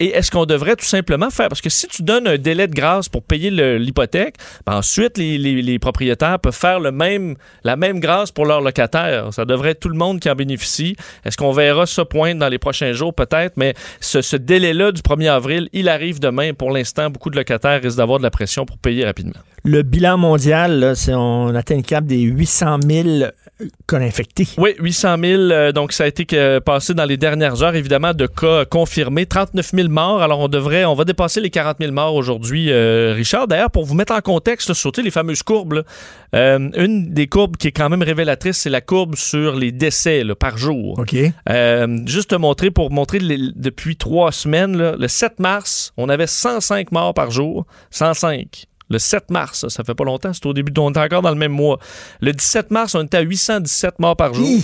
Et 0.00 0.08
est-ce 0.08 0.30
qu'on 0.30 0.44
devrait 0.44 0.65
tout 0.74 0.84
simplement 0.84 1.30
faire... 1.30 1.48
Parce 1.48 1.60
que 1.60 1.70
si 1.70 1.86
tu 1.86 2.02
donnes 2.02 2.26
un 2.26 2.38
délai 2.38 2.66
de 2.66 2.74
grâce 2.74 3.08
pour 3.08 3.22
payer 3.22 3.50
l'hypothèque, 3.50 4.36
ben 4.66 4.76
ensuite, 4.76 5.18
les, 5.18 5.78
propriétaires 5.78 6.40
peuvent 6.40 6.54
faire 6.54 6.80
le 6.80 6.90
même, 6.90 7.36
la 7.62 7.76
même 7.76 8.00
grâce 8.00 8.32
pour 8.32 8.46
leurs 8.46 8.60
locataires. 8.60 9.32
Ça 9.32 9.44
devrait 9.44 9.70
être 9.70 9.80
tout 9.80 9.88
le 9.88 9.98
monde 9.98 10.18
qui 10.18 10.30
en 10.30 10.34
bénéficie. 10.34 10.96
Est-ce 11.24 11.36
qu'on 11.36 11.52
verra 11.52 11.86
ça 11.86 12.04
poindre 12.04 12.40
dans 12.40 12.48
les 12.48 12.58
prochains 12.58 12.92
jours? 12.92 13.14
Peut-être, 13.14 13.56
mais 13.56 13.74
ce, 14.00 14.22
ce 14.22 14.36
délai-là 14.36 14.92
du 14.92 15.02
1er 15.02 15.30
avril, 15.30 15.68
il 15.72 15.88
arrive 15.88 16.18
demain. 16.18 16.54
Pour 16.54 16.70
l'instant, 16.70 17.10
beaucoup 17.10 17.30
de 17.30 17.36
locataires 17.36 17.82
risquent 17.82 17.98
d'avoir 17.98 18.18
de 18.18 18.24
la 18.24 18.30
pression 18.30 18.64
pour 18.64 18.78
payer 18.78 19.04
rapidement. 19.04 19.40
Le 19.64 19.82
bilan 19.82 20.16
mondial, 20.16 20.78
là, 20.78 20.92
on 21.08 21.54
atteint 21.54 21.76
le 21.76 21.82
cap 21.82 22.04
des 22.04 22.20
800 22.20 22.78
000 22.88 23.08
cas 23.86 23.98
infectés. 23.98 24.46
Oui, 24.58 24.74
800 24.78 25.16
000. 25.22 25.40
euh, 25.50 25.72
donc, 25.72 25.92
ça 25.92 26.04
a 26.04 26.06
été 26.06 26.26
passé 26.64 26.92
dans 26.94 27.04
les 27.04 27.16
dernières 27.16 27.62
heures, 27.62 27.74
évidemment, 27.74 28.12
de 28.12 28.26
cas 28.26 28.64
confirmés. 28.66 29.26
39 29.26 29.70
000 29.74 29.88
morts. 29.88 30.22
Alors, 30.22 30.40
on 30.40 30.48
devrait, 30.48 30.84
on 30.84 30.94
va 30.94 31.04
dépasser 31.04 31.40
les 31.40 31.50
40 31.50 31.76
000 31.80 31.92
morts 31.92 32.14
aujourd'hui, 32.14 32.70
euh, 32.70 33.12
Richard. 33.16 33.48
D'ailleurs, 33.48 33.70
pour 33.70 33.84
vous 33.86 33.94
mettre 33.94 34.12
en 34.12 34.20
contexte, 34.20 34.68
là, 34.68 34.74
sur 34.74 34.92
les 35.02 35.10
fameuses 35.10 35.42
courbes, 35.42 35.72
là, 35.74 35.82
euh, 36.34 36.68
une 36.76 37.12
des 37.14 37.26
courbes 37.28 37.56
qui 37.56 37.68
est 37.68 37.72
quand 37.72 37.88
même 37.88 38.02
révélatrice, 38.02 38.58
c'est 38.58 38.70
la 38.70 38.80
courbe 38.80 39.14
sur 39.16 39.56
les 39.56 39.72
décès 39.72 40.22
là, 40.24 40.34
par 40.34 40.58
jour. 40.58 40.98
OK. 40.98 41.14
Juste 42.06 42.30
te 42.30 42.34
montrer, 42.36 42.70
pour 42.70 42.90
montrer 42.90 43.18
les- 43.20 43.52
depuis 43.54 43.96
trois 43.96 44.32
semaines, 44.32 44.76
le 44.98 45.08
7 45.08 45.38
mars, 45.40 45.92
on 45.96 46.08
avait 46.08 46.26
105 46.26 46.92
morts 46.92 47.14
par 47.14 47.30
jour. 47.30 47.66
105. 47.90 48.66
Le 48.88 48.98
7 48.98 49.30
mars, 49.30 49.60
ça, 49.60 49.68
ça 49.68 49.82
fait 49.84 49.94
pas 49.94 50.04
longtemps, 50.04 50.32
c'est 50.32 50.46
au 50.46 50.52
début, 50.52 50.72
on 50.78 50.92
est 50.92 50.98
encore 50.98 51.22
dans 51.22 51.30
le 51.30 51.36
même 51.36 51.52
mois. 51.52 51.78
Le 52.20 52.32
17 52.32 52.70
mars, 52.70 52.94
on 52.94 53.02
était 53.02 53.16
à 53.16 53.20
817 53.22 53.98
morts 53.98 54.16
par 54.16 54.32
jour. 54.34 54.46
Hi! 54.46 54.62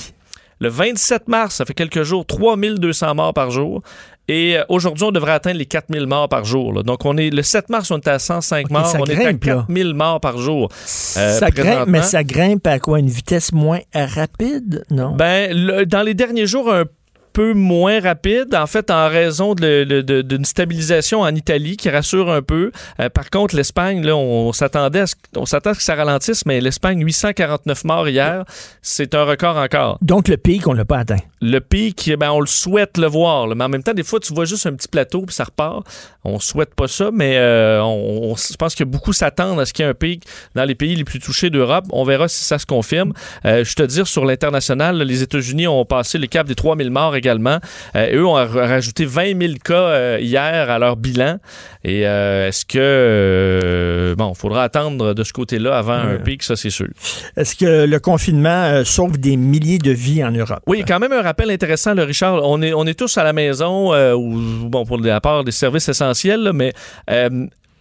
Le 0.60 0.68
27 0.68 1.26
mars, 1.26 1.56
ça 1.56 1.64
fait 1.64 1.74
quelques 1.74 2.04
jours, 2.04 2.24
3200 2.24 3.16
morts 3.16 3.34
par 3.34 3.50
jour. 3.50 3.82
Et 4.28 4.56
euh, 4.56 4.62
aujourd'hui, 4.68 5.04
on 5.04 5.10
devrait 5.10 5.32
atteindre 5.32 5.58
les 5.58 5.66
4000 5.66 6.06
morts 6.06 6.28
par 6.28 6.44
jour. 6.44 6.72
là. 6.72 6.84
Donc, 6.84 7.04
on 7.04 7.16
est 7.16 7.30
le 7.30 7.42
7 7.42 7.68
mars, 7.68 7.90
on 7.90 7.98
était 7.98 8.10
à 8.10 8.20
105 8.20 8.66
Ok, 8.66 8.70
morts. 8.70 8.94
On 9.00 9.04
est 9.06 9.16
à 9.16 9.32
grimpe, 9.32 9.44
là. 9.44 9.54
4000 9.54 9.94
morts 9.94 10.20
par 10.20 10.38
jour. 10.38 10.68
Euh, 10.70 11.38
ça 11.38 11.50
grimpe, 11.50 11.88
mais 11.88 12.02
ça 12.02 12.22
grimpe 12.22 12.64
à 12.68 12.78
quoi? 12.78 13.00
Une 13.00 13.08
vitesse 13.08 13.52
moins 13.52 13.80
rapide? 13.92 14.84
Non? 14.92 15.16
Ben, 15.16 15.50
le- 15.52 15.84
dans 15.84 16.02
les 16.02 16.14
derniers 16.14 16.46
jours, 16.46 16.72
un 16.72 16.84
peu 17.32 17.52
moins 17.54 18.00
rapide, 18.00 18.54
en 18.54 18.66
fait, 18.66 18.90
en 18.90 19.08
raison 19.08 19.54
de- 19.54 19.84
de- 19.84 20.00
de- 20.02 20.22
d'une 20.22 20.44
stabilisation 20.44 21.20
en 21.20 21.34
Italie 21.34 21.76
qui 21.76 21.88
rassure 21.90 22.30
un 22.30 22.42
peu. 22.42 22.70
Euh, 23.00 23.08
par 23.08 23.30
contre, 23.30 23.56
l'Espagne, 23.56 24.04
là, 24.04 24.16
on 24.16 24.52
s'attendait 24.52 25.00
à 25.00 25.06
ce, 25.06 25.14
on 25.36 25.46
s'attend 25.46 25.70
à 25.70 25.74
ce 25.74 25.78
que 25.78 25.84
ça 25.84 25.94
ralentisse, 25.94 26.44
mais 26.46 26.60
l'Espagne, 26.60 27.00
849 27.04 27.84
morts 27.84 28.08
hier, 28.08 28.44
c'est 28.82 29.14
un 29.14 29.24
record 29.24 29.56
encore. 29.56 29.98
Donc, 30.02 30.28
le 30.28 30.36
pic, 30.36 30.66
on 30.68 30.72
l'a 30.72 30.84
pas 30.84 30.98
atteint. 30.98 31.18
Le 31.40 31.58
pic, 31.60 32.10
ben, 32.18 32.30
on 32.30 32.40
le 32.40 32.46
souhaite 32.46 32.98
le 32.98 33.06
voir, 33.06 33.46
là, 33.46 33.54
mais 33.54 33.64
en 33.64 33.68
même 33.68 33.82
temps, 33.82 33.94
des 33.94 34.02
fois, 34.04 34.20
tu 34.20 34.32
vois 34.34 34.44
juste 34.44 34.66
un 34.66 34.74
petit 34.74 34.88
plateau 34.88 35.22
puis 35.22 35.34
ça 35.34 35.44
repart. 35.44 35.84
On 36.24 36.38
souhaite 36.38 36.74
pas 36.74 36.86
ça, 36.88 37.10
mais 37.12 37.36
euh, 37.38 37.82
on, 37.82 38.32
on- 38.32 38.36
je 38.36 38.54
pense 38.56 38.74
que 38.74 38.84
beaucoup 38.84 39.12
s'attendent 39.12 39.58
à 39.60 39.66
ce 39.66 39.72
qu'il 39.72 39.84
y 39.84 39.88
ait 39.88 39.90
un 39.90 39.94
pic 39.94 40.24
dans 40.54 40.64
les 40.64 40.74
pays 40.74 40.94
les 40.94 41.04
plus 41.04 41.18
touchés 41.18 41.50
d'Europe. 41.50 41.84
On 41.90 42.04
verra 42.04 42.28
si 42.28 42.44
ça 42.44 42.58
se 42.58 42.66
confirme. 42.66 43.12
Euh, 43.44 43.64
je 43.64 43.74
te 43.74 43.82
dire, 43.82 44.06
sur 44.06 44.24
l'international, 44.24 44.98
les 45.02 45.22
États-Unis 45.22 45.66
ont 45.66 45.84
passé 45.84 46.18
le 46.18 46.26
cap 46.28 46.46
des 46.46 46.54
3000 46.54 46.90
morts 46.90 47.14
également. 47.22 47.58
Euh, 47.94 48.16
eux 48.16 48.26
ont 48.26 48.32
ra- 48.32 48.46
rajouté 48.66 49.04
20 49.04 49.40
000 49.40 49.52
cas 49.64 49.74
euh, 49.74 50.18
hier 50.20 50.70
à 50.70 50.78
leur 50.78 50.96
bilan. 50.96 51.38
Et 51.84 52.06
euh, 52.06 52.48
est-ce 52.48 52.64
que... 52.64 54.14
bon, 54.18 54.32
il 54.34 54.38
faudra 54.38 54.64
attendre 54.64 55.14
de 55.14 55.24
ce 55.24 55.32
côté-là 55.32 55.76
avant 55.78 55.92
un 55.94 56.16
pic, 56.16 56.42
ça 56.42 56.56
c'est 56.56 56.70
sûr. 56.70 56.88
Est-ce 57.36 57.54
que 57.56 57.86
le 57.86 58.00
confinement 58.00 58.84
sauve 58.84 59.18
des 59.18 59.36
milliers 59.36 59.78
de 59.78 59.90
vies 59.92 60.24
en 60.24 60.30
Europe? 60.32 60.62
Oui, 60.66 60.84
quand 60.86 60.98
même 60.98 61.12
un 61.12 61.22
rappel 61.22 61.50
intéressant, 61.50 61.94
le 61.94 62.02
Richard. 62.02 62.40
On 62.42 62.60
est, 62.62 62.72
on 62.72 62.84
est 62.86 62.98
tous 62.98 63.16
à 63.18 63.24
la 63.24 63.32
maison, 63.32 63.92
ou 64.14 64.68
bon, 64.68 64.84
pour 64.84 64.98
la 64.98 65.20
part 65.20 65.44
des 65.44 65.52
services 65.52 65.88
essentiels, 65.88 66.40
là, 66.42 66.52
mais 66.52 66.72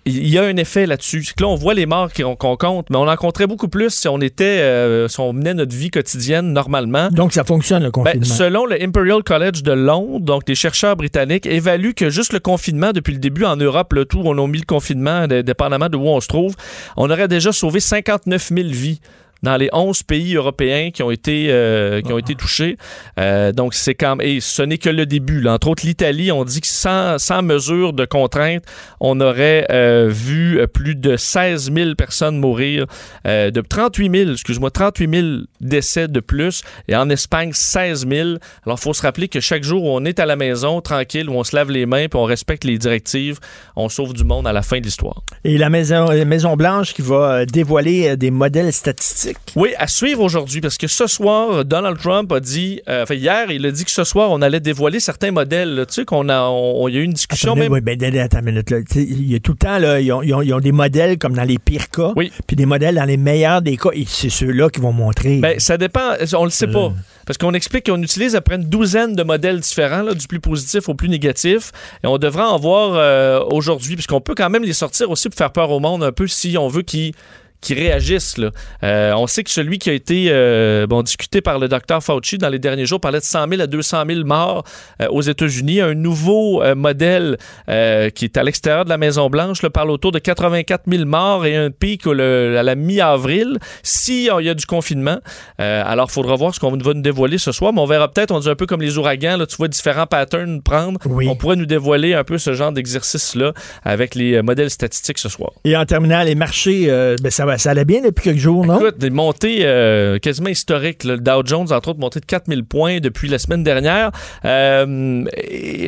il 0.05 0.27
y 0.29 0.37
a 0.39 0.43
un 0.43 0.57
effet 0.57 0.87
là-dessus. 0.87 1.23
Là, 1.39 1.47
on 1.47 1.55
voit 1.55 1.73
les 1.75 1.85
morts 1.85 2.09
qu'on 2.13 2.35
compte, 2.57 2.89
mais 2.89 2.97
on 2.97 3.07
en 3.07 3.15
compterait 3.15 3.45
beaucoup 3.45 3.67
plus 3.67 3.91
si 3.91 4.07
on 4.07 4.19
était, 4.19 4.59
euh, 4.61 5.07
si 5.07 5.19
on 5.19 5.31
menait 5.31 5.53
notre 5.53 5.75
vie 5.75 5.91
quotidienne 5.91 6.53
normalement. 6.53 7.09
Donc, 7.11 7.33
ça 7.33 7.43
fonctionne, 7.43 7.83
le 7.83 7.89
Ben, 7.91 8.03
confinement. 8.03 8.25
selon 8.25 8.65
le 8.65 8.81
Imperial 8.81 9.21
College 9.23 9.61
de 9.61 9.71
Londres, 9.73 10.19
donc 10.25 10.45
des 10.45 10.55
chercheurs 10.55 10.95
britanniques 10.95 11.45
évaluent 11.45 11.93
que 11.93 12.09
juste 12.09 12.33
le 12.33 12.39
confinement 12.39 12.93
depuis 12.93 13.13
le 13.13 13.19
début 13.19 13.45
en 13.45 13.55
Europe, 13.57 13.93
le 13.93 14.05
tout, 14.05 14.21
on 14.25 14.37
a 14.43 14.47
mis 14.47 14.59
le 14.59 14.65
confinement, 14.65 15.27
dé- 15.27 15.43
dépendamment 15.43 15.89
de 15.89 15.97
où 15.97 16.07
on 16.07 16.19
se 16.19 16.27
trouve, 16.27 16.55
on 16.97 17.09
aurait 17.11 17.27
déjà 17.27 17.51
sauvé 17.51 17.79
59 17.79 18.49
000 18.55 18.67
vies 18.69 19.01
dans 19.43 19.57
les 19.57 19.69
11 19.73 20.03
pays 20.03 20.35
européens 20.35 20.91
qui 20.91 21.03
ont 21.03 21.11
été, 21.11 21.47
euh, 21.49 22.01
qui 22.01 22.13
ont 22.13 22.17
été 22.17 22.35
touchés. 22.35 22.77
Euh, 23.19 23.51
donc, 23.51 23.73
c'est 23.73 23.95
quand 23.95 24.17
même... 24.17 24.27
Et 24.27 24.39
ce 24.39 24.61
n'est 24.61 24.77
que 24.77 24.89
le 24.89 25.05
début. 25.05 25.41
là. 25.41 25.53
Entre 25.53 25.67
autres, 25.67 25.85
l'Italie, 25.85 26.31
on 26.31 26.45
dit 26.45 26.61
que 26.61 26.67
sans, 26.67 27.17
sans 27.17 27.41
mesure 27.41 27.93
de 27.93 28.05
contrainte, 28.05 28.63
on 28.99 29.19
aurait 29.19 29.65
euh, 29.71 30.07
vu 30.09 30.59
plus 30.73 30.95
de 30.95 31.17
16 31.17 31.71
000 31.73 31.95
personnes 31.95 32.37
mourir, 32.37 32.85
de 33.25 33.61
38 33.61 34.11
000, 34.15 34.31
excuse-moi, 34.31 34.71
38 34.71 35.13
000 35.13 35.27
décès 35.59 36.07
de 36.07 36.19
plus, 36.19 36.63
et 36.87 36.95
en 36.95 37.09
Espagne, 37.09 37.51
16 37.53 38.07
000. 38.07 38.29
Alors, 38.65 38.77
il 38.77 38.81
faut 38.81 38.93
se 38.93 39.01
rappeler 39.01 39.27
que 39.27 39.39
chaque 39.39 39.63
jour 39.63 39.83
où 39.83 39.89
on 39.89 40.05
est 40.05 40.19
à 40.19 40.25
la 40.25 40.35
maison, 40.35 40.81
tranquille, 40.81 41.29
où 41.29 41.33
on 41.33 41.43
se 41.43 41.55
lave 41.55 41.71
les 41.71 41.85
mains, 41.85 42.07
puis 42.07 42.19
on 42.19 42.23
respecte 42.23 42.63
les 42.63 42.77
directives, 42.77 43.39
on 43.75 43.89
sauve 43.89 44.13
du 44.13 44.23
monde 44.23 44.47
à 44.47 44.53
la 44.53 44.61
fin 44.61 44.79
de 44.79 44.83
l'histoire. 44.83 45.23
Et 45.43 45.57
la 45.57 45.69
Maison, 45.69 46.05
la 46.05 46.25
Maison 46.25 46.55
Blanche 46.55 46.93
qui 46.93 47.01
va 47.01 47.45
dévoiler 47.45 48.15
des 48.17 48.31
modèles 48.31 48.73
statistiques. 48.73 49.30
Oui, 49.55 49.69
à 49.77 49.87
suivre 49.87 50.21
aujourd'hui, 50.21 50.61
parce 50.61 50.77
que 50.77 50.87
ce 50.87 51.07
soir, 51.07 51.65
Donald 51.65 51.97
Trump 51.99 52.31
a 52.31 52.39
dit, 52.39 52.81
euh, 52.89 53.03
enfin 53.03 53.15
hier, 53.15 53.51
il 53.51 53.65
a 53.65 53.71
dit 53.71 53.83
que 53.85 53.91
ce 53.91 54.03
soir, 54.03 54.29
on 54.31 54.41
allait 54.41 54.59
dévoiler 54.59 54.99
certains 54.99 55.31
modèles. 55.31 55.75
là. 55.75 55.85
Tu 55.85 55.93
sais 55.95 56.05
qu'on 56.05 56.29
a, 56.29 56.41
on- 56.43 56.87
il 56.87 56.95
y 56.95 56.97
a 56.97 57.01
eu 57.01 57.03
une 57.03 57.13
discussion 57.13 57.55
même. 57.55 57.71
oui, 57.71 57.81
ben, 57.81 58.01
attends 58.17 58.39
une 58.39 58.45
minute. 58.45 58.69
là. 58.69 58.77
Il 58.95 59.31
y 59.31 59.35
a 59.35 59.39
tout 59.39 59.51
le 59.51 59.57
temps, 59.57 59.77
là, 59.77 59.99
ils, 59.99 60.11
ont, 60.11 60.21
ils 60.21 60.33
ont- 60.33 60.41
ils 60.41 60.53
ont 60.53 60.59
des 60.59 60.71
modèles 60.71 61.17
comme 61.17 61.33
dans 61.35 61.43
les 61.43 61.59
pires 61.59 61.89
cas, 61.89 62.13
Oui. 62.15 62.31
puis 62.47 62.55
des 62.55 62.65
modèles 62.65 62.95
dans 62.95 63.05
les 63.05 63.17
meilleurs 63.17 63.61
des 63.61 63.77
cas. 63.77 63.89
Et 63.93 64.05
c'est 64.07 64.29
ceux-là 64.29 64.69
qui 64.69 64.79
vont 64.79 64.93
montrer. 64.93 65.37
Ben, 65.39 65.59
ça 65.59 65.77
dépend, 65.77 66.11
on 66.35 66.43
le 66.45 66.49
sait 66.49 66.67
Euh. 66.67 66.73
pas. 66.73 66.93
Parce 67.25 67.37
qu'on 67.37 67.53
explique 67.53 67.85
qu'on 67.85 68.01
utilise 68.01 68.35
après 68.35 68.55
une 68.55 68.63
douzaine 68.65 69.15
de 69.15 69.23
modèles 69.23 69.59
différents, 69.59 70.01
là, 70.01 70.13
du 70.13 70.27
plus 70.27 70.39
positif 70.39 70.89
au 70.89 70.95
plus 70.95 71.07
négatif. 71.07 71.71
Et 72.03 72.07
on 72.07 72.17
devrait 72.17 72.43
en 72.43 72.57
voir 72.57 72.93
euh, 72.95 73.39
aujourd'hui, 73.51 73.95
puisqu'on 73.95 74.21
peut 74.21 74.33
quand 74.35 74.49
même 74.49 74.63
les 74.63 74.73
sortir 74.73 75.09
aussi 75.11 75.29
pour 75.29 75.37
faire 75.37 75.51
peur 75.51 75.69
au 75.69 75.79
monde 75.79 76.03
un 76.03 76.11
peu 76.11 76.27
si 76.27 76.57
on 76.57 76.67
veut 76.67 76.81
qu'ils 76.81 77.13
qui 77.61 77.73
réagissent. 77.73 78.37
Là. 78.37 78.49
Euh, 78.83 79.13
on 79.15 79.27
sait 79.27 79.43
que 79.43 79.49
celui 79.51 79.77
qui 79.79 79.89
a 79.89 79.93
été 79.93 80.27
euh, 80.29 80.87
bon, 80.87 81.01
discuté 81.03 81.41
par 81.41 81.59
le 81.59 81.67
docteur 81.67 82.03
Fauci 82.03 82.37
dans 82.37 82.49
les 82.49 82.59
derniers 82.59 82.85
jours 82.85 82.99
parlait 82.99 83.19
de 83.19 83.23
100 83.23 83.47
000 83.49 83.61
à 83.61 83.67
200 83.67 84.03
000 84.07 84.25
morts 84.25 84.63
euh, 85.01 85.07
aux 85.09 85.21
États-Unis. 85.21 85.79
Un 85.81 85.93
nouveau 85.93 86.63
modèle 86.75 87.37
qui 87.67 88.25
est 88.25 88.37
à 88.37 88.43
l'extérieur 88.43 88.83
de 88.85 88.89
la 88.89 88.97
Maison-Blanche 88.97 89.61
parle 89.67 89.91
autour 89.91 90.11
de 90.11 90.19
84 90.19 90.83
000 90.89 91.05
morts 91.05 91.45
et 91.45 91.55
un 91.55 91.69
pic 91.71 92.05
le- 92.05 92.57
à 92.57 92.63
la 92.63 92.75
mi-avril 92.75 93.57
si 93.83 94.25
il 94.25 94.45
y 94.45 94.49
a 94.49 94.53
du 94.53 94.65
confinement. 94.65 95.19
Alors, 95.57 96.07
il 96.09 96.13
faudra 96.13 96.35
voir 96.35 96.53
ce 96.55 96.59
qu'on 96.59 96.71
va 96.71 96.93
nous 96.93 97.01
dévoiler 97.01 97.37
ce 97.37 97.51
soir, 97.51 97.73
mais 97.73 97.79
on 97.81 97.85
verra 97.85 98.11
peut-être, 98.11 98.31
on 98.31 98.39
dit 98.39 98.49
un 98.49 98.55
peu 98.55 98.65
comme 98.65 98.81
les 98.81 98.97
ouragans, 98.97 99.37
là, 99.37 99.45
tu 99.45 99.55
vois 99.55 99.67
différents 99.67 100.07
patterns 100.07 100.61
prendre. 100.61 100.99
On 101.29 101.35
pourrait 101.35 101.55
nous 101.55 101.65
dévoiler 101.65 102.13
un 102.13 102.23
peu 102.23 102.37
ce 102.37 102.53
genre 102.53 102.71
d'exercice-là 102.71 103.53
avec 103.83 104.15
les 104.15 104.41
modèles 104.41 104.69
statistiques 104.69 105.19
ce 105.19 105.29
soir. 105.29 105.51
Et 105.63 105.75
en 105.77 105.85
terminant, 105.85 106.23
les 106.23 106.35
marchés, 106.35 106.87
ben, 107.21 107.29
ça, 107.31 107.45
va, 107.45 107.50
ça 107.57 107.71
allait 107.71 107.85
bien 107.85 108.01
depuis 108.01 108.23
quelques 108.23 108.39
jours, 108.39 108.65
non? 108.65 108.79
Écoute, 108.79 108.97
des 108.97 109.09
montées 109.09 109.59
euh, 109.61 110.19
quasiment 110.19 110.49
historiques. 110.49 111.03
là. 111.03 111.13
Le 111.15 111.19
Dow 111.19 111.41
Jones, 111.45 111.71
entre 111.71 111.89
autres, 111.89 111.99
monté 111.99 112.19
de 112.19 112.25
4000 112.25 112.63
points 112.65 112.99
depuis 112.99 113.27
la 113.27 113.37
semaine 113.39 113.63
dernière. 113.63 114.11
Euh, 114.45 115.23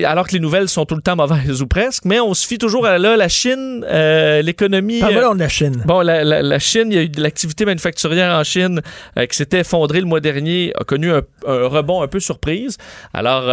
alors 0.06 0.28
que 0.28 0.34
les 0.34 0.40
nouvelles 0.40 0.70
sont 0.70 0.86
tout 0.86 0.96
le 0.96 1.02
temps 1.02 1.16
mauvaises 1.16 1.62
ou 1.62 1.68
presque. 1.68 2.06
Mais 2.06 2.20
on 2.20 2.34
se 2.34 2.46
fie 2.48 2.58
toujours 2.58 2.86
à 2.86 2.98
là, 2.98 3.16
la 3.18 3.28
Chine, 3.28 3.86
euh, 3.90 4.42
l'économie. 4.42 5.02
Euh, 5.04 5.22
donc 5.22 5.36
de 5.36 5.40
la 5.40 5.50
Chine. 5.50 5.82
Bon, 5.86 6.02
la, 6.02 6.24
la- 6.24 6.42
la 6.42 6.60
Chine, 6.60 6.88
il 6.92 6.96
y 6.96 6.98
a 6.98 7.04
eu 7.04 7.10
de 7.10 7.22
l'activité 7.22 7.66
manufacturière 7.66 8.34
en 8.38 8.44
Chine 8.44 8.82
qui 9.30 9.36
s'était 9.38 9.60
effondrée 9.60 10.00
le 10.00 10.06
mois 10.06 10.20
dernier, 10.20 10.74
a 10.80 10.84
connu 10.84 11.12
un, 11.12 11.22
un 11.48 11.68
rebond 11.68 12.02
un 12.02 12.08
peu 12.08 12.20
surprise. 12.20 12.78
Alors, 13.14 13.44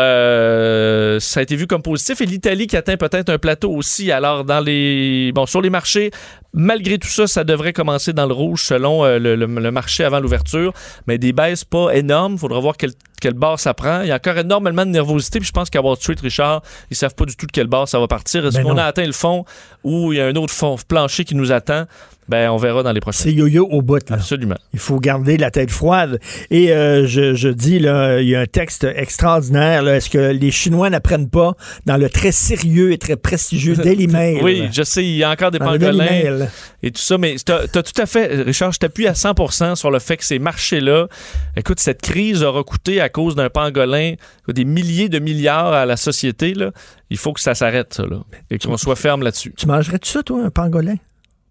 ça 1.20 1.40
a 1.40 1.42
été 1.42 1.56
vu 1.56 1.66
comme 1.66 1.82
positif. 1.82 2.20
Et 2.20 2.26
l'Italie 2.26 2.66
qui 2.66 2.76
atteint 2.76 2.96
peut-être 2.96 3.28
un 3.30 3.38
plateau 3.38 3.70
aussi. 3.72 4.10
Alors, 4.12 4.44
dans 4.44 4.60
les, 4.60 5.32
bon, 5.34 5.46
sur 5.46 5.60
les 5.60 5.70
marchés, 5.70 6.10
malgré 6.52 6.98
tout 6.98 7.08
ça, 7.08 7.26
ça 7.26 7.44
devrait 7.44 7.72
commencer 7.72 8.12
dans 8.12 8.26
le 8.26 8.34
rouge 8.34 8.64
selon 8.64 9.04
euh, 9.04 9.18
le, 9.18 9.70
marché 9.70 10.04
avant 10.04 10.20
l'ouverture. 10.20 10.72
Mais 11.06 11.18
des 11.18 11.32
baisses 11.32 11.64
pas 11.64 11.94
énormes. 11.94 12.38
Faudra 12.38 12.60
voir 12.60 12.76
quel, 12.76 12.92
quel 13.20 13.34
bar 13.34 13.60
ça 13.60 13.74
prend. 13.74 14.00
Il 14.02 14.08
y 14.08 14.12
a 14.12 14.16
encore 14.16 14.38
énormément 14.38 14.84
de 14.84 14.90
nervosité. 14.90 15.38
Puis 15.38 15.48
je 15.48 15.52
pense 15.52 15.70
qu'à 15.70 15.80
Wall 15.80 15.96
Street, 15.96 16.16
Richard, 16.22 16.62
ils 16.90 16.96
savent 16.96 17.14
pas 17.14 17.24
du 17.24 17.36
tout 17.36 17.46
de 17.46 17.52
quel 17.52 17.66
bar 17.66 17.86
ça 17.86 17.98
va 18.00 18.08
partir. 18.08 18.44
Est-ce 18.46 18.56
Ben 18.56 18.64
qu'on 18.64 18.76
a 18.76 18.84
atteint 18.84 19.06
le 19.06 19.12
fond 19.12 19.44
ou 19.84 20.12
il 20.12 20.18
y 20.18 20.20
a 20.20 20.26
un 20.26 20.36
autre 20.36 20.52
fond 20.52 20.76
plancher 20.88 21.24
qui 21.24 21.34
nous 21.34 21.52
attend? 21.52 21.86
Ben, 22.30 22.48
on 22.48 22.58
verra 22.58 22.84
dans 22.84 22.92
les 22.92 23.00
prochains. 23.00 23.24
C'est 23.24 23.32
yo-yo 23.32 23.66
au 23.66 23.82
bout. 23.82 24.08
Là. 24.08 24.14
Absolument. 24.14 24.54
Il 24.72 24.78
faut 24.78 25.00
garder 25.00 25.36
la 25.36 25.50
tête 25.50 25.72
froide. 25.72 26.20
Et 26.50 26.70
euh, 26.70 27.04
je, 27.04 27.34
je 27.34 27.48
dis, 27.48 27.80
là, 27.80 28.20
il 28.20 28.28
y 28.28 28.36
a 28.36 28.40
un 28.40 28.46
texte 28.46 28.84
extraordinaire. 28.84 29.88
Est-ce 29.88 30.08
que 30.08 30.30
les 30.30 30.52
Chinois 30.52 30.90
n'apprennent 30.90 31.28
pas 31.28 31.54
dans 31.86 31.96
le 31.96 32.08
très 32.08 32.30
sérieux 32.30 32.92
et 32.92 32.98
très 32.98 33.16
prestigieux 33.16 33.74
Daily 33.74 34.06
Mail? 34.06 34.44
Oui, 34.44 34.68
je 34.70 34.84
sais, 34.84 35.04
il 35.04 35.16
y 35.16 35.24
a 35.24 35.30
encore 35.30 35.50
des 35.50 35.58
pangolins 35.58 36.46
et 36.82 36.90
tout 36.92 37.00
ça, 37.00 37.18
mais 37.18 37.36
tu 37.44 37.52
as, 37.52 37.66
tout 37.66 38.00
à 38.00 38.06
fait, 38.06 38.42
Richard, 38.42 38.72
je 38.72 38.78
t'appuie 38.78 39.06
à 39.06 39.12
100% 39.12 39.74
sur 39.74 39.90
le 39.90 39.98
fait 39.98 40.16
que 40.16 40.24
ces 40.24 40.38
marchés-là, 40.38 41.08
écoute, 41.56 41.78
cette 41.78 42.00
crise 42.00 42.42
aura 42.42 42.62
coûté 42.62 43.00
à 43.02 43.09
cause 43.10 43.34
d'un 43.34 43.50
pangolin 43.50 44.14
des 44.48 44.64
milliers 44.64 45.08
de 45.08 45.18
milliards 45.18 45.72
à 45.72 45.84
la 45.84 45.96
société. 45.96 46.54
Là. 46.54 46.72
Il 47.10 47.18
faut 47.18 47.32
que 47.32 47.40
ça 47.40 47.54
s'arrête, 47.54 47.92
ça, 47.92 48.04
là, 48.04 48.22
et 48.50 48.58
qu'on 48.58 48.76
soit 48.76 48.96
ferme 48.96 49.22
là-dessus. 49.22 49.52
Tu 49.56 49.66
mangerais-tu 49.66 50.08
ça, 50.08 50.22
toi, 50.22 50.42
un 50.44 50.50
pangolin? 50.50 50.96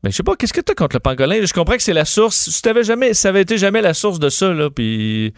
Ben, 0.01 0.11
je 0.11 0.15
sais 0.15 0.23
pas, 0.23 0.35
qu'est-ce 0.35 0.53
que 0.53 0.61
tu 0.61 0.71
as 0.71 0.75
contre 0.75 0.95
le 0.95 1.01
pangolin? 1.01 1.45
Je 1.45 1.53
comprends 1.53 1.75
que 1.75 1.83
c'est 1.83 1.93
la 1.93 2.05
source. 2.05 2.49
Si 2.49 2.61
t'avais 2.61 2.83
jamais, 2.83 3.13
ça 3.13 3.29
avait 3.29 3.41
été 3.41 3.57
jamais 3.57 3.81
la 3.81 3.93
source 3.93 4.17
de 4.17 4.29
ça, 4.29 4.53
là, 4.53 4.69
puis 4.69 5.33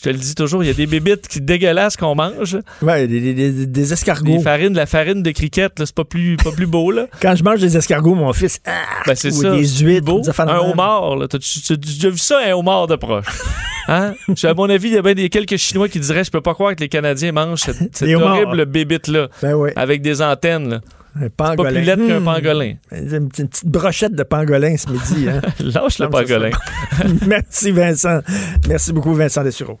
je 0.00 0.04
te 0.04 0.08
le 0.08 0.16
dis 0.18 0.34
toujours, 0.34 0.64
il 0.64 0.68
y 0.68 0.70
a 0.70 0.74
des 0.74 0.86
bébites 0.86 1.28
qui 1.28 1.42
dégueulasses 1.42 1.96
qu'on 1.98 2.14
mange. 2.14 2.56
Ouais, 2.80 3.06
des, 3.06 3.20
des- 3.20 3.34
des- 3.34 3.66
des 3.66 3.92
escargots. 3.92 4.38
Des 4.38 4.42
farines, 4.42 4.72
la 4.74 4.86
farine 4.86 5.22
de 5.22 5.30
cricket, 5.30 5.72
c'est 5.76 5.94
pas 5.94 6.04
plus, 6.04 6.36
pas 6.36 6.52
plus 6.52 6.66
beau, 6.66 6.90
là. 6.90 7.06
Quand 7.20 7.36
je 7.36 7.44
mange 7.44 7.60
des 7.60 7.76
escargots, 7.76 8.14
mon 8.14 8.32
fils, 8.32 8.60
ah, 8.66 8.70
Ben, 9.06 9.14
c'est 9.14 9.28
ou 9.28 9.42
ça. 9.42 9.50
des 9.50 9.66
huîtres, 9.66 10.06
beau. 10.06 10.20
des 10.22 10.30
Un 10.40 10.58
homard, 10.58 11.16
là. 11.16 11.28
T'as 11.28 11.38
déjà 11.76 12.08
vu 12.08 12.16
ça, 12.18 12.38
un 12.46 12.52
homard 12.52 12.86
de 12.86 12.96
proche? 12.96 13.26
Hein? 13.88 14.14
À 14.44 14.54
mon 14.54 14.70
avis, 14.70 14.88
il 14.88 14.94
y 14.94 14.98
a 14.98 15.02
bien 15.02 15.14
des 15.14 15.28
quelques 15.30 15.56
Chinois 15.56 15.88
qui 15.88 15.98
diraient 15.98 16.22
Je 16.22 16.30
peux 16.30 16.40
pas 16.42 16.54
croire 16.54 16.76
que 16.76 16.80
les 16.80 16.88
Canadiens 16.88 17.32
mangent 17.32 17.60
cette, 17.60 18.02
horrible 18.14 18.66
bébite-là. 18.66 19.28
Ben 19.42 19.54
oui. 19.54 19.70
Avec 19.74 20.00
des 20.00 20.22
antennes, 20.22 20.68
là. 20.68 20.80
Un 21.16 21.22
C'est 21.22 21.34
pas 21.34 21.56
plus 21.56 21.80
laide 21.82 22.06
qu'un 22.06 22.20
Hmm. 22.20 22.24
pangolin. 22.24 22.74
Une 22.92 23.28
petite, 23.28 23.38
une 23.40 23.48
petite 23.48 23.66
brochette 23.66 24.14
de 24.14 24.22
pangolin 24.22 24.76
ce 24.76 24.88
midi. 24.90 25.28
Hein? 25.28 25.40
Lâche 25.60 25.98
le 25.98 26.08
pangolin. 26.08 26.50
Merci, 27.26 27.72
Vincent. 27.72 28.20
Merci 28.68 28.92
beaucoup, 28.92 29.12
Vincent 29.14 29.42
Dessureau. 29.42 29.80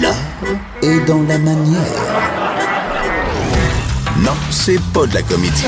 L'art 0.00 0.14
est 0.82 1.04
dans 1.06 1.22
la 1.22 1.38
manière. 1.38 1.82
Non, 4.24 4.32
c'est 4.50 4.80
pas 4.94 5.06
de 5.06 5.14
la 5.14 5.22
comédie. 5.22 5.64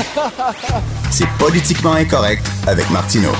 C'est 1.11 1.27
politiquement 1.37 1.93
incorrect 1.93 2.45
avec 2.65 2.89
Martineau. 2.89 3.33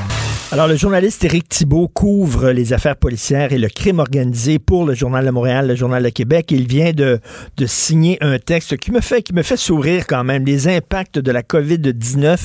Alors, 0.51 0.67
le 0.67 0.75
journaliste 0.75 1.23
Éric 1.23 1.49
Thibault 1.49 1.87
couvre 1.87 2.51
les 2.51 2.73
affaires 2.73 2.97
policières 2.97 3.51
et 3.51 3.57
le 3.57 3.67
crime 3.67 3.99
organisé 3.99 4.59
pour 4.59 4.85
le 4.85 4.93
Journal 4.93 5.25
de 5.25 5.31
Montréal, 5.31 5.67
le 5.67 5.75
Journal 5.75 6.03
de 6.03 6.09
Québec. 6.09 6.51
Il 6.51 6.67
vient 6.67 6.91
de, 6.91 7.19
de 7.57 7.65
signer 7.65 8.17
un 8.21 8.37
texte 8.37 8.77
qui 8.77 8.91
me, 8.91 9.01
fait, 9.01 9.21
qui 9.21 9.33
me 9.33 9.41
fait 9.41 9.57
sourire 9.57 10.05
quand 10.07 10.23
même. 10.23 10.45
Les 10.45 10.67
impacts 10.67 11.17
de 11.17 11.31
la 11.31 11.41
COVID-19 11.41 12.37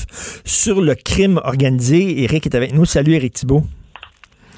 sur 0.45 0.81
le 0.81 0.95
crime 0.95 1.39
organisé. 1.43 2.23
Éric 2.23 2.47
est 2.47 2.55
avec 2.55 2.73
nous. 2.73 2.85
Salut, 2.85 3.13
Éric 3.13 3.33
Thibault. 3.33 3.63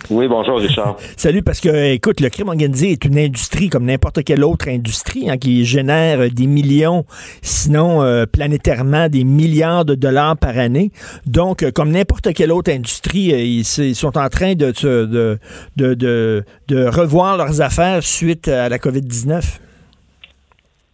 Oui, 0.09 0.27
bonjour 0.27 0.59
Richard. 0.59 0.97
Salut, 1.17 1.41
parce 1.43 1.59
que, 1.61 1.93
écoute, 1.93 2.19
le 2.19 2.29
crime 2.29 2.49
organisé 2.49 2.91
est 2.91 3.05
une 3.05 3.17
industrie 3.17 3.69
comme 3.69 3.85
n'importe 3.85 4.23
quelle 4.23 4.43
autre 4.43 4.67
industrie 4.67 5.29
hein, 5.29 5.37
qui 5.37 5.63
génère 5.65 6.29
des 6.29 6.45
millions, 6.47 7.05
sinon 7.41 8.03
euh, 8.03 8.25
planétairement 8.25 9.07
des 9.07 9.23
milliards 9.23 9.85
de 9.85 9.95
dollars 9.95 10.37
par 10.37 10.57
année. 10.57 10.91
Donc, 11.25 11.63
euh, 11.63 11.71
comme 11.71 11.89
n'importe 11.91 12.33
quelle 12.33 12.51
autre 12.51 12.71
industrie, 12.71 13.33
euh, 13.33 13.37
ils, 13.39 13.63
sont 13.95 14.17
en 14.17 14.27
train 14.29 14.55
de, 14.55 14.73
se- 14.73 15.05
de, 15.05 15.39
de, 15.77 15.93
de, 15.93 16.43
de 16.67 16.85
revoir 16.85 17.37
leurs 17.37 17.61
affaires 17.61 18.03
suite 18.03 18.47
à 18.49 18.67
la 18.69 18.77
COVID-19. 18.77 19.59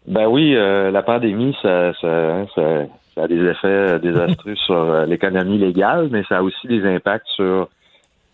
Ben 0.07 0.27
oui, 0.27 0.55
euh, 0.55 0.91
la 0.91 1.01
pandémie, 1.03 1.55
ça, 1.61 1.93
ça, 1.99 2.45
ça- 2.55 2.85
ça 3.15 3.23
a 3.23 3.27
des 3.27 3.41
effets 3.43 3.99
désastreux 3.99 4.55
sur 4.65 4.75
euh, 4.75 5.05
l'économie 5.05 5.57
légale, 5.57 6.09
mais 6.11 6.23
ça 6.29 6.37
a 6.37 6.41
aussi 6.43 6.67
des 6.67 6.83
impacts 6.85 7.27
sur 7.35 7.67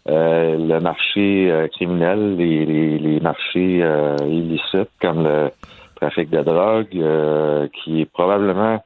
euh, 0.08 0.58
le 0.58 0.80
marché 0.80 1.50
euh, 1.52 1.68
criminel, 1.68 2.36
les, 2.38 2.66
les, 2.66 3.00
les 3.00 3.20
marchés 3.20 3.80
euh, 3.82 4.16
illicites 4.28 4.90
comme 5.02 5.24
le 5.24 5.50
trafic 5.96 6.30
de 6.30 6.42
drogue, 6.42 6.96
euh, 6.96 7.68
qui 7.74 8.02
est 8.02 8.06
probablement, 8.12 8.84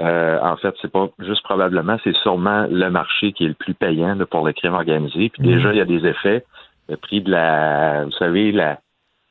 euh, 0.00 0.38
en 0.42 0.56
fait, 0.56 0.74
c'est 0.82 0.92
pas 0.92 1.08
juste 1.20 1.42
probablement, 1.44 1.96
c'est 2.04 2.14
sûrement 2.16 2.66
le 2.70 2.90
marché 2.90 3.32
qui 3.32 3.44
est 3.44 3.48
le 3.48 3.54
plus 3.54 3.74
payant 3.74 4.14
là, 4.14 4.26
pour 4.26 4.44
le 4.46 4.52
crime 4.52 4.74
organisé. 4.74 5.30
Puis 5.30 5.42
déjà, 5.42 5.72
il 5.72 5.78
y 5.78 5.80
a 5.80 5.84
des 5.86 6.04
effets. 6.06 6.44
Le 6.88 6.96
prix 6.96 7.20
de 7.22 7.30
la, 7.30 8.04
vous 8.04 8.12
savez, 8.12 8.52
la, 8.52 8.78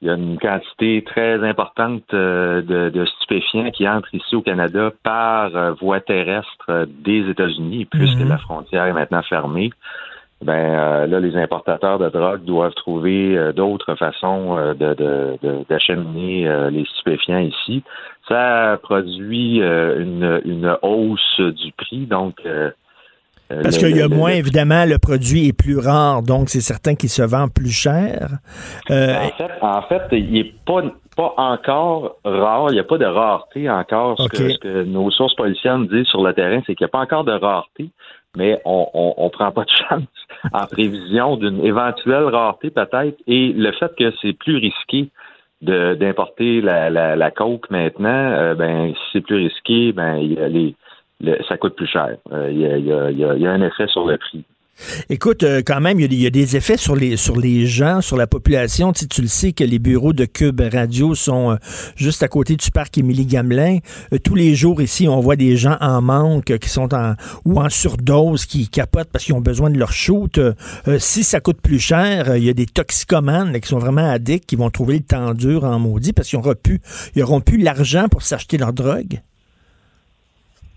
il 0.01 0.07
y 0.07 0.11
a 0.11 0.15
une 0.15 0.39
quantité 0.39 1.03
très 1.05 1.47
importante 1.47 2.11
euh, 2.13 2.63
de, 2.63 2.89
de 2.89 3.05
stupéfiants 3.05 3.69
qui 3.69 3.87
entrent 3.87 4.15
ici 4.15 4.35
au 4.35 4.41
Canada 4.41 4.91
par 5.03 5.75
voie 5.75 5.99
terrestre 5.99 6.87
des 6.87 7.29
États-Unis, 7.29 7.85
puisque 7.85 8.21
Mhm. 8.21 8.29
la 8.29 8.37
frontière 8.39 8.85
est 8.85 8.93
maintenant 8.93 9.21
fermée. 9.21 9.69
Ben 10.43 10.53
euh, 10.53 11.05
là, 11.07 11.19
les 11.19 11.35
importateurs 11.35 11.99
de 11.99 12.09
drogue 12.09 12.43
doivent 12.45 12.73
trouver 12.73 13.37
euh, 13.37 13.53
d'autres 13.53 13.93
façons 13.95 14.57
euh, 14.57 14.73
de, 14.73 14.93
de, 14.95 15.37
de- 15.43 15.65
d'acheminer 15.69 16.47
euh, 16.47 16.69
les 16.71 16.83
stupéfiants 16.85 17.37
ici. 17.39 17.83
Ça 18.27 18.79
produit 18.81 19.61
euh, 19.61 20.01
une, 20.01 20.41
une 20.45 20.77
hausse 20.81 21.39
du 21.39 21.71
prix, 21.73 22.05
donc 22.07 22.35
euh, 22.45 22.71
Parce 23.61 23.77
qu'il 23.77 23.95
y 23.95 24.01
a 24.01 24.07
le- 24.07 24.15
moins, 24.15 24.31
le- 24.31 24.37
évidemment, 24.37 24.85
le 24.85 24.97
produit 24.97 25.47
est 25.47 25.53
plus 25.57 25.77
rare, 25.77 26.23
donc 26.23 26.49
c'est 26.49 26.61
certain 26.61 26.95
qu'il 26.95 27.09
se 27.09 27.21
vend 27.21 27.47
plus 27.47 27.69
cher. 27.71 28.29
Euh, 28.89 29.13
En 29.15 29.29
fait, 29.37 29.51
en 29.61 29.81
fait, 29.83 30.01
il 30.13 30.31
n'est 30.31 30.53
pas, 30.65 30.81
pas 31.17 31.33
encore 31.37 32.15
rare. 32.23 32.67
Il 32.69 32.73
n'y 32.73 32.79
a 32.79 32.83
pas 32.83 32.97
de 32.97 33.05
rareté 33.05 33.69
encore. 33.69 34.19
Ce, 34.21 34.27
que, 34.29 34.49
ce 34.49 34.57
que 34.57 34.83
nos 34.85 35.11
sources 35.11 35.35
policières 35.35 35.77
nous 35.77 35.85
disent 35.87 36.07
sur 36.07 36.23
le 36.23 36.33
terrain, 36.33 36.61
c'est 36.65 36.73
qu'il 36.75 36.85
n'y 36.85 36.89
a 36.89 36.91
pas 36.97 36.99
encore 37.01 37.25
de 37.25 37.33
rareté, 37.33 37.89
mais 38.37 38.61
on 38.65 38.87
on, 38.93 39.13
on 39.17 39.29
prend 39.29 39.51
pas 39.51 39.63
de 39.65 39.69
chance 39.89 40.03
en 40.53 40.65
prévision 40.67 41.35
d'une 41.37 41.63
éventuelle 41.65 42.23
rareté 42.25 42.69
peut-être. 42.69 43.17
Et 43.27 43.53
le 43.53 43.71
fait 43.73 43.93
que 43.97 44.11
c'est 44.21 44.33
plus 44.33 44.57
risqué 44.57 45.09
d'importer 45.61 46.59
la, 46.61 46.89
la, 46.89 47.15
la 47.15 47.29
coke 47.31 47.69
maintenant, 47.69 48.09
euh, 48.09 48.55
ben 48.55 48.93
si 48.93 49.01
c'est 49.13 49.21
plus 49.21 49.35
risqué, 49.35 49.91
ben 49.91 50.17
y 50.17 50.39
a 50.39 50.47
les 50.47 50.75
le- 51.19 51.37
ça 51.47 51.55
coûte 51.57 51.75
plus 51.75 51.85
cher. 51.87 52.17
Euh, 52.31 52.49
Il 52.51 52.59
y, 52.59 52.65
a, 52.65 52.77
y 52.77 52.91
a- 52.91 53.11
y 53.35 53.45
a 53.45 53.51
un 53.51 53.61
effet 53.61 53.85
sur 53.87 54.07
le 54.07 54.17
prix. 54.17 54.43
Écoute, 55.09 55.43
euh, 55.43 55.61
quand 55.65 55.79
même, 55.79 55.99
il 55.99 56.13
y, 56.13 56.25
a 56.25 56.29
des- 56.29 56.55
effets 56.55 56.77
sur 56.77 56.95
les 56.95 57.67
gens, 57.67 58.01
sur 58.01 58.17
la 58.17 58.27
population. 58.27 58.93
Tu, 58.93 59.07
tu 59.07 59.21
le 59.21 59.27
sais 59.27 59.53
que 59.53 59.63
les 59.63 59.79
bureaux 59.79 60.13
de 60.13 60.25
Cube 60.25 60.61
Radio 60.71 61.15
sont 61.15 61.51
euh, 61.51 61.55
juste 61.95 62.23
à 62.23 62.27
côté 62.27 62.55
du 62.55 62.71
parc 62.71 62.97
Émilie 62.97 63.25
Gamelin. 63.25 63.77
Euh, 64.13 64.17
tous 64.17 64.35
les 64.35 64.55
jours 64.55 64.81
ici, 64.81 65.07
on 65.07 65.19
voit 65.19 65.35
des 65.35 65.55
gens 65.55 65.77
en 65.81 66.01
manque, 66.01 66.57
qui 66.57 66.69
sont 66.69 66.93
en 66.93 67.15
ou 67.45 67.59
en 67.61 67.69
surdose, 67.69 68.45
qui 68.45 68.67
capotent 68.67 69.09
parce 69.11 69.25
qu'ils 69.25 69.35
ont 69.35 69.41
besoin 69.41 69.69
de 69.69 69.77
leur 69.77 69.93
shoot. 69.93 70.39
Si 70.97 71.23
ça 71.23 71.39
coûte 71.39 71.61
plus 71.61 71.79
cher, 71.79 72.35
il 72.35 72.43
y 72.43 72.49
a 72.49 72.53
des 72.53 72.65
toxicomanes 72.65 73.59
qui 73.59 73.67
sont 73.69 73.79
vraiment 73.79 74.09
addicts, 74.09 74.45
qui 74.47 74.55
vont 74.55 74.69
trouver 74.69 74.95
le 74.95 75.03
temps 75.03 75.33
dur 75.33 75.63
en 75.63 75.79
maudit 75.79 76.13
parce 76.13 76.27
qu'ils 76.29 76.39
n'auront 77.15 77.41
plus 77.41 77.57
l'argent 77.57 78.07
pour 78.09 78.23
s'acheter 78.23 78.57
leur 78.57 78.73
drogue. 78.73 79.21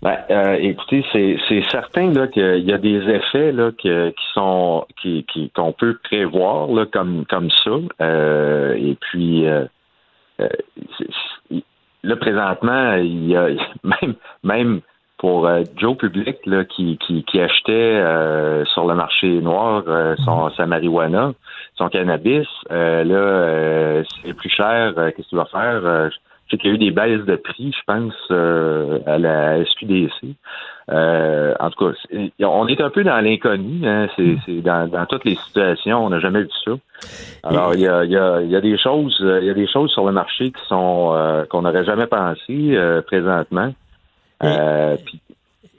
Ben, 0.05 0.19
euh, 0.29 0.57
écoutez, 0.61 1.03
c'est, 1.11 1.63
certain 1.71 2.11
là 2.13 2.27
qu'il 2.27 2.59
y 2.59 2.71
a 2.71 2.77
des 2.77 3.09
effets 3.09 3.51
là 3.51 3.71
que- 3.71 4.09
qui 4.11 4.25
sont 4.35 4.85
qui, 5.01 5.23
qui- 5.23 5.49
qu'on 5.49 5.71
peut 5.71 5.97
prévoir 6.03 6.67
là 6.67 6.85
comme 6.85 7.25
comme 7.25 7.49
ça. 7.49 7.71
Euh, 8.01 8.75
et 8.75 8.95
puis 9.01 9.47
euh, 9.47 9.65
euh, 10.41 10.47
là 12.03 12.15
présentement, 12.17 12.93
il 12.97 13.25
y 13.27 13.35
a 13.35 13.47
même 13.83 14.13
même 14.43 14.81
pour 15.17 15.47
euh, 15.47 15.63
Joe 15.75 15.97
Public 15.97 16.37
là, 16.45 16.65
qui, 16.65 16.99
qui, 16.99 17.23
qui 17.23 17.41
achetait 17.41 17.71
euh, 17.73 18.63
sur 18.65 18.85
le 18.85 18.93
marché 18.93 19.27
noir 19.41 19.85
euh, 19.87 20.13
son, 20.23 20.51
sa 20.51 20.67
marijuana, 20.67 21.31
son 21.77 21.89
cannabis, 21.89 22.45
euh, 22.69 23.03
là 23.03 23.15
euh, 23.15 24.03
c'est 24.23 24.33
plus 24.35 24.49
cher. 24.51 24.93
euh, 24.97 25.09
qu'est-ce 25.15 25.29
qu'il 25.29 25.37
va 25.39 25.45
faire? 25.45 26.11
Sais 26.51 26.57
qu'il 26.57 26.69
y 26.69 26.73
a 26.73 26.75
eu 26.75 26.77
des 26.77 26.91
baisses 26.91 27.25
de 27.25 27.35
prix, 27.37 27.71
je 27.75 27.81
pense, 27.87 28.13
euh, 28.29 28.99
à 29.07 29.17
la 29.17 29.65
SQDC. 29.65 30.35
Euh, 30.91 31.55
en 31.59 31.71
tout 31.71 31.85
cas, 31.87 31.93
c'est- 32.11 32.31
on 32.45 32.67
est 32.67 32.79
un 32.79 32.91
peu 32.91 33.03
dans 33.03 33.19
l'inconnu. 33.19 33.87
Hein, 33.87 34.07
c'est, 34.15 34.37
c'est 34.45 34.61
dans, 34.61 34.87
dans 34.87 35.07
toutes 35.07 35.25
les 35.25 35.33
situations, 35.35 36.05
on 36.05 36.09
n'a 36.11 36.19
jamais 36.19 36.43
vu 36.43 36.49
ça. 36.63 36.73
Alors, 37.43 37.73
il 37.73 37.81
y 37.81 37.87
a, 37.87 38.03
il 38.05 38.11
y, 38.11 38.17
a, 38.17 38.41
il 38.41 38.51
y 38.51 38.55
a 38.55 38.61
des 38.61 38.77
choses, 38.77 39.17
euh, 39.21 39.39
il 39.41 39.47
y 39.47 39.49
a 39.49 39.55
des 39.55 39.67
choses 39.67 39.89
sur 39.91 40.05
le 40.05 40.11
marché 40.11 40.51
qui 40.51 40.61
sont 40.67 41.13
euh, 41.15 41.45
qu'on 41.45 41.63
n'aurait 41.63 41.83
jamais 41.85 42.05
pensé 42.05 42.77
présentement. 43.07 43.73
Puis- 45.03 45.19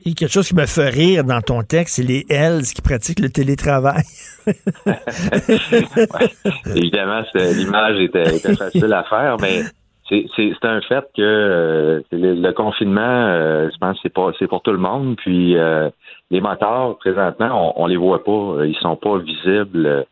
Et 0.04 0.14
quelque 0.14 0.32
chose 0.32 0.48
qui 0.48 0.56
me 0.56 0.66
fait 0.66 0.88
rire 0.88 1.22
dans 1.24 1.40
ton 1.42 1.62
texte, 1.62 1.96
c'est 1.96 2.02
les 2.02 2.26
Hells 2.28 2.64
qui 2.74 2.82
pratiquent 2.82 3.20
le 3.20 3.30
télétravail. 3.30 4.02
évidemment, 6.74 7.22
c'est- 7.32 7.54
l'image 7.54 8.00
était, 8.00 8.36
était 8.36 8.56
facile 8.56 8.92
à 8.92 9.04
faire, 9.04 9.36
mais 9.40 9.62
c'est, 10.08 10.64
un 10.64 10.80
fait 10.82 11.04
que 11.16 11.22
euh, 11.22 12.00
le, 12.12 12.52
confinement, 12.52 13.00
euh, 13.02 13.68
je 13.72 13.78
pense 13.78 13.98
c'est 14.02 14.12
c'est 14.38 14.46
pour 14.46 14.62
tout 14.62 14.72
le 14.72 14.78
monde. 14.78 15.16
Puis 15.16 15.56
euh, 15.56 15.90
les 16.30 16.40
moteurs, 16.40 16.96
présentement, 16.98 17.74
on, 17.76 17.84
on 17.84 17.86
les 17.86 17.96
voit 17.96 18.22
pas. 18.22 18.64
Ils 18.64 18.76
sont 18.80 18.96
pas 18.96 19.18
visibles 19.18 20.06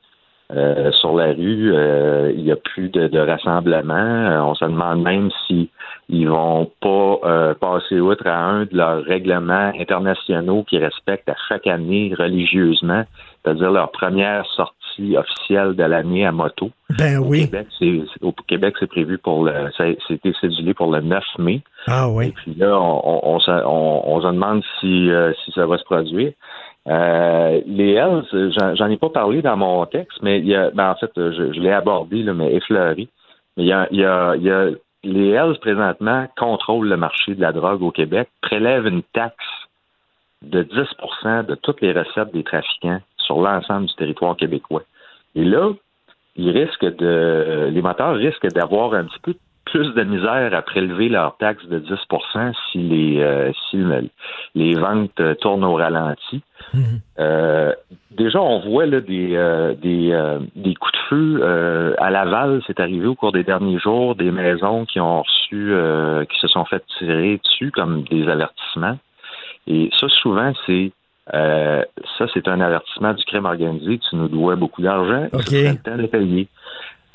euh, 0.52 0.92
sur 0.92 1.14
la 1.16 1.32
rue. 1.32 1.72
Euh, 1.74 2.32
il 2.34 2.44
y 2.44 2.52
a 2.52 2.56
plus 2.56 2.88
de, 2.88 3.08
de 3.08 3.18
rassemblement. 3.18 3.94
Euh, 3.94 4.40
on 4.40 4.54
se 4.54 4.64
demande 4.64 5.02
même 5.02 5.30
si 5.46 5.70
ils 6.08 6.28
vont 6.28 6.70
pas 6.80 7.18
euh, 7.24 7.54
passer 7.54 7.98
outre 7.98 8.26
à 8.26 8.38
un 8.38 8.64
de 8.64 8.76
leurs 8.76 9.02
règlements 9.04 9.72
internationaux 9.78 10.64
qui 10.64 10.78
respectent 10.78 11.28
à 11.28 11.36
chaque 11.48 11.66
année 11.66 12.14
religieusement, 12.18 13.04
c'est-à-dire 13.42 13.70
leur 13.70 13.90
première 13.90 14.44
sortie 14.54 14.83
officielle 15.16 15.74
de 15.74 15.82
l'année 15.84 16.24
à 16.26 16.32
moto. 16.32 16.70
Ben 16.98 17.18
Au. 17.18 17.30
Québec, 17.30 17.66
c'est, 17.78 18.00
au 18.22 18.32
Québec, 18.32 18.74
c'est 18.78 18.86
prévu 18.86 19.18
pour 19.18 19.44
le, 19.44 19.52
c'était 20.08 20.32
cédulé 20.40 20.74
pour 20.74 20.90
le 20.90 21.00
9 21.00 21.22
mai. 21.38 21.62
Ah 21.86 22.08
oui. 22.08 22.28
Et 22.28 22.32
puis 22.32 22.54
là, 22.54 22.78
on, 22.78 23.00
on, 23.04 23.20
on 23.34 23.40
se, 23.40 23.50
on- 23.50 24.02
on 24.06 24.20
se 24.20 24.26
demande 24.26 24.62
si, 24.80 25.10
euh, 25.10 25.32
si 25.44 25.52
ça 25.52 25.66
va 25.66 25.78
se 25.78 25.84
produire. 25.84 26.32
Euh, 26.86 27.60
les 27.66 27.92
Hells, 27.94 28.24
j'en, 28.58 28.74
j'en 28.74 28.88
ai 28.90 28.96
pas 28.98 29.08
parlé 29.08 29.40
dans 29.42 29.56
mon 29.56 29.86
texte, 29.86 30.18
mais 30.22 30.38
il 30.40 30.46
y 30.46 30.54
a, 30.54 30.70
ben 30.70 30.90
en 30.90 30.94
fait, 30.96 31.10
je, 31.16 31.52
je 31.52 31.60
l'ai 31.60 31.72
abordé, 31.72 32.22
là, 32.22 32.34
mais 32.34 32.52
effleuré. 32.54 33.08
Mais 33.56 33.62
il 33.64 33.66
y 33.68 33.72
a, 33.72 33.88
il 33.90 33.98
y 34.00 34.04
a, 34.04 34.34
il 34.36 34.42
y 34.42 34.50
a 34.50 34.66
les 35.02 35.30
Hells 35.30 35.58
présentement 35.60 36.26
contrôlent 36.36 36.88
le 36.88 36.96
marché 36.96 37.34
de 37.34 37.40
la 37.40 37.52
drogue 37.52 37.82
au 37.82 37.90
Québec, 37.90 38.28
prélèvent 38.42 38.86
une 38.86 39.02
taxe 39.12 39.34
de 40.42 40.62
10% 40.62 41.46
de 41.46 41.54
toutes 41.54 41.80
les 41.80 41.92
recettes 41.92 42.32
des 42.34 42.42
trafiquants 42.44 43.00
sur 43.34 43.42
l'ensemble 43.42 43.86
du 43.86 43.94
territoire 43.94 44.36
québécois. 44.36 44.82
Et 45.34 45.44
là, 45.44 45.70
ils 46.36 46.50
risquent 46.50 46.96
de, 46.96 47.68
les 47.72 47.82
moteurs 47.82 48.14
risquent 48.16 48.52
d'avoir 48.52 48.94
un 48.94 49.04
petit 49.04 49.18
peu 49.22 49.34
plus 49.66 49.92
de 49.94 50.02
misère 50.04 50.54
à 50.54 50.62
prélever 50.62 51.08
leur 51.08 51.36
taxe 51.38 51.64
de 51.66 51.78
10 51.78 51.88
si 52.70 52.78
les, 52.78 53.20
euh, 53.22 53.50
si 53.70 53.78
le- 53.78 54.08
les 54.54 54.74
ventes 54.74 55.18
euh, 55.20 55.34
tournent 55.34 55.64
au 55.64 55.74
ralenti. 55.74 56.42
Euh, 57.18 57.72
déjà, 58.10 58.40
on 58.40 58.60
voit 58.60 58.86
là, 58.86 59.00
des, 59.00 59.34
euh, 59.34 59.74
des, 59.74 60.12
des 60.54 60.74
coups 60.74 60.92
de 60.92 60.98
feu 61.08 61.94
à 61.98 62.10
Laval. 62.10 62.62
C'est 62.66 62.78
arrivé 62.78 63.06
au 63.06 63.14
cours 63.14 63.32
des 63.32 63.42
derniers 63.42 63.78
jours, 63.78 64.14
des 64.14 64.30
maisons 64.30 64.84
qui 64.84 65.00
ont 65.00 65.22
reçu, 65.22 65.72
qui 66.30 66.38
se 66.40 66.48
sont 66.48 66.64
fait 66.66 66.84
tirer 66.98 67.40
dessus 67.42 67.70
comme 67.70 68.02
des 68.04 68.28
avertissements. 68.28 68.98
Et 69.66 69.90
ça, 69.98 70.08
souvent, 70.08 70.52
c'est 70.66 70.92
ça, 71.30 72.26
c'est 72.32 72.48
un 72.48 72.60
avertissement 72.60 73.14
du 73.14 73.24
crime 73.24 73.46
organisé. 73.46 73.98
Tu 73.98 74.16
nous 74.16 74.28
dois 74.28 74.56
beaucoup 74.56 74.82
d'argent. 74.82 75.28
OK. 75.32 75.44
C'est 75.46 75.72
le 75.72 75.78
temps 75.78 75.96
de 75.96 76.06
payer. 76.06 76.48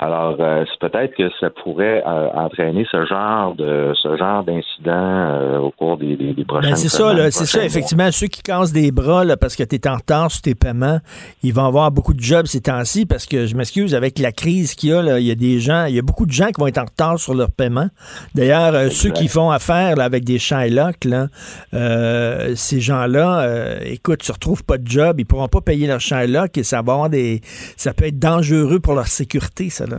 Alors, 0.02 0.36
euh, 0.40 0.64
c'est 0.66 0.88
peut-être 0.88 1.14
que 1.14 1.28
ça 1.40 1.50
pourrait 1.50 2.02
euh, 2.06 2.28
entraîner 2.32 2.86
ce 2.90 3.04
genre 3.04 3.54
de 3.54 3.92
ce 4.02 4.16
genre 4.16 4.42
d'incident 4.42 4.90
euh, 4.94 5.58
au 5.58 5.70
cours 5.72 5.98
des, 5.98 6.16
des, 6.16 6.32
des 6.32 6.44
prochaines 6.46 6.70
Ben, 6.70 6.76
c'est 6.76 6.88
ça, 6.88 7.30
c'est 7.30 7.44
ça, 7.44 7.58
mois. 7.58 7.66
effectivement. 7.66 8.10
Ceux 8.10 8.28
qui 8.28 8.42
cassent 8.42 8.72
des 8.72 8.92
bras 8.92 9.26
là, 9.26 9.36
parce 9.36 9.56
que 9.56 9.62
tu 9.62 9.76
es 9.76 9.86
en 9.86 9.96
retard 9.96 10.30
sur 10.30 10.40
tes 10.40 10.54
paiements, 10.54 11.00
ils 11.42 11.52
vont 11.52 11.66
avoir 11.66 11.90
beaucoup 11.90 12.14
de 12.14 12.20
jobs 12.20 12.46
ces 12.46 12.62
temps-ci 12.62 13.04
parce 13.04 13.26
que, 13.26 13.44
je 13.44 13.54
m'excuse, 13.54 13.94
avec 13.94 14.18
la 14.18 14.32
crise 14.32 14.74
qu'il 14.74 14.88
y 14.88 14.94
a, 14.94 15.18
il 15.18 15.26
y 15.26 15.30
a 15.30 15.34
des 15.34 15.60
gens, 15.60 15.84
il 15.84 15.94
y 15.94 15.98
a 15.98 16.02
beaucoup 16.02 16.24
de 16.24 16.32
gens 16.32 16.46
qui 16.46 16.58
vont 16.58 16.66
être 16.66 16.78
en 16.78 16.86
retard 16.86 17.18
sur 17.18 17.34
leurs 17.34 17.50
paiements. 17.50 17.90
D'ailleurs, 18.34 18.74
euh, 18.74 18.88
ceux 18.88 19.10
qui 19.10 19.28
font 19.28 19.50
affaire 19.50 19.96
là, 19.96 20.04
avec 20.04 20.24
des 20.24 20.38
Shylock, 20.38 21.04
là, 21.04 21.26
euh, 21.74 22.54
ces 22.56 22.80
gens-là, 22.80 23.40
euh, 23.40 23.78
écoute, 23.82 24.22
se 24.22 24.32
retrouvent 24.32 24.64
pas 24.64 24.78
de 24.78 24.88
job, 24.88 25.20
ils 25.20 25.26
pourront 25.26 25.48
pas 25.48 25.60
payer 25.60 25.86
leur 25.86 26.00
Shylock 26.00 26.56
et 26.56 26.62
ça 26.62 26.76
va 26.76 26.94
avoir 26.94 27.10
des. 27.10 27.42
ça 27.76 27.92
peut 27.92 28.06
être 28.06 28.18
dangereux 28.18 28.80
pour 28.80 28.94
leur 28.94 29.06
sécurité, 29.06 29.68
ça. 29.68 29.89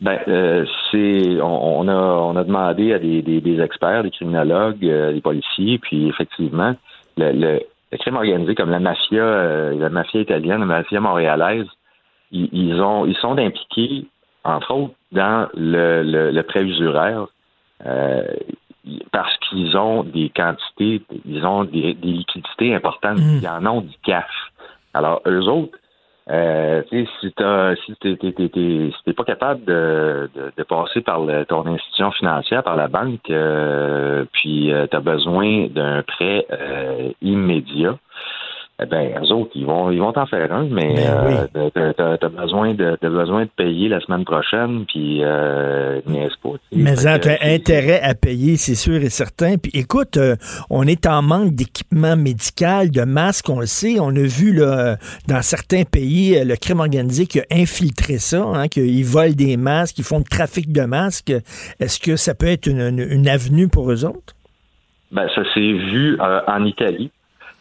Ben, 0.00 0.18
euh, 0.28 0.64
c'est 0.90 1.40
on, 1.40 1.80
on 1.80 1.88
a 1.88 1.94
on 1.94 2.36
a 2.36 2.44
demandé 2.44 2.92
à 2.92 3.00
des, 3.00 3.20
des, 3.20 3.40
des 3.40 3.60
experts, 3.60 4.04
des 4.04 4.12
criminologues, 4.12 4.84
euh, 4.84 5.12
des 5.12 5.20
policiers, 5.20 5.78
puis 5.78 6.08
effectivement, 6.08 6.76
le, 7.16 7.32
le, 7.32 7.60
le 7.90 7.98
crime 7.98 8.14
organisé 8.14 8.54
comme 8.54 8.70
la 8.70 8.78
mafia, 8.78 9.22
euh, 9.22 9.74
la 9.76 9.88
mafia 9.88 10.20
italienne, 10.20 10.60
la 10.60 10.66
mafia 10.66 11.00
montréalaise, 11.00 11.66
ils, 12.30 12.48
ils 12.52 12.80
ont 12.80 13.06
ils 13.06 13.16
sont 13.16 13.36
impliqués 13.38 14.06
entre 14.44 14.72
autres 14.72 14.94
dans 15.10 15.48
le, 15.54 16.04
le, 16.04 16.30
le 16.30 16.42
prêt 16.44 16.62
usuraire 16.62 17.26
euh, 17.84 18.22
parce 19.10 19.36
qu'ils 19.38 19.76
ont 19.76 20.04
des 20.04 20.30
quantités, 20.30 21.02
ils 21.26 21.44
ont 21.44 21.64
des, 21.64 21.94
des 21.94 22.12
liquidités 22.12 22.72
importantes, 22.72 23.18
ils 23.18 23.48
en 23.48 23.66
ont 23.66 23.80
du 23.80 23.96
cash. 24.04 24.52
Alors 24.94 25.20
eux 25.26 25.48
autres 25.48 25.76
euh, 26.30 26.82
si 26.90 27.32
t'as, 27.36 27.74
si 27.76 27.94
t'es, 28.00 28.16
t'es, 28.16 29.12
pas 29.12 29.24
capable 29.24 29.64
de, 29.64 30.28
de, 30.34 30.52
de 30.56 30.62
passer 30.62 31.00
par 31.00 31.20
le- 31.20 31.44
ton 31.44 31.66
institution 31.66 32.10
financière, 32.12 32.62
par 32.62 32.76
la 32.76 32.88
banque, 32.88 33.30
euh, 33.30 34.24
puis 34.32 34.70
tu 34.90 34.96
as 34.96 35.00
besoin 35.00 35.68
d'un 35.68 36.02
prêt 36.02 36.46
euh, 36.52 37.10
immédiat, 37.22 37.98
eh 38.80 38.86
ben, 38.86 39.10
eux 39.20 39.32
autres, 39.32 39.50
ils 39.56 39.66
vont, 39.66 39.90
ils 39.90 39.98
vont 39.98 40.12
t'en 40.12 40.26
faire 40.26 40.52
un, 40.52 40.64
mais 40.70 40.94
Ben 40.94 41.48
euh, 41.56 41.70
t'as, 41.74 41.92
t'as- 41.94 42.16
t'as 42.18 42.28
besoin 42.28 42.74
de, 42.74 42.96
t'as 43.00 43.08
besoin 43.08 43.42
de 43.44 43.50
payer 43.56 43.88
la 43.88 43.98
semaine 44.00 44.24
prochaine, 44.24 44.84
puis 44.86 45.18
euh, 45.24 46.00
niaise 46.06 46.30
pas. 46.42 46.50
Mais 46.72 46.94
que- 46.94 47.18
t'as 47.18 47.36
intérêt 47.42 48.00
à 48.00 48.14
payer, 48.14 48.56
c'est 48.56 48.76
sûr 48.76 48.94
et 49.02 49.10
certain. 49.10 49.56
Puis 49.56 49.72
écoute, 49.74 50.16
euh, 50.16 50.36
on 50.70 50.84
est 50.84 51.06
en 51.06 51.22
manque 51.22 51.54
d'équipement 51.56 52.16
médical, 52.16 52.90
de 52.92 53.02
masques, 53.02 53.48
on 53.48 53.58
le 53.58 53.66
sait. 53.66 53.96
On 53.98 54.10
a 54.10 54.22
vu 54.22 54.52
là, 54.52 54.96
dans 55.26 55.42
certains 55.42 55.82
pays 55.82 56.36
euh, 56.38 56.44
le 56.44 56.54
crime 56.54 56.78
organisé 56.78 57.26
qui 57.26 57.40
a 57.40 57.44
infiltré 57.50 58.18
ça, 58.18 58.42
hein, 58.44 58.68
qu'ils 58.68 59.04
volent 59.04 59.34
des 59.34 59.56
masques, 59.56 59.98
ils 59.98 60.04
font 60.04 60.18
le 60.18 60.24
trafic 60.24 60.70
de 60.72 60.82
masques. 60.82 61.32
Est-ce 61.80 61.98
que 61.98 62.14
ça 62.14 62.34
peut 62.34 62.46
être 62.46 62.66
une, 62.68 62.80
une- 62.80 63.08
une 63.10 63.28
avenue 63.28 63.66
pour 63.66 63.90
eux 63.90 64.04
autres? 64.04 64.34
Ben, 65.10 65.26
ça 65.34 65.42
s'est 65.54 65.60
vu 65.60 66.16
euh, 66.20 66.40
en 66.46 66.64
Italie. 66.64 67.10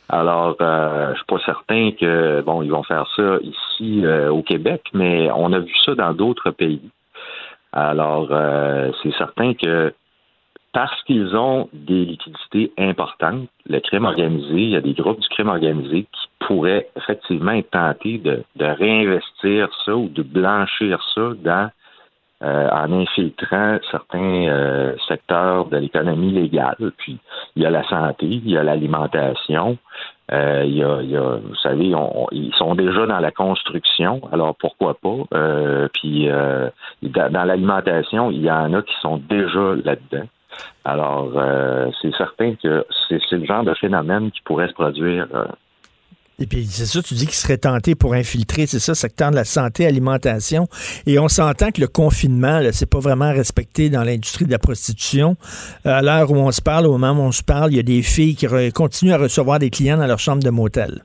Alors, 0.09 0.55
euh, 0.61 1.11
je 1.11 1.17
suis 1.17 1.25
pas 1.25 1.39
certain 1.45 1.91
que 1.91 2.41
bon, 2.41 2.61
ils 2.61 2.71
vont 2.71 2.83
faire 2.83 3.07
ça 3.15 3.37
ici 3.41 4.05
euh, 4.05 4.29
au 4.29 4.41
Québec, 4.41 4.83
mais 4.93 5.29
on 5.31 5.51
a 5.51 5.59
vu 5.59 5.73
ça 5.83 5.95
dans 5.95 6.13
d'autres 6.13 6.51
pays. 6.51 6.89
Alors, 7.73 8.29
euh, 8.31 8.91
c'est 9.03 9.13
certain 9.17 9.53
que 9.53 9.93
parce 10.71 11.03
qu'ils 11.03 11.35
ont 11.35 11.69
des 11.73 12.05
liquidités 12.05 12.71
importantes, 12.77 13.49
le 13.67 13.79
crime 13.79 14.05
organisé, 14.05 14.53
il 14.53 14.69
y 14.69 14.75
a 14.75 14.81
des 14.81 14.93
groupes 14.93 15.19
du 15.19 15.27
crime 15.29 15.49
organisé 15.49 16.03
qui 16.03 16.27
pourraient 16.39 16.87
effectivement 16.95 17.51
être 17.51 17.71
tentés 17.71 18.19
de, 18.19 18.43
de 18.55 18.65
réinvestir 18.65 19.69
ça 19.85 19.95
ou 19.95 20.07
de 20.07 20.21
blanchir 20.23 21.03
ça 21.15 21.31
dans 21.43 21.69
euh, 22.43 22.69
en 22.69 22.91
infiltrant 22.91 23.77
certains 23.89 24.47
euh, 24.47 24.95
secteurs 25.07 25.65
de 25.65 25.77
l'économie 25.77 26.31
légale. 26.31 26.91
Puis 26.97 27.17
il 27.55 27.63
y 27.63 27.65
a 27.65 27.69
la 27.69 27.83
santé, 27.87 28.25
il 28.27 28.49
y 28.49 28.57
a 28.57 28.63
l'alimentation, 28.63 29.77
euh, 30.31 30.63
il, 30.65 30.75
y 30.75 30.83
a, 30.83 31.01
il 31.01 31.09
y 31.09 31.17
a, 31.17 31.37
vous 31.37 31.55
savez, 31.55 31.95
on- 31.95 32.27
ils 32.31 32.53
sont 32.55 32.75
déjà 32.75 33.05
dans 33.05 33.19
la 33.19 33.31
construction, 33.31 34.21
alors 34.31 34.55
pourquoi 34.55 34.93
pas? 34.95 35.17
Euh, 35.33 35.87
puis 35.93 36.29
euh, 36.29 36.69
dans, 37.01 37.43
l'alimentation, 37.43 38.29
il 38.31 38.43
y 38.43 38.51
en 38.51 38.73
a 38.73 38.81
qui 38.81 38.93
sont 39.01 39.17
déjà 39.17 39.75
là-dedans. 39.83 40.27
Alors, 40.85 41.31
euh, 41.35 41.89
c'est 42.01 42.13
certain 42.15 42.55
que 42.55 42.85
c'est 43.09 43.31
le 43.31 43.45
genre 43.45 43.63
de 43.63 43.73
phénomène 43.75 44.31
qui 44.31 44.41
pourrait 44.41 44.67
se 44.67 44.73
produire. 44.73 45.27
Et 46.39 46.45
puis, 46.45 46.65
c'est 46.65 46.85
ça, 46.85 47.01
tu 47.01 47.15
dis 47.15 47.25
qu'il 47.25 47.33
serait 47.33 47.57
tenté 47.57 47.95
pour 47.95 48.13
infiltrer, 48.13 48.67
c'est 48.67 48.77
ça, 48.77 48.93
secteur 48.93 49.31
de 49.31 49.35
la 49.35 49.43
santé, 49.43 49.87
alimentation. 49.87 50.67
Et 51.07 51.17
on 51.17 51.27
s'entend 51.27 51.71
que 51.71 51.81
le 51.81 51.87
confinement, 51.87 52.59
là, 52.59 52.71
c'est 52.71 52.89
pas 52.89 52.99
vraiment 52.99 53.31
respecté 53.31 53.89
dans 53.89 54.03
l'industrie 54.03 54.45
de 54.45 54.51
la 54.51 54.59
prostitution. 54.59 55.35
Euh, 55.87 55.93
À 55.97 56.03
l'heure 56.03 56.29
où 56.29 56.35
on 56.35 56.51
se 56.51 56.61
parle, 56.61 56.85
au 56.85 56.95
moment 56.99 57.23
où 57.23 57.25
on 57.25 57.31
se 57.31 57.41
parle, 57.43 57.71
il 57.71 57.77
y 57.77 57.79
a 57.79 57.83
des 57.83 58.03
filles 58.03 58.35
qui 58.35 58.45
continuent 58.71 59.13
à 59.13 59.17
recevoir 59.17 59.57
des 59.57 59.71
clients 59.71 59.97
dans 59.97 60.05
leur 60.05 60.19
chambre 60.19 60.43
de 60.43 60.51
motel. 60.51 61.01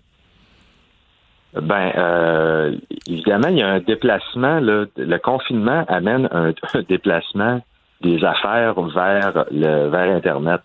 Ben, 1.54 1.92
euh, 1.96 2.76
évidemment, 3.06 3.48
il 3.48 3.58
y 3.58 3.62
a 3.62 3.68
un 3.68 3.80
déplacement. 3.80 4.60
Là, 4.60 4.84
le 4.96 5.18
confinement 5.18 5.86
amène 5.88 6.28
un, 6.30 6.52
un 6.74 6.82
déplacement 6.86 7.62
des 8.02 8.22
affaires 8.22 8.74
vers 8.74 9.46
le 9.50 9.88
vers 9.88 10.14
Internet. 10.14 10.60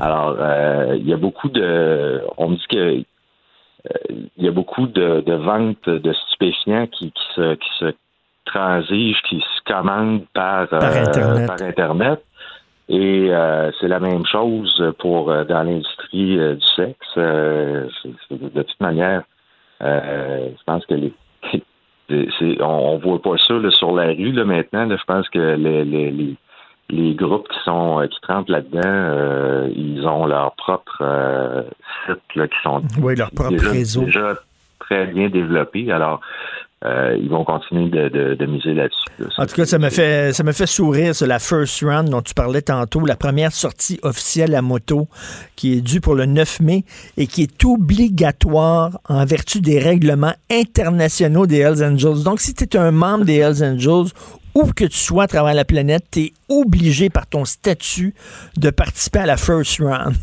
Alors, 0.00 0.36
euh, 0.40 0.96
il 0.98 1.08
y 1.08 1.12
a 1.12 1.16
beaucoup 1.16 1.48
de. 1.48 2.20
On 2.36 2.48
me 2.48 2.56
dit 2.56 2.66
que 2.68 3.04
il 4.36 4.44
y 4.44 4.48
a 4.48 4.52
beaucoup 4.52 4.86
de, 4.86 5.20
de 5.20 5.34
ventes 5.34 5.88
de 5.88 6.12
stupéfiants 6.12 6.86
qui, 6.86 7.12
qui 7.12 7.24
se 7.34 7.54
qui 7.54 7.68
se 7.78 7.92
transigent, 8.46 9.20
qui 9.28 9.40
se 9.40 9.72
commandent 9.72 10.26
par 10.32 10.68
Par 10.68 10.84
Internet. 10.84 11.46
par 11.46 11.62
Internet. 11.62 12.22
Et 12.88 13.28
euh, 13.30 13.72
c'est 13.80 13.88
la 13.88 13.98
même 13.98 14.24
chose 14.26 14.94
pour 14.98 15.30
euh, 15.30 15.44
dans 15.44 15.64
l'industrie 15.64 16.38
euh, 16.38 16.54
du 16.54 16.66
sexe. 16.76 17.06
Euh, 17.16 17.88
de 18.30 18.62
toute 18.62 18.80
manière, 18.80 19.24
euh, 19.82 20.48
je 20.56 20.62
pense 20.64 20.86
que 20.86 20.94
les, 20.94 21.12
on, 22.60 22.64
on 22.64 22.98
voit 22.98 23.20
pas 23.20 23.36
ça 23.38 23.54
là, 23.54 23.70
sur 23.72 23.92
la 23.92 24.06
rue 24.06 24.30
là, 24.30 24.44
maintenant. 24.44 24.86
là. 24.86 24.96
je 24.96 25.04
pense 25.04 25.28
que 25.30 25.56
les, 25.56 25.84
les, 25.84 26.12
les, 26.12 26.36
les 26.90 27.14
groupes 27.14 27.48
qui 27.48 27.58
sont 27.64 28.00
euh, 28.00 28.06
qui 28.06 28.20
trempent 28.22 28.48
là-dedans, 28.48 28.80
euh, 28.84 29.68
ils 29.74 30.06
ont 30.06 30.26
leur 30.26 30.54
propre 30.56 30.98
euh, 31.00 31.62
site 32.06 32.20
là, 32.36 32.46
qui 32.48 32.56
sont 32.62 32.82
Oui, 33.00 33.16
leur 33.16 33.30
propre 33.32 33.50
déjà, 33.50 33.70
réseau. 33.70 34.02
déjà 34.04 34.34
très 34.78 35.06
bien 35.06 35.28
développés. 35.28 35.90
Alors, 35.90 36.20
euh, 36.84 37.16
ils 37.20 37.28
vont 37.30 37.42
continuer 37.42 37.88
de, 37.88 38.08
de, 38.10 38.34
de 38.34 38.46
miser 38.46 38.74
là-dessus. 38.74 39.02
là. 39.18 39.26
En 39.38 39.46
tout 39.46 39.56
cas, 39.56 39.64
ça 39.64 39.78
me 39.78 39.88
fait 39.88 40.32
ça 40.34 40.44
me 40.44 40.52
fait 40.52 40.66
sourire, 40.66 41.14
c'est 41.14 41.26
la 41.26 41.38
first 41.38 41.82
run 41.82 42.04
dont 42.04 42.20
tu 42.22 42.34
parlais 42.34 42.60
tantôt, 42.62 43.04
la 43.04 43.16
première 43.16 43.50
sortie 43.50 43.98
officielle 44.02 44.54
à 44.54 44.60
moto 44.62 45.08
qui 45.56 45.72
est 45.78 45.80
due 45.80 46.00
pour 46.02 46.14
le 46.14 46.26
9 46.26 46.60
mai 46.60 46.84
et 47.16 47.26
qui 47.26 47.42
est 47.42 47.64
obligatoire 47.64 49.00
en 49.08 49.24
vertu 49.24 49.60
des 49.60 49.78
règlements 49.78 50.34
internationaux 50.50 51.46
des 51.46 51.58
Hells 51.60 51.82
Angels. 51.82 52.22
Donc, 52.24 52.40
si 52.40 52.54
tu 52.54 52.64
es 52.64 52.76
un 52.76 52.90
membre 52.92 53.24
des 53.24 53.36
Hells 53.38 53.64
Angels, 53.64 54.12
où 54.56 54.72
que 54.74 54.84
tu 54.84 54.96
sois 54.98 55.24
à 55.24 55.26
travers 55.28 55.54
la 55.54 55.64
planète, 55.64 56.04
tu 56.10 56.20
es 56.20 56.32
obligé 56.48 57.10
par 57.10 57.26
ton 57.28 57.44
statut 57.44 58.14
de 58.56 58.70
participer 58.70 59.20
à 59.20 59.26
la 59.26 59.36
first 59.36 59.80
run. 59.80 60.12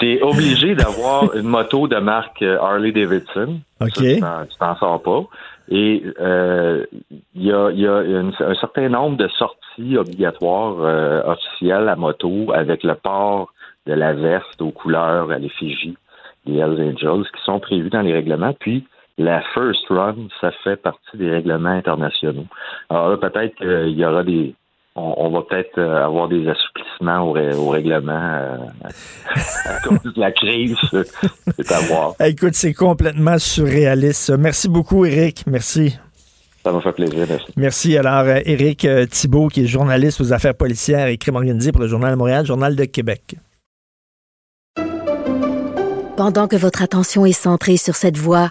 Tu 0.00 0.14
es 0.14 0.20
obligé 0.20 0.74
d'avoir 0.74 1.32
une 1.36 1.46
moto 1.46 1.86
de 1.86 1.94
marque 2.00 2.42
euh, 2.42 2.58
Harley 2.60 2.90
Davidson. 2.90 3.60
OK. 3.80 3.94
Ça, 3.94 4.44
tu 4.50 4.56
t'en- 4.58 4.76
sors 4.76 5.00
pas. 5.00 5.22
Et 5.68 6.02
euh, 6.20 6.84
il 7.36 7.44
y 7.46 7.52
a, 7.52 7.70
il 7.70 7.78
y 7.78 7.86
a 7.86 8.00
une- 8.02 8.32
un 8.40 8.54
certain 8.56 8.88
nombre 8.88 9.16
de 9.16 9.28
sorties 9.28 9.96
obligatoires 9.96 10.74
euh, 10.80 11.22
officielles 11.24 11.88
à 11.88 11.94
moto 11.94 12.50
avec 12.52 12.82
le 12.82 12.96
port 12.96 13.54
de 13.86 13.92
la 13.92 14.12
veste 14.12 14.60
aux 14.60 14.72
couleurs 14.72 15.30
à 15.30 15.38
l'effigie 15.38 15.96
des 16.46 16.54
Hells 16.58 16.92
Angels 16.92 17.24
qui 17.32 17.44
sont 17.44 17.60
prévues 17.60 17.90
dans 17.90 18.02
les 18.02 18.12
règlements. 18.12 18.54
Puis 18.58 18.84
la 19.18 19.42
first 19.54 19.86
run, 19.90 20.16
ça 20.40 20.50
fait 20.64 20.76
partie 20.76 21.16
des 21.16 21.30
règlements 21.30 21.70
internationaux. 21.70 22.46
Alors 22.90 23.10
là, 23.10 23.16
peut-être 23.16 23.54
qu'il 23.56 23.96
y 23.98 24.04
aura 24.04 24.24
des 24.24 24.54
on, 24.96 25.14
on 25.16 25.30
va 25.30 25.42
peut-être 25.42 25.76
euh, 25.78 26.04
avoir 26.04 26.28
des 26.28 26.48
assouplissements 26.48 27.22
au, 27.28 27.32
ré- 27.32 27.54
au 27.54 27.68
règlement 27.68 28.12
euh, 28.12 28.56
à 29.64 29.80
cause 29.84 30.12
de 30.14 30.20
la 30.20 30.30
crise. 30.30 30.76
C'est 30.92 31.72
à 31.72 31.80
voir. 31.80 32.14
Écoute, 32.20 32.54
c'est 32.54 32.74
complètement 32.74 33.38
surréaliste. 33.38 34.30
Merci 34.38 34.68
beaucoup, 34.68 35.04
Eric. 35.04 35.44
Merci. 35.48 35.98
Ça 36.62 36.70
m'a 36.72 36.80
fait 36.80 36.92
plaisir. 36.92 37.26
Merci. 37.28 37.52
Merci. 37.56 37.98
Alors, 37.98 38.24
Éric 38.46 38.84
euh, 38.84 39.04
Thibault, 39.06 39.48
qui 39.48 39.64
est 39.64 39.66
journaliste 39.66 40.20
aux 40.20 40.32
affaires 40.32 40.54
policières 40.54 41.08
et 41.08 41.18
crimes 41.18 41.36
organisés 41.36 41.72
pour 41.72 41.80
le 41.82 41.88
Journal 41.88 42.12
de 42.12 42.16
Montréal, 42.16 42.46
Journal 42.46 42.76
de 42.76 42.84
Québec. 42.84 43.34
Pendant 46.16 46.46
que 46.46 46.56
votre 46.56 46.82
attention 46.82 47.26
est 47.26 47.32
centrée 47.32 47.76
sur 47.76 47.96
cette 47.96 48.16
voix 48.16 48.50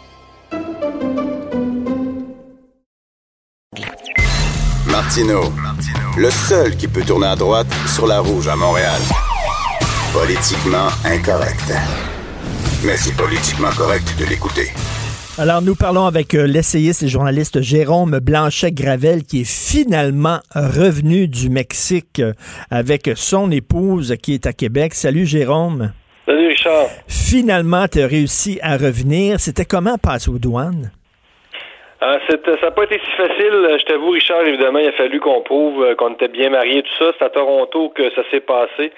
Martino, 5.11 5.41
le 6.17 6.29
seul 6.29 6.77
qui 6.77 6.87
peut 6.87 7.01
tourner 7.01 7.27
à 7.27 7.35
droite 7.35 7.67
sur 7.85 8.07
la 8.07 8.21
rouge 8.21 8.47
à 8.47 8.55
Montréal. 8.55 9.01
Politiquement 10.13 10.87
incorrect. 11.03 11.73
Mais 12.85 12.95
c'est 12.95 13.13
politiquement 13.17 13.71
correct 13.71 14.15
de 14.17 14.23
l'écouter. 14.23 14.69
Alors, 15.37 15.61
nous 15.61 15.75
parlons 15.75 16.05
avec 16.05 16.33
euh, 16.33 16.47
l'essayiste 16.47 17.03
et 17.03 17.09
journaliste 17.09 17.61
Jérôme 17.61 18.19
Blanchet-Gravel, 18.19 19.23
qui 19.23 19.41
est 19.41 19.49
finalement 19.49 20.39
revenu 20.55 21.27
du 21.27 21.49
Mexique 21.49 22.21
euh, 22.21 22.31
avec 22.69 23.11
son 23.15 23.51
épouse 23.51 24.15
qui 24.23 24.33
est 24.33 24.45
à 24.45 24.53
Québec. 24.53 24.93
Salut, 24.93 25.25
Jérôme. 25.25 25.91
Salut 26.25 26.47
Richard. 26.47 26.87
Finalement, 27.09 27.85
tu 27.89 28.01
as 28.01 28.07
réussi 28.07 28.59
à 28.61 28.77
revenir. 28.77 29.41
C'était 29.41 29.65
comment 29.65 29.97
passer 29.97 30.29
aux 30.29 30.39
douanes? 30.39 30.89
Euh, 32.03 32.17
c'était- 32.27 32.57
ça 32.57 32.67
n'a 32.67 32.71
pas 32.71 32.83
été 32.85 32.99
si 32.99 33.11
facile. 33.11 33.53
Euh, 33.53 33.77
Je 33.77 33.85
t'avoue, 33.85 34.09
Richard, 34.09 34.41
évidemment, 34.41 34.79
il 34.79 34.87
a 34.87 34.91
fallu 34.93 35.19
qu'on 35.19 35.41
prouve 35.41 35.83
euh, 35.83 35.93
qu'on 35.95 36.13
était 36.13 36.29
bien 36.29 36.49
mariés, 36.49 36.81
tout 36.81 36.95
ça. 36.97 37.11
C'est 37.17 37.25
à 37.25 37.29
Toronto 37.29 37.89
que 37.89 38.09
ça 38.11 38.23
s'est 38.31 38.39
passé. 38.39 38.91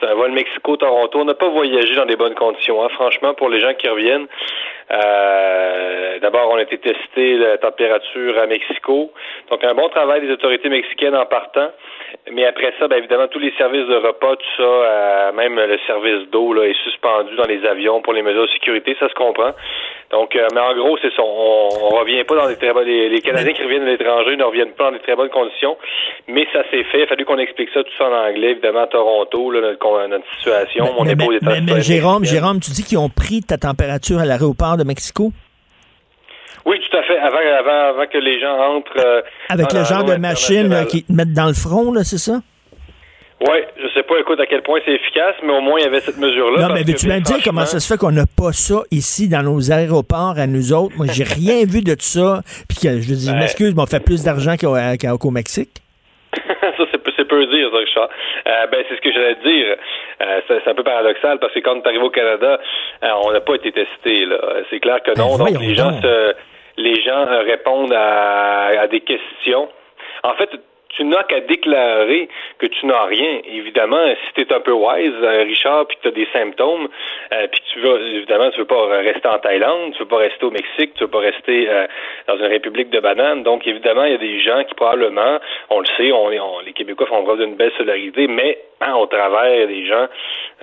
C'est 0.00 0.06
un 0.06 0.14
vol 0.14 0.32
Mexico-Toronto. 0.32 1.20
On 1.20 1.24
n'a 1.24 1.34
pas 1.34 1.48
voyagé 1.48 1.94
dans 1.94 2.06
des 2.06 2.16
bonnes 2.16 2.34
conditions. 2.34 2.82
hein. 2.82 2.88
Franchement, 2.90 3.34
pour 3.34 3.48
les 3.48 3.60
gens 3.60 3.74
qui 3.74 3.88
reviennent, 3.88 4.26
euh, 4.90 6.18
d'abord, 6.18 6.50
on 6.50 6.56
a 6.56 6.62
été 6.62 6.78
testé 6.78 7.34
la 7.36 7.58
température 7.58 8.38
à 8.38 8.46
Mexico. 8.46 9.12
Donc, 9.50 9.62
un 9.62 9.74
bon 9.74 9.88
travail 9.88 10.20
des 10.22 10.30
autorités 10.32 10.68
mexicaines 10.68 11.14
en 11.16 11.26
partant. 11.26 11.70
Mais 12.32 12.44
après 12.46 12.72
ça, 12.78 12.88
bien 12.88 12.98
évidemment, 12.98 13.28
tous 13.28 13.38
les 13.38 13.52
services 13.56 13.86
de 13.86 13.96
repas, 13.96 14.36
tout 14.36 14.52
ça, 14.56 14.62
euh, 14.62 15.32
même 15.32 15.56
le 15.56 15.78
service 15.86 16.28
d'eau 16.30 16.52
là, 16.52 16.64
est 16.64 16.76
suspendu 16.84 17.34
dans 17.36 17.46
les 17.46 17.64
avions 17.66 18.00
pour 18.02 18.12
les 18.12 18.22
mesures 18.22 18.42
de 18.46 18.50
sécurité, 18.52 18.96
ça 19.00 19.08
se 19.08 19.14
comprend. 19.14 19.52
Donc, 20.10 20.34
euh, 20.36 20.46
mais 20.54 20.60
en 20.60 20.74
gros, 20.74 20.96
c'est 21.02 21.12
ça. 21.14 21.22
On, 21.22 21.68
on 21.82 21.88
revient 22.00 22.24
pas 22.24 22.36
dans 22.36 22.48
des 22.48 22.56
très 22.56 22.72
bonnes. 22.72 22.86
Les, 22.86 23.08
les 23.08 23.20
Canadiens 23.20 23.52
qui 23.52 23.62
reviennent 23.62 23.84
de 23.84 23.90
l'étranger 23.90 24.36
ne 24.36 24.44
reviennent 24.44 24.72
pas 24.72 24.84
dans 24.90 24.92
des 24.96 25.02
très 25.02 25.16
bonnes 25.16 25.28
conditions. 25.30 25.76
Mais 26.28 26.46
ça 26.52 26.62
s'est 26.70 26.84
fait. 26.84 26.98
Il 27.00 27.02
a 27.02 27.06
fallu 27.06 27.24
qu'on 27.24 27.38
explique 27.38 27.70
ça 27.74 27.82
tout 27.84 27.92
ça 27.98 28.08
en 28.08 28.12
anglais, 28.28 28.52
évidemment, 28.52 28.82
à 28.82 28.86
Toronto, 28.86 29.50
là, 29.50 29.60
notre, 30.08 30.24
situation. 30.38 30.86
Mon 30.96 31.04
Mais, 31.04 31.12
épouse 31.12 31.38
mais- 31.42 31.58
est 31.58 31.60
mais- 31.60 31.80
Jérôme, 31.82 32.24
Jérôme, 32.24 32.60
tu 32.60 32.70
dis 32.70 32.84
qu'ils 32.84 32.98
ont 32.98 33.10
pris 33.10 33.42
ta 33.42 33.56
température 33.58 34.18
à 34.18 34.24
l'aéroport 34.24 34.76
de 34.76 34.84
Mexico? 34.84 35.30
Oui, 36.68 36.78
tout 36.80 36.96
à 36.96 37.02
fait. 37.02 37.18
Avant, 37.18 37.38
avant, 37.58 37.88
avant 37.90 38.06
que 38.06 38.18
les 38.18 38.38
gens 38.40 38.56
entrent. 38.76 38.92
euh, 38.98 39.22
Avec 39.48 39.72
le 39.72 39.84
genre 39.84 40.04
de 40.04 40.16
machine 40.16 40.68
là, 40.68 40.84
qui 40.84 41.02
te 41.02 41.12
mettent 41.12 41.32
dans 41.32 41.46
le 41.48 41.54
front, 41.54 41.92
là, 41.92 42.04
c'est 42.04 42.18
ça? 42.18 42.40
Oui, 43.40 43.58
je 43.80 43.86
sais 43.94 44.02
pas, 44.02 44.18
écoute, 44.18 44.40
à 44.40 44.46
quel 44.46 44.62
point 44.62 44.80
c'est 44.84 44.92
efficace, 44.92 45.36
mais 45.44 45.52
au 45.52 45.60
moins, 45.60 45.78
il 45.78 45.84
y 45.84 45.86
avait 45.86 46.00
cette 46.00 46.18
mesure-là. 46.18 46.66
Non, 46.68 46.74
mais 46.74 46.82
veux-tu 46.82 47.06
bien 47.06 47.16
me 47.16 47.20
dire 47.20 47.36
franchement- 47.36 47.52
comment 47.52 47.66
ça 47.66 47.78
se 47.78 47.86
fait 47.86 47.96
qu'on 47.98 48.10
n'a 48.10 48.24
pas 48.26 48.52
ça 48.52 48.82
ici 48.90 49.28
dans 49.28 49.42
nos 49.44 49.70
aéroports 49.70 50.34
à 50.36 50.46
nous 50.48 50.72
autres? 50.72 50.94
Moi, 50.96 51.06
j'ai 51.08 51.22
rien 51.22 51.64
vu 51.64 51.80
de 51.82 51.94
ça. 52.00 52.40
Puis 52.68 52.78
que, 52.82 53.00
je 53.00 53.08
veux 53.10 53.16
dire, 53.16 53.32
Ouais. 53.34 53.38
m'excuse, 53.38 53.74
mais 53.76 53.82
on 53.82 53.86
fait 53.86 54.02
plus 54.04 54.24
d'argent 54.24 54.56
qu'au 54.60 54.74
qu'au 55.18 55.30
Mexique. 55.30 55.70
ça, 56.34 56.84
c'est 56.92 56.98
peu, 57.28 57.46
dire, 57.46 57.68
ça, 57.70 57.78
Richard. 57.78 58.08
Euh, 58.48 58.66
ben, 58.72 58.84
c'est 58.88 58.96
ce 58.96 59.00
que 59.02 59.12
j'allais 59.12 59.36
te 59.36 59.48
dire. 59.48 59.76
Euh, 60.20 60.40
c'est, 60.48 60.68
un 60.70 60.74
peu 60.74 60.82
paradoxal 60.82 61.38
parce 61.38 61.52
que 61.54 61.60
quand 61.60 61.76
est 61.76 61.86
arrivé 61.86 62.02
au 62.04 62.10
Canada, 62.10 62.58
euh, 63.04 63.08
on 63.24 63.32
n'a 63.32 63.40
pas 63.40 63.54
été 63.54 63.70
testé. 63.70 64.24
Là. 64.26 64.36
C'est 64.70 64.80
clair 64.80 64.98
que 65.04 65.16
non. 65.16 65.28
Donc, 65.36 65.38
voyons 65.38 65.60
les 65.60 65.74
gens, 65.76 65.92
donc. 65.92 66.02
se- 66.02 66.34
les 66.78 67.02
gens 67.02 67.26
répondent 67.26 67.92
à, 67.92 68.80
à 68.80 68.86
des 68.86 69.00
questions. 69.00 69.68
En 70.22 70.34
fait, 70.34 70.50
tu 70.90 71.04
n'as 71.04 71.22
qu'à 71.24 71.40
déclarer 71.40 72.28
que 72.58 72.66
tu 72.66 72.86
n'as 72.86 73.04
rien. 73.04 73.40
Évidemment, 73.44 74.02
si 74.26 74.34
tu 74.34 74.40
es 74.40 74.52
un 74.52 74.60
peu 74.60 74.72
wise, 74.72 75.12
euh, 75.22 75.42
Richard, 75.42 75.86
puis 75.86 75.96
que 75.98 76.02
tu 76.02 76.08
as 76.08 76.12
des 76.12 76.28
symptômes, 76.32 76.88
euh, 77.32 77.46
puis 77.50 77.60
tu 77.72 77.80
veux, 77.80 78.16
évidemment, 78.16 78.50
tu 78.50 78.58
veux 78.58 78.64
pas 78.66 78.86
rester 78.98 79.28
en 79.28 79.38
Thaïlande, 79.38 79.92
tu 79.92 80.00
veux 80.00 80.08
pas 80.08 80.18
rester 80.18 80.44
au 80.44 80.50
Mexique, 80.50 80.94
tu 80.94 81.04
veux 81.04 81.10
pas 81.10 81.20
rester 81.20 81.68
euh, 81.68 81.86
dans 82.26 82.36
une 82.36 82.46
république 82.46 82.90
de 82.90 83.00
bananes. 83.00 83.42
Donc, 83.42 83.66
évidemment, 83.66 84.04
il 84.04 84.12
y 84.12 84.14
a 84.14 84.18
des 84.18 84.40
gens 84.40 84.64
qui 84.64 84.74
probablement, 84.74 85.38
on 85.70 85.80
le 85.80 85.86
sait, 85.96 86.10
on, 86.12 86.26
on 86.26 86.60
les 86.60 86.72
Québécois 86.72 87.06
font 87.06 87.22
preuve 87.22 87.40
d'une 87.40 87.56
belle 87.56 87.72
solidarité, 87.76 88.26
mais 88.26 88.58
hein, 88.80 88.94
au 88.94 89.06
travers 89.06 89.66
des 89.66 89.86
gens 89.86 90.06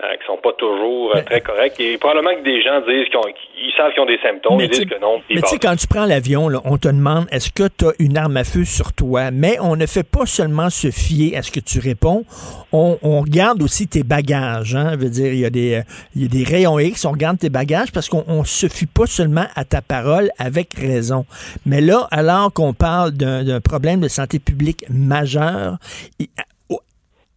euh, 0.03 0.15
qui 0.18 0.26
sont 0.26 0.38
pas 0.38 0.53
toujours 0.53 1.14
très 1.26 1.41
corrects. 1.41 1.80
Et 1.80 1.97
probablement 1.97 2.35
que 2.35 2.43
des 2.43 2.61
gens 2.61 2.81
disent 2.81 3.07
qu'ils 3.10 3.73
savent 3.77 3.93
qu'ils 3.93 4.02
ont 4.02 4.06
des 4.06 4.19
symptômes, 4.19 4.60
ils 4.60 4.69
disent 4.69 4.85
que 4.85 4.99
non. 4.99 5.22
Mais 5.30 5.41
tu 5.41 5.47
sais, 5.47 5.60
quand 5.60 5.76
tu 5.76 5.88
prends 5.88 6.06
l'avion, 6.06 6.47
on 6.65 6.77
te 6.77 6.88
demande 6.88 7.26
est-ce 7.31 7.52
que 7.52 7.68
tu 7.68 7.85
as 7.85 7.93
une 7.99 8.18
arme 8.18 8.38
à 8.38 8.43
feu 8.43 8.64
sur 8.65 8.93
toi, 8.93 9.31
mais 9.31 9.57
on 9.61 9.76
ne 9.76 9.85
fait 9.85 10.07
pas 10.07 10.15
seulement 10.26 10.70
se 10.70 10.92
fier 10.92 11.36
à 11.36 11.44
ce 11.44 11.52
que 11.52 11.60
tu 11.60 11.80
réponds, 11.80 12.24
on, 12.72 12.98
regarde 13.22 13.62
aussi 13.62 13.88
tes 13.88 14.04
bagages. 14.04 14.76
Hein? 14.76 14.96
veut 14.96 15.10
dire, 15.10 15.34
il 15.34 15.40
y, 15.40 15.46
a 15.46 15.50
des, 15.50 16.44
rayons 16.44 16.80
X, 16.80 17.04
on 17.06 17.12
regarde 17.12 17.38
tes 17.38 17.50
bagages 17.50 17.92
parce 17.92 18.08
qu'on 18.08 18.40
ne 18.40 18.46
se 18.46 18.68
fie 18.68 18.86
pas 18.86 19.08
seulement 19.08 19.48
à 19.56 19.66
ta 19.66 19.82
parole 19.82 20.30
avec 20.38 20.74
raison. 20.76 21.26
Mais 21.66 21.82
là, 21.82 22.08
alors 22.12 22.54
qu'on 22.54 22.74
parle 22.74 23.12
d'un 23.12 23.62
problème 23.62 24.00
de 24.00 24.08
santé 24.08 24.40
publique 24.40 24.86
majeur, 24.90 25.78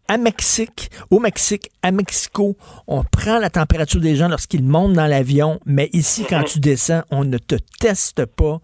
à 0.09 0.17
Mexique, 0.17 0.91
au 1.11 1.21
Mexique, 1.21 1.71
à 1.83 1.91
Mexico, 1.91 2.57
on 2.87 3.05
prend 3.05 3.39
la 3.39 3.51
température 3.51 4.01
des 4.01 4.17
gens 4.17 4.29
lorsqu'ils 4.29 4.65
montent 4.65 4.95
dans 4.95 5.07
l'avion, 5.07 5.61
mais 5.67 5.91
ici, 5.93 6.25
quand 6.29 6.45
tu 6.45 6.61
descends, 6.61 7.03
on 7.11 7.25
ne 7.25 7.37
te 7.37 7.57
teste 7.79 8.25
pas 8.25 8.61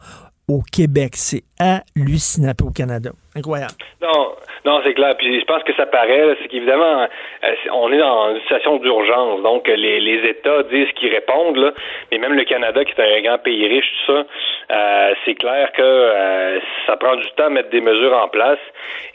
au 0.48 0.62
Québec. 0.62 1.14
C'est 1.16 1.44
hallucinant 1.58 2.54
au 2.62 2.70
Canada. 2.70 3.12
Incroyable. 3.36 3.74
Non, 4.00 4.36
non, 4.64 4.80
c'est 4.84 4.94
clair. 4.94 5.16
Puis 5.16 5.40
je 5.40 5.44
pense 5.44 5.62
que 5.64 5.74
ça 5.74 5.86
paraît, 5.86 6.36
c'est 6.40 6.48
qu'évidemment, 6.48 7.02
euh, 7.02 7.54
on 7.72 7.92
est 7.92 7.98
dans 7.98 8.30
une 8.30 8.40
situation 8.42 8.76
d'urgence. 8.76 9.42
Donc, 9.42 9.66
les, 9.66 9.98
les 9.98 10.28
États 10.28 10.62
disent 10.64 10.92
qu'ils 10.92 11.12
répondent, 11.12 11.56
là, 11.56 11.72
mais 12.12 12.18
même 12.18 12.34
le 12.34 12.44
Canada, 12.44 12.84
qui 12.84 12.92
est 12.92 13.18
un 13.18 13.22
grand 13.22 13.38
pays 13.38 13.66
riche, 13.66 13.90
tout 14.06 14.12
ça, 14.12 14.26
euh, 14.70 15.14
c'est 15.24 15.34
clair 15.34 15.72
que 15.72 15.82
euh, 15.82 16.60
ça 16.86 16.96
prend 16.96 17.16
du 17.16 17.28
temps 17.32 17.46
à 17.46 17.50
mettre 17.50 17.70
des 17.70 17.80
mesures 17.80 18.16
en 18.16 18.28
place. 18.28 18.58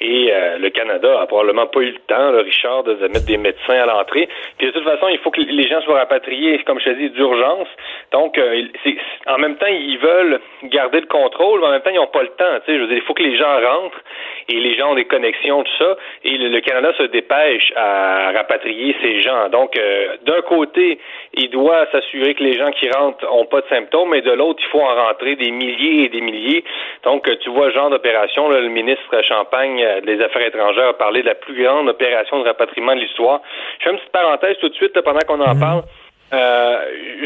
Et 0.02 0.32
le 0.60 0.70
Canada 0.70 1.22
a 1.22 1.28
probablement 1.28 1.68
pas 1.68 1.82
eu 1.82 1.91
le 1.91 2.00
temps, 2.08 2.32
là, 2.32 2.41
Richard, 2.41 2.84
de 2.84 2.96
mettre 3.08 3.26
des 3.26 3.38
médecins 3.38 3.82
à 3.82 3.86
l'entrée. 3.86 4.28
Puis 4.58 4.68
de 4.68 4.72
toute 4.72 4.84
façon, 4.84 5.08
il 5.10 5.18
faut 5.20 5.30
que 5.30 5.41
les 5.41 5.68
gens 5.68 5.82
soient 5.82 6.00
rapatriés, 6.00 6.62
comme 6.64 6.80
je 6.80 6.86
te 6.86 6.90
dis, 6.91 7.10
d'urgence. 7.10 7.68
Donc, 8.12 8.40
c'est, 8.84 8.98
en 9.28 9.38
même 9.38 9.58
temps, 9.58 9.68
ils 9.68 9.98
veulent 9.98 10.40
garder 10.64 11.02
le 11.02 11.08
contrôle, 11.08 11.60
mais 11.60 11.68
en 11.68 11.72
même 11.72 11.82
temps, 11.82 11.91
ils 11.91 11.98
n'ont 11.98 12.08
pas 12.08 12.24
le 12.24 12.30
temps. 12.30 12.60
Tu 12.66 12.72
sais, 12.72 12.78
je 12.78 12.82
veux 12.82 12.88
dire, 12.88 12.98
il 12.98 13.04
faut 13.04 13.14
que 13.14 13.24
les 13.24 13.38
gens 13.38 13.60
rentrent 13.60 14.02
et 14.48 14.60
les 14.60 14.76
gens 14.76 14.91
ont 14.91 14.95
des 14.95 15.06
connexions, 15.06 15.64
tout 15.64 15.77
ça, 15.77 15.98
et 16.23 16.38
le, 16.38 16.60
Canada 16.61 16.91
se 16.98 17.03
dépêche 17.03 17.72
à 17.76 18.31
rapatrier 18.31 18.95
ces 19.02 19.22
gens. 19.22 19.49
Donc, 19.49 19.77
euh, 19.77 20.18
d'un 20.26 20.41
côté, 20.41 20.99
il 21.34 21.49
doit 21.49 21.86
s'assurer 21.91 22.34
que 22.34 22.44
les 22.44 22.57
gens 22.57 22.72
qui 22.72 22.90
rentrent 22.90 23.26
n'ont 23.26 23.45
pas 23.45 23.61
de 23.61 23.68
symptômes, 23.68 24.10
mais 24.10 24.22
de 24.22 24.31
l'autre, 24.31 24.61
il 24.65 24.69
faut 24.69 24.81
en 24.81 24.95
rentrer 24.95 25.36
des 25.36 25.52
milliers 25.52 26.06
et 26.06 26.10
des 26.10 26.22
milliers. 26.22 26.64
Donc, 27.03 27.27
euh, 27.30 27.36
tu 27.41 27.49
vois 27.49 27.69
genre 27.72 27.90
d'opération, 27.90 28.49
le 28.49 28.68
ministre 28.68 29.23
Champagne 29.23 29.81
euh, 29.84 30.02
des 30.02 30.22
Affaires 30.22 30.45
étrangères 30.45 30.90
a 30.90 30.98
parlé 30.98 31.22
de 31.22 31.27
la 31.27 31.36
plus 31.36 31.64
grande 31.64 31.88
opération 31.90 32.40
de 32.40 32.45
rapatriement 32.45 32.95
de 32.95 33.02
l'histoire. 33.02 33.41
Je 33.80 33.86
fais 33.86 33.91
une 33.91 33.98
petite 33.98 34.11
parenthèse 34.11 34.57
tout 34.60 34.69
de 34.69 34.76
suite 34.76 34.99
pendant 35.02 35.19
qu'on 35.19 35.41
en 35.41 35.53
mhm. 35.53 35.60
parle. 35.60 35.84
Euh, 36.32 36.78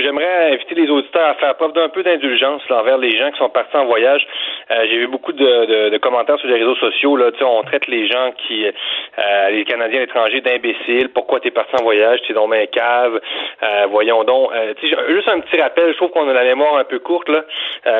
J'aimerais 0.01 0.53
inviter 0.53 0.75
les 0.75 0.89
auditeurs 0.89 1.29
à 1.29 1.35
faire 1.35 1.55
preuve 1.55 1.73
d'un 1.73 1.89
peu 1.89 2.03
d'indulgence 2.03 2.61
envers 2.69 2.97
les 2.97 3.17
gens 3.17 3.31
qui 3.31 3.37
sont 3.37 3.49
partis 3.49 3.75
en 3.75 3.85
voyage. 3.85 4.25
Euh, 4.71 4.85
J'ai 4.89 4.97
vu 4.99 5.07
beaucoup 5.07 5.31
de, 5.31 5.65
de, 5.65 5.89
de, 5.89 5.97
commentaires 5.97 6.39
sur 6.39 6.47
les 6.47 6.55
réseaux 6.55 6.75
sociaux. 6.75 7.15
Là, 7.15 7.31
on 7.41 7.63
traite 7.63 7.87
les 7.87 8.07
gens 8.07 8.31
qui, 8.37 8.65
euh, 8.65 9.49
les 9.51 9.65
Canadiens 9.65 10.01
étrangers 10.01 10.41
d'imbéciles. 10.41 11.09
Pourquoi 11.13 11.39
t'es 11.39 11.51
parti 11.51 11.75
en 11.79 11.83
voyage? 11.83 12.19
T'es 12.27 12.33
dans 12.33 12.49
un 12.51 12.65
cave. 12.65 13.19
Euh, 13.61 13.85
voyons 13.91 14.23
donc. 14.23 14.51
Euh, 14.53 14.73
juste 15.09 15.27
un 15.27 15.39
petit 15.41 15.61
rappel. 15.61 15.91
Je 15.91 15.97
trouve 15.97 16.11
qu'on 16.11 16.27
a 16.27 16.33
la 16.33 16.43
mémoire 16.43 16.77
un 16.77 16.83
peu 16.83 16.99
courte. 16.99 17.29
Là. 17.29 17.43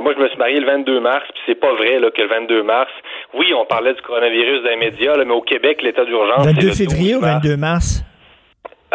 moi, 0.01 0.13
je 0.15 0.21
me 0.21 0.27
suis 0.29 0.37
marié 0.37 0.59
le 0.59 0.65
22 0.65 0.99
mars, 0.99 1.23
puis 1.33 1.43
c'est 1.45 1.59
pas 1.59 1.73
vrai 1.73 1.99
là, 1.99 2.11
que 2.11 2.21
le 2.21 2.27
22 2.27 2.63
mars. 2.63 2.91
Oui, 3.33 3.53
on 3.53 3.65
parlait 3.65 3.93
du 3.93 4.01
coronavirus 4.01 4.63
dans 4.63 4.69
les 4.69 4.77
médias, 4.77 5.15
là, 5.15 5.25
mais 5.25 5.33
au 5.33 5.41
Québec, 5.41 5.81
l'état 5.81 6.05
d'urgence. 6.05 6.45
22 6.45 6.71
février 6.71 7.15
ou 7.15 7.21
22 7.21 7.57
mars? 7.57 8.03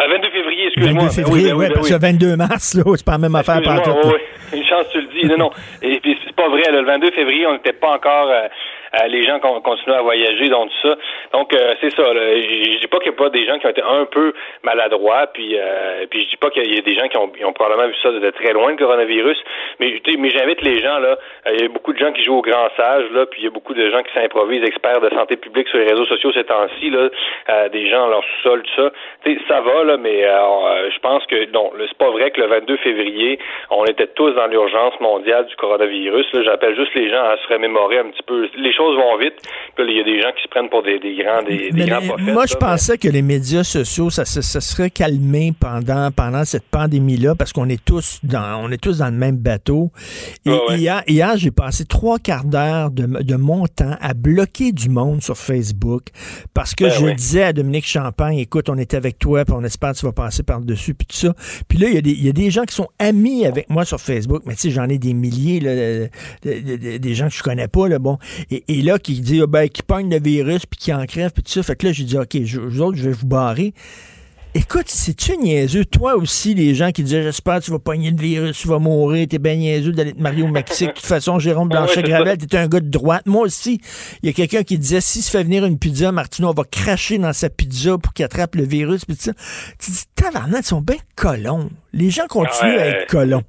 22 0.07 0.29
février, 0.29 0.65
excuse-moi. 0.67 1.03
22 1.03 1.09
février, 1.13 1.53
oui, 1.53 1.67
ben 1.67 1.73
parce 1.73 1.89
que 1.89 1.99
22 1.99 2.35
mars, 2.35 2.73
là, 2.75 2.83
c'est 2.95 3.05
pas 3.05 3.11
la 3.13 3.17
même 3.17 3.35
affaire 3.35 3.61
par 3.61 3.81
tout. 3.81 3.91
Oui, 4.05 4.57
une 4.57 4.65
chance, 4.65 4.85
tu 4.91 5.01
le 5.01 5.07
dis. 5.07 5.27
Non, 5.27 5.37
non. 5.37 5.51
Et 5.81 5.99
puis, 5.99 6.17
c'est 6.25 6.35
pas 6.35 6.49
vrai, 6.49 6.63
le 6.71 6.83
22 6.85 7.11
février, 7.11 7.45
on 7.47 7.53
n'était 7.53 7.73
pas 7.73 7.95
encore 7.95 8.29
euh, 8.29 8.47
les 9.07 9.23
gens 9.23 9.39
continuent 9.39 9.95
à 9.95 10.01
voyager, 10.01 10.49
donc 10.49 10.69
tout 10.69 10.89
ça. 10.89 10.95
Donc 11.33 11.53
euh, 11.53 11.75
c'est 11.81 11.91
ça. 11.91 12.03
Je 12.03 12.79
dis 12.79 12.87
pas 12.87 12.97
qu'il 12.99 13.11
n'y 13.11 13.17
a 13.17 13.19
pas 13.19 13.29
des 13.29 13.45
gens 13.45 13.59
qui 13.59 13.67
ont 13.67 13.69
été 13.69 13.81
un 13.81 14.05
peu 14.05 14.33
maladroits, 14.63 15.27
puis 15.33 15.57
euh, 15.57 16.05
puis 16.09 16.23
je 16.23 16.29
dis 16.29 16.37
pas 16.37 16.49
qu'il 16.49 16.73
y 16.73 16.77
a 16.77 16.81
des 16.81 16.95
gens 16.95 17.07
qui 17.07 17.17
ont, 17.17 17.31
ont 17.45 17.53
probablement 17.53 17.87
vu 17.87 17.95
ça 18.01 18.11
de, 18.11 18.29
très 18.31 18.53
loin 18.53 18.71
le 18.71 18.77
coronavirus, 18.77 19.37
mais 19.79 20.01
mais 20.17 20.29
j'invite 20.29 20.61
les 20.61 20.79
gens 20.79 20.99
là. 20.99 21.17
Il 21.51 21.61
y 21.61 21.65
a 21.65 21.67
beaucoup 21.67 21.93
de 21.93 21.99
gens 21.99 22.11
qui 22.11 22.23
jouent 22.23 22.37
au 22.37 22.41
grand 22.41 22.69
sage 22.77 23.05
là, 23.11 23.25
puis 23.25 23.41
il 23.41 23.45
y 23.45 23.47
a 23.47 23.51
beaucoup 23.51 23.73
de 23.73 23.89
gens 23.89 24.01
qui 24.01 24.13
s'improvisent 24.13 24.63
experts 24.63 25.01
de 25.01 25.09
santé 25.09 25.37
publique 25.37 25.67
sur 25.67 25.77
les 25.77 25.85
réseaux 25.85 26.05
sociaux 26.05 26.31
ces 26.33 26.43
temps-ci 26.43 26.89
là, 26.89 27.69
des 27.69 27.89
gens 27.89 28.07
leur 28.07 28.23
sous-sol 28.23 28.63
tout 28.63 28.81
ça. 28.81 28.91
ça 29.47 29.61
va 29.61 29.83
là, 29.83 29.97
mais 29.97 30.21
je 30.23 30.99
pense 30.99 31.25
que 31.27 31.49
non, 31.51 31.71
c'est 31.77 31.97
pas 31.97 32.09
vrai 32.09 32.31
que 32.31 32.41
le 32.41 32.47
22 32.47 32.77
février, 32.77 33.39
on 33.69 33.85
était 33.85 34.07
tous 34.07 34.31
dans 34.31 34.47
l'urgence 34.47 34.99
mondiale 34.99 35.45
du 35.45 35.55
coronavirus. 35.55 36.25
J'appelle 36.43 36.75
juste 36.75 36.93
les 36.95 37.09
gens 37.09 37.23
à 37.23 37.37
se 37.37 37.47
remémorer 37.53 37.99
un 37.99 38.09
petit 38.09 38.23
peu 38.23 38.47
les 38.55 38.73
choses 38.79 38.95
vont 38.95 39.17
vite. 39.17 39.33
il 39.77 39.97
y 39.97 39.99
a 39.99 40.03
des 40.03 40.21
gens 40.21 40.31
qui 40.35 40.43
se 40.43 40.47
prennent 40.47 40.69
pour 40.69 40.83
des, 40.83 40.99
grands, 40.99 41.43
des, 41.43 41.71
grands 41.85 42.01
prophètes. 42.01 42.33
Moi, 42.33 42.45
je 42.45 42.55
pensais 42.55 42.97
que 42.97 43.07
les 43.07 43.21
médias 43.21 43.63
sociaux, 43.63 44.09
ça, 44.09 44.23
ça, 44.25 44.61
serait 44.61 44.89
calmé 44.89 45.53
pendant, 45.59 46.11
pendant 46.11 46.45
cette 46.45 46.67
pandémie-là, 46.69 47.35
parce 47.35 47.51
qu'on 47.51 47.67
est 47.69 47.83
tous 47.83 48.19
dans, 48.23 48.63
on 48.63 48.71
est 48.71 48.81
tous 48.81 48.99
dans 48.99 49.07
le 49.07 49.17
même 49.17 49.37
bateau. 49.37 49.91
Et 50.45 50.57
hier, 50.75 51.03
hier 51.07 51.37
j'ai 51.37 51.51
passé 51.51 51.85
trois 51.85 52.19
quarts 52.19 52.45
d'heure 52.45 52.91
de, 52.91 53.05
de, 53.23 53.35
mon 53.35 53.67
temps 53.67 53.95
à 54.01 54.13
bloquer 54.13 54.71
du 54.71 54.89
monde 54.89 55.21
sur 55.21 55.37
Facebook, 55.37 56.03
parce 56.53 56.75
que 56.75 56.85
ben 56.85 56.91
je 56.91 57.13
disais 57.13 57.43
à 57.43 57.53
Dominique 57.53 57.85
Champagne, 57.85 58.37
écoute, 58.37 58.69
on 58.69 58.77
est 58.77 58.93
avec 58.93 59.19
toi, 59.19 59.45
puis 59.45 59.53
on 59.57 59.63
espère 59.63 59.91
que 59.93 59.97
tu 59.97 60.05
vas 60.05 60.11
passer 60.11 60.43
par-dessus, 60.43 60.93
puis 60.93 61.07
tout 61.07 61.15
ça. 61.15 61.33
Puis 61.67 61.77
là, 61.77 61.87
il 61.89 61.95
y, 61.95 61.97
a 61.97 62.01
des, 62.01 62.11
il 62.11 62.25
y, 62.25 62.29
a 62.29 62.33
des 62.33 62.49
gens 62.49 62.63
qui 62.63 62.75
sont 62.75 62.87
amis 62.99 63.45
avec 63.45 63.69
moi 63.69 63.85
sur 63.85 63.99
Facebook, 63.99 64.43
mais 64.45 64.55
tu 64.55 64.61
sais, 64.61 64.69
j'en 64.71 64.87
ai 64.87 64.97
des 64.97 65.13
milliers, 65.13 65.59
là, 65.59 66.07
des 66.43 67.13
gens 67.15 67.27
que 67.27 67.35
je 67.35 67.43
connais 67.43 67.67
pas, 67.67 67.87
là, 67.87 67.99
bon. 67.99 68.17
Et, 68.49 68.63
et 68.69 68.83
là, 68.83 68.99
qui 68.99 69.19
dit, 69.19 69.41
ah, 69.41 69.47
ben, 69.47 69.67
qui 69.67 69.81
pogne 69.81 70.11
le 70.11 70.21
virus, 70.21 70.67
puis 70.67 70.79
qui 70.79 70.93
en 70.93 71.03
crève, 71.07 71.31
puis 71.31 71.41
tout 71.41 71.51
ça. 71.51 71.63
Fait 71.63 71.75
que 71.75 71.87
là, 71.87 71.91
j'ai 71.91 72.03
dit, 72.03 72.17
OK, 72.17 72.37
je, 72.43 72.59
vous 72.59 72.81
autres, 72.81 72.97
je 72.97 73.09
vais 73.09 73.15
vous 73.15 73.25
barrer. 73.25 73.73
Écoute, 74.53 74.85
c'est-tu 74.87 75.37
niaiseux? 75.37 75.85
Toi 75.85 76.15
aussi, 76.15 76.53
les 76.53 76.75
gens 76.75 76.91
qui 76.91 77.03
disaient, 77.03 77.23
j'espère 77.23 77.59
que 77.59 77.65
tu 77.65 77.71
vas 77.71 77.79
pogner 77.79 78.11
le 78.11 78.17
virus, 78.17 78.59
tu 78.59 78.67
vas 78.67 78.77
mourir, 78.77 79.27
t'es 79.27 79.39
bien 79.39 79.55
niaiseux 79.55 79.91
d'aller 79.91 80.13
te 80.13 80.21
marier 80.21 80.43
au 80.43 80.47
Mexique. 80.47 80.89
De 80.89 80.93
toute 80.93 81.05
façon, 81.05 81.39
Jérôme 81.39 81.69
Blanchet-Gravel, 81.69 82.37
t'es 82.37 82.57
un 82.57 82.67
gars 82.67 82.79
de 82.79 82.89
droite. 82.89 83.23
Moi 83.25 83.41
aussi, 83.41 83.81
il 84.21 84.27
y 84.27 84.29
a 84.29 84.33
quelqu'un 84.33 84.61
qui 84.61 84.77
disait, 84.77 85.01
si 85.01 85.23
se 85.23 85.31
fait 85.31 85.43
venir 85.43 85.65
une 85.65 85.79
pizza, 85.79 86.11
Martino, 86.11 86.49
on 86.49 86.53
va 86.53 86.63
cracher 86.63 87.17
dans 87.17 87.33
sa 87.33 87.49
pizza 87.49 87.97
pour 87.97 88.13
qu'il 88.13 88.25
attrape 88.25 88.53
le 88.53 88.65
virus, 88.65 89.03
puis 89.03 89.15
tout 89.15 89.23
ça. 89.23 89.33
Tu 89.79 89.89
dis, 89.89 90.03
tabarnak, 90.13 90.61
ils 90.63 90.67
sont 90.67 90.81
bien 90.81 90.97
colons. 91.15 91.71
Les 91.93 92.11
gens 92.11 92.27
continuent 92.27 92.77
à 92.77 92.85
être 92.85 93.07
colons. 93.07 93.43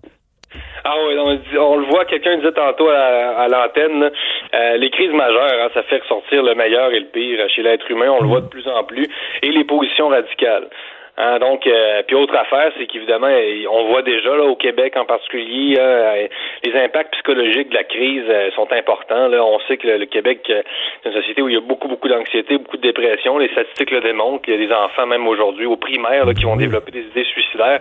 Ah 0.85 0.95
oui, 1.07 1.15
on, 1.59 1.77
le 1.77 1.87
voit, 1.87 2.05
quelqu'un 2.07 2.37
disait 2.37 2.53
tantôt 2.53 2.89
à, 2.89 3.47
l'antenne, 3.49 4.11
euh, 4.55 4.77
les 4.77 4.91
crises 4.91 5.13
majeures, 5.13 5.65
hein, 5.65 5.69
ça 5.75 5.83
fait 5.83 5.99
ressortir 5.99 6.43
le 6.43 6.55
meilleur 6.55 6.91
et 6.93 7.01
le 7.01 7.07
pire 7.07 7.49
chez 7.51 7.63
l'être 7.63 7.91
humain, 7.91 8.11
on 8.11 8.23
le 8.23 8.29
voit 8.29 8.41
de 8.41 8.49
plus 8.49 8.67
en 8.67 8.83
plus, 8.85 9.09
et 9.43 9.51
les 9.51 9.65
positions 9.65 10.09
radicales. 10.09 10.69
Hein, 11.17 11.39
donc, 11.39 11.67
euh, 11.67 12.03
puis 12.07 12.17
autre 12.17 12.35
affaire, 12.37 12.73
c'est 12.79 12.87
qu'évidemment, 12.87 13.29
on 13.71 13.85
voit 13.89 14.03
déjà 14.03 14.35
là 14.37 14.45
au 14.45 14.57
Québec 14.57 14.97
en 14.97 15.05
particulier, 15.05 15.77
euh, 15.79 16.27
les 16.65 16.75
impacts 16.77 17.13
psychologiques 17.13 17.69
de 17.71 17.75
la 17.75 17.85
crise 17.85 18.25
euh, 18.29 18.51
sont 18.53 18.73
importants. 18.73 19.29
Là, 19.29 19.45
on 19.45 19.59
sait 19.61 19.77
que 19.77 19.87
le, 19.87 20.07
Québec 20.07 20.49
est 20.49 20.65
une 21.05 21.13
société 21.13 21.43
où 21.43 21.49
il 21.49 21.55
y 21.55 21.59
a 21.59 21.61
beaucoup, 21.61 21.89
beaucoup 21.89 22.09
d'anxiété, 22.09 22.59
beaucoup 22.59 22.77
de 22.77 22.83
dépression. 22.83 23.39
Les 23.39 23.49
statistiques 23.49 23.91
le 23.91 24.01
démontrent. 24.01 24.49
Il 24.49 24.55
y 24.55 24.65
a 24.65 24.67
des 24.67 24.73
enfants 24.73 25.07
même 25.07 25.27
aujourd'hui 25.27 25.67
au 25.67 25.77
primaire 25.77 26.25
qui 26.37 26.45
vont 26.45 26.57
développer 26.57 26.91
des 26.93 27.03
idées 27.03 27.25
suicidaires. 27.25 27.81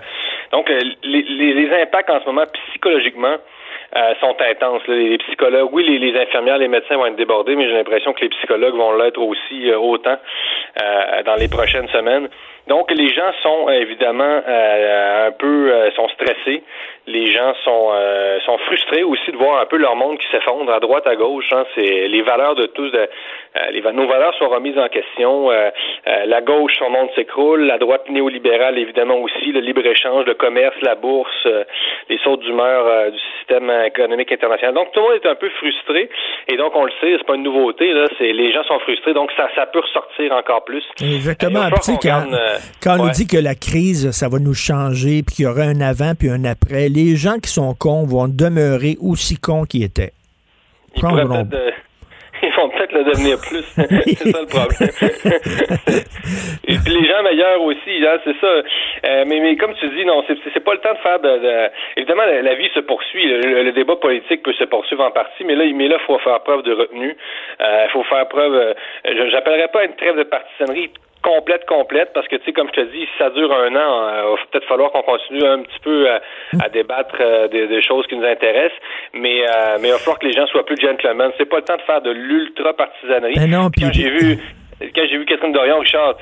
Donc, 0.52 0.70
les, 1.04 1.22
les, 1.22 1.82
impacts 1.82 2.10
en 2.10 2.20
ce 2.20 2.26
moment 2.26 2.46
psychologiquement. 2.72 3.38
sont 4.20 4.36
intenses. 4.40 4.82
Les, 4.88 5.18
psychologues, 5.20 5.70
oui, 5.72 5.84
les, 5.84 6.00
les, 6.00 6.20
infirmières, 6.20 6.58
les 6.58 6.68
médecins 6.68 6.98
vont 6.98 7.06
être 7.06 7.16
débordés, 7.16 7.56
mais 7.56 7.68
j'ai 7.68 7.74
l'impression 7.74 8.14
que 8.14 8.22
les 8.22 8.30
psychologues 8.30 8.76
vont 8.76 8.94
l'être 8.94 9.22
aussi 9.22 9.72
autant 9.74 10.18
dans 11.26 11.36
les 11.36 11.48
prochaines 11.48 11.88
semaines. 11.90 12.30
Donc, 12.70 12.91
les 12.91 13.10
gens 13.10 13.32
sont 13.41 13.68
euh, 13.68 13.82
évidemment 13.82 14.41
euh, 14.48 15.28
un 15.28 15.32
peu 15.32 15.74
euh, 15.74 15.91
sont 15.96 16.08
stressés. 16.10 16.62
Les 17.08 17.26
gens 17.32 17.54
sont 17.66 17.90
sont 18.46 18.58
frustrés 18.68 19.02
aussi 19.02 19.32
de 19.32 19.38
voir 19.38 19.60
un 19.62 19.66
peu 19.66 19.78
leur 19.78 19.96
monde 19.96 20.20
qui 20.20 20.28
s'effondre 20.30 20.72
à 20.72 20.80
droite, 20.80 21.08
à 21.08 21.16
gauche. 21.16 21.50
Hein. 21.52 21.64
C'est 21.74 22.08
les 22.08 22.22
valeurs 22.22 22.54
de 22.54 22.68
tous. 22.68 22.91
De, 22.91 23.10
les, 23.72 23.82
nos 23.82 24.06
valeurs 24.06 24.36
sont 24.36 24.48
remises 24.48 24.78
en 24.78 24.88
question. 24.90 25.50
la 26.06 26.41
gauche, 26.41 26.74
son 26.78 26.91
monde 26.91 27.10
s'écroule. 27.16 27.62
La 27.62 27.80
droite 27.80 28.08
néolibérale, 28.10 28.78
évidemment 28.78 29.16
aussi. 29.16 29.52
Le 29.52 29.60
libre 29.60 29.84
échange, 29.84 30.26
le 30.28 30.36
commerce, 30.36 30.76
la 30.84 30.94
bourse, 30.94 31.48
les 32.10 32.20
sautes 32.20 32.41
d'humeur 32.41 33.12
du 33.12 33.20
système 33.40 33.72
économique 33.88 34.32
international. 34.32 34.76
Donc, 34.76 34.91
tout 34.91 35.00
le 35.00 35.08
monde 35.08 35.20
est 35.24 35.28
un 35.28 35.36
peu 35.36 35.50
frustré. 35.50 36.12
Et 36.48 36.58
donc, 36.58 36.76
on 36.76 36.86
le 36.86 36.91
sait, 37.02 37.16
c'est 37.18 37.26
pas 37.26 37.36
une 37.36 37.44
nouveauté. 37.44 37.91
Là, 37.91 38.06
c'est 38.20 38.32
les 38.34 38.52
gens 38.54 38.64
sont 38.66 38.78
frustrés. 38.82 39.16
Donc, 39.16 39.32
ça, 39.36 39.50
ça 39.56 39.66
peut 39.66 39.80
ressortir 39.80 40.32
encore 40.32 40.64
plus. 40.64 40.84
Exactement. 41.02 41.62
Quand 42.81 42.99
on 42.99 43.06
nous 43.06 43.11
dit 43.11 43.27
que 43.27 43.38
la 43.38 43.56
crise, 43.56 44.11
ça 44.11 44.30
va 44.30 44.40
nous 44.40 44.53
changer, 44.53 45.23
puis 45.23 45.36
qu'il 45.36 45.45
y 45.45 45.48
aura 45.48 45.64
un 45.64 45.81
avant 45.81 46.14
puis 46.15 46.30
un 46.30 46.45
après, 46.45 46.90
les 46.90 47.15
gens 47.15 47.40
qui 47.40 47.49
sont 47.49 47.73
cons 47.73 48.06
vont 48.06 48.27
demeurer 48.27 48.98
aussi 49.02 49.38
cons 49.38 49.65
qu'ils 49.65 49.84
étaient. 49.84 50.14
Ils, 50.95 51.06
euh, 51.06 51.72
ils 52.44 52.53
vont 52.53 52.69
peut-être 52.69 52.94
le 52.94 53.03
devenir 53.03 53.38
plus. 53.40 53.64
c'est 53.76 54.31
ça 54.31 54.41
le 54.41 54.48
problème. 54.48 54.90
Et 56.68 56.77
puis 56.77 56.94
les 56.94 57.07
gens 57.07 57.23
meilleurs 57.23 57.61
aussi, 57.61 58.06
hein, 58.06 58.18
c'est 58.23 58.36
ça. 58.40 58.48
Euh, 58.48 59.26
mais, 59.27 59.40
mais 59.40 59.56
comme 59.56 59.73
tu 59.76 59.88
dis, 59.90 60.06
non, 60.06 60.23
c'est 60.27 60.64
pas 60.64 60.73
le 60.73 60.80
temps 60.80 60.94
de 60.94 60.99
faire 60.99 61.19
de. 61.19 61.69
Évidemment, 61.98 62.23
la, 62.26 62.56
vie 62.56 62.69
se 62.73 62.80
poursuit. 62.80 63.26
Le, 63.26 63.72
débat 63.72 63.95
politique 63.95 64.44
peut 64.44 64.53
se 64.53 64.65
poursuivre 64.65 65.03
en 65.03 65.11
partie, 65.11 65.44
mais 65.44 65.56
là, 65.56 65.65
mais 65.73 65.88
là, 65.88 65.98
il 66.02 66.06
faut 66.06 66.18
faire 66.19 66.41
preuve 66.41 66.64
de 66.64 66.73
retenue. 66.73 67.15
Il 67.60 67.65
euh, 67.65 67.90
faut 67.90 68.03
faire 68.03 68.27
preuve. 68.27 68.76
J'appellerais 69.31 69.69
pas 69.69 69.86
une 69.86 69.95
trêve 69.95 70.18
de 70.18 70.23
partisanerie 70.23 70.91
complète, 71.22 71.66
complète, 71.66 72.12
parce 72.14 72.28
que, 72.28 72.36
tu 72.38 72.46
sais, 72.46 72.54
comme 72.54 72.68
je 72.68 72.82
te 72.82 72.86
dis, 72.91 73.02
si 73.02 73.18
ça 73.18 73.30
dure 73.30 73.52
un 73.54 73.76
an, 73.76 74.08
euh, 74.08 74.22
il 74.24 74.30
va 74.30 74.46
peut-être 74.52 74.68
falloir 74.68 74.91
qu'on 74.91 75.02
continue 75.02 75.44
un 75.44 75.62
petit 75.62 75.80
peu 75.82 76.08
à, 76.10 76.70
débattre 76.70 77.16
euh, 77.20 77.48
des, 77.48 77.82
choses 77.82 78.06
qui 78.08 78.16
nous 78.16 78.26
intéressent, 78.26 78.80
mais, 79.14 79.41
euh, 79.44 79.78
mais 79.82 79.90
il 79.90 79.91
va 79.91 79.98
falloir 79.98 80.20
que 80.20 80.28
les 80.28 80.34
gens 80.34 80.48
soient 80.48 80.66
plus 80.66 80.80
gentlemen. 80.80 81.32
C'est 81.38 81.50
pas 81.50 81.58
le 81.58 81.64
temps 81.64 81.78
de 81.78 81.82
faire 81.82 82.02
de 82.02 82.12
l'ultra-partisanerie. 82.12 83.36
Ben 83.36 83.50
non, 83.50 83.70
quand 83.78 83.91
j'ai 83.91 84.10
vu 84.10 84.40
quand 84.80 85.02
j'ai 85.10 85.18
vu 85.18 85.26
Catherine 85.26 85.52
Dorion, 85.52 85.80
Richard, 85.80 86.16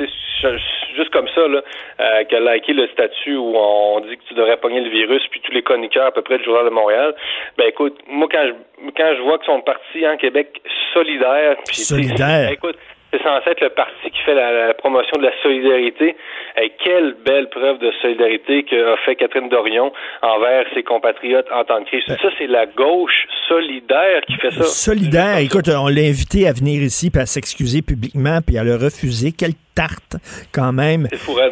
juste 0.96 1.12
comme 1.12 1.28
ça, 1.34 1.48
là, 1.48 1.62
euh, 2.00 2.24
qu'elle 2.26 2.48
a 2.48 2.56
liké 2.56 2.74
le 2.74 2.88
statut 2.88 3.36
où 3.36 3.54
on 3.56 4.00
dit 4.02 4.18
que 4.18 4.24
tu 4.28 4.34
devrais 4.34 4.58
pogner 4.58 4.82
le 4.82 4.90
virus, 4.90 5.22
puis 5.30 5.42
tous 5.42 5.52
les 5.52 5.62
chroniqueurs 5.62 6.08
à 6.08 6.12
peu 6.12 6.22
près 6.22 6.38
du 6.38 6.44
Journal 6.44 6.66
de 6.66 6.72
Montréal, 6.72 7.14
ben 7.58 7.68
écoute, 7.68 7.98
moi 8.08 8.28
quand 8.32 8.46
je 8.48 8.54
quand 8.96 9.16
je 9.16 9.22
vois 9.22 9.38
que 9.38 9.46
son 9.46 9.62
parti 9.62 10.08
en 10.08 10.18
Québec 10.18 10.62
solidaire, 10.94 11.58
puis 11.66 11.78
solidaire. 11.78 12.52
écoute, 12.52 12.78
c'est 13.12 13.22
censé 13.24 13.50
être 13.52 13.62
le 13.62 13.70
parti 13.70 14.10
qui 14.12 14.22
fait 14.24 14.36
la, 14.36 14.74
promotion 14.74 15.18
de 15.18 15.24
la 15.24 15.32
solidarité. 15.42 16.16
Et 16.62 16.72
quelle 16.84 17.16
belle 17.26 17.50
preuve 17.50 17.80
de 17.80 17.92
solidarité 18.02 18.64
qu'a 18.64 18.98
fait 19.06 19.16
Catherine 19.16 19.50
Dorion 19.50 19.92
envers 20.22 20.66
ses 20.74 20.84
compatriotes 20.84 21.48
en 21.52 21.64
temps 21.64 21.80
de 21.80 21.86
crise. 21.86 22.04
Ça, 22.08 22.30
c'est 22.38 22.48
la 22.48 22.66
gauche 22.66 23.28
solidaire 23.48 24.22
qui 24.28 24.36
fait 24.36 24.52
ça. 24.52 24.64
Solidaire. 24.64 25.38
Écoute, 25.38 25.70
on 25.70 25.88
l'a 25.88 26.02
invité 26.02 26.48
à 26.48 26.54
venir 26.54 26.82
ici 26.82 27.10
puis 27.10 27.22
à 27.22 27.26
s'excuser 27.26 27.82
publiquement 27.82 28.40
puis 28.46 28.58
à 28.58 28.64
le 28.64 28.76
refuser. 28.76 29.32
Quelle 29.32 29.54
tarte 29.78 30.16
quand 30.52 30.74
même. 30.74 31.08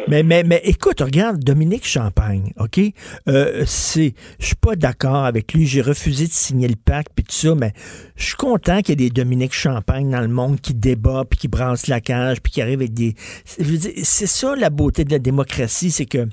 Mais, 0.08 0.24
mais, 0.24 0.42
mais 0.42 0.60
écoute, 0.64 1.00
regarde, 1.00 1.38
Dominique 1.38 1.86
Champagne, 1.86 2.52
OK? 2.58 2.80
Euh, 3.28 3.62
c'est, 3.66 4.14
je 4.40 4.46
suis 4.46 4.56
pas 4.56 4.74
d'accord 4.74 5.24
avec 5.24 5.52
lui. 5.52 5.64
J'ai 5.64 5.80
refusé 5.80 6.26
de 6.26 6.32
signer 6.32 6.66
le 6.66 6.74
pacte 6.74 7.12
puis 7.14 7.24
tout 7.24 7.36
ça, 7.36 7.54
mais 7.54 7.72
je 8.16 8.24
suis 8.26 8.34
content 8.34 8.82
qu'il 8.82 9.00
y 9.00 9.04
ait 9.04 9.08
des 9.08 9.14
Dominique 9.14 9.54
Champagne 9.54 10.10
dans 10.10 10.20
le 10.20 10.28
monde 10.28 10.60
qui 10.60 10.74
débat 10.74 11.24
puis 11.30 11.38
qui 11.38 11.46
brassent 11.46 11.86
la 11.86 12.00
cage 12.00 12.40
puis 12.42 12.52
qui 12.52 12.60
arrivent 12.60 12.80
avec 12.80 12.94
des. 12.94 13.14
C'est 13.44 14.26
ça 14.26 14.56
la 14.56 14.70
beauté 14.70 15.04
de 15.04 15.12
la 15.12 15.20
démocratie, 15.20 15.92
c'est 15.92 16.06
que 16.06 16.26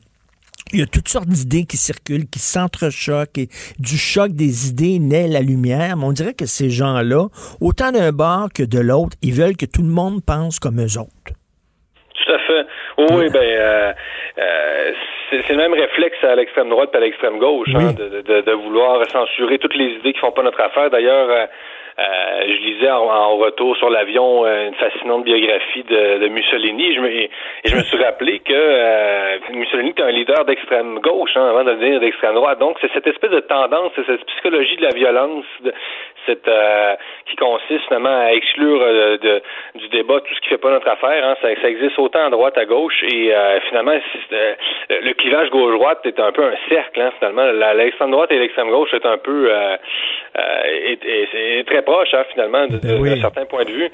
il 0.72 0.80
y 0.80 0.82
a 0.82 0.88
toutes 0.88 1.10
sortes 1.10 1.28
d'idées 1.28 1.66
qui 1.66 1.78
circulent, 1.78 2.26
qui 2.28 2.40
s'entrechoquent, 2.40 3.38
et 3.38 3.50
du 3.78 3.98
choc 3.98 4.32
des 4.32 4.70
idées 4.70 4.98
naît 4.98 5.28
la 5.28 5.42
lumière. 5.42 5.98
Mais 5.98 6.06
on 6.06 6.14
dirait 6.14 6.34
que 6.34 6.48
ces 6.48 6.72
gens-là, 6.72 7.28
autant 7.62 7.92
d'un 7.92 8.12
bord 8.12 8.50
que 8.52 8.64
de 8.64 8.80
l'autre, 8.80 9.16
ils 9.22 9.34
veulent 9.34 9.58
que 9.58 9.68
tout 9.68 9.84
le 9.84 9.90
monde 9.90 10.24
pense 10.24 10.60
comme 10.60 10.82
eux 10.82 10.98
autres. 10.98 11.34
Tout 12.26 12.32
à 12.32 12.40
fait. 12.40 12.66
oui, 12.98 13.30
ben 13.34 13.42
euh, 13.42 13.94
euh, 14.38 14.92
c'est 15.30 15.50
le 15.50 15.58
même 15.58 15.74
réflexe 15.74 16.24
à 16.24 16.36
l'extrême 16.36 16.70
droite 16.70 16.92
et 16.94 16.98
à 16.98 17.00
l'extrême 17.02 17.38
gauche, 17.38 17.70
hein, 17.76 17.94
de, 17.94 18.22
de, 18.22 18.42
de, 18.42 18.52
vouloir 18.52 19.06
censurer 19.10 19.58
toutes 19.58 19.76
les 19.76 19.96
idées 19.96 20.14
qui 20.14 20.20
font 20.20 20.32
pas 20.32 20.44
notre 20.44 20.62
affaire. 20.62 20.90
D'ailleurs, 20.90 21.30
euh, 21.30 21.46
euh, 22.00 22.42
je 22.48 22.64
lisais 22.64 22.90
en, 22.90 23.38
retour 23.38 23.78
sur 23.78 23.90
l'avion 23.90 24.46
euh, 24.46 24.70
une 24.70 24.74
fascinante 24.76 25.24
biographie 25.26 25.84
de, 25.84 26.20
de 26.20 26.28
Mussolini 26.28 26.88
et 26.88 26.96
je, 26.96 27.02
me, 27.02 27.10
et 27.10 27.30
je 27.66 27.76
me 27.76 27.82
suis 27.84 28.04
rappelé 28.04 28.40
que 28.40 28.54
euh, 28.54 29.38
Mussolini 29.52 29.92
était 29.92 30.02
un 30.02 30.10
leader 30.10 30.44
d'extrême 30.46 31.00
gauche 31.00 31.36
hein, 31.36 31.50
avant 31.50 31.64
de 31.64 31.72
devenir 31.72 32.00
d'extrême 32.00 32.34
droite. 32.34 32.58
Donc 32.58 32.78
c'est 32.82 32.92
cette 32.94 33.06
espèce 33.06 33.30
de 33.30 33.42
tendance, 33.42 33.92
c'est 33.96 34.08
cette 34.08 34.26
psychologie 34.26 34.76
de 34.78 34.84
la 34.84 34.90
violence, 34.90 35.46
cette 36.26 36.50
qui 37.26 37.36
consiste 37.36 37.86
finalement 37.88 38.18
à 38.20 38.32
exclure 38.34 38.80
de, 38.80 39.42
du 39.76 39.88
débat 39.90 40.20
tout 40.22 40.34
ce 40.34 40.42
qui 40.42 40.50
fait 40.50 40.58
pas 40.58 40.72
notre 40.72 40.88
affaire. 40.88 41.26
Hein. 41.26 41.36
Ça, 41.42 41.50
ça, 41.62 41.70
existe 41.70 41.98
autant 42.00 42.26
à 42.26 42.30
droite 42.30 42.58
à 42.58 42.66
gauche 42.66 43.04
et 43.04 43.34
finalement 43.70 43.94
le 44.90 45.14
clivage 45.14 45.50
gauche-droite 45.50 46.02
est 46.06 46.20
un 46.20 46.32
peu 46.32 46.44
un 46.44 46.56
cercle. 46.70 47.02
Hein, 47.02 47.12
finalement, 47.20 47.46
l'extrême 47.74 48.12
droite 48.12 48.32
et 48.32 48.40
l'extrême 48.40 48.70
gauche 48.70 48.94
est 48.94 49.06
un 49.06 49.18
peu 49.18 49.52
est, 50.36 51.06
est 51.06 51.68
très 51.68 51.82
proche, 51.82 52.14
hein, 52.14 52.24
finalement, 52.32 52.68
d'un 52.68 53.02
ben 53.02 53.22
certain 53.22 53.46
point 53.46 53.64
de 53.64 53.72
vue. 53.72 53.90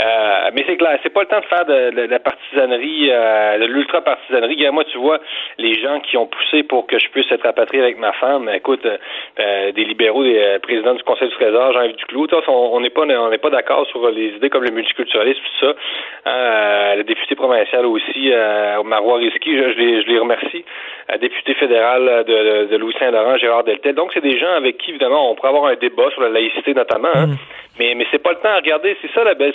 Euh, 0.00 0.50
mais 0.52 0.64
c'est 0.66 0.76
clair, 0.76 0.98
c'est 1.02 1.12
pas 1.12 1.22
le 1.22 1.26
temps 1.26 1.40
de 1.40 1.46
faire 1.46 1.64
de, 1.64 2.06
la 2.06 2.18
partisanerie, 2.18 3.08
euh, 3.10 3.58
de 3.58 3.64
l'ultra-partisanerie. 3.66 4.66
Moi, 4.70 4.84
tu 4.84 4.98
vois, 4.98 5.20
les 5.58 5.74
gens 5.80 6.00
qui 6.00 6.16
ont 6.16 6.26
poussé 6.26 6.62
pour 6.62 6.86
que 6.86 6.98
je 6.98 7.08
puisse 7.10 7.30
être 7.30 7.44
rapatrié 7.44 7.82
avec 7.82 7.98
ma 7.98 8.12
femme, 8.12 8.48
écoute, 8.50 8.84
euh, 8.84 9.72
des 9.72 9.84
libéraux, 9.84 10.24
des 10.24 10.58
présidents 10.62 10.94
du 10.94 11.02
Conseil 11.02 11.28
du 11.28 11.34
Trésor, 11.34 11.65
Jean-Yves 11.72 11.96
Duclos, 11.96 12.28
on 12.48 12.80
n'est 12.80 12.90
pas 12.90 13.02
on 13.02 13.30
n'est 13.30 13.38
pas 13.38 13.50
d'accord 13.50 13.86
sur 13.86 14.08
les 14.10 14.28
idées 14.36 14.50
comme 14.50 14.64
le 14.64 14.70
multiculturalisme, 14.70 15.40
tout 15.40 15.66
ça. 15.66 15.74
Hein, 16.26 16.96
le 16.96 17.04
député 17.04 17.34
provincial 17.34 17.86
aussi, 17.86 18.32
Marois 18.84 19.18
Risky, 19.18 19.56
je, 19.56 19.72
je, 19.72 20.08
les, 20.08 20.18
remercie. 20.18 20.64
député 21.20 21.54
fédéral 21.54 22.24
de, 22.26 22.66
de 22.66 22.76
Louis-Saint-Laurent, 22.76 23.36
Gérard 23.36 23.64
Deltel. 23.64 23.94
Donc, 23.94 24.10
c'est 24.14 24.22
des 24.22 24.38
gens 24.38 24.52
avec 24.56 24.78
qui, 24.78 24.90
évidemment, 24.90 25.30
on 25.30 25.34
pourrait 25.34 25.48
avoir 25.48 25.66
un 25.66 25.76
débat 25.76 26.10
sur 26.10 26.22
la 26.22 26.28
laïcité 26.28 26.74
notamment. 26.74 27.08
Hein. 27.14 27.26
Mm. 27.26 27.36
Mais, 27.78 27.94
mais 27.94 28.06
c'est 28.10 28.22
pas 28.22 28.30
le 28.30 28.36
temps 28.36 28.48
à 28.48 28.56
regarder. 28.56 28.96
C'est 29.02 29.12
ça 29.12 29.24
la 29.24 29.34
belle 29.34 29.54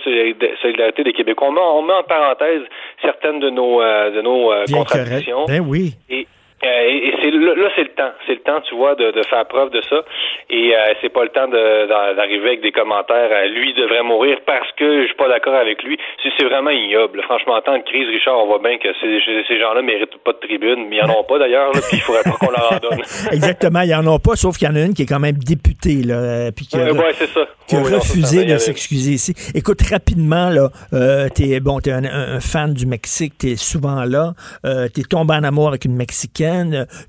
solidarité 0.62 1.04
des 1.04 1.14
Québécois. 1.14 1.48
On 1.48 1.52
met, 1.52 1.62
on 1.62 1.82
met 1.82 1.94
en 1.94 2.04
parenthèse 2.04 2.62
certaines 3.02 3.40
de 3.40 3.50
nos, 3.50 3.82
euh, 3.82 4.12
de 4.12 4.22
nos 4.22 4.52
euh, 4.52 4.66
contradictions. 4.72 5.46
Ben 5.48 5.62
oui. 5.66 5.94
Et, 6.10 6.28
euh, 6.64 6.90
et, 6.90 7.14
c'est 7.22 7.32
là, 7.32 7.70
c'est 7.76 7.84
le 7.84 7.90
temps. 7.90 8.12
C'est 8.28 8.34
le 8.34 8.42
temps, 8.42 8.62
tu 8.62 8.76
vois, 8.76 8.96
de, 8.96 9.12
de 9.12 9.24
faire 9.24 9.46
preuve 9.48 9.72
de 9.72 9.82
ça. 9.82 10.04
Et 10.50 10.76
euh, 10.76 10.94
c'est 11.02 11.10
pas 11.10 11.24
le 11.24 11.30
temps 11.30 11.48
d'arriver 11.48 12.48
avec 12.48 12.62
des 12.62 12.72
commentaires. 12.72 13.30
Euh, 13.32 13.48
lui 13.48 13.74
devrait 13.74 14.04
mourir 14.04 14.38
parce 14.46 14.72
que 14.78 15.02
je 15.02 15.08
suis 15.08 15.16
pas 15.16 15.28
d'accord 15.28 15.56
avec 15.56 15.82
lui. 15.84 15.98
C'est 16.38 16.46
vraiment 16.46 16.70
ignoble. 16.70 17.22
Franchement, 17.24 17.56
en 17.56 17.62
temps 17.62 17.78
de 17.78 17.84
crise, 17.84 18.08
Richard, 18.10 18.38
on 18.38 18.48
voit 18.48 18.60
bien 18.60 18.78
que 18.78 18.90
ces, 19.02 19.20
ces 19.48 19.60
gens-là 19.60 19.82
méritent 19.82 20.18
pas 20.24 20.34
de 20.34 20.40
tribune, 20.40 20.88
mais 20.90 20.98
ils 20.98 21.04
en 21.04 21.20
ont 21.20 21.24
pas 21.24 21.40
d'ailleurs. 21.40 21.72
Puis 21.72 21.98
il 21.98 22.02
faudrait 22.02 22.24
pas 22.24 22.38
qu'on 22.40 22.52
leur 22.52 22.74
en 22.74 22.78
donne. 22.78 23.02
Exactement, 23.32 23.82
ils 23.82 23.96
en 23.96 24.06
ont 24.06 24.20
pas, 24.20 24.36
sauf 24.36 24.58
qu'il 24.58 24.68
y 24.68 24.72
en 24.72 24.76
a 24.76 24.82
une 24.82 24.94
qui 24.94 25.04
est 25.04 25.08
quand 25.08 25.20
même 25.20 25.38
députée 25.38 26.04
là, 26.06 26.52
puis 26.56 26.68
qui 26.68 26.78
a, 26.78 26.92
ouais, 26.92 27.14
c'est 27.14 27.28
ça. 27.28 27.48
Qui 27.68 27.76
a 27.76 27.80
refusé 27.80 28.46
de 28.46 28.58
s'excuser 28.58 29.12
ici. 29.12 29.34
Écoute 29.56 29.82
rapidement 29.90 30.50
là, 30.50 30.70
euh, 30.94 31.28
t'es 31.34 31.60
bon, 31.60 31.80
t'es 31.80 31.92
un, 31.92 32.04
un, 32.04 32.40
fan 32.40 32.74
du 32.74 32.86
Mexique, 32.86 33.34
t'es 33.38 33.56
souvent 33.56 34.04
là, 34.04 34.34
euh, 34.66 34.88
t'es 34.94 35.04
tombé 35.04 35.34
en 35.36 35.44
amour 35.44 35.70
avec 35.70 35.86
une 35.86 35.96
mexicaine 35.96 36.51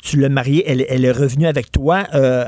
tu 0.05 0.19
l'as 0.19 0.29
mariée, 0.29 0.65
elle, 0.67 0.85
elle, 0.89 1.05
est 1.05 1.13
revenue 1.13 1.47
avec 1.47 1.71
toi. 1.71 2.05
Euh, 2.15 2.45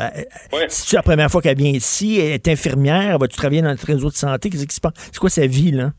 C'est 0.68 0.96
la 0.96 1.02
première 1.02 1.30
fois 1.30 1.40
qu'elle 1.42 1.56
vient 1.56 1.70
ici, 1.70 2.20
elle 2.20 2.32
est 2.32 2.48
infirmière, 2.48 3.18
va-tu 3.18 3.36
travailler 3.36 3.62
dans 3.62 3.70
le 3.70 3.86
réseau 3.86 4.08
de 4.08 4.14
santé? 4.14 4.50
Qu'est-ce 4.50 4.66
qui 4.66 4.74
se 4.74 4.80
passe? 4.80 4.94
C'est 4.96 5.18
quoi 5.18 5.30
sa 5.30 5.46
vie, 5.46 5.72
là? 5.72 5.90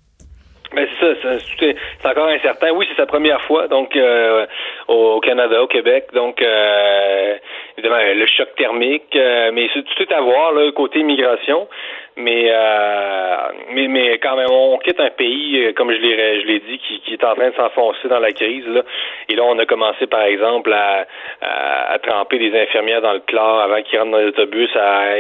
Mais 0.76 0.88
c'est 1.00 1.16
ça, 1.22 1.30
c'est 1.60 2.08
encore 2.08 2.28
incertain. 2.28 2.72
Oui, 2.72 2.86
c'est 2.90 3.02
sa 3.02 3.06
première 3.06 3.42
fois, 3.44 3.68
donc 3.68 3.96
euh, 3.96 4.46
au, 4.90 5.22
Canada, 5.22 5.64
au 5.64 5.68
Québec. 5.68 6.08
Donc, 6.14 6.42
euh, 6.42 7.36
évidemment, 7.78 8.02
le 8.14 8.26
choc 8.26 8.50
thermique, 8.58 9.16
euh, 9.16 9.52
mais 9.54 9.70
c'est 9.74 9.84
tout 9.84 10.14
à 10.14 10.22
voir, 10.22 10.52
là, 10.52 10.70
côté 10.74 11.00
immigration. 11.00 11.70
Mais, 12.18 12.50
euh, 12.50 13.36
mais, 13.74 13.88
mais 13.90 14.18
quand 14.20 14.38
même, 14.38 14.50
on 14.50 14.78
quitte 14.78 15.02
un 15.02 15.10
pays, 15.10 15.66
euh, 15.66 15.74
comme 15.74 15.92
je 15.92 15.98
l'ai, 15.98 16.42
je 16.42 16.48
l'ai 16.48 16.60
dit, 16.60 16.78
qui, 16.80 17.00
qui 17.02 17.14
est 17.14 17.24
en 17.26 17.36
train 17.36 17.50
de 17.50 17.56
s'enfoncer 17.56 18.08
dans 18.08 18.20
la 18.20 18.32
crise. 18.32 18.66
Là. 18.68 18.84
Et 19.28 19.36
là, 19.36 19.44
on 19.44 19.60
a 19.60 19.66
commencé, 19.66 20.08
par 20.08 20.22
exemple, 20.22 20.72
à, 20.72 21.06
à, 21.42 22.00
tremper 22.00 22.40
des 22.40 22.58
infirmières 22.58 23.02
dans 23.02 23.12
le 23.12 23.20
chlore 23.20 23.60
avant 23.60 23.82
qu'ils 23.82 24.00
rentrent 24.00 24.12
dans 24.12 24.22
l'autobus, 24.22 24.70
à, 24.78 25.12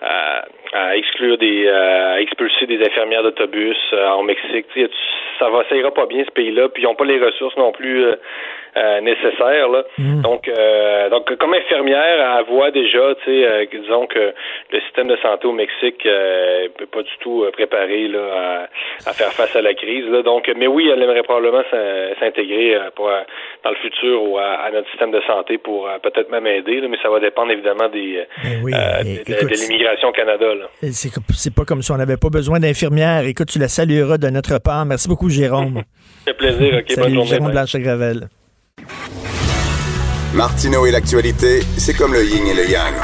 à, 0.00 0.44
à, 0.72 0.96
exclure 0.96 1.36
des, 1.36 1.68
à 1.68 2.20
expulser 2.22 2.66
des 2.66 2.80
infirmières 2.86 3.22
d'autobus 3.22 3.76
en 3.92 4.22
Mexique. 4.22 4.66
ça 5.38 5.50
va, 5.50 5.64
ça 5.68 5.76
ira 5.76 5.90
pas 5.90 6.06
bien 6.06 6.24
ce 6.24 6.30
pays-là. 6.30 6.70
Puis 6.70 6.82
ils 6.82 6.86
n'ont 6.86 6.94
pas 6.94 7.04
les 7.04 7.18
ressources 7.18 7.56
non 7.58 7.72
plus 7.72 8.04
euh, 8.04 8.16
nécessaires. 9.00 9.68
Là. 9.68 9.84
Mm. 9.98 10.22
Donc, 10.22 10.48
euh, 10.48 11.08
donc, 11.10 11.34
comme 11.36 11.54
infirmière, 11.54 12.38
elle 12.38 12.44
voit 12.54 12.70
déjà, 12.70 13.14
tu 13.24 13.24
sais, 13.24 13.44
euh, 13.44 13.64
disons 13.72 14.06
que 14.06 14.32
le 14.72 14.80
système 14.86 15.08
de 15.08 15.16
santé 15.22 15.46
au 15.46 15.52
Mexique 15.52 16.04
euh, 16.06 16.68
peut 16.78 16.86
pas 16.86 17.02
du 17.02 17.10
tout 17.20 17.44
euh, 17.44 17.50
préparé 17.50 18.08
là, 18.08 18.66
à, 19.06 19.10
à 19.10 19.12
faire 19.12 19.32
face 19.32 19.54
à 19.56 19.62
la 19.62 19.74
crise. 19.74 20.06
Là. 20.08 20.22
Donc, 20.22 20.50
mais 20.56 20.66
oui, 20.66 20.88
elle 20.92 21.02
aimerait 21.02 21.22
probablement 21.22 21.62
s'in- 21.70 22.14
s'intégrer 22.20 22.76
euh, 22.76 22.90
pour, 22.94 23.08
euh, 23.08 23.20
dans 23.64 23.70
le 23.70 23.76
futur 23.76 24.22
ou 24.22 24.38
à, 24.38 24.44
à 24.66 24.70
notre 24.70 24.88
système 24.90 25.10
de 25.10 25.20
santé 25.26 25.58
pour 25.58 25.88
euh, 25.88 25.98
peut-être 26.02 26.30
même 26.30 26.46
aider, 26.46 26.80
là, 26.80 26.88
mais 26.88 26.98
ça 27.02 27.10
va 27.10 27.20
dépendre 27.20 27.50
évidemment 27.52 27.88
des, 27.88 28.18
euh, 28.18 28.48
oui, 28.62 28.72
euh, 28.74 29.02
de, 29.02 29.54
l'immigration 29.54 30.08
au 30.08 30.12
Canada. 30.12 30.54
Là. 30.54 30.66
C'est 30.82 31.10
c'est 31.32 31.54
pas 31.54 31.64
comme 31.64 31.82
si 31.82 31.90
on 31.92 31.96
n'avait 31.96 32.16
pas 32.16 32.28
besoin 32.30 32.60
d'infirmières. 32.60 33.24
Écoute, 33.26 33.48
tu 33.48 33.58
la 33.58 33.68
salueras 33.68 34.18
de 34.18 34.28
notre 34.28 34.58
part. 34.62 34.84
Merci 34.86 35.08
beaucoup, 35.08 35.28
Jérôme. 35.28 35.82
Fait 36.24 36.34
plaisir. 36.34 36.74
OK, 36.78 36.86
bonne 36.88 36.96
Salut, 36.96 37.14
journée. 37.14 37.28
Jérôme 37.28 37.52
bye. 37.52 38.30
Martineau 40.34 40.86
et 40.86 40.90
l'actualité, 40.90 41.60
c'est 41.76 41.94
comme 41.94 42.12
le 42.12 42.24
yin 42.24 42.46
et 42.46 42.54
le 42.54 42.70
yang. 42.70 42.94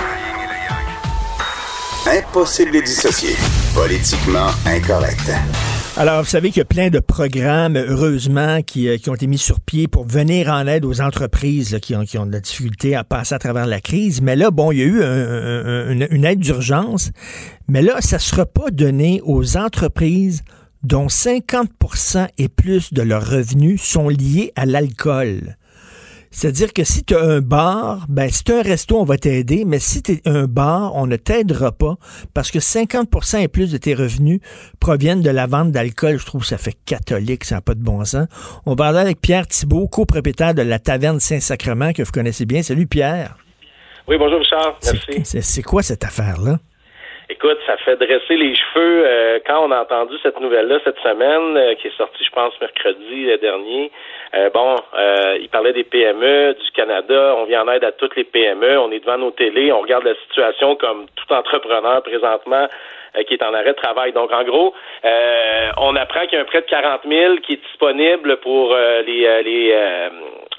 Impossible 2.06 2.70
de 2.70 2.76
les 2.76 2.82
dissocier. 2.82 3.34
Politiquement 3.74 4.46
incorrect. 4.64 5.32
Alors, 5.98 6.22
vous 6.22 6.28
savez 6.28 6.50
qu'il 6.50 6.58
y 6.58 6.62
a 6.62 6.66
plein 6.66 6.90
de 6.90 7.00
programmes, 7.00 7.76
heureusement, 7.76 8.60
qui, 8.62 8.86
euh, 8.88 8.96
ont 9.08 9.14
été 9.14 9.26
mis 9.26 9.38
sur 9.38 9.60
pied 9.60 9.88
pour 9.88 10.06
venir 10.06 10.50
en 10.50 10.66
aide 10.66 10.84
aux 10.84 11.00
entreprises 11.00 11.78
qui, 11.82 11.96
ont, 11.96 12.26
de 12.26 12.32
la 12.32 12.40
difficulté 12.40 12.94
à 12.94 13.02
passer 13.02 13.34
à 13.34 13.38
travers 13.38 13.66
la 13.66 13.80
crise. 13.80 14.20
Mais 14.20 14.36
là, 14.36 14.50
bon, 14.50 14.70
il 14.72 14.78
y 14.78 14.82
a 14.82 14.84
eu 14.84 15.02
un- 15.02 15.06
un- 15.06 15.90
une, 15.90 16.06
une 16.10 16.24
aide 16.26 16.38
d'urgence. 16.40 17.10
Mais 17.66 17.80
là, 17.82 17.96
ça 18.00 18.16
ne 18.16 18.20
sera 18.20 18.44
pas 18.46 18.70
donné 18.70 19.20
aux 19.24 19.56
entreprises 19.56 20.42
dont 20.84 21.08
50% 21.08 22.28
et 22.38 22.48
plus 22.48 22.92
de 22.92 23.02
leurs 23.02 23.26
revenus 23.28 23.82
sont 23.82 24.08
liés 24.10 24.52
à 24.54 24.66
l'alcool. 24.66 25.56
C'est-à-dire 26.36 26.74
que 26.74 26.84
si 26.84 27.02
tu 27.02 27.14
as 27.14 27.22
un 27.22 27.40
bar, 27.40 28.04
ben 28.10 28.28
si 28.28 28.44
tu 28.44 28.52
un 28.52 28.60
resto, 28.60 28.96
on 28.96 29.04
va 29.04 29.16
t'aider, 29.16 29.64
mais 29.66 29.78
si 29.78 30.02
tu 30.02 30.12
es 30.12 30.28
un 30.28 30.44
bar, 30.44 30.94
on 30.94 31.06
ne 31.06 31.16
t'aidera 31.16 31.72
pas 31.72 31.94
parce 32.34 32.50
que 32.50 32.58
50% 32.58 33.42
et 33.42 33.48
plus 33.48 33.72
de 33.72 33.78
tes 33.78 33.94
revenus 33.94 34.40
proviennent 34.78 35.22
de 35.22 35.30
la 35.30 35.46
vente 35.46 35.72
d'alcool. 35.72 36.18
Je 36.18 36.26
trouve 36.26 36.42
que 36.42 36.48
ça 36.48 36.58
fait 36.58 36.76
catholique, 36.86 37.44
ça 37.44 37.54
n'a 37.54 37.60
pas 37.62 37.72
de 37.72 37.82
bon 37.82 38.04
sens. 38.04 38.28
On 38.66 38.74
va 38.74 38.88
aller 38.88 38.98
avec 38.98 39.22
Pierre 39.22 39.46
Thibault, 39.46 39.88
copropriétaire 39.88 40.52
de 40.52 40.60
la 40.60 40.78
Taverne 40.78 41.20
Saint-Sacrement, 41.20 41.94
que 41.94 42.02
vous 42.02 42.12
connaissez 42.12 42.44
bien. 42.44 42.60
Salut 42.60 42.86
Pierre. 42.86 43.36
Oui, 44.06 44.18
bonjour 44.18 44.38
Richard. 44.38 44.76
Merci. 44.84 45.24
C'est 45.24 45.40
c'est 45.40 45.62
quoi 45.62 45.80
cette 45.80 46.04
affaire-là? 46.04 46.58
Écoute, 47.28 47.58
ça 47.66 47.76
fait 47.78 47.96
dresser 47.96 48.36
les 48.36 48.54
cheveux 48.54 49.04
euh, 49.04 49.40
quand 49.46 49.66
on 49.66 49.72
a 49.72 49.80
entendu 49.80 50.14
cette 50.22 50.38
nouvelle-là 50.38 50.78
cette 50.84 50.98
semaine, 50.98 51.56
euh, 51.56 51.74
qui 51.74 51.88
est 51.88 51.96
sortie, 51.96 52.22
je 52.24 52.30
pense, 52.30 52.54
mercredi 52.60 53.30
euh, 53.30 53.38
dernier. 53.38 53.90
Euh, 54.36 54.50
bon, 54.50 54.76
euh, 54.98 55.38
il 55.40 55.48
parlait 55.48 55.72
des 55.72 55.84
PME 55.84 56.54
du 56.54 56.70
Canada. 56.72 57.34
On 57.38 57.44
vient 57.44 57.62
en 57.62 57.72
aide 57.72 57.84
à 57.84 57.92
toutes 57.92 58.16
les 58.16 58.24
PME. 58.24 58.78
On 58.78 58.90
est 58.90 59.00
devant 59.00 59.16
nos 59.16 59.30
télés. 59.30 59.72
On 59.72 59.80
regarde 59.80 60.04
la 60.04 60.14
situation 60.14 60.76
comme 60.76 61.06
tout 61.16 61.32
entrepreneur 61.32 62.02
présentement 62.02 62.68
euh, 63.16 63.22
qui 63.22 63.34
est 63.34 63.42
en 63.42 63.54
arrêt 63.54 63.72
de 63.72 63.80
travail. 63.80 64.12
Donc, 64.12 64.32
en 64.32 64.44
gros, 64.44 64.74
euh, 65.04 65.70
on 65.78 65.96
apprend 65.96 66.26
qu'il 66.26 66.34
y 66.34 66.36
a 66.36 66.40
un 66.42 66.44
prêt 66.44 66.60
de 66.60 66.66
40 66.66 67.00
000 67.08 67.36
qui 67.38 67.54
est 67.54 67.62
disponible 67.64 68.36
pour 68.38 68.74
euh, 68.74 69.02
les, 69.02 69.24
euh, 69.24 69.42
les, 69.42 70.10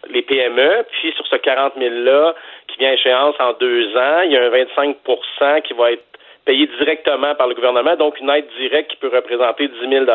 les 0.10 0.22
PME. 0.24 0.86
Puis, 0.92 1.12
sur 1.12 1.28
ce 1.28 1.36
40 1.36 1.74
000-là, 1.78 2.34
qui 2.68 2.80
vient 2.80 2.90
à 2.90 2.94
échéance 2.94 3.36
en 3.40 3.54
deux 3.54 3.96
ans, 3.96 4.22
il 4.26 4.32
y 4.32 4.38
a 4.38 4.44
un 4.44 4.50
25% 4.50 5.62
qui 5.62 5.74
va 5.74 5.92
être 5.92 6.04
payé 6.48 6.68
directement 6.80 7.36
par 7.36 7.48
le 7.48 7.56
gouvernement, 7.56 7.96
donc 7.98 8.20
une 8.22 8.30
aide 8.30 8.48
directe 8.58 8.92
qui 8.92 8.98
peut 8.98 9.12
représenter 9.14 9.68
10 9.68 9.90
000 9.90 10.06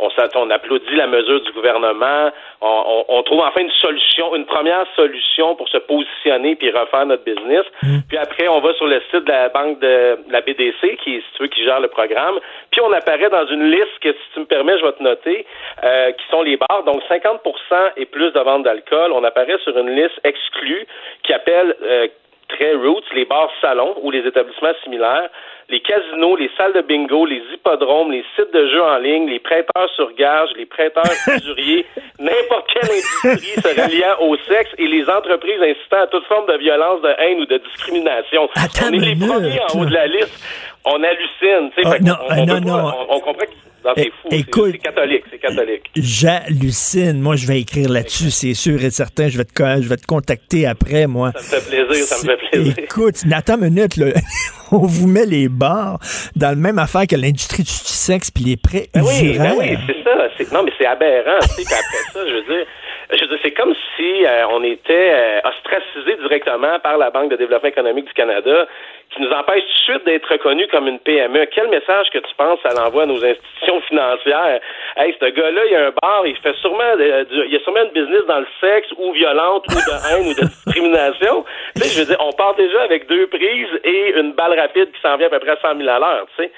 on, 0.00 0.08
on 0.36 0.50
applaudit 0.50 0.94
la 0.94 1.08
mesure 1.08 1.40
du 1.42 1.50
gouvernement. 1.52 2.30
On, 2.60 2.82
on- 2.86 3.04
on 3.18 3.22
trouve 3.24 3.40
enfin 3.40 3.60
une 3.62 3.70
solution, 3.72 4.34
une 4.36 4.46
première 4.46 4.86
solution 4.94 5.56
pour 5.56 5.68
se 5.68 5.78
positionner 5.78 6.54
puis 6.54 6.70
refaire 6.70 7.04
notre 7.06 7.24
business. 7.24 7.64
Puis 8.08 8.16
après, 8.16 8.46
on 8.48 8.60
va 8.60 8.72
sur 8.74 8.86
le 8.86 9.00
site 9.10 9.24
de 9.24 9.32
la 9.32 9.48
banque 9.48 9.80
de 9.80 10.18
la 10.30 10.40
BDC, 10.40 10.96
qui 11.02 11.16
est 11.16 11.20
si 11.20 11.26
tu 11.36 11.42
veux, 11.42 11.48
qui 11.48 11.64
gère 11.64 11.80
le 11.80 11.88
programme. 11.88 12.38
Puis 12.70 12.80
on 12.80 12.92
apparaît 12.92 13.28
dans 13.30 13.46
une 13.48 13.70
liste 13.70 13.98
que, 14.00 14.12
si 14.12 14.26
tu 14.34 14.40
me 14.40 14.46
permets, 14.46 14.78
je 14.78 14.84
vais 14.84 14.92
te 14.92 15.02
noter, 15.02 15.44
euh, 15.82 16.12
qui 16.12 16.24
sont 16.30 16.42
les 16.42 16.56
bars. 16.56 16.84
Donc 16.86 17.02
50% 17.10 17.92
et 17.96 18.06
plus 18.06 18.30
de 18.32 18.40
vente 18.40 18.62
d'alcool. 18.62 19.10
On 19.12 19.24
apparaît 19.24 19.58
sur 19.64 19.76
une 19.76 19.90
liste 19.90 20.20
exclue 20.22 20.86
qui 21.24 21.32
appelle 21.32 21.74
euh, 21.82 22.06
très 22.48 22.74
roots, 22.74 23.04
les 23.14 23.24
bars 23.24 23.50
salons 23.60 23.94
ou 24.02 24.10
les 24.10 24.26
établissements 24.26 24.72
similaires, 24.82 25.28
les 25.68 25.80
casinos, 25.80 26.36
les 26.36 26.50
salles 26.56 26.72
de 26.72 26.80
bingo, 26.80 27.26
les 27.26 27.42
hippodromes, 27.52 28.10
les 28.10 28.24
sites 28.34 28.52
de 28.54 28.66
jeux 28.68 28.82
en 28.82 28.96
ligne, 28.98 29.28
les 29.28 29.38
prêteurs 29.38 29.88
sur 29.96 30.12
gage, 30.14 30.48
les 30.56 30.64
prêteurs 30.64 31.04
usuriers, 31.36 31.84
n'importe 32.18 32.66
quelle 32.72 32.90
industrie 32.90 33.60
se 33.62 33.68
reliant 33.68 34.16
au 34.20 34.36
sexe 34.48 34.70
et 34.78 34.86
les 34.86 35.08
entreprises 35.10 35.60
incitant 35.60 36.02
à 36.02 36.06
toute 36.06 36.24
forme 36.24 36.46
de 36.46 36.56
violence, 36.58 37.02
de 37.02 37.10
haine 37.18 37.40
ou 37.40 37.46
de 37.46 37.58
discrimination. 37.58 38.48
on 38.56 38.92
est 38.92 38.96
les 38.98 39.14
premiers 39.26 39.60
en 39.60 39.80
haut 39.80 39.84
de 39.84 39.92
la 39.94 40.06
liste. 40.06 40.42
On 40.86 41.02
hallucine. 41.02 41.70
qu'on- 41.82 42.04
non, 42.06 42.14
on, 42.22 42.26
ah, 42.30 42.34
on 42.38 42.46
non, 42.46 42.54
peut 42.54 42.60
pas- 42.60 42.60
non. 42.60 42.92
on- 43.10 43.14
on 43.16 43.20
comprend 43.20 43.44
que 43.44 43.67
dans 43.84 43.94
c'est 43.96 44.10
fou. 44.22 44.28
Écoute. 44.30 44.72
C'est 44.72 44.78
catholique, 44.78 45.24
c'est 45.30 45.38
catholique. 45.38 45.90
J'hallucine. 45.96 47.20
Moi, 47.20 47.36
je 47.36 47.46
vais 47.46 47.60
écrire 47.60 47.88
là-dessus, 47.88 48.30
c'est 48.30 48.54
sûr 48.54 48.82
et 48.82 48.90
certain. 48.90 49.28
Je 49.28 49.38
vais 49.38 49.44
te, 49.44 49.52
je 49.80 49.88
vais 49.88 49.96
te 49.96 50.06
contacter 50.06 50.66
après, 50.66 51.06
moi. 51.06 51.32
Ça 51.36 51.56
me 51.56 51.60
fait 51.62 51.70
plaisir, 51.70 52.04
ça 52.06 52.16
me 52.26 52.36
fait 52.36 52.50
plaisir. 52.50 52.74
Écoute, 52.78 53.16
attends 53.32 53.56
une 53.60 53.70
minute, 53.74 53.96
là. 53.96 54.06
on 54.72 54.78
vous 54.86 55.06
met 55.06 55.24
les 55.26 55.48
bars 55.48 55.98
dans 56.36 56.50
le 56.50 56.56
même 56.56 56.78
affaire 56.78 57.06
que 57.06 57.16
l'industrie 57.16 57.62
du 57.62 57.70
sexe 57.70 58.30
puis 58.30 58.44
les 58.44 58.56
prêts 58.56 58.88
Ben 58.94 59.02
oui, 59.02 59.38
ben 59.38 59.54
oui, 59.58 59.76
c'est 59.86 60.04
ça. 60.04 60.28
C'est- 60.36 60.52
Non, 60.52 60.62
mais 60.62 60.72
c'est 60.78 60.86
aberrant. 60.86 61.38
tu 61.40 61.62
sais, 61.62 61.74
après 61.74 62.12
ça, 62.12 62.20
je 62.26 62.34
veux 62.34 62.42
dire, 62.56 62.66
je 63.10 63.20
veux 63.22 63.28
dire, 63.28 63.38
c'est 63.42 63.52
comme 63.52 63.74
si 63.96 64.24
euh, 64.26 64.46
on 64.50 64.62
était 64.62 65.10
euh, 65.12 65.40
ostracisé 65.44 66.16
directement 66.20 66.78
par 66.80 66.98
la 66.98 67.10
Banque 67.10 67.30
de 67.30 67.36
développement 67.36 67.68
économique 67.70 68.06
du 68.06 68.12
Canada, 68.12 68.66
qui 69.10 69.22
nous 69.22 69.30
empêche 69.30 69.62
tout 69.62 69.68
de 69.92 69.92
suite 69.94 70.04
d'être 70.04 70.30
reconnus 70.30 70.68
comme 70.70 70.86
une 70.86 70.98
PME. 70.98 71.46
Quel 71.46 71.68
message 71.68 72.10
que 72.12 72.18
tu 72.18 72.34
penses 72.36 72.58
ça 72.62 72.74
l'envoie 72.74 73.04
à 73.04 73.06
nos 73.06 73.24
institutions 73.24 73.80
financières? 73.88 74.60
Hey, 74.96 75.16
ce 75.18 75.24
gars-là, 75.26 75.60
il 75.70 75.74
a 75.76 75.86
un 75.86 75.92
bar, 76.02 76.26
il 76.26 76.36
fait 76.36 76.54
sûrement, 76.56 76.96
de- 76.96 77.24
du- 77.24 77.46
il 77.48 77.56
a 77.56 77.60
sûrement 77.60 77.82
une 77.84 77.90
business 78.02 78.26
dans 78.28 78.40
le 78.40 78.46
sexe 78.60 78.88
ou 78.98 79.12
violente 79.12 79.64
ou 79.70 79.74
de 79.74 80.14
haine 80.14 80.26
ou 80.28 80.34
de 80.34 80.40
discrimination. 80.46 81.44
Tu 81.76 81.82
sais, 81.82 81.88
je 81.94 82.00
veux 82.00 82.06
dire, 82.14 82.18
on 82.26 82.32
part 82.32 82.54
déjà 82.56 82.82
avec 82.82 83.06
deux 83.06 83.26
prises 83.28 83.80
et 83.84 84.18
une 84.18 84.32
balle 84.32 84.58
rapide 84.58 84.90
qui 84.92 85.00
s'en 85.00 85.16
vient 85.16 85.28
à 85.28 85.30
peu 85.30 85.38
près 85.38 85.52
à 85.52 85.56
100 85.62 85.76
000 85.78 85.88
à 85.88 85.98
l'heure. 85.98 86.26
Tu 86.36 86.42
sais, 86.44 86.52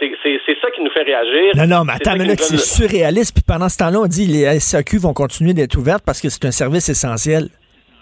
c'est- 0.00 0.60
ça 0.60 0.70
qui 0.70 0.82
nous 0.82 0.90
fait 0.90 1.02
réagir. 1.02 1.52
Non, 1.56 1.66
non, 1.66 1.84
mais 1.84 1.92
attends 1.94 2.12
minute, 2.14 2.38
donne 2.38 2.48
c'est 2.48 2.58
surréaliste. 2.58 3.34
Puis 3.34 3.44
pendant 3.46 3.68
ce 3.68 3.76
temps-là, 3.78 4.00
on 4.00 4.06
dit 4.06 4.26
les 4.26 4.44
SAQ 4.60 4.98
vont 4.98 5.12
continuer 5.12 5.52
d'être 5.54 5.76
ouvertes 5.76 6.02
parce 6.04 6.20
que 6.20 6.28
c'est 6.28 6.44
un 6.44 6.50
service 6.50 6.88
essentiel. 6.88 7.48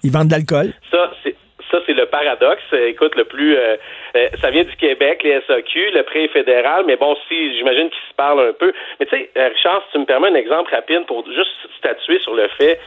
Ils 0.05 0.11
vendent 0.11 0.29
de 0.29 0.33
l'alcool. 0.33 0.73
Ça, 0.91 1.11
c'est 1.23 1.35
ça, 1.73 1.78
c'est 1.86 1.94
le 1.94 2.07
paradoxe. 2.07 2.62
Écoute, 2.73 3.16
le 3.16 3.24
plus, 3.24 3.57
euh, 3.57 3.77
euh, 4.15 4.28
ça 4.40 4.51
vient 4.51 4.62
du 4.62 4.77
Québec, 4.77 5.23
les 5.23 5.40
SAQ, 5.47 5.90
le 5.93 6.03
prêt 6.03 6.28
fédéral, 6.28 6.85
mais 6.86 6.97
bon, 6.97 7.16
si 7.27 7.57
j'imagine 7.57 7.89
qu'ils 7.89 8.09
se 8.11 8.15
parlent 8.15 8.49
un 8.49 8.53
peu. 8.53 8.73
Mais 9.01 9.07
tu 9.07 9.16
sais, 9.16 9.31
euh, 9.36 9.49
Richard, 9.49 9.82
si 9.86 9.93
tu 9.93 9.99
me 9.99 10.05
permets 10.05 10.28
un 10.28 10.35
exemple 10.35 10.73
rapide 10.73 11.07
pour 11.07 11.24
juste 11.27 11.51
statuer 11.78 12.20
sur 12.20 12.35
le 12.35 12.47
fait, 12.49 12.78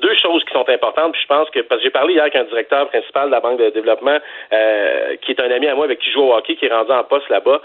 deux 0.00 0.14
choses 0.14 0.44
qui 0.44 0.52
sont 0.52 0.68
importantes. 0.68 1.12
Puis 1.12 1.22
je 1.22 1.26
pense 1.26 1.48
que 1.50 1.60
parce 1.60 1.80
que 1.80 1.84
j'ai 1.84 1.90
parlé 1.90 2.14
hier 2.14 2.22
avec 2.22 2.36
un 2.36 2.44
directeur 2.44 2.88
principal 2.88 3.26
de 3.26 3.32
la 3.32 3.40
Banque 3.40 3.58
de 3.58 3.70
développement, 3.70 4.18
qui 5.22 5.32
est 5.32 5.40
un 5.40 5.50
ami 5.50 5.66
à 5.66 5.74
moi 5.74 5.86
avec 5.86 5.98
qui 5.98 6.08
je 6.08 6.14
joue 6.14 6.22
au 6.22 6.34
hockey, 6.34 6.56
qui 6.56 6.66
est 6.66 6.72
rendu 6.72 6.92
en 6.92 7.04
poste 7.04 7.28
là-bas. 7.28 7.60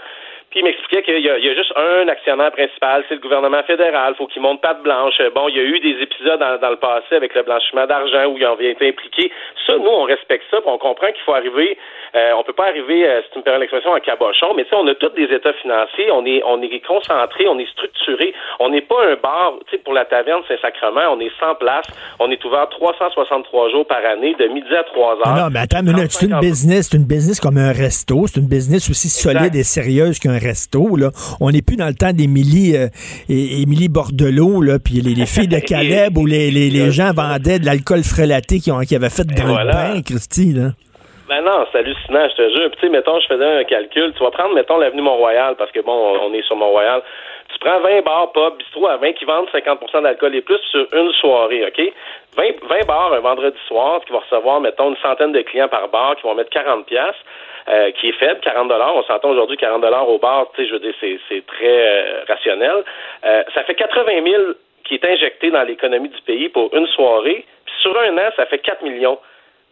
Puis 0.50 0.60
il 0.60 0.64
m'expliquait 0.64 1.02
qu'il 1.02 1.20
y, 1.20 1.28
a- 1.28 1.38
il 1.38 1.44
y 1.44 1.50
a 1.50 1.54
juste 1.54 1.72
un 1.76 2.08
actionnaire 2.08 2.50
principal, 2.52 3.04
c'est 3.08 3.14
le 3.16 3.20
gouvernement 3.20 3.62
fédéral. 3.64 4.14
faut 4.16 4.26
qu'il 4.26 4.40
monte 4.42 4.60
patte 4.62 4.82
blanche. 4.82 5.20
Bon, 5.34 5.48
il 5.48 5.56
y 5.56 5.60
a 5.60 5.62
eu 5.62 5.78
des 5.80 6.02
épisodes 6.02 6.40
dans, 6.40 6.58
dans 6.58 6.70
le 6.70 6.76
passé 6.76 7.16
avec 7.16 7.34
le 7.34 7.42
blanchiment 7.42 7.86
d'argent 7.86 8.26
où 8.26 8.38
ils 8.38 8.46
ont 8.46 8.58
été 8.58 8.88
impliqués. 8.88 9.30
Ça, 9.66 9.74
nous, 9.76 9.90
on 9.90 10.04
respecte 10.04 10.44
ça. 10.50 10.60
puis 10.60 10.70
on 10.70 10.78
comprend 10.78 11.08
qu'il 11.08 11.22
faut 11.26 11.34
arriver. 11.34 11.76
Euh, 12.16 12.32
on 12.38 12.42
peut 12.42 12.54
pas 12.54 12.68
arriver, 12.68 13.06
euh, 13.06 13.20
si 13.24 13.30
tu 13.32 13.38
me 13.38 13.44
permets 13.44 13.60
l'expression, 13.60 13.90
en 13.90 14.00
cabochon. 14.00 14.54
Mais 14.56 14.64
tu 14.64 14.70
sais, 14.70 14.76
on 14.76 14.86
a 14.86 14.94
tous 14.94 15.10
des 15.10 15.24
états 15.24 15.52
financiers. 15.52 16.10
On 16.10 16.24
est, 16.24 16.42
on 16.46 16.62
est 16.62 16.80
concentré, 16.86 17.46
on 17.46 17.58
est 17.58 17.68
structuré. 17.70 18.32
On 18.60 18.70
n'est 18.70 18.80
pas 18.80 19.04
un 19.04 19.16
bar. 19.16 19.52
Tu 19.66 19.76
sais, 19.76 19.82
pour 19.82 19.92
la 19.92 20.06
taverne 20.06 20.42
Saint-Sacrement, 20.48 21.12
on 21.12 21.20
est 21.20 21.30
100 21.38 21.56
places. 21.56 21.86
On 22.18 22.30
est 22.30 22.42
ouvert 22.46 22.66
363 22.70 23.70
jours 23.70 23.86
par 23.86 24.04
année, 24.04 24.34
de 24.38 24.46
midi 24.46 24.74
à 24.74 24.84
3 24.84 25.12
heures. 25.18 25.28
Non, 25.36 25.42
non, 25.44 25.48
mais 25.52 25.60
attends 25.60 25.78
c'est 26.08 26.26
une 26.26 26.40
business, 26.40 26.88
c'est 26.90 26.96
une 26.96 27.04
business 27.06 27.38
comme 27.40 27.58
un 27.58 27.72
resto, 27.72 28.26
c'est 28.26 28.40
une 28.40 28.48
business 28.48 28.88
aussi 28.88 29.08
solide 29.08 29.54
et 29.54 29.62
sérieuse 29.62 30.18
qu'un 30.18 30.37
resto. 30.38 30.96
Là. 30.96 31.10
On 31.40 31.50
n'est 31.50 31.62
plus 31.62 31.76
dans 31.76 31.86
le 31.86 31.94
temps 31.94 32.12
d'Émilie 32.12 32.76
euh, 32.76 32.88
Émilie 33.28 33.88
Bordelot, 33.88 34.62
là, 34.62 34.78
puis 34.78 35.00
les, 35.00 35.14
les 35.14 35.26
filles 35.26 35.48
de 35.48 35.58
Caleb 35.66 36.16
où 36.16 36.26
les, 36.26 36.50
les, 36.50 36.70
les 36.70 36.90
gens 36.90 37.12
vendaient 37.12 37.58
de 37.58 37.66
l'alcool 37.66 38.02
frelaté 38.02 38.60
qui, 38.60 38.70
ont, 38.70 38.80
qui 38.80 38.96
avaient 38.96 39.10
fait 39.10 39.26
dans 39.26 39.46
voilà. 39.46 39.64
le 39.64 39.94
bain, 39.94 40.02
Christy. 40.02 40.52
Là. 40.52 40.70
Ben 41.28 41.42
non, 41.42 41.66
c'est 41.70 41.78
hallucinant, 41.78 42.26
je 42.30 42.36
te 42.36 42.48
jure. 42.56 42.70
Puis, 42.70 42.80
tu 42.80 42.86
sais, 42.86 42.88
mettons, 42.88 43.20
je 43.20 43.26
faisais 43.26 43.44
un 43.44 43.64
calcul. 43.64 44.14
Tu 44.16 44.22
vas 44.24 44.30
prendre, 44.30 44.54
mettons, 44.54 44.78
l'avenue 44.78 45.02
Mont-Royal, 45.02 45.56
parce 45.56 45.70
que, 45.72 45.80
bon, 45.80 46.16
on 46.22 46.32
est 46.32 46.42
sur 46.42 46.56
Mont-Royal. 46.56 47.02
Tu 47.52 47.58
prends 47.60 47.80
20 47.80 48.02
bars, 48.02 48.32
pub, 48.32 48.56
bistrot 48.56 48.88
à 48.88 48.96
20 48.96 49.12
qui 49.12 49.24
vendent 49.26 49.48
50% 49.52 50.02
d'alcool 50.02 50.34
et 50.34 50.40
plus 50.40 50.58
sur 50.70 50.86
une 50.92 51.12
soirée, 51.12 51.66
OK? 51.66 51.80
20, 52.36 52.44
20 52.68 52.86
bars 52.86 53.12
un 53.12 53.20
vendredi 53.20 53.58
soir 53.66 54.00
qui 54.06 54.12
vont 54.12 54.20
recevoir, 54.20 54.60
mettons, 54.60 54.90
une 54.90 54.96
centaine 55.02 55.32
de 55.32 55.42
clients 55.42 55.68
par 55.68 55.88
bar 55.88 56.16
qui 56.16 56.22
vont 56.22 56.34
mettre 56.34 56.50
40 56.50 56.86
piastres, 56.86 57.20
euh, 57.68 57.90
qui 57.92 58.08
est 58.08 58.12
faible, 58.12 58.40
40 58.40 58.70
On 58.70 59.02
s'entend 59.04 59.30
aujourd'hui 59.30 59.56
40 59.56 59.84
au 60.08 60.18
bar, 60.18 60.46
tu 60.54 60.62
sais, 60.62 60.68
je 60.68 60.72
veux 60.72 60.80
dire, 60.80 60.94
c'est, 61.00 61.18
c'est 61.28 61.44
très 61.46 61.66
euh, 61.66 62.24
rationnel. 62.26 62.84
Euh, 63.24 63.42
ça 63.54 63.62
fait 63.64 63.74
80 63.74 64.04
000 64.24 64.42
qui 64.84 64.94
est 64.94 65.04
injecté 65.04 65.50
dans 65.50 65.62
l'économie 65.64 66.08
du 66.08 66.20
pays 66.22 66.48
pour 66.48 66.74
une 66.74 66.86
soirée. 66.86 67.44
Puis 67.66 67.74
sur 67.82 67.98
un 68.00 68.16
an, 68.16 68.30
ça 68.36 68.46
fait 68.46 68.58
4 68.58 68.82
millions. 68.82 69.18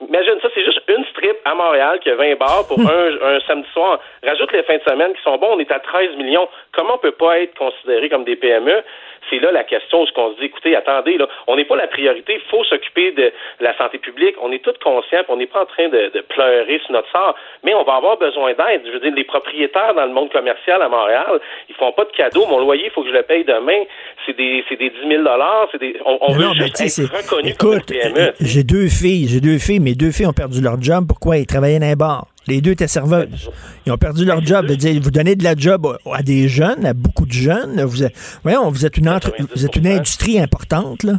Imagine 0.06 0.35
ça, 0.43 0.48
c'est 0.55 0.64
juste 0.64 0.82
une 0.89 1.06
strip 1.06 1.36
à 1.47 1.55
Montréal 1.55 1.98
qui 2.01 2.10
a 2.10 2.16
20 2.16 2.36
bars 2.36 2.66
pour 2.68 2.78
un, 2.90 3.35
un 3.36 3.40
samedi 3.47 3.68
soir. 3.73 3.98
Rajoute 4.23 4.52
les 4.52 4.62
fins 4.64 4.77
de 4.77 4.82
semaine 4.82 5.14
qui 5.14 5.23
sont 5.23 5.39
bons, 5.39 5.55
on 5.55 5.59
est 5.59 5.73
à 5.73 5.78
13 5.78 6.16
millions. 6.16 6.48
Comment 6.73 6.97
on 6.97 6.98
peut 6.98 7.12
pas 7.12 7.40
être 7.40 7.56
considéré 7.56 8.10
comme 8.10 8.24
des 8.24 8.36
PME? 8.36 8.82
C'est 9.30 9.38
là 9.38 9.50
la 9.52 9.64
question 9.64 10.02
où 10.02 10.06
on 10.16 10.32
se 10.34 10.38
dit, 10.38 10.46
écoutez, 10.46 10.76
attendez, 10.76 11.16
là, 11.18 11.26
on 11.46 11.56
n'est 11.56 11.64
pas 11.64 11.76
la 11.76 11.86
priorité, 11.86 12.34
il 12.34 12.50
faut 12.50 12.64
s'occuper 12.64 13.12
de 13.12 13.32
la 13.60 13.76
santé 13.76 13.98
publique. 13.98 14.36
On 14.40 14.52
est 14.52 14.62
tous 14.62 14.74
conscients, 14.82 15.22
puis 15.24 15.30
on 15.30 15.36
n'est 15.36 15.46
pas 15.46 15.62
en 15.62 15.66
train 15.66 15.88
de, 15.88 16.10
de 16.14 16.20
pleurer 16.20 16.80
sur 16.84 16.92
notre 16.92 17.10
sort, 17.10 17.34
mais 17.64 17.74
on 17.74 17.84
va 17.84 17.94
avoir 17.96 18.16
besoin 18.18 18.52
d'aide. 18.54 18.82
Je 18.86 18.90
veux 18.92 19.00
dire, 19.00 19.12
les 19.14 19.24
propriétaires 19.24 19.94
dans 19.94 20.06
le 20.06 20.12
monde 20.12 20.30
commercial 20.30 20.80
à 20.82 20.88
Montréal, 20.88 21.40
ils 21.68 21.74
font 21.74 21.92
pas 21.92 22.04
de 22.04 22.12
cadeaux. 22.12 22.46
Mon 22.46 22.60
loyer, 22.60 22.86
il 22.86 22.90
faut 22.90 23.02
que 23.02 23.08
je 23.08 23.14
le 23.14 23.22
paye 23.22 23.44
demain. 23.44 23.82
C'est 24.24 24.36
des, 24.36 24.64
c'est 24.68 24.76
des 24.76 24.90
10 24.90 24.96
000 25.08 25.24
c'est 25.72 25.78
des, 25.78 25.96
on, 26.04 26.18
on 26.20 26.34
Non, 26.34 26.48
veut 26.52 26.66
juste 26.66 26.80
être 26.80 27.16
reconnu 27.16 27.50
Écoute, 27.50 27.92
j'ai 28.40 28.64
deux 28.64 28.88
filles, 28.88 29.28
j'ai 29.28 29.40
deux 29.40 29.58
filles, 29.58 29.80
mes 29.80 29.94
deux 29.94 30.10
filles 30.10 30.26
ont 30.26 30.32
perdu 30.32 30.60
leur 30.60 30.80
job. 30.80 31.04
Pourquoi? 31.08 31.38
Ils 31.38 31.46
travaillaient 31.46 31.78
dans 31.78 31.86
un 31.86 31.96
bar. 31.96 32.26
Les 32.48 32.60
deux 32.60 32.73
étaient 32.73 32.86
serveuses. 32.86 33.51
Ils 33.86 33.93
ont 33.93 33.98
perdu 33.98 34.24
leur 34.24 34.44
job. 34.44 34.66
De 34.66 34.74
dire, 34.74 35.01
vous 35.02 35.10
donnez 35.10 35.35
de 35.35 35.44
la 35.44 35.55
job 35.56 35.98
à 36.12 36.23
des 36.23 36.48
jeunes, 36.48 36.86
à 36.86 36.94
beaucoup 36.94 37.27
de 37.27 37.32
jeunes. 37.32 37.82
Vous 37.82 38.05
êtes, 38.05 38.14
voyons, 38.43 38.70
vous 38.70 38.86
êtes 38.86 38.97
une 38.97 39.09
entre, 39.09 39.32
vous 39.55 39.64
êtes 39.64 39.77
une 39.77 39.86
industrie 39.86 40.39
importante, 40.39 41.02
là. 41.02 41.14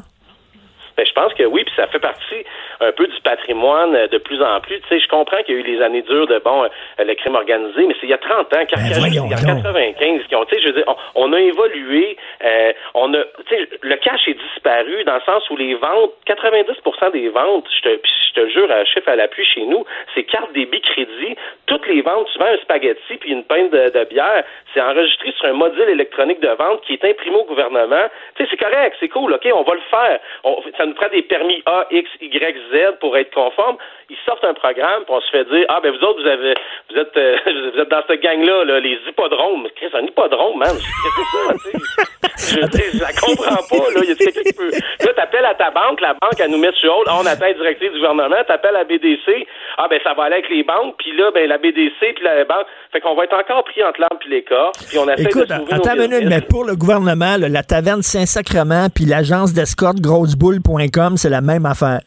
Ben, 0.98 1.06
je 1.06 1.14
pense 1.14 1.32
que 1.36 1.44
oui, 1.44 1.64
puis 1.64 1.74
ça 1.76 1.88
fait 1.88 2.00
partie 2.00 2.44
un 2.82 2.92
peu 2.92 3.08
du 3.08 3.20
patrimoine 3.22 3.96
euh, 3.96 4.08
de 4.08 4.18
plus 4.18 4.42
en 4.42 4.60
plus. 4.62 4.80
Tu 4.82 4.88
sais, 4.90 5.00
je 5.00 5.08
comprends 5.08 5.42
qu'il 5.44 5.56
y 5.56 5.58
a 5.58 5.62
eu 5.62 5.64
les 5.64 5.82
années 5.82 6.02
dures 6.04 6.28
de 6.28 6.40
bon 6.40 6.64
euh, 6.64 7.04
le 7.04 7.14
crime 7.16 7.36
organisé, 7.36 7.86
mais 7.88 7.96
c'est 8.00 8.08
il 8.08 8.10
y 8.10 8.14
a 8.14 8.18
30 8.18 8.54
ans, 8.54 8.66
Carcajou, 8.66 8.90
Ben, 8.94 9.00
voyons 9.00 9.26
il 9.26 9.32
y 9.32 9.34
a 9.34 9.38
donc. 9.38 9.64
95 9.64 10.22
qui 10.28 10.36
ont, 10.36 10.46
tu 10.46 10.56
sais, 10.56 10.62
je 10.62 10.68
veux 10.68 10.74
dire, 10.74 10.84
on, 10.88 10.96
on 11.30 11.34
a 11.34 11.40
évolué, 11.40 12.18
euh, 12.44 12.74
on 12.94 13.14
a, 13.14 13.24
tu 13.48 13.56
sais, 13.56 13.70
le 13.82 13.96
cash 13.98 14.28
est 14.28 14.38
disparu 14.54 15.04
dans 15.06 15.16
le 15.16 15.22
sens 15.22 15.50
où 15.50 15.58
les 15.58 15.76
ventes, 15.76 16.12
90% 16.28 17.12
des 17.12 17.30
ventes, 17.30 17.66
je 17.76 17.82
te, 17.82 17.90
je 18.08 18.34
te 18.42 18.48
jure, 18.50 18.72
un 18.72 18.86
chiffre 18.86 19.10
à 19.10 19.16
l'appui 19.16 19.46
chez 19.46 19.64
nous, 19.66 19.84
c'est 20.14 20.24
carte 20.24 20.52
débit 20.54 20.82
crédit, 20.82 21.36
toutes 21.66 21.88
les 21.88 22.02
ventes, 22.02 22.28
souvent 22.30 22.46
un 22.46 22.58
spaghetti 22.58 23.18
puis 23.20 23.32
une 23.32 23.44
pinte 23.44 23.72
de, 23.72 23.90
de 23.90 24.04
bière, 24.06 24.44
c'est 24.74 24.82
enregistré 24.82 25.32
sur 25.38 25.46
un 25.46 25.54
module 25.54 25.90
électronique 25.90 26.40
de 26.40 26.50
vente 26.50 26.82
qui 26.86 26.94
est 26.94 27.06
imprimé 27.06 27.36
au 27.38 27.46
gouvernement. 27.46 28.06
Tu 28.36 28.44
sais, 28.44 28.50
c'est 28.52 28.58
correct, 28.58 28.96
c'est 29.00 29.10
cool, 29.10 29.34
ok, 29.34 29.48
on 29.54 29.64
va 29.64 29.74
le 29.74 29.82
faire. 29.90 30.20
On- 30.44 30.62
ça 30.78 30.86
nous 30.86 30.94
prend 30.94 31.10
des 31.10 31.22
permis 31.24 31.62
A, 31.66 31.88
X, 31.92 32.10
Y, 32.22 32.56
Z 32.67 32.67
pour 33.00 33.18
être 33.18 33.34
conforme. 33.34 33.78
Ils 34.10 34.18
sortent 34.26 34.44
un 34.46 34.54
programme, 34.54 35.04
puis 35.04 35.14
on 35.14 35.22
se 35.22 35.30
fait 35.30 35.44
dire, 35.46 35.66
ah 35.70 35.80
ben 35.84 35.92
vous 35.92 36.04
autres, 36.06 36.22
vous 36.22 36.28
avez, 36.28 36.54
vous 36.90 36.98
êtes, 36.98 37.18
euh, 37.18 37.38
vous 37.74 37.80
êtes 37.82 37.90
dans 37.90 38.04
cette 38.08 38.22
gang-là, 38.22 38.64
là, 38.64 38.80
les 38.80 38.98
hippodromes. 39.08 39.68
Chris, 39.76 39.90
un 39.94 40.06
hippodrome, 40.06 40.58
man, 40.60 40.70
qu'est-ce 40.72 41.16
que 41.16 41.24
c'est 41.32 41.38
ça, 41.38 41.54
tu 41.54 41.72
sais? 41.72 42.08
Je, 42.38 42.98
je 42.98 43.02
la 43.02 43.12
comprends 43.14 43.64
pas, 43.70 43.92
là. 43.92 44.00
Il 44.04 44.10
y 44.10 44.12
a 44.12 44.16
quelqu'un 44.16 44.42
qui 44.42 44.54
peut. 44.54 44.72
Là, 44.72 45.14
t'appelles 45.14 45.46
à 45.46 45.56
ta 45.56 45.72
banque, 45.72 46.00
la 46.02 46.14
banque, 46.14 46.40
elle 46.40 46.52
nous 46.52 46.58
met 46.58 46.72
sur 46.74 46.96
hold. 46.96 47.08
Ah, 47.10 47.18
on 47.20 47.26
attend 47.26 47.46
la 47.46 47.74
du 47.74 47.90
gouvernement. 47.90 48.44
T'appelles 48.48 48.76
à 48.76 48.84
BDC. 48.84 49.48
Ah, 49.78 49.88
ben, 49.90 50.00
ça 50.04 50.14
va 50.14 50.24
aller 50.24 50.36
avec 50.36 50.50
les 50.50 50.64
banques. 50.64 50.96
Puis 50.98 51.16
là, 51.18 51.32
ben, 51.34 51.48
la 51.50 51.58
BDC, 51.58 52.00
puis 52.00 52.24
la 52.24 52.46
banque. 52.46 52.68
Fait 52.92 53.02
qu'on 53.02 53.16
va 53.16 53.26
être 53.26 53.36
encore 53.36 53.64
pris 53.64 53.84
entre 53.84 54.00
l'arbre 54.00 54.18
puis 54.20 54.30
l'écorce. 54.30 54.86
Puis 54.88 54.98
on 54.98 55.08
Écoute, 55.10 55.50
de 55.50 55.74
attends 55.74 55.96
une 55.96 56.10
minute, 56.10 56.30
mais 56.30 56.42
pour 56.42 56.64
le 56.64 56.76
gouvernement, 56.76 57.38
là, 57.38 57.50
la 57.50 57.64
taverne 57.64 58.02
Saint-Sacrement 58.02 58.88
puis 58.94 59.06
l'agence 59.06 59.54
d'escorte 59.54 60.00
grosseboule.com, 60.00 61.18
c'est 61.18 61.30
la 61.30 61.42
même 61.42 61.66
affaire. 61.66 62.02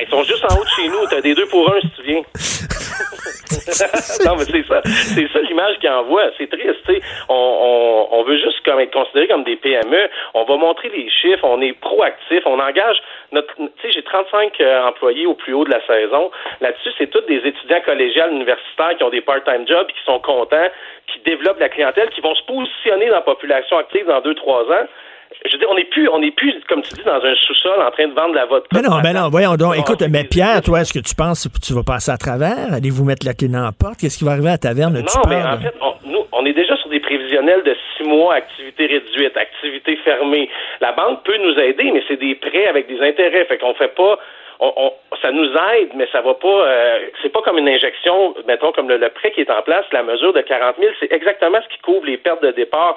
Ils 0.00 0.08
sont 0.08 0.22
juste 0.22 0.44
en 0.44 0.56
haut 0.56 0.64
de 0.64 0.68
chez 0.68 0.88
nous. 0.88 1.06
T'as 1.08 1.20
des 1.20 1.34
deux 1.34 1.46
pour 1.46 1.72
un 1.72 1.80
si 1.80 1.90
tu 1.96 2.02
viens. 2.02 2.20
non, 4.24 4.36
mais 4.36 4.44
c'est 4.44 4.66
ça. 4.66 4.80
C'est 4.84 5.28
ça 5.32 5.40
l'image 5.40 5.78
qu'ils 5.78 5.90
envoient. 5.90 6.30
C'est 6.38 6.48
triste, 6.48 6.76
tu 6.86 6.94
sais. 6.94 7.00
On, 7.28 7.34
on, 7.34 8.18
on 8.18 8.22
veut 8.22 8.38
juste 8.38 8.64
comme 8.64 8.78
être 8.80 8.92
considéré 8.92 9.28
comme 9.28 9.44
des 9.44 9.56
PME. 9.56 10.08
On 10.34 10.44
va 10.44 10.56
montrer 10.56 10.88
les 10.90 11.10
chiffres. 11.10 11.44
On 11.44 11.60
est 11.60 11.72
proactif. 11.72 12.42
On 12.46 12.60
engage 12.60 12.96
notre, 13.32 13.54
tu 13.56 13.68
sais, 13.82 13.92
j'ai 13.92 14.02
35 14.02 14.60
euh, 14.60 14.84
employés 14.84 15.26
au 15.26 15.34
plus 15.34 15.54
haut 15.54 15.64
de 15.64 15.70
la 15.70 15.84
saison. 15.86 16.30
Là-dessus, 16.60 16.90
c'est 16.98 17.08
tous 17.08 17.22
des 17.22 17.38
étudiants 17.38 17.80
collégiales 17.84 18.32
universitaires 18.32 18.96
qui 18.96 19.04
ont 19.04 19.10
des 19.10 19.20
part-time 19.20 19.66
jobs, 19.66 19.88
qui 19.88 20.04
sont 20.04 20.20
contents, 20.20 20.68
qui 21.08 21.18
développent 21.20 21.60
la 21.60 21.68
clientèle, 21.68 22.10
qui 22.10 22.20
vont 22.20 22.34
se 22.34 22.44
positionner 22.44 23.08
dans 23.08 23.16
la 23.16 23.20
population 23.22 23.78
active 23.78 24.06
dans 24.06 24.20
deux, 24.20 24.34
trois 24.34 24.62
ans. 24.62 24.86
Je 25.44 25.52
veux 25.52 25.58
dire, 25.58 25.68
on 25.70 25.74
n'est 25.74 25.84
plus, 25.84 26.08
on 26.08 26.18
n'est 26.18 26.30
plus, 26.32 26.54
comme 26.68 26.82
tu 26.82 26.92
dis, 26.94 27.02
dans 27.04 27.22
un 27.24 27.34
sous-sol 27.34 27.80
en 27.80 27.90
train 27.90 28.08
de 28.08 28.14
vendre 28.14 28.30
de 28.32 28.36
la 28.36 28.46
vodka. 28.46 28.68
Mais 28.74 28.82
non, 28.82 29.00
ben 29.02 29.12
non, 29.14 29.28
voyons 29.30 29.54
donc. 29.56 29.76
Écoute, 29.78 30.02
mais 30.10 30.24
Pierre, 30.24 30.60
toi, 30.62 30.80
est-ce 30.80 30.92
que 30.92 30.98
tu 30.98 31.14
penses 31.14 31.48
que 31.48 31.58
tu 31.64 31.72
vas 31.72 31.82
passer 31.82 32.10
à 32.10 32.18
travers? 32.18 32.74
Allez-vous 32.74 33.04
mettre 33.04 33.24
la 33.26 33.32
clé 33.34 33.48
dans 33.48 33.62
la 33.64 33.72
porte? 33.72 33.98
Qu'est-ce 34.00 34.18
qui 34.18 34.24
va 34.24 34.32
arriver 34.32 34.48
à 34.48 34.52
la 34.52 34.58
taverne? 34.58 34.94
Non, 34.98 35.22
mais 35.28 35.36
en 35.42 35.58
fait, 35.58 35.74
on, 35.80 35.94
nous, 36.10 36.24
on 36.32 36.44
est 36.44 36.52
déjà 36.52 36.76
sur 36.76 36.90
des 36.90 37.00
prévisionnels 37.00 37.62
de 37.64 37.74
six 37.96 38.04
mois, 38.04 38.34
activité 38.34 38.86
réduite, 38.86 39.36
activité 39.36 39.96
fermée. 40.04 40.50
La 40.80 40.92
banque 40.92 41.22
peut 41.24 41.38
nous 41.38 41.56
aider, 41.58 41.90
mais 41.92 42.02
c'est 42.08 42.20
des 42.20 42.34
prêts 42.34 42.66
avec 42.66 42.86
des 42.88 43.00
intérêts. 43.00 43.44
Fait 43.46 43.58
qu'on 43.58 43.74
fait 43.74 43.94
pas. 43.94 44.18
On, 44.62 44.72
on- 44.76 44.92
ça 45.22 45.32
nous 45.32 45.46
aide, 45.46 45.90
mais 45.96 46.06
ça 46.12 46.20
va 46.20 46.34
pas. 46.34 46.48
euh, 46.48 46.98
c'est 47.22 47.32
pas 47.32 47.40
comme 47.42 47.58
une 47.58 47.68
injection, 47.68 48.34
mettons 48.46 48.72
comme 48.72 48.88
le, 48.88 48.96
le 48.98 49.08
prêt 49.10 49.30
qui 49.32 49.40
est 49.40 49.50
en 49.50 49.62
place, 49.62 49.84
la 49.92 50.02
mesure 50.02 50.32
de 50.32 50.40
40 50.42 50.76
000, 50.78 50.92
c'est 51.00 51.12
exactement 51.12 51.58
ce 51.62 51.68
qui 51.74 51.80
couvre 51.82 52.04
les 52.06 52.16
pertes 52.18 52.42
de 52.42 52.50
départ. 52.52 52.96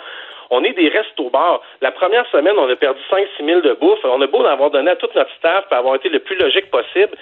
On 0.49 0.63
est 0.63 0.73
des 0.73 0.89
restos 0.89 1.29
bars. 1.29 1.61
La 1.81 1.91
première 1.91 2.25
semaine, 2.27 2.55
on 2.57 2.69
a 2.69 2.75
perdu 2.75 2.99
5-6 3.11 3.45
000 3.45 3.61
de 3.61 3.73
bouffe. 3.73 3.99
On 4.03 4.21
a 4.21 4.27
beau 4.27 4.39
en 4.39 4.45
avoir 4.45 4.69
donné 4.71 4.91
à 4.91 4.95
toute 4.95 5.15
notre 5.15 5.33
staff 5.35 5.65
et 5.71 5.75
avoir 5.75 5.95
été 5.95 6.09
le 6.09 6.19
plus 6.19 6.35
logique 6.35 6.69
possible. 6.69 7.15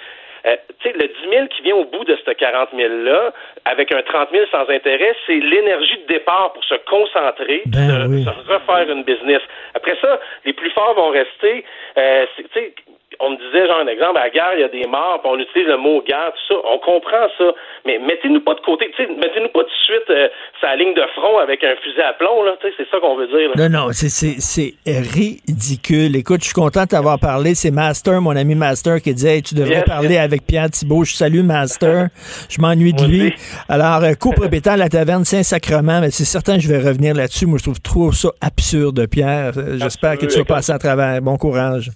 Euh, 0.44 0.56
tu 0.80 0.90
sais, 0.90 0.96
le 0.98 1.06
10 1.06 1.14
000 1.36 1.46
qui 1.48 1.62
vient 1.62 1.76
au 1.76 1.84
bout 1.84 2.04
de 2.04 2.16
ce 2.26 2.30
40 2.32 2.70
000-là, 2.74 3.32
avec 3.64 3.92
un 3.92 4.02
30 4.02 4.30
000 4.32 4.44
sans 4.50 4.68
intérêt, 4.68 5.14
c'est 5.24 5.36
l'énergie 5.38 5.98
de 5.98 6.06
départ 6.12 6.52
pour 6.52 6.64
se 6.64 6.74
concentrer, 6.90 7.62
Ben 7.66 8.08
de, 8.08 8.24
se 8.24 8.52
refaire 8.52 8.90
une 8.90 9.04
business. 9.04 9.40
Après 9.74 9.96
ça, 10.00 10.18
les 10.44 10.52
plus 10.52 10.70
forts 10.70 10.94
vont 10.94 11.10
rester. 11.10 11.64
Euh, 11.96 12.26
c'est- 12.36 12.42
tu 12.42 12.48
sais, 12.54 12.74
on 13.20 13.30
me 13.30 13.36
disait, 13.36 13.66
genre, 13.66 13.80
un 13.80 13.86
exemple, 13.86 14.18
à 14.18 14.24
la 14.24 14.30
guerre, 14.30 14.52
il 14.56 14.60
y 14.60 14.64
a 14.64 14.68
des 14.68 14.86
morts, 14.86 15.20
puis 15.22 15.30
on 15.32 15.38
utilise 15.38 15.66
le 15.68 15.76
mot 15.78 16.02
guerre, 16.06 16.32
tout 16.34 16.54
ça. 16.54 16.60
On 16.72 16.78
comprend 16.78 17.26
ça. 17.38 17.44
Mais 17.86 17.98
mettez-nous 17.98 18.40
pas 18.40 18.54
de 18.54 18.60
côté, 18.60 18.90
tu 18.96 19.02
sais, 19.04 19.08
mettez-nous 19.10 19.48
pas 19.48 19.60
tout 19.64 19.70
de 19.70 19.84
suite 19.84 20.10
euh, 20.10 20.28
sa 20.60 20.76
ligne 20.76 20.94
de 20.94 21.02
front 21.16 21.38
avec 21.38 21.62
un 21.64 21.74
fusil 21.82 22.00
à 22.02 22.12
plomb, 22.14 22.42
là. 22.44 22.56
Tu 22.60 22.68
sais, 22.68 22.74
c'est 22.78 22.88
ça 22.90 23.00
qu'on 23.00 23.16
veut 23.16 23.26
dire, 23.28 23.50
là. 23.54 23.68
Non, 23.68 23.86
non, 23.86 23.92
c'est- 23.92 24.08
c'est 24.08 24.36
c'est 24.40 24.74
ridicule. 24.86 26.14
Écoute, 26.16 26.40
je 26.40 26.46
suis 26.46 26.54
content 26.54 26.82
de 26.84 26.88
t'avoir 26.88 27.18
parlé. 27.18 27.54
C'est 27.54 27.70
Master, 27.70 28.20
mon 28.20 28.36
ami 28.36 28.54
Master, 28.54 29.00
qui 29.00 29.14
disait 29.14 29.36
Hey, 29.36 29.42
tu 29.42 29.54
devrais 29.54 29.76
Yes, 29.76 29.84
parler 29.84 30.18
avec 30.18 30.46
Pierre 30.46 30.70
Thibault. 30.70 31.04
Je 31.04 31.14
salue 31.14 31.42
Master. 31.42 32.08
Je 32.50 32.60
m'ennuie 32.60 32.92
de 32.92 33.04
lui. 33.04 33.32
Alors, 33.68 34.02
euh, 34.04 34.12
copropriétaire 34.14 34.74
de 34.74 34.80
la 34.80 34.88
taverne 34.88 35.24
Saint-Sacrement, 35.24 36.00
mais 36.00 36.10
c'est 36.10 36.24
certain 36.24 36.56
que 36.56 36.62
je 36.62 36.68
vais 36.68 36.78
revenir 36.78 37.14
là-dessus. 37.14 37.46
Moi, 37.46 37.58
je 37.58 37.64
trouve 37.64 37.80
trop 37.80 38.12
ça 38.12 38.28
absurde, 38.40 39.06
Pierre. 39.08 39.52
Euh, 39.56 39.78
J'espère 39.78 40.18
que 40.18 40.26
tu 40.26 40.38
vas 40.38 40.44
passer 40.44 40.72
à 40.72 40.78
travers. 40.78 41.20
Bon 41.22 41.36
courage. 41.36 41.90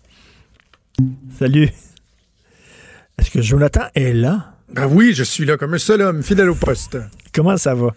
Salut. 1.38 1.68
Est-ce 3.18 3.30
que 3.30 3.42
Jonathan 3.42 3.82
est 3.94 4.12
là? 4.12 4.54
Ben 4.72 4.86
oui, 4.86 5.12
je 5.14 5.22
suis 5.22 5.44
là 5.44 5.56
comme 5.56 5.74
un 5.74 5.78
seul 5.78 6.02
homme, 6.02 6.22
fidèle 6.22 6.50
au 6.50 6.54
poste. 6.54 6.98
Comment 7.32 7.56
ça 7.56 7.74
va? 7.74 7.94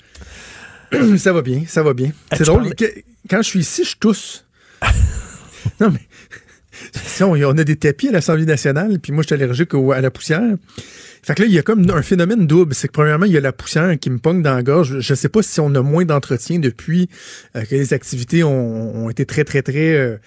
ça 1.18 1.34
va 1.34 1.42
bien, 1.42 1.64
ça 1.68 1.84
va 1.84 1.94
bien. 1.94 2.12
C'est 2.36 2.44
drôle, 2.46 2.74
que- 2.76 2.86
quand 3.30 3.42
je 3.42 3.48
suis 3.48 3.60
ici, 3.60 3.84
je 3.86 3.98
tousse. 3.98 4.46
non, 5.80 5.92
mais 5.92 6.02
si 7.04 7.24
on, 7.24 7.32
on 7.32 7.58
a 7.58 7.64
des 7.64 7.76
tapis 7.76 8.10
à 8.10 8.12
l'Assemblée 8.12 8.46
nationale, 8.46 9.00
puis 9.00 9.12
moi, 9.12 9.24
je 9.24 9.28
suis 9.28 9.36
allergique 9.36 9.74
au- 9.74 9.92
à 9.92 10.02
la 10.02 10.12
poussière. 10.12 10.56
Fait 11.22 11.36
que 11.36 11.42
là, 11.42 11.48
il 11.48 11.54
y 11.54 11.60
a 11.60 11.64
comme 11.64 11.90
un 11.90 12.02
phénomène 12.02 12.48
double. 12.48 12.74
C'est 12.74 12.88
que 12.88 12.94
premièrement, 12.94 13.26
il 13.26 13.34
y 13.34 13.38
a 13.38 13.42
la 13.42 13.52
poussière 13.52 13.98
qui 14.00 14.10
me 14.10 14.20
pogne 14.20 14.42
dans 14.42 14.56
la 14.56 14.64
gorge. 14.64 15.00
Je 15.02 15.14
sais 15.14 15.28
pas 15.30 15.42
si 15.44 15.60
on 15.60 15.74
a 15.76 15.82
moins 15.82 16.06
d'entretien 16.06 16.60
depuis 16.60 17.10
euh, 17.58 17.66
que 17.66 17.76
les 17.76 17.94
activités 17.94 18.44
ont, 18.44 19.06
ont 19.06 19.10
été 19.10 19.26
très, 19.26 19.44
très, 19.44 19.62
très 19.62 19.96
euh, 19.96 20.18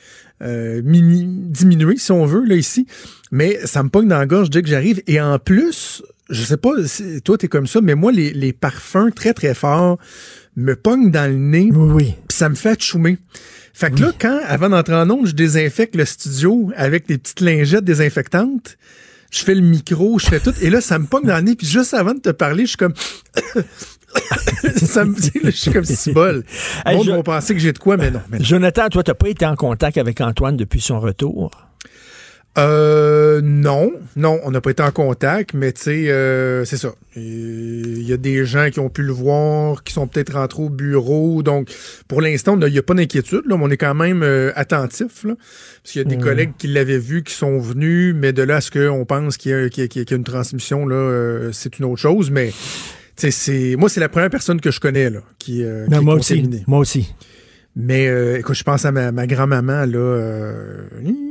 euh, 0.43 0.83
mini, 0.85 1.99
si 1.99 2.13
on 2.13 2.27
veut, 2.27 2.45
là, 2.45 2.57
ici. 2.57 2.87
Mais 3.31 3.59
ça 3.65 3.83
me 3.83 3.89
pogne 3.89 4.09
dans 4.09 4.19
la 4.19 4.27
gorge 4.27 4.51
dès 4.51 4.63
que 4.63 4.69
j'arrive. 4.69 5.03
Et 5.07 5.21
en 5.21 5.39
plus, 5.39 6.03
je 6.31 6.43
sais 6.43 6.57
pas, 6.57 6.71
si 6.87 7.23
toi, 7.23 7.39
t'es 7.39 7.49
comme 7.49 7.67
ça, 7.67 7.81
mais 7.81 7.95
moi, 7.95 8.13
les, 8.13 8.33
les 8.33 8.53
parfums 8.53 9.11
très, 9.15 9.35
très 9.35 9.55
forts 9.55 9.99
me 10.57 10.75
pognent 10.75 11.11
dans 11.11 11.31
le 11.31 11.39
nez. 11.39 11.71
Oui. 11.73 12.15
Puis 12.29 12.37
ça 12.37 12.49
me 12.49 12.55
fait 12.55 12.81
choumer. 12.81 13.19
Fait 13.73 13.91
que 13.91 14.01
là, 14.03 14.13
quand, 14.19 14.39
avant 14.47 14.69
d'entrer 14.69 14.95
en 14.95 15.09
onde, 15.11 15.27
je 15.27 15.33
désinfecte 15.33 15.97
le 15.97 16.05
studio 16.05 16.71
avec 16.77 17.07
des 17.07 17.17
petites 17.17 17.41
lingettes 17.41 17.85
désinfectantes, 17.85 18.77
je 19.31 19.43
fais 19.43 19.55
le 19.55 19.63
micro, 19.63 20.19
je 20.19 20.27
fais 20.27 20.41
tout, 20.41 20.53
et 20.61 20.69
là, 20.69 20.83
ça 20.83 20.99
me 20.99 21.07
pogne 21.07 21.25
dans 21.25 21.37
le 21.37 21.43
nez, 21.43 21.55
puis 21.57 21.67
juste 21.67 21.95
avant 21.95 22.13
de 22.13 22.21
te 22.21 22.31
parler, 22.31 22.65
je 22.65 22.71
suis 22.71 22.77
comme... 22.77 22.93
ça 24.77 25.05
me 25.05 25.15
dit, 25.15 25.31
je 25.45 25.51
suis 25.51 25.71
comme 25.73 25.85
si 25.85 26.13
bol. 26.13 26.45
Hey, 26.85 27.03
je- 27.03 27.11
va 27.11 27.23
penser 27.23 27.55
que 27.55 27.61
j'ai 27.61 27.73
de 27.73 27.79
quoi, 27.79 27.97
mais 27.97 28.11
non. 28.11 28.21
mais 28.31 28.39
non. 28.39 28.45
Jonathan, 28.45 28.89
toi, 28.89 29.03
t'as 29.03 29.15
pas 29.15 29.29
été 29.29 29.47
en 29.47 29.57
contact 29.57 29.99
avec 29.99 30.21
Antoine 30.21 30.57
depuis 30.57 30.81
son 30.81 31.01
retour? 31.01 31.51
Euh, 32.59 33.41
non, 33.43 33.93
non, 34.15 34.39
on 34.45 34.51
n'a 34.51 34.61
pas 34.61 34.73
été 34.73 34.83
en 34.83 34.91
contact, 34.91 35.55
mais 35.55 35.73
tu 35.73 35.81
sais, 35.85 36.11
euh, 36.11 36.67
c'est 36.67 36.77
ça. 36.77 36.93
Il 37.17 38.03
y 38.03 38.13
a 38.13 38.19
des 38.19 38.45
gens 38.45 38.69
qui 38.71 38.79
ont 38.79 38.91
pu 38.91 39.03
le 39.03 39.13
voir, 39.13 39.83
qui 39.85 39.95
sont 39.95 40.07
peut-être 40.07 40.35
rentrés 40.35 40.63
au 40.63 40.69
bureau, 40.69 41.43
donc 41.43 41.71
pour 42.09 42.21
l'instant, 42.21 42.61
il 42.61 42.71
n'y 42.71 42.79
a 42.79 42.83
pas 42.83 42.93
d'inquiétude, 42.93 43.41
là, 43.47 43.57
mais 43.57 43.65
on 43.65 43.71
est 43.71 43.79
quand 43.79 43.95
même 43.95 44.23
euh, 44.23 44.53
attentif, 44.55 45.25
là, 45.25 45.33
parce 45.83 45.93
qu'il 45.93 46.03
y 46.03 46.05
a 46.05 46.09
des 46.09 46.19
Mm. 46.19 46.23
collègues 46.23 46.53
qui 46.59 46.67
l'avaient 46.67 46.99
vu, 46.99 47.23
qui 47.23 47.33
sont 47.33 47.59
venus, 47.59 48.15
mais 48.15 48.35
de 48.35 48.43
là 48.43 48.57
à 48.57 48.61
ce 48.61 48.71
qu'on 48.71 49.07
pense 49.07 49.39
qu'il 49.39 49.53
y, 49.53 49.55
a- 49.55 49.67
y 49.69 49.89
y 50.01 50.15
une 50.15 50.25
transmission, 50.25 50.85
là, 50.85 50.95
euh, 50.97 51.51
c'est 51.53 51.79
une 51.79 51.87
autre 51.87 52.03
chose, 52.03 52.31
mais 52.31 52.53
c'est 53.31 53.77
moi, 53.77 53.89
c'est 53.89 54.01
la 54.01 54.09
première 54.09 54.31
personne 54.31 54.61
que 54.61 54.71
je 54.71 54.81
connais 54.81 55.11
là, 55.11 55.21
qui, 55.39 55.63
euh, 55.63 55.87
Non, 55.87 55.91
qui 55.91 55.95
est 55.95 56.05
moi 56.05 56.15
aussi. 56.15 56.65
Moi 56.67 56.79
aussi. 56.79 57.15
Mais 57.75 58.07
euh, 58.07 58.39
écoute, 58.39 58.55
je 58.55 58.65
pense 58.65 58.85
à 58.85 58.93
ma, 58.93 59.13
ma 59.13 59.27
grand-maman, 59.27 59.87
là, 59.87 59.97
euh, 59.99 60.77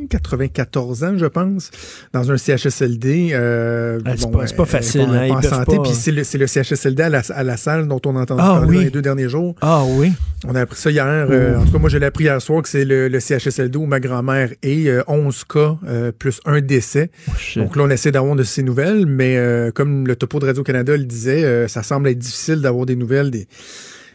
94 0.09 1.03
ans, 1.03 1.13
je 1.18 1.26
pense, 1.27 1.69
dans 2.13 2.31
un 2.31 2.38
CHSLD. 2.38 3.30
Euh, 3.34 3.99
Ah, 4.05 4.11
c'est 4.18 4.23
bon, 4.26 4.31
pas- 4.39 4.47
c'est 4.47 4.55
pas 4.55 4.65
facile, 4.65 5.01
elle 5.13 5.15
hein, 5.15 5.27
pas 5.30 5.35
en 5.35 5.41
santé, 5.57 5.76
pas- 5.77 5.84
puis 5.84 5.91
c'est 5.93 6.11
le, 6.11 6.23
le 6.39 6.47
CHSLD 6.47 7.03
à 7.03 7.09
la, 7.09 7.22
à 7.34 7.43
la 7.43 7.57
salle 7.57 7.88
dont 7.88 8.01
on 8.05 8.15
a 8.18 8.22
entendu 8.22 8.41
Ah, 8.43 8.53
parler 8.59 8.68
oui. 8.69 8.76
dans 8.77 8.81
les 8.81 8.89
deux 8.89 9.01
derniers 9.03 9.30
jours. 9.30 9.55
Ah 9.61 9.84
oui. 9.88 10.13
On 10.47 10.55
a 10.55 10.61
appris 10.61 10.77
ça 10.80 10.89
hier. 10.89 11.05
euh, 11.05 11.57
en 11.59 11.65
tout 11.65 11.72
cas, 11.73 11.77
moi, 11.77 11.89
je 11.89 11.99
l'ai 11.99 12.07
appris 12.07 12.23
hier 12.23 12.41
soir 12.41 12.63
que 12.63 12.69
c'est 12.69 12.85
le, 12.85 13.07
le 13.07 13.19
CHSLD 13.19 13.77
où 13.77 13.85
ma 13.85 13.99
grand-mère 13.99 14.49
est. 14.63 14.88
euh, 14.88 15.03
11 15.07 15.43
cas 15.43 15.77
euh, 15.88 16.11
plus 16.11 16.39
un 16.45 16.59
décès. 16.61 17.11
Donc 17.55 17.76
là, 17.76 17.84
on 17.84 17.89
essaie 17.91 18.11
d'avoir 18.11 18.35
de 18.35 18.43
ces 18.43 18.63
nouvelles, 18.63 19.05
mais 19.05 19.38
euh, 19.38 19.69
comme 19.72 20.07
le 20.07 20.15
topo 20.15 20.39
de 20.39 20.45
Radio-Canada 20.47 20.97
le 20.97 21.03
disait, 21.03 21.43
euh, 21.43 21.68
ça 21.68 21.84
semble 21.84 22.09
être 22.09 22.18
difficile 22.18 22.61
d'avoir 22.61 22.85
des 22.88 22.95
nouvelles 22.95 23.30
des, 23.30 23.47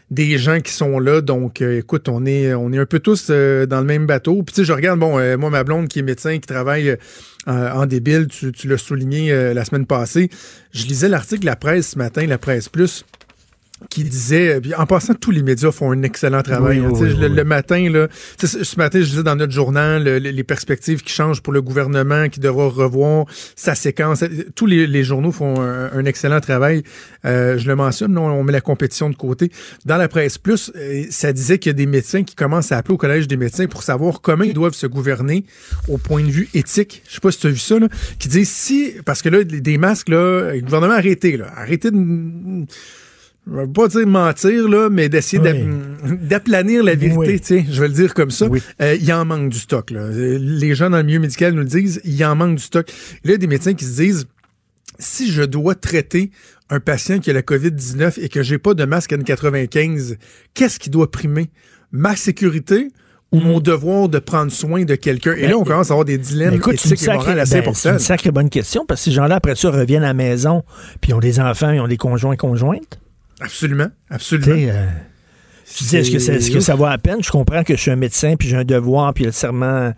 des 0.09 0.37
gens 0.37 0.59
qui 0.61 0.71
sont 0.71 0.99
là. 0.99 1.21
Donc, 1.21 1.61
euh, 1.61 1.79
écoute, 1.79 2.09
on 2.09 2.25
est, 2.25 2.53
on 2.53 2.71
est 2.71 2.77
un 2.77 2.85
peu 2.85 2.99
tous 2.99 3.27
euh, 3.29 3.65
dans 3.65 3.79
le 3.79 3.85
même 3.85 4.05
bateau. 4.05 4.43
Puis 4.43 4.53
tu 4.53 4.61
sais, 4.61 4.65
je 4.65 4.73
regarde, 4.73 4.99
bon, 4.99 5.19
euh, 5.19 5.37
moi, 5.37 5.49
ma 5.49 5.63
blonde 5.63 5.87
qui 5.87 5.99
est 5.99 6.03
médecin, 6.03 6.35
qui 6.35 6.47
travaille 6.47 6.89
euh, 7.47 7.71
en 7.71 7.85
débile, 7.85 8.27
tu, 8.27 8.51
tu 8.51 8.67
l'as 8.67 8.77
souligné 8.77 9.31
euh, 9.31 9.53
la 9.53 9.65
semaine 9.65 9.85
passée. 9.85 10.29
Je 10.71 10.85
lisais 10.85 11.09
l'article 11.09 11.45
la 11.45 11.55
presse 11.55 11.91
ce 11.91 11.97
matin, 11.97 12.25
la 12.25 12.37
presse 12.37 12.69
plus 12.69 13.05
qui 13.89 14.03
disait, 14.03 14.59
puis 14.59 14.73
en 14.73 14.85
passant, 14.87 15.13
tous 15.13 15.29
les 15.31 15.43
médias 15.43 15.71
font 15.71 15.91
un 15.91 16.01
excellent 16.01 16.41
travail. 16.41 16.79
Oui, 16.79 16.85
hein. 16.85 16.89
oui, 16.93 16.99
oui, 17.03 17.15
le, 17.19 17.27
oui. 17.27 17.35
le 17.35 17.43
matin, 17.43 17.89
là, 17.91 18.07
ce 18.43 18.75
matin, 18.77 18.99
je 19.01 19.05
disais 19.05 19.23
dans 19.23 19.35
notre 19.35 19.53
journal 19.53 20.03
le- 20.03 20.17
les 20.17 20.43
perspectives 20.43 21.01
qui 21.03 21.13
changent 21.13 21.41
pour 21.41 21.53
le 21.53 21.61
gouvernement, 21.61 22.27
qui 22.27 22.39
devra 22.39 22.67
revoir 22.67 23.25
sa 23.55 23.75
séquence. 23.75 24.23
Tous 24.55 24.65
les, 24.65 24.87
les 24.87 25.03
journaux 25.03 25.31
font 25.31 25.61
un, 25.61 25.91
un 25.91 26.05
excellent 26.05 26.39
travail. 26.41 26.81
Euh, 27.25 27.57
je 27.59 27.67
le 27.67 27.75
mentionne, 27.75 28.13
non, 28.13 28.25
on 28.25 28.43
met 28.43 28.51
la 28.51 28.61
compétition 28.61 29.09
de 29.11 29.15
côté. 29.15 29.51
Dans 29.85 29.97
la 29.97 30.07
presse 30.07 30.37
plus, 30.39 30.71
euh, 30.75 31.03
ça 31.11 31.31
disait 31.31 31.59
qu'il 31.59 31.69
y 31.69 31.71
a 31.71 31.73
des 31.73 31.85
médecins 31.85 32.23
qui 32.23 32.35
commencent 32.35 32.71
à 32.71 32.77
appeler 32.77 32.95
au 32.95 32.97
collège 32.97 33.27
des 33.27 33.37
médecins 33.37 33.67
pour 33.67 33.83
savoir 33.83 34.21
comment 34.21 34.43
ils 34.43 34.53
doivent 34.53 34.73
se 34.73 34.87
gouverner 34.87 35.45
au 35.87 35.97
point 35.97 36.23
de 36.23 36.31
vue 36.31 36.49
éthique. 36.55 37.03
Je 37.07 37.13
sais 37.15 37.21
pas 37.21 37.31
si 37.31 37.39
tu 37.39 37.47
as 37.47 37.51
vu 37.51 37.59
ça, 37.59 37.77
là, 37.77 37.87
qui 38.17 38.27
disent 38.27 38.49
si, 38.49 38.93
parce 39.05 39.21
que 39.21 39.29
là, 39.29 39.43
des 39.43 39.77
masques, 39.77 40.09
là, 40.09 40.53
le 40.53 40.61
gouvernement 40.61 40.93
arrêtez, 40.95 41.37
là, 41.37 41.45
arrêtez 41.55 41.91
de 41.91 41.97
je 43.49 43.55
vais 43.57 43.67
pas 43.67 43.87
dire 43.87 44.07
mentir, 44.07 44.67
là, 44.69 44.89
mais 44.89 45.09
d'essayer 45.09 45.41
d'ap- 45.41 45.57
d'aplanir 46.21 46.83
la 46.83 46.95
vérité, 46.95 47.39
sais, 47.41 47.65
je 47.69 47.81
vais 47.81 47.87
le 47.87 47.93
dire 47.93 48.13
comme 48.13 48.31
ça. 48.31 48.47
Euh, 48.81 48.97
il 48.99 49.13
en 49.13 49.25
manque 49.25 49.49
du 49.49 49.59
stock. 49.59 49.91
Là. 49.91 50.09
Les 50.09 50.75
gens 50.75 50.89
dans 50.89 50.97
le 50.97 51.03
milieu 51.03 51.19
médical 51.19 51.53
nous 51.53 51.59
le 51.61 51.65
disent, 51.65 52.01
il 52.03 52.23
en 52.25 52.35
manque 52.35 52.55
du 52.57 52.63
stock. 52.63 52.91
Il 53.23 53.31
y 53.31 53.33
a 53.33 53.37
des 53.37 53.47
médecins 53.47 53.73
qui 53.73 53.85
se 53.85 54.01
disent, 54.01 54.27
si 54.99 55.31
je 55.31 55.43
dois 55.43 55.75
traiter 55.75 56.31
un 56.69 56.79
patient 56.79 57.19
qui 57.19 57.29
a 57.29 57.33
la 57.33 57.41
COVID-19 57.41 58.19
et 58.21 58.29
que 58.29 58.43
j'ai 58.43 58.57
pas 58.57 58.73
de 58.73 58.83
masque 58.83 59.11
N95, 59.13 60.17
qu'est-ce 60.53 60.79
qui 60.79 60.89
doit 60.89 61.09
primer? 61.09 61.49
Ma 61.91 62.15
sécurité 62.15 62.89
ou 63.31 63.39
mon 63.39 63.59
devoir 63.59 64.09
de 64.09 64.19
prendre 64.19 64.51
soin 64.51 64.83
de 64.83 64.95
quelqu'un? 64.95 65.33
Et 65.33 65.47
là, 65.47 65.57
on 65.57 65.63
commence 65.63 65.89
à 65.91 65.93
avoir 65.93 66.05
des 66.05 66.17
dilemmes 66.17 66.49
Ben, 66.49 66.55
écoute, 66.57 66.75
c'est 66.77 66.89
une, 66.89 66.93
éthiques 66.95 67.07
et 67.07 67.13
morales 67.13 67.25
sacrée, 67.25 67.39
assez 67.39 67.51
ben, 67.53 67.61
c'est 67.61 67.69
importants. 67.69 67.93
une 67.93 67.99
sacrée 67.99 68.31
bonne 68.31 68.49
question 68.49 68.85
parce 68.85 69.01
que 69.01 69.05
ces 69.05 69.11
gens-là, 69.11 69.35
après 69.35 69.55
ça, 69.55 69.69
reviennent 69.69 70.03
à 70.03 70.07
la 70.07 70.13
maison 70.13 70.63
puis 70.99 71.11
ils 71.11 71.13
ont 71.13 71.19
des 71.19 71.39
enfants, 71.39 71.71
ils 71.71 71.79
ont 71.79 71.87
des 71.87 71.97
conjoints 71.97 72.35
conjointes. 72.35 72.99
Absolument, 73.39 73.87
absolument. 74.09 74.55
Tu 74.55 74.69
euh, 74.69 74.85
tu 75.77 75.83
dis, 75.83 75.97
est-ce 75.97 76.11
que, 76.11 76.19
ça- 76.19 76.33
est-ce 76.33 76.49
que 76.49 76.59
ça 76.61 76.75
va 76.75 76.91
à 76.91 76.97
peine? 76.97 77.21
Je 77.21 77.29
comprends 77.29 77.63
que 77.63 77.75
je 77.75 77.81
suis 77.81 77.91
un 77.91 77.95
médecin, 77.97 78.35
puis 78.37 78.47
j'ai 78.47 78.55
un 78.55 78.63
devoir, 78.63 79.13
puis 79.13 79.23
il 79.23 79.25
y 79.25 79.27
a 79.27 79.29
le 79.29 79.33
serment 79.33 79.93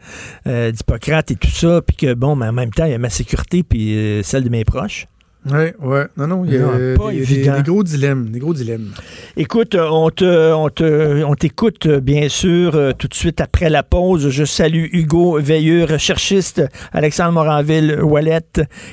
euh, 0.48 0.72
d'Hippocrate 0.72 1.32
et 1.32 1.36
tout 1.36 1.50
ça, 1.52 1.82
puis 1.86 1.96
que, 1.96 2.14
bon, 2.16 2.36
mais 2.36 2.48
en 2.48 2.54
même 2.54 2.72
temps, 2.72 2.86
il 2.86 2.92
y 2.92 2.96
a 2.96 2.98
ma 2.98 3.10
sécurité, 3.12 3.62
puis 3.64 3.96
euh, 3.96 4.24
celle 4.24 4.44
de 4.44 4.50
mes 4.50 4.66
proches. 4.66 5.06
Ouais, 5.52 5.74
ouais. 5.82 6.06
Non, 6.18 6.28
non, 6.28 6.46
il 6.46 6.54
y 6.54 6.58
a 6.58 6.60
Non, 6.60 6.72
euh, 6.74 6.96
pas 6.98 7.12
des, 7.12 7.18
évident. 7.18 7.58
des 7.58 7.64
gros 7.64 7.84
dilemmes. 7.84 8.30
Des 8.30 8.40
gros 8.40 8.54
dilemmes. 8.54 8.92
Écoute, 9.38 9.76
euh, 9.76 9.88
on 9.90 10.10
te, 10.10 10.54
on 10.54 10.70
te, 10.70 11.24
on 11.24 11.36
t'écoute 11.36 11.86
euh, 11.86 12.00
bien 12.00 12.30
sûr 12.30 12.76
euh, 12.76 12.92
tout 12.92 13.08
de 13.08 13.14
suite 13.14 13.42
après 13.42 13.70
la 13.70 13.84
pause. 13.84 14.30
Je 14.30 14.44
salue 14.46 14.86
Hugo 14.92 15.40
Veilleux, 15.40 15.86
recherchiste, 15.86 16.62
Alexandre 16.94 17.32
Moranville 17.34 18.00
Wallet, 18.02 18.42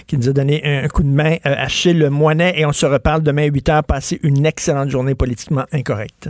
qui 0.07 0.17
nous 0.17 0.29
a 0.29 0.33
donné 0.33 0.63
un, 0.65 0.89
coup 0.89 1.03
de 1.03 1.09
main, 1.09 1.37
Achille 1.45 2.09
Moinet, 2.11 2.55
et 2.57 2.67
on 2.67 2.73
se 2.73 2.87
reparle 2.87 3.23
demain 3.23 3.43
à 3.43 3.47
8 3.47 3.69
heures. 3.69 3.85
Passez 3.85 4.21
une 4.23 4.47
excellente 4.47 4.91
journée 4.91 5.15
politiquement 5.15 5.65
incorrecte. 5.73 6.29